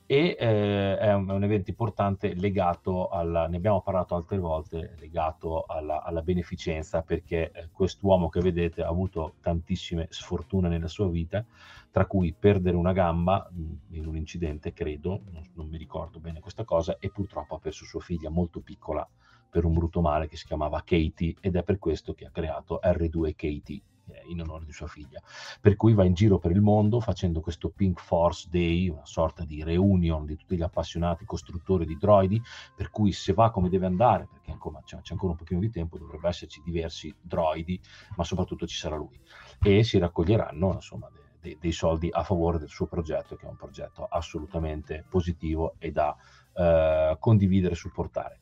e 0.10 0.38
eh, 0.40 0.98
è, 0.98 1.14
un, 1.14 1.30
è, 1.30 1.34
un, 1.34 1.44
evento 1.44 1.70
importante 1.70 2.34
legato 2.34 3.10
alla, 3.10 3.46
ne 3.48 3.58
abbiamo 3.58 3.82
parlato 3.82 4.16
altre 4.16 4.38
volte, 4.40 4.96
legato 5.00 5.66
alla, 5.68 6.02
alla 6.02 6.22
beneficenza 6.22 7.02
perché 7.02 7.52
eh, 7.52 7.68
quest'uomo 7.74 8.30
che 8.30 8.40
vedete 8.40 8.84
ha 8.84 8.88
avuto 8.88 9.34
tantissime 9.42 10.08
sfortune 10.10 10.70
nella 10.70 10.88
sua 10.88 11.10
vita, 11.10 11.46
tra 11.92 12.06
cui 12.06 12.34
perdere 12.34 12.78
una 12.78 12.94
gamba 12.94 13.50
mh, 13.52 13.96
in 13.96 14.08
un 14.08 14.16
incidente, 14.16 14.72
credo, 14.72 15.24
non, 15.30 15.44
non, 15.56 15.68
mi 15.68 15.78
ricordo 15.78 16.20
bene 16.20 16.40
questa 16.40 16.64
cosa, 16.64 16.96
e 17.00 17.10
purtroppo 17.10 17.56
ha 17.56 17.60
perso 17.60 17.84
sua 17.84 18.00
figlia 18.00 18.30
molto 18.30 18.62
piccola 18.62 19.06
per 19.50 19.66
un 19.66 19.74
brutto 19.74 20.00
male 20.00 20.30
che 20.30 20.38
si 20.38 20.46
chiamava 20.46 20.84
Katie 20.86 21.36
ed 21.42 21.58
è 21.58 21.64
per 21.64 21.80
questo 21.80 22.14
che 22.14 22.26
ha 22.26 22.32
creato 22.32 22.80
R2 22.82 23.34
Katie 23.36 23.82
in 24.28 24.42
onore 24.42 24.66
di 24.66 24.72
sua 24.72 24.88
figlia. 24.88 25.22
Per 25.60 25.76
cui 25.76 25.94
va 25.94 26.04
in 26.04 26.14
giro 26.14 26.38
per 26.38 26.52
il 26.52 26.62
mondo 26.62 27.00
facendo 27.00 27.42
questo 27.42 27.70
Pink 27.70 28.00
Force 28.00 28.48
Day, 28.50 28.90
una 28.90 29.06
sorta 29.06 29.44
di 29.44 29.64
reunion 29.64 30.26
di 30.26 30.36
tutti 30.36 30.56
gli 30.56 30.62
appassionati 30.62 31.26
costruttori 31.26 31.86
di 31.86 31.98
droidi, 31.98 32.42
per 32.76 32.90
cui 32.90 33.12
se 33.12 33.34
va 33.34 33.52
come 33.52 33.70
deve 33.70 33.86
andare, 33.86 34.28
perché 34.32 34.52
ancora, 34.52 34.82
c'è, 34.84 35.00
c'è 35.02 35.14
ancora 35.14 35.32
un 35.32 35.38
pochino 35.38 35.60
di 35.60 35.70
tempo, 35.70 35.98
dovrebbe 35.98 36.28
esserci 36.28 36.62
diversi 36.64 37.14
droidi, 37.22 37.80
ma 38.16 38.24
soprattutto 38.24 38.66
ci 38.68 38.78
sarà 38.78 38.96
lui. 38.96 39.20
E 39.62 39.84
si 39.84 39.98
raccoglieranno 39.98 40.74
insomma 40.74 41.10
de, 41.12 41.22
de, 41.40 41.58
dei 41.60 41.72
soldi 41.72 42.10
a 42.12 42.24
favore 42.24 42.60
del 42.60 42.70
suo 42.70 42.88
progetto, 42.88 43.36
che 43.36 43.46
è 43.46 43.50
un 43.50 43.56
progetto 43.56 44.06
assolutamente 44.06 45.06
positivo 45.08 45.76
e 45.78 45.92
da 45.92 46.16
eh, 46.54 47.16
condividere 47.20 47.74
e 47.74 47.78
supportare. 47.78 48.40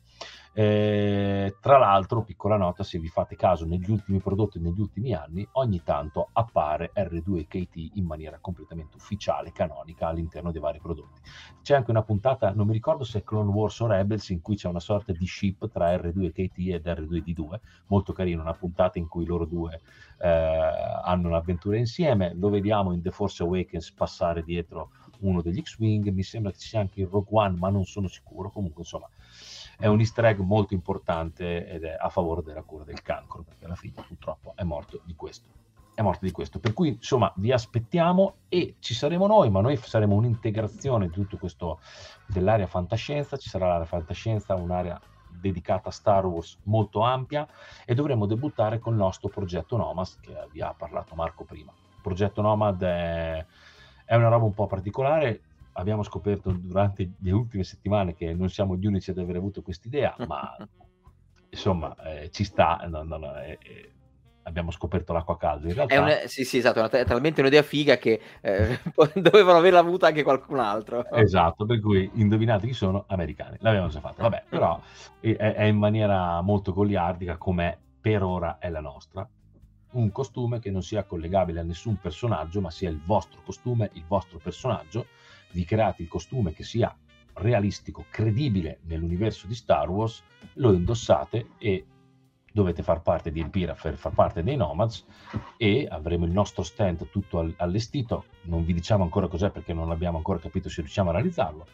Eh, 0.58 1.54
tra 1.60 1.76
l'altro, 1.76 2.22
piccola 2.22 2.56
nota, 2.56 2.82
se 2.82 2.98
vi 2.98 3.08
fate 3.08 3.36
caso, 3.36 3.66
negli 3.66 3.90
ultimi 3.90 4.20
prodotti, 4.20 4.58
negli 4.58 4.80
ultimi 4.80 5.12
anni, 5.12 5.46
ogni 5.52 5.82
tanto 5.84 6.30
appare 6.32 6.92
R2KT 6.94 7.90
in 7.96 8.06
maniera 8.06 8.38
completamente 8.40 8.96
ufficiale, 8.96 9.52
canonica, 9.52 10.08
all'interno 10.08 10.52
dei 10.52 10.60
vari 10.62 10.80
prodotti. 10.80 11.20
C'è 11.60 11.74
anche 11.74 11.90
una 11.90 12.02
puntata, 12.02 12.54
non 12.54 12.68
mi 12.68 12.72
ricordo 12.72 13.04
se 13.04 13.18
è 13.18 13.22
Clone 13.22 13.50
Wars 13.50 13.78
o 13.80 13.86
Rebels, 13.86 14.30
in 14.30 14.40
cui 14.40 14.56
c'è 14.56 14.68
una 14.68 14.80
sorta 14.80 15.12
di 15.12 15.26
ship 15.26 15.70
tra 15.70 15.94
R2KT 15.94 16.72
ed 16.72 16.86
R2D2, 16.86 17.60
molto 17.88 18.14
carino, 18.14 18.40
una 18.40 18.54
puntata 18.54 18.98
in 18.98 19.08
cui 19.08 19.26
loro 19.26 19.44
due 19.44 19.82
eh, 20.20 20.26
hanno 20.26 21.28
un'avventura 21.28 21.76
insieme, 21.76 22.32
lo 22.34 22.48
vediamo 22.48 22.92
in 22.92 23.02
The 23.02 23.10
Force 23.10 23.42
Awakens 23.42 23.92
passare 23.92 24.42
dietro 24.42 24.88
uno 25.18 25.42
degli 25.42 25.60
X-Wing, 25.60 26.08
mi 26.08 26.22
sembra 26.22 26.50
che 26.50 26.56
ci 26.56 26.68
sia 26.68 26.80
anche 26.80 27.00
in 27.00 27.10
Rogue 27.10 27.42
One, 27.42 27.58
ma 27.58 27.68
non 27.68 27.84
sono 27.84 28.08
sicuro, 28.08 28.48
comunque 28.50 28.80
insomma 28.80 29.08
è 29.78 29.86
un 29.86 29.98
easter 29.98 30.24
egg 30.26 30.38
molto 30.38 30.74
importante 30.74 31.68
ed 31.68 31.84
è 31.84 31.96
a 31.98 32.08
favore 32.08 32.42
della 32.42 32.62
cura 32.62 32.84
del 32.84 33.02
cancro, 33.02 33.42
perché 33.42 33.64
alla 33.64 33.74
fine 33.74 33.94
purtroppo 34.06 34.52
è 34.56 34.62
morto 34.62 35.00
di 35.04 35.14
questo. 35.14 35.48
È 35.94 36.02
morto 36.02 36.24
di 36.24 36.30
questo. 36.30 36.58
Per 36.58 36.72
cui, 36.72 36.88
insomma, 36.88 37.32
vi 37.36 37.52
aspettiamo 37.52 38.34
e 38.48 38.76
ci 38.80 38.94
saremo 38.94 39.26
noi, 39.26 39.50
ma 39.50 39.60
noi 39.60 39.76
saremo 39.76 40.14
un'integrazione 40.14 41.06
di 41.06 41.12
tutto 41.12 41.38
questo 41.38 41.80
dell'area 42.26 42.66
fantascienza. 42.66 43.36
Ci 43.36 43.48
sarà 43.48 43.66
l'area 43.68 43.86
fantascienza, 43.86 44.54
un'area 44.54 45.00
dedicata 45.28 45.88
a 45.88 45.92
Star 45.92 46.24
Wars 46.26 46.58
molto 46.64 47.00
ampia 47.00 47.46
e 47.84 47.94
dovremo 47.94 48.26
debuttare 48.26 48.78
con 48.78 48.94
il 48.94 48.98
nostro 48.98 49.28
progetto 49.28 49.76
Nomad 49.76 50.06
che 50.20 50.34
vi 50.50 50.60
ha 50.60 50.74
parlato 50.76 51.14
Marco 51.14 51.44
prima. 51.44 51.72
Il 51.72 52.02
progetto 52.02 52.42
Nomad 52.42 52.82
è, 52.82 53.44
è 54.04 54.14
una 54.14 54.28
roba 54.28 54.44
un 54.44 54.54
po' 54.54 54.66
particolare, 54.66 55.40
abbiamo 55.76 56.02
scoperto 56.02 56.50
durante 56.50 57.12
le 57.18 57.30
ultime 57.30 57.64
settimane 57.64 58.14
che 58.14 58.32
non 58.34 58.48
siamo 58.48 58.76
gli 58.76 58.86
unici 58.86 59.10
ad 59.10 59.18
aver 59.18 59.36
avuto 59.36 59.62
quest'idea, 59.62 60.14
ma 60.26 60.56
insomma 61.48 61.94
eh, 62.04 62.30
ci 62.30 62.44
sta, 62.44 62.84
no, 62.88 63.02
no, 63.02 63.16
no, 63.16 63.40
eh, 63.40 63.58
eh, 63.62 63.92
abbiamo 64.42 64.70
scoperto 64.70 65.12
l'acqua 65.12 65.36
calda. 65.36 65.68
In 65.68 65.74
realtà... 65.74 65.94
È, 65.94 65.98
una, 65.98 66.26
sì, 66.26 66.44
sì, 66.44 66.58
esatto, 66.58 66.90
è 66.90 67.04
talmente 67.04 67.40
un'idea 67.40 67.62
figa 67.62 67.98
che 67.98 68.20
eh, 68.40 68.80
dovevano 69.14 69.58
averla 69.58 69.80
avuta 69.80 70.06
anche 70.06 70.22
qualcun 70.22 70.58
altro. 70.58 71.08
Esatto, 71.10 71.66
per 71.66 71.80
cui 71.80 72.10
indovinate 72.14 72.66
chi 72.66 72.72
sono? 72.72 73.04
Americani, 73.08 73.56
l'abbiamo 73.60 73.88
già 73.88 74.00
fatto, 74.00 74.22
vabbè, 74.22 74.44
però 74.48 74.80
è, 75.20 75.34
è 75.34 75.64
in 75.64 75.76
maniera 75.76 76.40
molto 76.40 76.72
goliardica 76.72 77.36
come 77.36 77.78
per 78.00 78.22
ora 78.22 78.58
è 78.58 78.70
la 78.70 78.80
nostra, 78.80 79.28
un 79.92 80.12
costume 80.12 80.58
che 80.58 80.70
non 80.70 80.82
sia 80.82 81.04
collegabile 81.04 81.60
a 81.60 81.64
nessun 81.64 81.96
personaggio, 81.96 82.60
ma 82.60 82.70
sia 82.70 82.90
il 82.90 83.00
vostro 83.04 83.40
costume, 83.44 83.90
il 83.94 84.04
vostro 84.06 84.38
personaggio, 84.38 85.06
vi 85.52 85.64
create 85.64 86.02
il 86.02 86.08
costume 86.08 86.52
che 86.52 86.64
sia 86.64 86.94
realistico, 87.34 88.06
credibile 88.10 88.78
nell'universo 88.82 89.46
di 89.46 89.54
Star 89.54 89.88
Wars, 89.90 90.22
lo 90.54 90.72
indossate 90.72 91.48
e 91.58 91.86
dovete 92.56 92.82
far 92.82 93.02
parte 93.02 93.30
di 93.30 93.40
Empira 93.40 93.74
per 93.74 93.96
far 93.96 94.14
parte 94.14 94.42
dei 94.42 94.56
Nomads 94.56 95.04
e 95.58 95.86
avremo 95.90 96.24
il 96.24 96.30
nostro 96.30 96.62
stand 96.62 97.10
tutto 97.10 97.52
allestito, 97.56 98.24
non 98.44 98.64
vi 98.64 98.72
diciamo 98.72 99.02
ancora 99.02 99.28
cos'è 99.28 99.50
perché 99.50 99.74
non 99.74 99.90
abbiamo 99.90 100.16
ancora 100.16 100.38
capito 100.38 100.70
se 100.70 100.80
riusciamo 100.80 101.10
a 101.10 101.12
realizzarlo. 101.12 101.66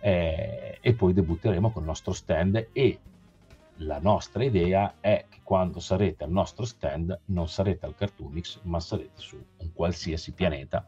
Eh, 0.00 0.78
e 0.80 0.94
poi 0.94 1.12
debutteremo 1.12 1.72
con 1.72 1.82
il 1.82 1.88
nostro 1.88 2.12
stand 2.12 2.68
e 2.72 3.00
la 3.78 3.98
nostra 3.98 4.44
idea 4.44 4.94
è 5.00 5.26
che 5.28 5.40
quando 5.42 5.80
sarete 5.80 6.22
al 6.22 6.30
nostro 6.30 6.64
stand 6.64 7.18
non 7.26 7.48
sarete 7.48 7.86
al 7.86 7.96
Cartoonix 7.96 8.60
ma 8.62 8.78
sarete 8.78 9.20
su 9.20 9.44
un 9.56 9.72
qualsiasi 9.72 10.32
pianeta 10.32 10.86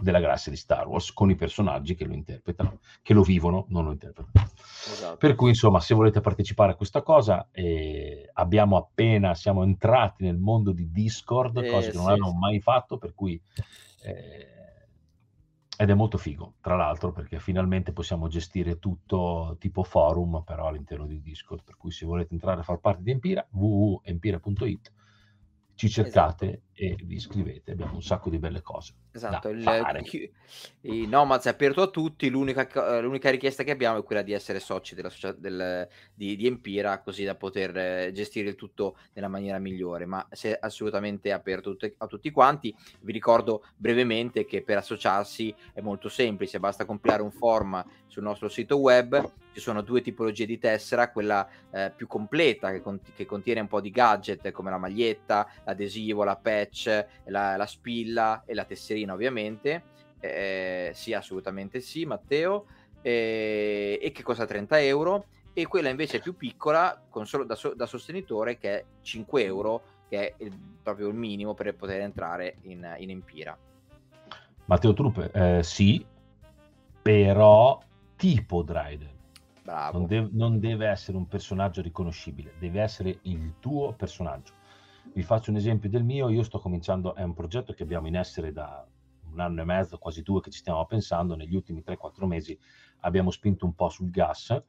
della 0.00 0.20
galassia 0.20 0.50
di 0.50 0.56
Star 0.56 0.86
Wars 0.86 1.12
con 1.12 1.30
i 1.30 1.34
personaggi 1.34 1.94
che 1.94 2.04
lo 2.04 2.14
interpretano, 2.14 2.80
che 3.02 3.14
lo 3.14 3.22
vivono, 3.22 3.66
non 3.68 3.84
lo 3.84 3.92
interpretano. 3.92 4.50
Esatto. 4.54 5.16
Per 5.16 5.34
cui, 5.34 5.50
insomma, 5.50 5.80
se 5.80 5.94
volete 5.94 6.20
partecipare 6.20 6.72
a 6.72 6.74
questa 6.74 7.02
cosa, 7.02 7.48
eh, 7.50 8.28
abbiamo 8.32 8.76
appena, 8.76 9.34
siamo 9.34 9.62
entrati 9.62 10.24
nel 10.24 10.38
mondo 10.38 10.72
di 10.72 10.90
Discord, 10.90 11.56
eh, 11.58 11.70
cosa 11.70 11.90
che 11.90 11.96
non 11.96 12.06
sì, 12.06 12.10
abbiamo 12.10 12.30
sì. 12.30 12.36
mai 12.36 12.60
fatto, 12.60 12.98
per 12.98 13.14
cui... 13.14 13.40
Eh, 14.02 14.54
ed 15.80 15.88
è 15.88 15.94
molto 15.94 16.18
figo, 16.18 16.56
tra 16.60 16.76
l'altro, 16.76 17.10
perché 17.10 17.38
finalmente 17.38 17.92
possiamo 17.92 18.28
gestire 18.28 18.78
tutto 18.78 19.56
tipo 19.58 19.82
forum, 19.82 20.42
però 20.44 20.66
all'interno 20.66 21.06
di 21.06 21.22
Discord. 21.22 21.64
Per 21.64 21.78
cui 21.78 21.90
se 21.90 22.04
volete 22.04 22.34
entrare 22.34 22.60
a 22.60 22.64
far 22.64 22.80
parte 22.80 23.02
di 23.02 23.12
Empira, 23.12 23.46
www.empira.it 23.50 24.92
ci 25.80 25.88
cercate 25.88 26.46
esatto. 26.46 26.62
e 26.74 26.96
vi 27.04 27.14
iscrivete, 27.14 27.70
abbiamo 27.70 27.94
un 27.94 28.02
sacco 28.02 28.28
di 28.28 28.38
belle 28.38 28.60
cose. 28.60 28.92
Esatto, 29.12 29.48
il, 29.48 30.30
i 30.82 31.06
Nomads 31.06 31.46
è 31.46 31.48
aperto 31.48 31.80
a 31.80 31.86
tutti, 31.86 32.28
l'unica, 32.28 32.68
eh, 32.68 33.00
l'unica, 33.00 33.30
richiesta 33.30 33.62
che 33.62 33.70
abbiamo 33.70 33.98
è 33.98 34.02
quella 34.02 34.20
di 34.20 34.32
essere 34.32 34.60
soci 34.60 34.94
della, 34.94 35.10
del, 35.38 35.88
di, 36.12 36.36
di, 36.36 36.46
Empira, 36.46 37.00
così 37.00 37.24
da 37.24 37.34
poter 37.34 37.74
eh, 37.78 38.12
gestire 38.12 38.50
il 38.50 38.56
tutto 38.56 38.98
nella 39.14 39.28
maniera 39.28 39.58
migliore, 39.58 40.04
ma 40.04 40.28
è 40.28 40.58
assolutamente 40.60 41.32
aperto 41.32 41.74
a 41.96 42.06
tutti 42.06 42.30
quanti. 42.30 42.76
Vi 43.00 43.12
ricordo 43.12 43.64
brevemente 43.74 44.44
che 44.44 44.62
per 44.62 44.76
associarsi 44.76 45.54
è 45.72 45.80
molto 45.80 46.10
semplice, 46.10 46.60
basta 46.60 46.84
compilare 46.84 47.22
un 47.22 47.32
form 47.32 47.82
sul 48.06 48.22
nostro 48.22 48.50
sito 48.50 48.76
web 48.76 49.32
ci 49.52 49.60
sono 49.60 49.82
due 49.82 50.00
tipologie 50.00 50.46
di 50.46 50.58
tessera, 50.58 51.10
quella 51.10 51.48
eh, 51.70 51.92
più 51.94 52.06
completa 52.06 52.70
che, 52.70 52.80
cont- 52.80 53.12
che, 53.14 53.26
contiene 53.26 53.60
un 53.60 53.68
po' 53.68 53.80
di 53.80 53.90
gadget 53.90 54.50
come 54.52 54.70
la 54.70 54.78
maglietta, 54.78 55.48
l'adesivo, 55.64 56.24
la 56.24 56.36
patch, 56.36 57.06
la, 57.26 57.56
la 57.56 57.66
spilla 57.66 58.42
e 58.44 58.54
la 58.54 58.64
tesserina 58.64 59.12
ovviamente. 59.12 59.82
Eh, 60.20 60.92
sì, 60.94 61.12
assolutamente 61.12 61.80
sì, 61.80 62.04
Matteo. 62.04 62.66
Eh, 63.02 63.98
e 64.00 64.12
che 64.12 64.22
costa 64.22 64.46
30 64.46 64.80
euro. 64.82 65.26
E 65.52 65.66
quella 65.66 65.88
invece 65.88 66.20
più 66.20 66.36
piccola, 66.36 67.02
con 67.08 67.26
solo 67.26 67.44
da, 67.44 67.56
so- 67.56 67.74
da 67.74 67.86
sostenitore, 67.86 68.56
che 68.56 68.78
è 68.78 68.84
5 69.02 69.44
euro, 69.44 69.82
che 70.08 70.28
è 70.28 70.44
il, 70.44 70.56
proprio 70.82 71.08
il 71.08 71.14
minimo 71.14 71.54
per 71.54 71.74
poter 71.74 72.00
entrare 72.00 72.56
in, 72.62 72.94
in 72.98 73.10
Empira. 73.10 73.58
Matteo 74.66 74.92
Truppe, 74.92 75.30
eh, 75.32 75.62
sì, 75.64 76.06
però 77.02 77.80
tipo 78.14 78.62
Dryden 78.62 79.18
Non 79.70 80.06
deve, 80.06 80.28
non 80.32 80.58
deve 80.58 80.86
essere 80.88 81.16
un 81.16 81.28
personaggio 81.28 81.80
riconoscibile, 81.80 82.54
deve 82.58 82.80
essere 82.80 83.18
il 83.22 83.54
tuo 83.60 83.92
personaggio. 83.92 84.54
Vi 85.12 85.22
faccio 85.22 85.50
un 85.50 85.56
esempio 85.56 85.88
del 85.88 86.04
mio, 86.04 86.28
io 86.28 86.42
sto 86.42 86.58
cominciando, 86.58 87.14
è 87.14 87.22
un 87.22 87.34
progetto 87.34 87.72
che 87.72 87.82
abbiamo 87.82 88.08
in 88.08 88.16
essere 88.16 88.52
da 88.52 88.86
un 89.30 89.38
anno 89.38 89.60
e 89.60 89.64
mezzo, 89.64 89.98
quasi 89.98 90.22
due 90.22 90.40
che 90.40 90.50
ci 90.50 90.58
stiamo 90.58 90.84
pensando, 90.86 91.36
negli 91.36 91.54
ultimi 91.54 91.82
3-4 91.86 92.26
mesi 92.26 92.58
abbiamo 93.00 93.30
spinto 93.30 93.64
un 93.64 93.74
po' 93.74 93.88
sul 93.88 94.10
gas 94.10 94.60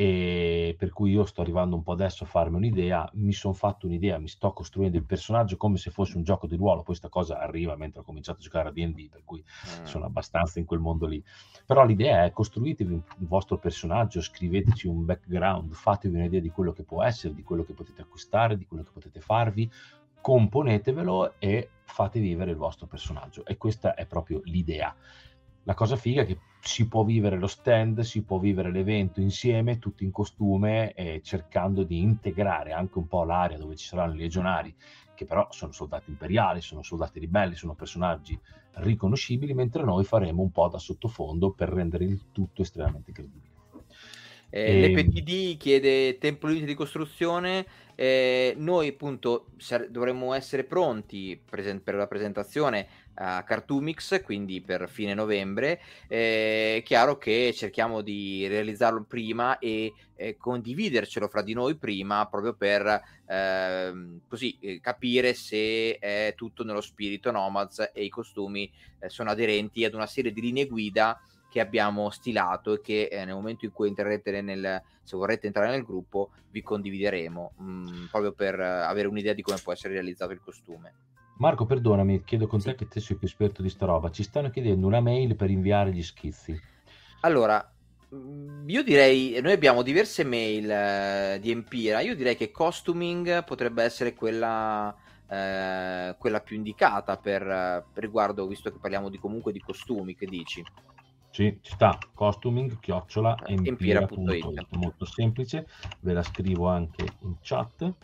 e 0.00 0.74
per 0.78 0.94
cui 0.94 1.10
io 1.10 1.26
sto 1.26 1.42
arrivando 1.42 1.76
un 1.76 1.82
po' 1.82 1.92
adesso 1.92 2.24
a 2.24 2.26
farmi 2.26 2.56
un'idea, 2.56 3.06
mi 3.16 3.34
sono 3.34 3.52
fatto 3.52 3.84
un'idea, 3.84 4.18
mi 4.18 4.28
sto 4.28 4.50
costruendo 4.50 4.96
il 4.96 5.04
personaggio 5.04 5.58
come 5.58 5.76
se 5.76 5.90
fosse 5.90 6.16
un 6.16 6.22
gioco 6.22 6.46
di 6.46 6.56
ruolo, 6.56 6.76
poi 6.76 6.86
questa 6.86 7.10
cosa 7.10 7.38
arriva 7.38 7.76
mentre 7.76 8.00
ho 8.00 8.02
cominciato 8.02 8.38
a 8.38 8.40
giocare 8.40 8.70
a 8.70 8.72
D&D, 8.72 9.10
per 9.10 9.24
cui 9.26 9.44
mm. 9.44 9.84
sono 9.84 10.06
abbastanza 10.06 10.58
in 10.58 10.64
quel 10.64 10.80
mondo 10.80 11.04
lì. 11.04 11.22
Però 11.66 11.84
l'idea 11.84 12.24
è 12.24 12.32
costruitevi 12.32 12.94
un, 12.94 13.02
un 13.18 13.26
vostro 13.26 13.58
personaggio, 13.58 14.22
scriveteci 14.22 14.86
un 14.86 15.04
background, 15.04 15.74
fatevi 15.74 16.16
un'idea 16.16 16.40
di 16.40 16.48
quello 16.48 16.72
che 16.72 16.82
può 16.82 17.02
essere, 17.02 17.34
di 17.34 17.42
quello 17.42 17.62
che 17.64 17.74
potete 17.74 18.00
acquistare, 18.00 18.56
di 18.56 18.64
quello 18.64 18.84
che 18.84 18.92
potete 18.94 19.20
farvi, 19.20 19.70
componetevelo 20.18 21.34
e 21.38 21.68
fate 21.82 22.20
vivere 22.20 22.52
il 22.52 22.56
vostro 22.56 22.86
personaggio. 22.86 23.44
E 23.44 23.58
questa 23.58 23.92
è 23.92 24.06
proprio 24.06 24.40
l'idea. 24.44 24.96
La 25.70 25.76
cosa 25.76 25.94
figa 25.94 26.22
è 26.22 26.26
che 26.26 26.36
si 26.58 26.88
può 26.88 27.04
vivere 27.04 27.38
lo 27.38 27.46
stand, 27.46 28.00
si 28.00 28.24
può 28.24 28.40
vivere 28.40 28.72
l'evento 28.72 29.20
insieme, 29.20 29.78
tutti 29.78 30.02
in 30.02 30.10
costume, 30.10 30.92
e 30.94 31.20
cercando 31.22 31.84
di 31.84 32.00
integrare 32.00 32.72
anche 32.72 32.98
un 32.98 33.06
po' 33.06 33.22
l'area 33.22 33.56
dove 33.56 33.76
ci 33.76 33.86
saranno 33.86 34.14
i 34.14 34.18
legionari, 34.18 34.74
che 35.14 35.26
però 35.26 35.46
sono 35.52 35.70
soldati 35.70 36.10
imperiali, 36.10 36.60
sono 36.60 36.82
soldati 36.82 37.20
ribelli, 37.20 37.54
sono 37.54 37.74
personaggi 37.74 38.36
riconoscibili, 38.78 39.54
mentre 39.54 39.84
noi 39.84 40.02
faremo 40.02 40.42
un 40.42 40.50
po' 40.50 40.66
da 40.66 40.78
sottofondo 40.78 41.52
per 41.52 41.68
rendere 41.68 42.02
il 42.02 42.32
tutto 42.32 42.62
estremamente 42.62 43.12
credibile. 43.12 43.59
Eh, 44.50 44.60
e... 44.60 44.80
L'EPTD 44.80 45.56
chiede 45.56 46.18
tempo 46.18 46.46
limite 46.46 46.66
di 46.66 46.74
costruzione, 46.74 47.64
eh, 47.94 48.54
noi 48.56 48.88
appunto 48.88 49.46
dovremmo 49.88 50.32
essere 50.34 50.64
pronti 50.64 51.40
presen- 51.42 51.82
per 51.82 51.94
la 51.94 52.06
presentazione 52.06 52.88
a 53.14 53.44
Cartoomix, 53.44 54.22
quindi 54.22 54.62
per 54.62 54.88
fine 54.88 55.14
novembre. 55.14 55.80
Eh, 56.08 56.76
è 56.78 56.82
chiaro 56.82 57.18
che 57.18 57.52
cerchiamo 57.54 58.00
di 58.00 58.46
realizzarlo 58.46 59.04
prima 59.04 59.58
e 59.58 59.92
eh, 60.16 60.36
condividercelo 60.36 61.28
fra 61.28 61.42
di 61.42 61.52
noi 61.52 61.76
prima, 61.76 62.26
proprio 62.26 62.54
per 62.54 63.02
ehm, 63.26 64.20
così 64.26 64.56
eh, 64.60 64.80
capire 64.80 65.34
se 65.34 65.98
è 65.98 66.32
tutto 66.34 66.64
nello 66.64 66.80
spirito 66.80 67.30
Nomads 67.30 67.90
e 67.92 68.04
i 68.04 68.08
costumi 68.08 68.70
eh, 68.98 69.10
sono 69.10 69.30
aderenti 69.30 69.84
ad 69.84 69.94
una 69.94 70.06
serie 70.06 70.32
di 70.32 70.40
linee 70.40 70.66
guida 70.66 71.20
che 71.50 71.60
abbiamo 71.60 72.08
stilato 72.08 72.74
e 72.74 72.80
che 72.80 73.08
eh, 73.10 73.24
nel 73.24 73.34
momento 73.34 73.66
in 73.66 73.72
cui 73.72 73.88
entrerete 73.88 74.40
nel 74.40 74.82
se 75.02 75.16
vorrete 75.16 75.48
entrare 75.48 75.70
nel 75.70 75.82
gruppo 75.82 76.30
vi 76.50 76.62
condivideremo 76.62 77.52
mh, 77.56 77.64
mm, 77.64 78.04
proprio 78.10 78.32
per 78.32 78.60
avere 78.60 79.08
un'idea 79.08 79.32
di 79.32 79.42
come 79.42 79.58
può 79.62 79.72
essere 79.72 79.94
realizzato 79.94 80.32
il 80.32 80.40
costume. 80.40 80.94
Marco, 81.38 81.64
perdonami, 81.64 82.22
chiedo 82.22 82.46
con 82.46 82.60
te 82.60 82.74
che 82.74 82.86
te 82.86 83.00
sei 83.00 83.16
più 83.16 83.26
esperto 83.26 83.62
di 83.62 83.70
sta 83.70 83.86
roba. 83.86 84.10
Ci 84.10 84.22
stanno 84.22 84.50
chiedendo 84.50 84.86
una 84.86 85.00
mail 85.00 85.34
per 85.36 85.50
inviare 85.50 85.90
gli 85.90 86.02
schizzi. 86.02 86.56
Allora, 87.22 87.72
mm, 88.14 88.68
io 88.68 88.82
direi, 88.84 89.40
noi 89.40 89.52
abbiamo 89.52 89.82
diverse 89.82 90.22
mail 90.22 90.70
eh, 90.70 91.38
di 91.40 91.50
Empira, 91.50 92.00
io 92.00 92.14
direi 92.14 92.36
che 92.36 92.50
costuming 92.50 93.42
potrebbe 93.42 93.82
essere 93.82 94.14
quella, 94.14 94.94
eh, 95.28 96.14
quella 96.18 96.40
più 96.40 96.56
indicata 96.56 97.16
per, 97.16 97.42
per, 97.90 98.02
riguardo, 98.02 98.46
visto 98.46 98.70
che 98.70 98.78
parliamo 98.78 99.08
di, 99.08 99.18
comunque 99.18 99.50
di 99.50 99.60
costumi, 99.60 100.14
che 100.14 100.26
dici? 100.26 100.62
Sì, 101.30 101.58
ci 101.62 101.72
sta, 101.72 101.98
costuming, 102.12 102.78
chiocciola, 102.80 103.46
empira.it, 103.46 104.66
molto 104.76 105.04
semplice, 105.04 105.66
ve 106.00 106.12
la 106.12 106.22
scrivo 106.22 106.68
anche 106.68 107.06
in 107.22 107.36
chat. 107.40 107.94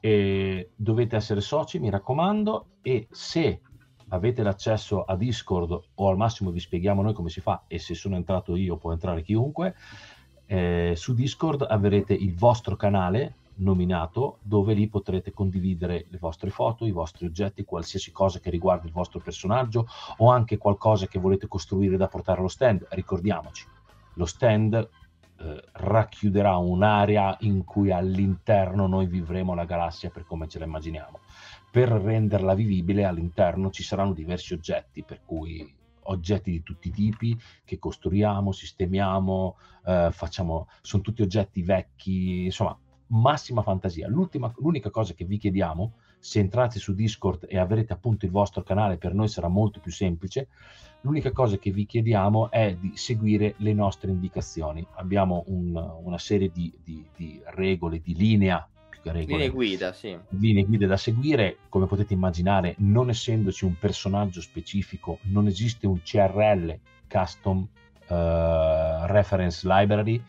E 0.00 0.70
dovete 0.74 1.16
essere 1.16 1.40
soci, 1.40 1.78
mi 1.78 1.90
raccomando, 1.90 2.66
e 2.82 3.06
se 3.10 3.60
avete 4.08 4.42
l'accesso 4.42 5.02
a 5.02 5.16
Discord 5.16 5.78
o 5.94 6.08
al 6.08 6.16
massimo 6.16 6.50
vi 6.50 6.60
spieghiamo 6.60 7.02
noi 7.02 7.12
come 7.12 7.28
si 7.28 7.40
fa 7.40 7.64
e 7.66 7.78
se 7.78 7.94
sono 7.94 8.16
entrato 8.16 8.56
io 8.56 8.76
può 8.76 8.92
entrare 8.92 9.22
chiunque, 9.22 9.74
eh, 10.46 10.94
su 10.96 11.12
Discord 11.12 11.66
avrete 11.68 12.14
il 12.14 12.34
vostro 12.34 12.76
canale 12.76 13.34
nominato 13.58 14.38
dove 14.42 14.74
lì 14.74 14.88
potrete 14.88 15.32
condividere 15.32 16.06
le 16.08 16.18
vostre 16.18 16.50
foto, 16.50 16.86
i 16.86 16.92
vostri 16.92 17.26
oggetti, 17.26 17.64
qualsiasi 17.64 18.12
cosa 18.12 18.40
che 18.40 18.50
riguardi 18.50 18.86
il 18.86 18.92
vostro 18.92 19.20
personaggio 19.20 19.86
o 20.18 20.30
anche 20.30 20.58
qualcosa 20.58 21.06
che 21.06 21.18
volete 21.18 21.48
costruire 21.48 21.96
da 21.96 22.08
portare 22.08 22.38
allo 22.38 22.48
stand. 22.48 22.86
Ricordiamoci, 22.90 23.66
lo 24.14 24.26
stand 24.26 24.74
eh, 25.40 25.62
racchiuderà 25.72 26.56
un'area 26.56 27.36
in 27.40 27.64
cui 27.64 27.92
all'interno 27.92 28.86
noi 28.86 29.06
vivremo 29.06 29.54
la 29.54 29.64
galassia 29.64 30.10
per 30.10 30.24
come 30.24 30.48
ce 30.48 30.58
la 30.58 30.64
immaginiamo. 30.64 31.20
Per 31.70 31.88
renderla 31.88 32.54
vivibile 32.54 33.04
all'interno 33.04 33.70
ci 33.70 33.82
saranno 33.82 34.14
diversi 34.14 34.54
oggetti, 34.54 35.04
per 35.04 35.20
cui 35.24 35.76
oggetti 36.08 36.50
di 36.50 36.62
tutti 36.62 36.88
i 36.88 36.92
tipi 36.92 37.38
che 37.64 37.78
costruiamo, 37.78 38.50
sistemiamo, 38.50 39.56
eh, 39.86 40.08
facciamo, 40.10 40.68
sono 40.80 41.02
tutti 41.02 41.22
oggetti 41.22 41.62
vecchi, 41.62 42.46
insomma, 42.46 42.76
massima 43.08 43.62
fantasia. 43.62 44.08
l'unica 44.08 44.90
cosa 44.90 45.14
che 45.14 45.24
vi 45.24 45.38
chiediamo, 45.38 45.92
se 46.18 46.40
entrate 46.40 46.78
su 46.78 46.94
Discord 46.94 47.46
e 47.48 47.58
avrete 47.58 47.92
appunto 47.92 48.24
il 48.24 48.30
vostro 48.30 48.62
canale, 48.62 48.96
per 48.96 49.14
noi 49.14 49.28
sarà 49.28 49.48
molto 49.48 49.80
più 49.80 49.92
semplice, 49.92 50.48
L'unica 51.02 51.30
cosa 51.30 51.58
che 51.58 51.70
vi 51.70 51.86
chiediamo 51.86 52.50
è 52.50 52.74
di 52.74 52.92
seguire 52.96 53.54
le 53.58 53.72
nostre 53.72 54.10
indicazioni. 54.10 54.84
Abbiamo 54.96 55.44
un, 55.46 55.76
una 56.02 56.18
serie 56.18 56.50
di, 56.52 56.72
di, 56.82 57.06
di, 57.14 57.40
regole, 57.54 58.00
di 58.00 58.16
linea, 58.16 58.68
regole, 59.04 59.24
linee 59.24 59.48
guida, 59.50 59.92
sì. 59.92 60.18
linee 60.30 60.64
guida 60.64 60.88
da 60.88 60.96
seguire. 60.96 61.58
Come 61.68 61.86
potete 61.86 62.14
immaginare, 62.14 62.74
non 62.78 63.10
essendoci 63.10 63.64
un 63.64 63.78
personaggio 63.78 64.40
specifico, 64.40 65.18
non 65.24 65.46
esiste 65.46 65.86
un 65.86 66.02
CRL, 66.02 66.76
Custom 67.06 67.58
uh, 67.58 69.06
Reference 69.06 69.66
Library, 69.68 70.20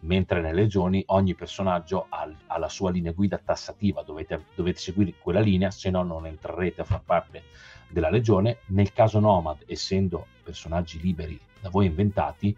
mentre 0.00 0.40
nelle 0.40 0.62
legioni 0.62 1.02
ogni 1.06 1.34
personaggio 1.34 2.06
ha, 2.08 2.28
la 2.58 2.68
sua 2.68 2.90
linea 2.90 3.12
guida 3.12 3.38
tassativa, 3.38 4.02
dovete, 4.02 4.46
dovete 4.54 4.78
seguire 4.78 5.14
quella 5.18 5.40
linea, 5.40 5.70
se 5.70 5.90
no 5.90 6.02
non 6.02 6.26
entrerete 6.26 6.80
a 6.80 6.84
far 6.84 7.02
parte 7.02 7.44
della 7.88 8.10
legione. 8.10 8.58
Nel 8.66 8.92
caso 8.92 9.18
Nomad, 9.18 9.64
essendo 9.66 10.26
personaggi 10.42 11.00
liberi 11.00 11.38
da 11.60 11.68
voi 11.68 11.86
inventati, 11.86 12.56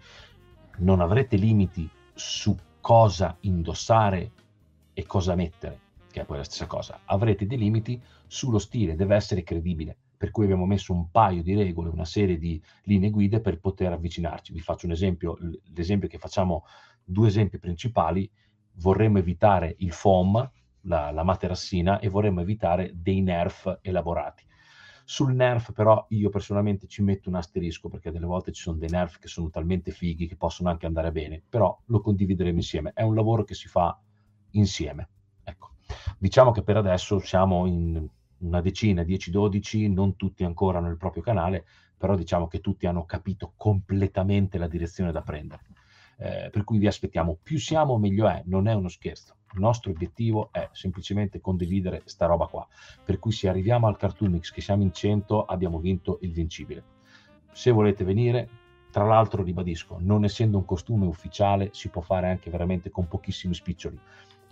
non 0.78 1.00
avrete 1.00 1.36
limiti 1.36 1.88
su 2.14 2.56
cosa 2.80 3.36
indossare 3.40 4.30
e 4.92 5.06
cosa 5.06 5.34
mettere, 5.34 5.80
che 6.10 6.20
è 6.20 6.24
poi 6.24 6.38
la 6.38 6.44
stessa 6.44 6.66
cosa. 6.66 7.00
Avrete 7.04 7.46
dei 7.46 7.58
limiti 7.58 8.00
sullo 8.26 8.58
stile, 8.58 8.94
deve 8.94 9.16
essere 9.16 9.42
credibile. 9.42 9.96
Per 10.22 10.30
cui 10.30 10.44
abbiamo 10.44 10.66
messo 10.66 10.92
un 10.92 11.10
paio 11.10 11.42
di 11.42 11.52
regole, 11.52 11.88
una 11.88 12.04
serie 12.04 12.38
di 12.38 12.62
linee 12.84 13.10
guida 13.10 13.40
per 13.40 13.58
poter 13.58 13.90
avvicinarci. 13.90 14.52
Vi 14.52 14.60
faccio 14.60 14.86
un 14.86 14.92
esempio, 14.92 15.36
l'esempio 15.74 16.06
che 16.06 16.16
facciamo, 16.16 16.64
due 17.02 17.26
esempi 17.26 17.58
principali. 17.58 18.30
Vorremmo 18.74 19.18
evitare 19.18 19.74
il 19.78 19.90
foam, 19.90 20.48
la, 20.82 21.10
la 21.10 21.24
materassina, 21.24 21.98
e 21.98 22.08
vorremmo 22.08 22.40
evitare 22.40 22.92
dei 22.94 23.20
nerf 23.20 23.80
elaborati 23.82 24.44
sul 25.04 25.34
nerf 25.34 25.72
però 25.72 26.06
io 26.10 26.30
personalmente 26.30 26.86
ci 26.86 27.02
metto 27.02 27.28
un 27.28 27.34
asterisco 27.34 27.88
perché 27.88 28.12
delle 28.12 28.24
volte 28.24 28.52
ci 28.52 28.62
sono 28.62 28.78
dei 28.78 28.88
nerf 28.88 29.18
che 29.18 29.26
sono 29.26 29.50
talmente 29.50 29.90
fighi 29.90 30.28
che 30.28 30.36
possono 30.36 30.70
anche 30.70 30.86
andare 30.86 31.10
bene, 31.10 31.42
però 31.48 31.76
lo 31.86 32.00
condivideremo 32.00 32.58
insieme. 32.58 32.92
È 32.94 33.02
un 33.02 33.16
lavoro 33.16 33.42
che 33.42 33.54
si 33.54 33.66
fa 33.66 33.98
insieme. 34.52 35.08
Ecco. 35.42 35.70
Diciamo 36.16 36.52
che 36.52 36.62
per 36.62 36.76
adesso 36.76 37.18
siamo 37.18 37.66
in 37.66 38.08
una 38.42 38.60
decina, 38.60 39.02
10-12, 39.02 39.92
non 39.92 40.16
tutti 40.16 40.44
ancora 40.44 40.80
nel 40.80 40.96
proprio 40.96 41.22
canale, 41.22 41.64
però 41.96 42.16
diciamo 42.16 42.48
che 42.48 42.60
tutti 42.60 42.86
hanno 42.86 43.04
capito 43.04 43.52
completamente 43.56 44.58
la 44.58 44.66
direzione 44.66 45.12
da 45.12 45.22
prendere. 45.22 45.62
Eh, 46.18 46.50
per 46.50 46.64
cui 46.64 46.78
vi 46.78 46.86
aspettiamo, 46.86 47.38
più 47.42 47.58
siamo 47.58 47.98
meglio 47.98 48.28
è, 48.28 48.42
non 48.46 48.68
è 48.68 48.74
uno 48.74 48.88
scherzo. 48.88 49.36
Il 49.54 49.60
nostro 49.60 49.90
obiettivo 49.90 50.48
è 50.50 50.68
semplicemente 50.72 51.40
condividere 51.40 52.02
sta 52.04 52.26
roba 52.26 52.46
qua. 52.46 52.66
Per 53.04 53.18
cui 53.18 53.32
se 53.32 53.48
arriviamo 53.48 53.86
al 53.86 53.96
Cartoonix 53.96 54.50
che 54.50 54.60
siamo 54.60 54.82
in 54.82 54.92
100 54.92 55.44
abbiamo 55.44 55.78
vinto 55.78 56.18
il 56.22 56.32
vincibile. 56.32 56.84
Se 57.52 57.70
volete 57.70 58.04
venire, 58.04 58.48
tra 58.90 59.04
l'altro 59.04 59.42
ribadisco, 59.42 59.98
non 60.00 60.24
essendo 60.24 60.58
un 60.58 60.64
costume 60.64 61.06
ufficiale 61.06 61.70
si 61.72 61.88
può 61.88 62.02
fare 62.02 62.28
anche 62.28 62.50
veramente 62.50 62.90
con 62.90 63.08
pochissimi 63.08 63.54
spiccioli. 63.54 63.98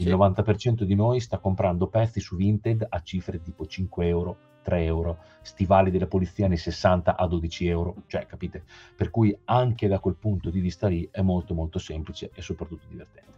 Il 0.01 0.07
sì. 0.07 0.13
90% 0.13 0.85
di 0.85 0.95
noi 0.95 1.21
sta 1.21 1.39
comprando 1.39 1.87
pezzi 1.87 2.21
su 2.21 2.35
Vinted 2.35 2.87
a 2.89 3.03
cifre 3.03 3.43
tipo 3.43 3.67
5 3.67 4.07
euro, 4.07 4.37
3 4.63 4.85
euro, 4.85 5.19
stivali 5.43 5.91
della 5.91 6.07
polizia 6.07 6.49
nei 6.49 6.57
60 6.57 7.17
a 7.17 7.27
12 7.27 7.67
euro, 7.69 7.95
cioè 8.07 8.25
capite? 8.25 8.65
Per 8.97 9.11
cui 9.11 9.37
anche 9.45 9.89
da 9.89 9.99
quel 9.99 10.17
punto 10.17 10.49
di 10.49 10.61
vista 10.61 10.89
lì 10.89 11.07
è 11.11 11.21
molto 11.21 11.53
molto 11.53 11.79
semplice 11.79 12.31
e 12.33 12.41
soprattutto 12.41 12.87
divertente. 12.89 13.33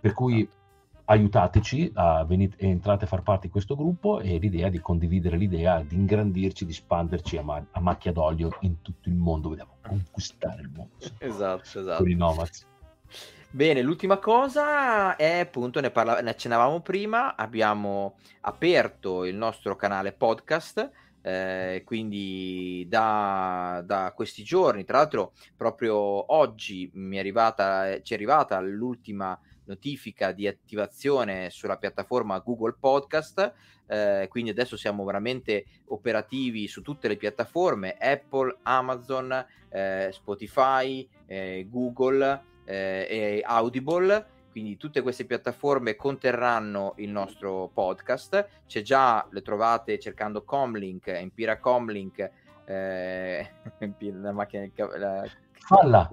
Per 0.00 0.12
cui 0.12 0.48
aiutateci, 1.04 1.92
a 1.94 2.24
venite, 2.24 2.56
entrate 2.58 3.04
a 3.04 3.08
far 3.08 3.22
parte 3.22 3.46
di 3.46 3.52
questo 3.52 3.76
gruppo 3.76 4.18
e 4.20 4.38
l'idea 4.38 4.68
di 4.68 4.80
condividere 4.80 5.36
l'idea, 5.36 5.80
di 5.80 5.94
ingrandirci, 5.94 6.64
di 6.64 6.72
espanderci 6.72 7.36
a, 7.36 7.42
ma- 7.42 7.64
a 7.70 7.80
macchia 7.80 8.12
d'olio 8.12 8.56
in 8.60 8.82
tutto 8.82 9.08
il 9.08 9.14
mondo, 9.14 9.50
vogliamo 9.50 9.76
conquistare 9.80 10.62
il 10.62 10.70
mondo. 10.74 10.94
Esatto, 11.18 11.78
esatto. 11.78 12.02
Con 12.02 12.10
i 12.10 12.14
nomads. 12.14 12.66
Bene, 13.52 13.82
l'ultima 13.82 14.18
cosa 14.18 15.16
è 15.16 15.40
appunto, 15.40 15.80
ne, 15.80 15.90
parla- 15.90 16.20
ne 16.20 16.30
accennavamo 16.30 16.82
prima, 16.82 17.34
abbiamo 17.34 18.16
aperto 18.42 19.24
il 19.24 19.34
nostro 19.34 19.74
canale 19.74 20.12
podcast, 20.12 20.88
eh, 21.20 21.82
quindi 21.84 22.86
da, 22.88 23.82
da, 23.84 24.12
questi 24.14 24.44
giorni, 24.44 24.84
tra 24.84 24.98
l'altro 24.98 25.32
proprio 25.56 25.96
oggi 26.32 26.88
mi 26.94 27.16
è 27.16 27.18
arrivata, 27.18 28.00
ci 28.02 28.12
è 28.12 28.16
arrivata 28.16 28.60
l'ultima 28.60 29.36
notifica 29.64 30.30
di 30.30 30.46
attivazione 30.46 31.50
sulla 31.50 31.76
piattaforma 31.76 32.38
Google 32.38 32.76
Podcast, 32.78 33.52
eh, 33.88 34.28
quindi 34.30 34.50
adesso 34.50 34.76
siamo 34.76 35.02
veramente 35.04 35.64
operativi 35.86 36.68
su 36.68 36.82
tutte 36.82 37.08
le 37.08 37.16
piattaforme, 37.16 37.96
Apple, 37.98 38.58
Amazon, 38.62 39.44
eh, 39.70 40.08
Spotify, 40.12 41.06
eh, 41.26 41.66
Google 41.68 42.49
eh, 42.70 43.06
e 43.08 43.42
Audible 43.44 44.38
quindi 44.50 44.76
tutte 44.76 45.00
queste 45.00 45.26
piattaforme 45.26 45.94
conterranno 45.94 46.94
il 46.96 47.10
nostro 47.10 47.70
podcast. 47.72 48.48
C'è 48.66 48.82
già, 48.82 49.24
le 49.30 49.42
trovate 49.42 49.98
cercando 50.00 50.42
Comlink, 50.42 51.06
Empira 51.06 51.60
Comlink, 51.60 52.30
eh, 52.64 53.50
la 54.20 54.32
macchina 54.32 54.68
la... 54.96 55.24
Falla. 55.52 56.10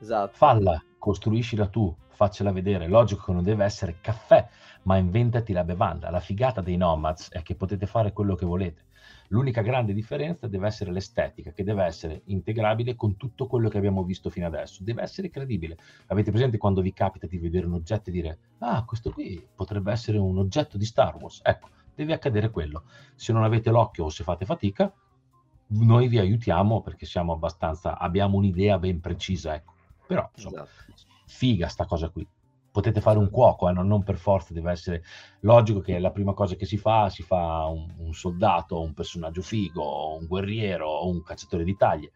Esatto. 0.00 0.36
Falla, 0.36 0.80
costruiscila 0.96 1.66
tu, 1.66 1.94
faccela 2.10 2.52
vedere. 2.52 2.86
Logico 2.86 3.24
che 3.24 3.32
non 3.32 3.42
deve 3.42 3.64
essere 3.64 3.96
caffè, 4.00 4.46
ma 4.82 4.96
inventati 4.96 5.52
la 5.52 5.64
bevanda. 5.64 6.08
La 6.08 6.20
figata 6.20 6.60
dei 6.60 6.76
nomads 6.76 7.30
è 7.32 7.42
che 7.42 7.56
potete 7.56 7.86
fare 7.86 8.12
quello 8.12 8.36
che 8.36 8.46
volete. 8.46 8.84
L'unica 9.32 9.62
grande 9.62 9.92
differenza 9.92 10.48
deve 10.48 10.66
essere 10.66 10.90
l'estetica, 10.90 11.52
che 11.52 11.62
deve 11.62 11.84
essere 11.84 12.22
integrabile 12.26 12.96
con 12.96 13.16
tutto 13.16 13.46
quello 13.46 13.68
che 13.68 13.78
abbiamo 13.78 14.02
visto 14.02 14.28
fino 14.28 14.46
adesso. 14.46 14.82
Deve 14.82 15.02
essere 15.02 15.30
credibile. 15.30 15.78
Avete 16.06 16.32
presente 16.32 16.58
quando 16.58 16.80
vi 16.80 16.92
capita 16.92 17.28
di 17.28 17.38
vedere 17.38 17.66
un 17.66 17.74
oggetto 17.74 18.08
e 18.08 18.12
dire, 18.12 18.38
ah, 18.58 18.84
questo 18.84 19.12
qui 19.12 19.40
potrebbe 19.54 19.92
essere 19.92 20.18
un 20.18 20.36
oggetto 20.36 20.76
di 20.76 20.84
Star 20.84 21.16
Wars? 21.16 21.40
Ecco, 21.44 21.68
deve 21.94 22.12
accadere 22.12 22.50
quello. 22.50 22.82
Se 23.14 23.32
non 23.32 23.44
avete 23.44 23.70
l'occhio 23.70 24.06
o 24.06 24.08
se 24.08 24.24
fate 24.24 24.44
fatica, 24.44 24.92
noi 25.68 26.08
vi 26.08 26.18
aiutiamo 26.18 26.82
perché 26.82 27.06
siamo 27.06 27.32
abbastanza, 27.32 27.98
abbiamo 27.98 28.36
un'idea 28.36 28.78
ben 28.78 28.98
precisa, 28.98 29.54
ecco. 29.54 29.74
Però, 30.08 30.28
insomma, 30.34 30.64
esatto. 30.64 31.06
figa 31.26 31.68
sta 31.68 31.84
cosa 31.84 32.08
qui 32.08 32.26
potete 32.70 33.00
fare 33.00 33.18
un 33.18 33.30
cuoco, 33.30 33.68
eh, 33.68 33.72
non, 33.72 34.02
per 34.02 34.16
forza 34.16 34.52
deve 34.52 34.70
essere 34.70 35.02
logico 35.40 35.80
che 35.80 35.98
la 35.98 36.10
prima 36.10 36.34
cosa 36.34 36.54
che 36.54 36.66
si 36.66 36.76
fa, 36.76 37.08
si 37.08 37.22
fa 37.22 37.66
un, 37.66 37.92
un 37.98 38.12
soldato, 38.12 38.80
un 38.80 38.94
personaggio 38.94 39.42
figo, 39.42 40.16
un 40.16 40.26
guerriero, 40.26 41.06
un 41.06 41.22
cacciatore 41.22 41.64
di 41.64 41.76
taglie. 41.76 42.12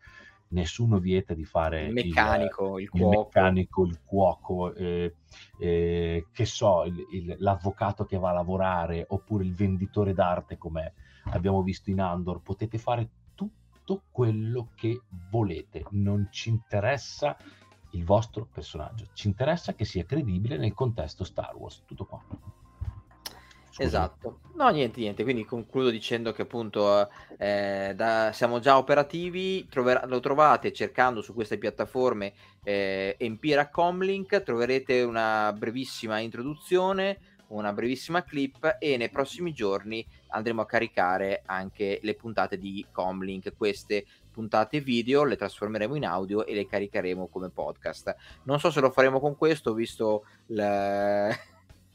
Nessuno 0.47 0.99
vieta 0.99 1.35
di 1.35 1.45
fare 1.45 1.87
il 1.87 1.93
meccanico, 1.93 2.79
il, 2.79 2.89
il, 2.93 3.01
il 3.01 3.09
meccanico, 3.09 3.85
il 3.85 4.01
cuoco, 4.05 4.73
eh, 4.75 5.15
eh, 5.59 6.27
che 6.33 6.45
so, 6.45 6.85
il, 6.85 7.35
l'avvocato 7.39 8.05
che 8.05 8.19
va 8.19 8.31
a 8.31 8.35
lavorare 8.35 9.05
oppure 9.09 9.43
il 9.43 9.53
venditore 9.53 10.13
d'arte 10.13 10.57
come 10.57 10.93
abbiamo 11.31 11.63
visto 11.63 11.91
in 11.91 12.01
Andor. 12.01 12.41
Potete 12.43 12.79
fare 12.79 13.11
tutto 13.35 14.03
quello 14.13 14.69
che 14.77 15.01
volete, 15.29 15.87
non 15.91 16.29
ci 16.31 16.51
interessa 16.51 17.37
il 17.95 18.05
vostro 18.05 18.47
personaggio. 18.51 19.07
Ci 19.13 19.29
interessa 19.29 19.75
che 19.75 19.85
sia 19.85 20.05
credibile 20.05 20.57
nel 20.57 20.75
contesto 20.75 21.25
Star 21.25 21.55
Wars. 21.57 21.83
Tutto 21.87 22.05
qua. 22.05 22.23
Scusa. 23.75 23.89
Esatto, 23.89 24.39
no 24.55 24.69
niente 24.69 25.01
niente, 25.01 25.25
quindi 25.25 25.45
concludo 25.45 25.91
dicendo 25.91 26.31
che 26.31 26.43
appunto 26.43 27.09
eh, 27.37 27.93
da, 27.97 28.31
siamo 28.33 28.61
già 28.61 28.79
operativi, 28.79 29.67
trover- 29.69 30.07
lo 30.07 30.21
trovate 30.21 30.73
cercando 30.73 31.23
su 31.23 31.35
queste 31.35 31.59
piattaforme 31.59 32.35
eh, 32.63 33.17
Empira 33.19 33.71
Comlink, 33.71 34.45
troverete 34.45 35.03
una 35.03 35.53
brevissima 35.59 36.21
introduzione, 36.21 37.19
una 37.49 37.73
brevissima 37.73 38.23
clip 38.23 38.77
e 38.79 38.97
nei 38.97 39.11
prossimi 39.11 39.53
giorni 39.53 40.07
andremo 40.29 40.63
a 40.63 40.67
caricare 40.67 41.43
anche 41.45 41.99
le 42.03 42.15
puntate 42.15 42.59
di 42.59 42.87
Comlink, 42.93 43.57
queste 43.57 44.05
puntate 44.35 44.81
video, 44.81 45.23
le 45.23 45.37
trasformeremo 45.37 45.95
in 45.95 46.05
audio 46.05 46.45
e 46.45 46.55
le 46.55 46.67
caricheremo 46.67 47.29
come 47.29 47.51
podcast. 47.51 48.15
Non 48.43 48.59
so 48.59 48.73
se 48.73 48.81
lo 48.81 48.91
faremo 48.91 49.21
con 49.21 49.37
questo, 49.37 49.73
visto 49.73 50.25
la, 50.49 51.29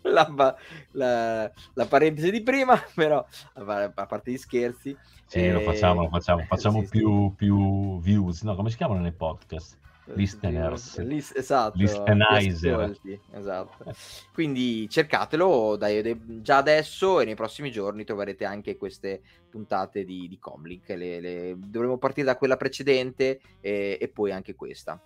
la, 0.03 0.55
la, 0.91 1.51
la 1.73 1.85
parentesi 1.85 2.31
di 2.31 2.41
prima, 2.41 2.81
però 2.95 3.23
a 3.53 3.91
parte 4.07 4.31
gli 4.31 4.37
scherzi. 4.37 4.95
Sì, 5.25 5.39
eh, 5.39 5.51
lo 5.51 5.59
facciamo, 5.59 6.03
lo 6.03 6.09
facciamo, 6.09 6.43
facciamo 6.45 6.81
sì, 6.87 6.87
più, 6.87 7.27
sì. 7.29 7.35
più 7.35 7.99
views, 7.99 8.41
no? 8.43 8.55
Come 8.55 8.69
si 8.69 8.77
chiamano 8.77 9.01
nei 9.01 9.11
podcast? 9.11 9.77
Listeners, 10.15 10.98
List, 10.99 11.38
esatto, 11.38 11.77
listenizer. 11.77 12.98
Esatto. 13.31 13.94
Quindi 14.34 14.88
cercatelo 14.90 15.76
dai, 15.76 16.41
già 16.41 16.57
adesso 16.57 17.19
e 17.19 17.26
nei 17.26 17.36
prossimi 17.36 17.72
giorni 17.72 18.03
troverete 18.03 18.45
anche 18.45 18.77
queste 18.77 19.22
puntate 19.49 20.06
di, 20.06 20.27
di 20.27 20.38
Comlink. 20.40 20.90
Le, 20.90 21.19
le, 21.19 21.56
dovremo 21.57 21.98
partire 21.98 22.27
da 22.27 22.38
quella 22.38 22.57
precedente 22.57 23.40
e, 23.60 23.98
e, 23.99 24.07
poi 24.07 24.31
anche 24.31 24.56
questa. 24.56 25.02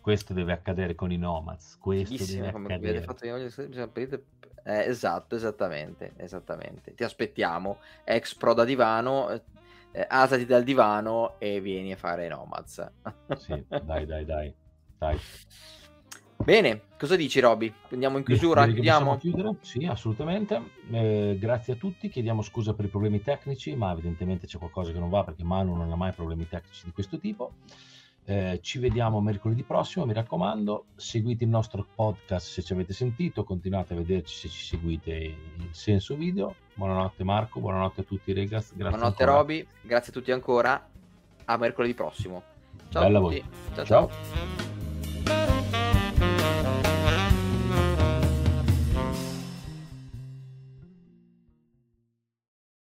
Questo 0.00 0.32
deve 0.34 0.52
accadere 0.52 0.94
con 0.94 1.10
i 1.12 1.16
Nomads. 1.16 1.78
Questo 1.78 2.24
deve 2.32 2.48
accadere. 2.48 3.02
Fatto, 3.02 3.24
eh, 4.66 4.84
esatto, 4.86 5.36
esattamente, 5.36 6.12
esattamente. 6.16 6.94
Ti 6.94 7.04
aspettiamo. 7.04 7.78
Ex 8.04 8.34
pro 8.34 8.54
da 8.54 8.64
divano, 8.64 9.42
eh, 9.96 10.04
alzati 10.08 10.44
dal 10.44 10.64
divano 10.64 11.36
e 11.38 11.60
vieni 11.60 11.92
a 11.92 11.96
fare 11.96 12.26
Nomads. 12.26 12.92
sì, 13.38 13.64
dai, 13.68 14.04
dai, 14.04 14.24
dai, 14.24 14.52
dai. 14.98 15.18
Bene, 16.36 16.82
cosa 16.98 17.14
dici 17.14 17.38
Roby? 17.38 17.72
Andiamo 17.92 18.18
in 18.18 18.24
chiusura? 18.24 18.66
Chiudiamo? 18.66 19.20
Sì, 19.60 19.86
assolutamente. 19.86 20.60
Eh, 20.90 21.36
grazie 21.38 21.74
a 21.74 21.76
tutti, 21.76 22.08
chiediamo 22.08 22.42
scusa 22.42 22.74
per 22.74 22.86
i 22.86 22.88
problemi 22.88 23.22
tecnici, 23.22 23.74
ma 23.76 23.92
evidentemente 23.92 24.48
c'è 24.48 24.58
qualcosa 24.58 24.90
che 24.90 24.98
non 24.98 25.10
va 25.10 25.22
perché 25.22 25.44
Manu 25.44 25.76
non 25.76 25.90
ha 25.92 25.96
mai 25.96 26.12
problemi 26.12 26.48
tecnici 26.48 26.84
di 26.84 26.92
questo 26.92 27.18
tipo. 27.18 27.52
Eh, 28.26 28.60
ci 28.62 28.78
vediamo 28.78 29.20
mercoledì 29.20 29.62
prossimo, 29.64 30.06
mi 30.06 30.14
raccomando, 30.14 30.86
seguite 30.96 31.44
il 31.44 31.50
nostro 31.50 31.86
podcast 31.94 32.46
se 32.46 32.62
ci 32.62 32.72
avete 32.72 32.94
sentito, 32.94 33.44
continuate 33.44 33.92
a 33.92 33.96
vederci 33.96 34.34
se 34.34 34.48
ci 34.48 34.64
seguite 34.64 35.12
in 35.12 35.68
senso 35.72 36.16
video. 36.16 36.54
Buonanotte 36.72 37.22
Marco, 37.22 37.60
buonanotte 37.60 38.00
a 38.00 38.04
tutti 38.04 38.32
ragazzi. 38.32 38.74
Buonanotte 38.76 39.24
Roby, 39.26 39.66
grazie 39.82 40.10
a 40.10 40.14
tutti 40.14 40.32
ancora, 40.32 40.88
a 41.44 41.56
mercoledì 41.58 41.92
prossimo. 41.92 42.42
Ciao 42.88 43.02
Bella 43.02 43.18
a 43.18 43.22
tutti. 43.22 43.44
ciao. 43.74 43.84
ciao. 43.84 44.10
ciao. 45.24 45.93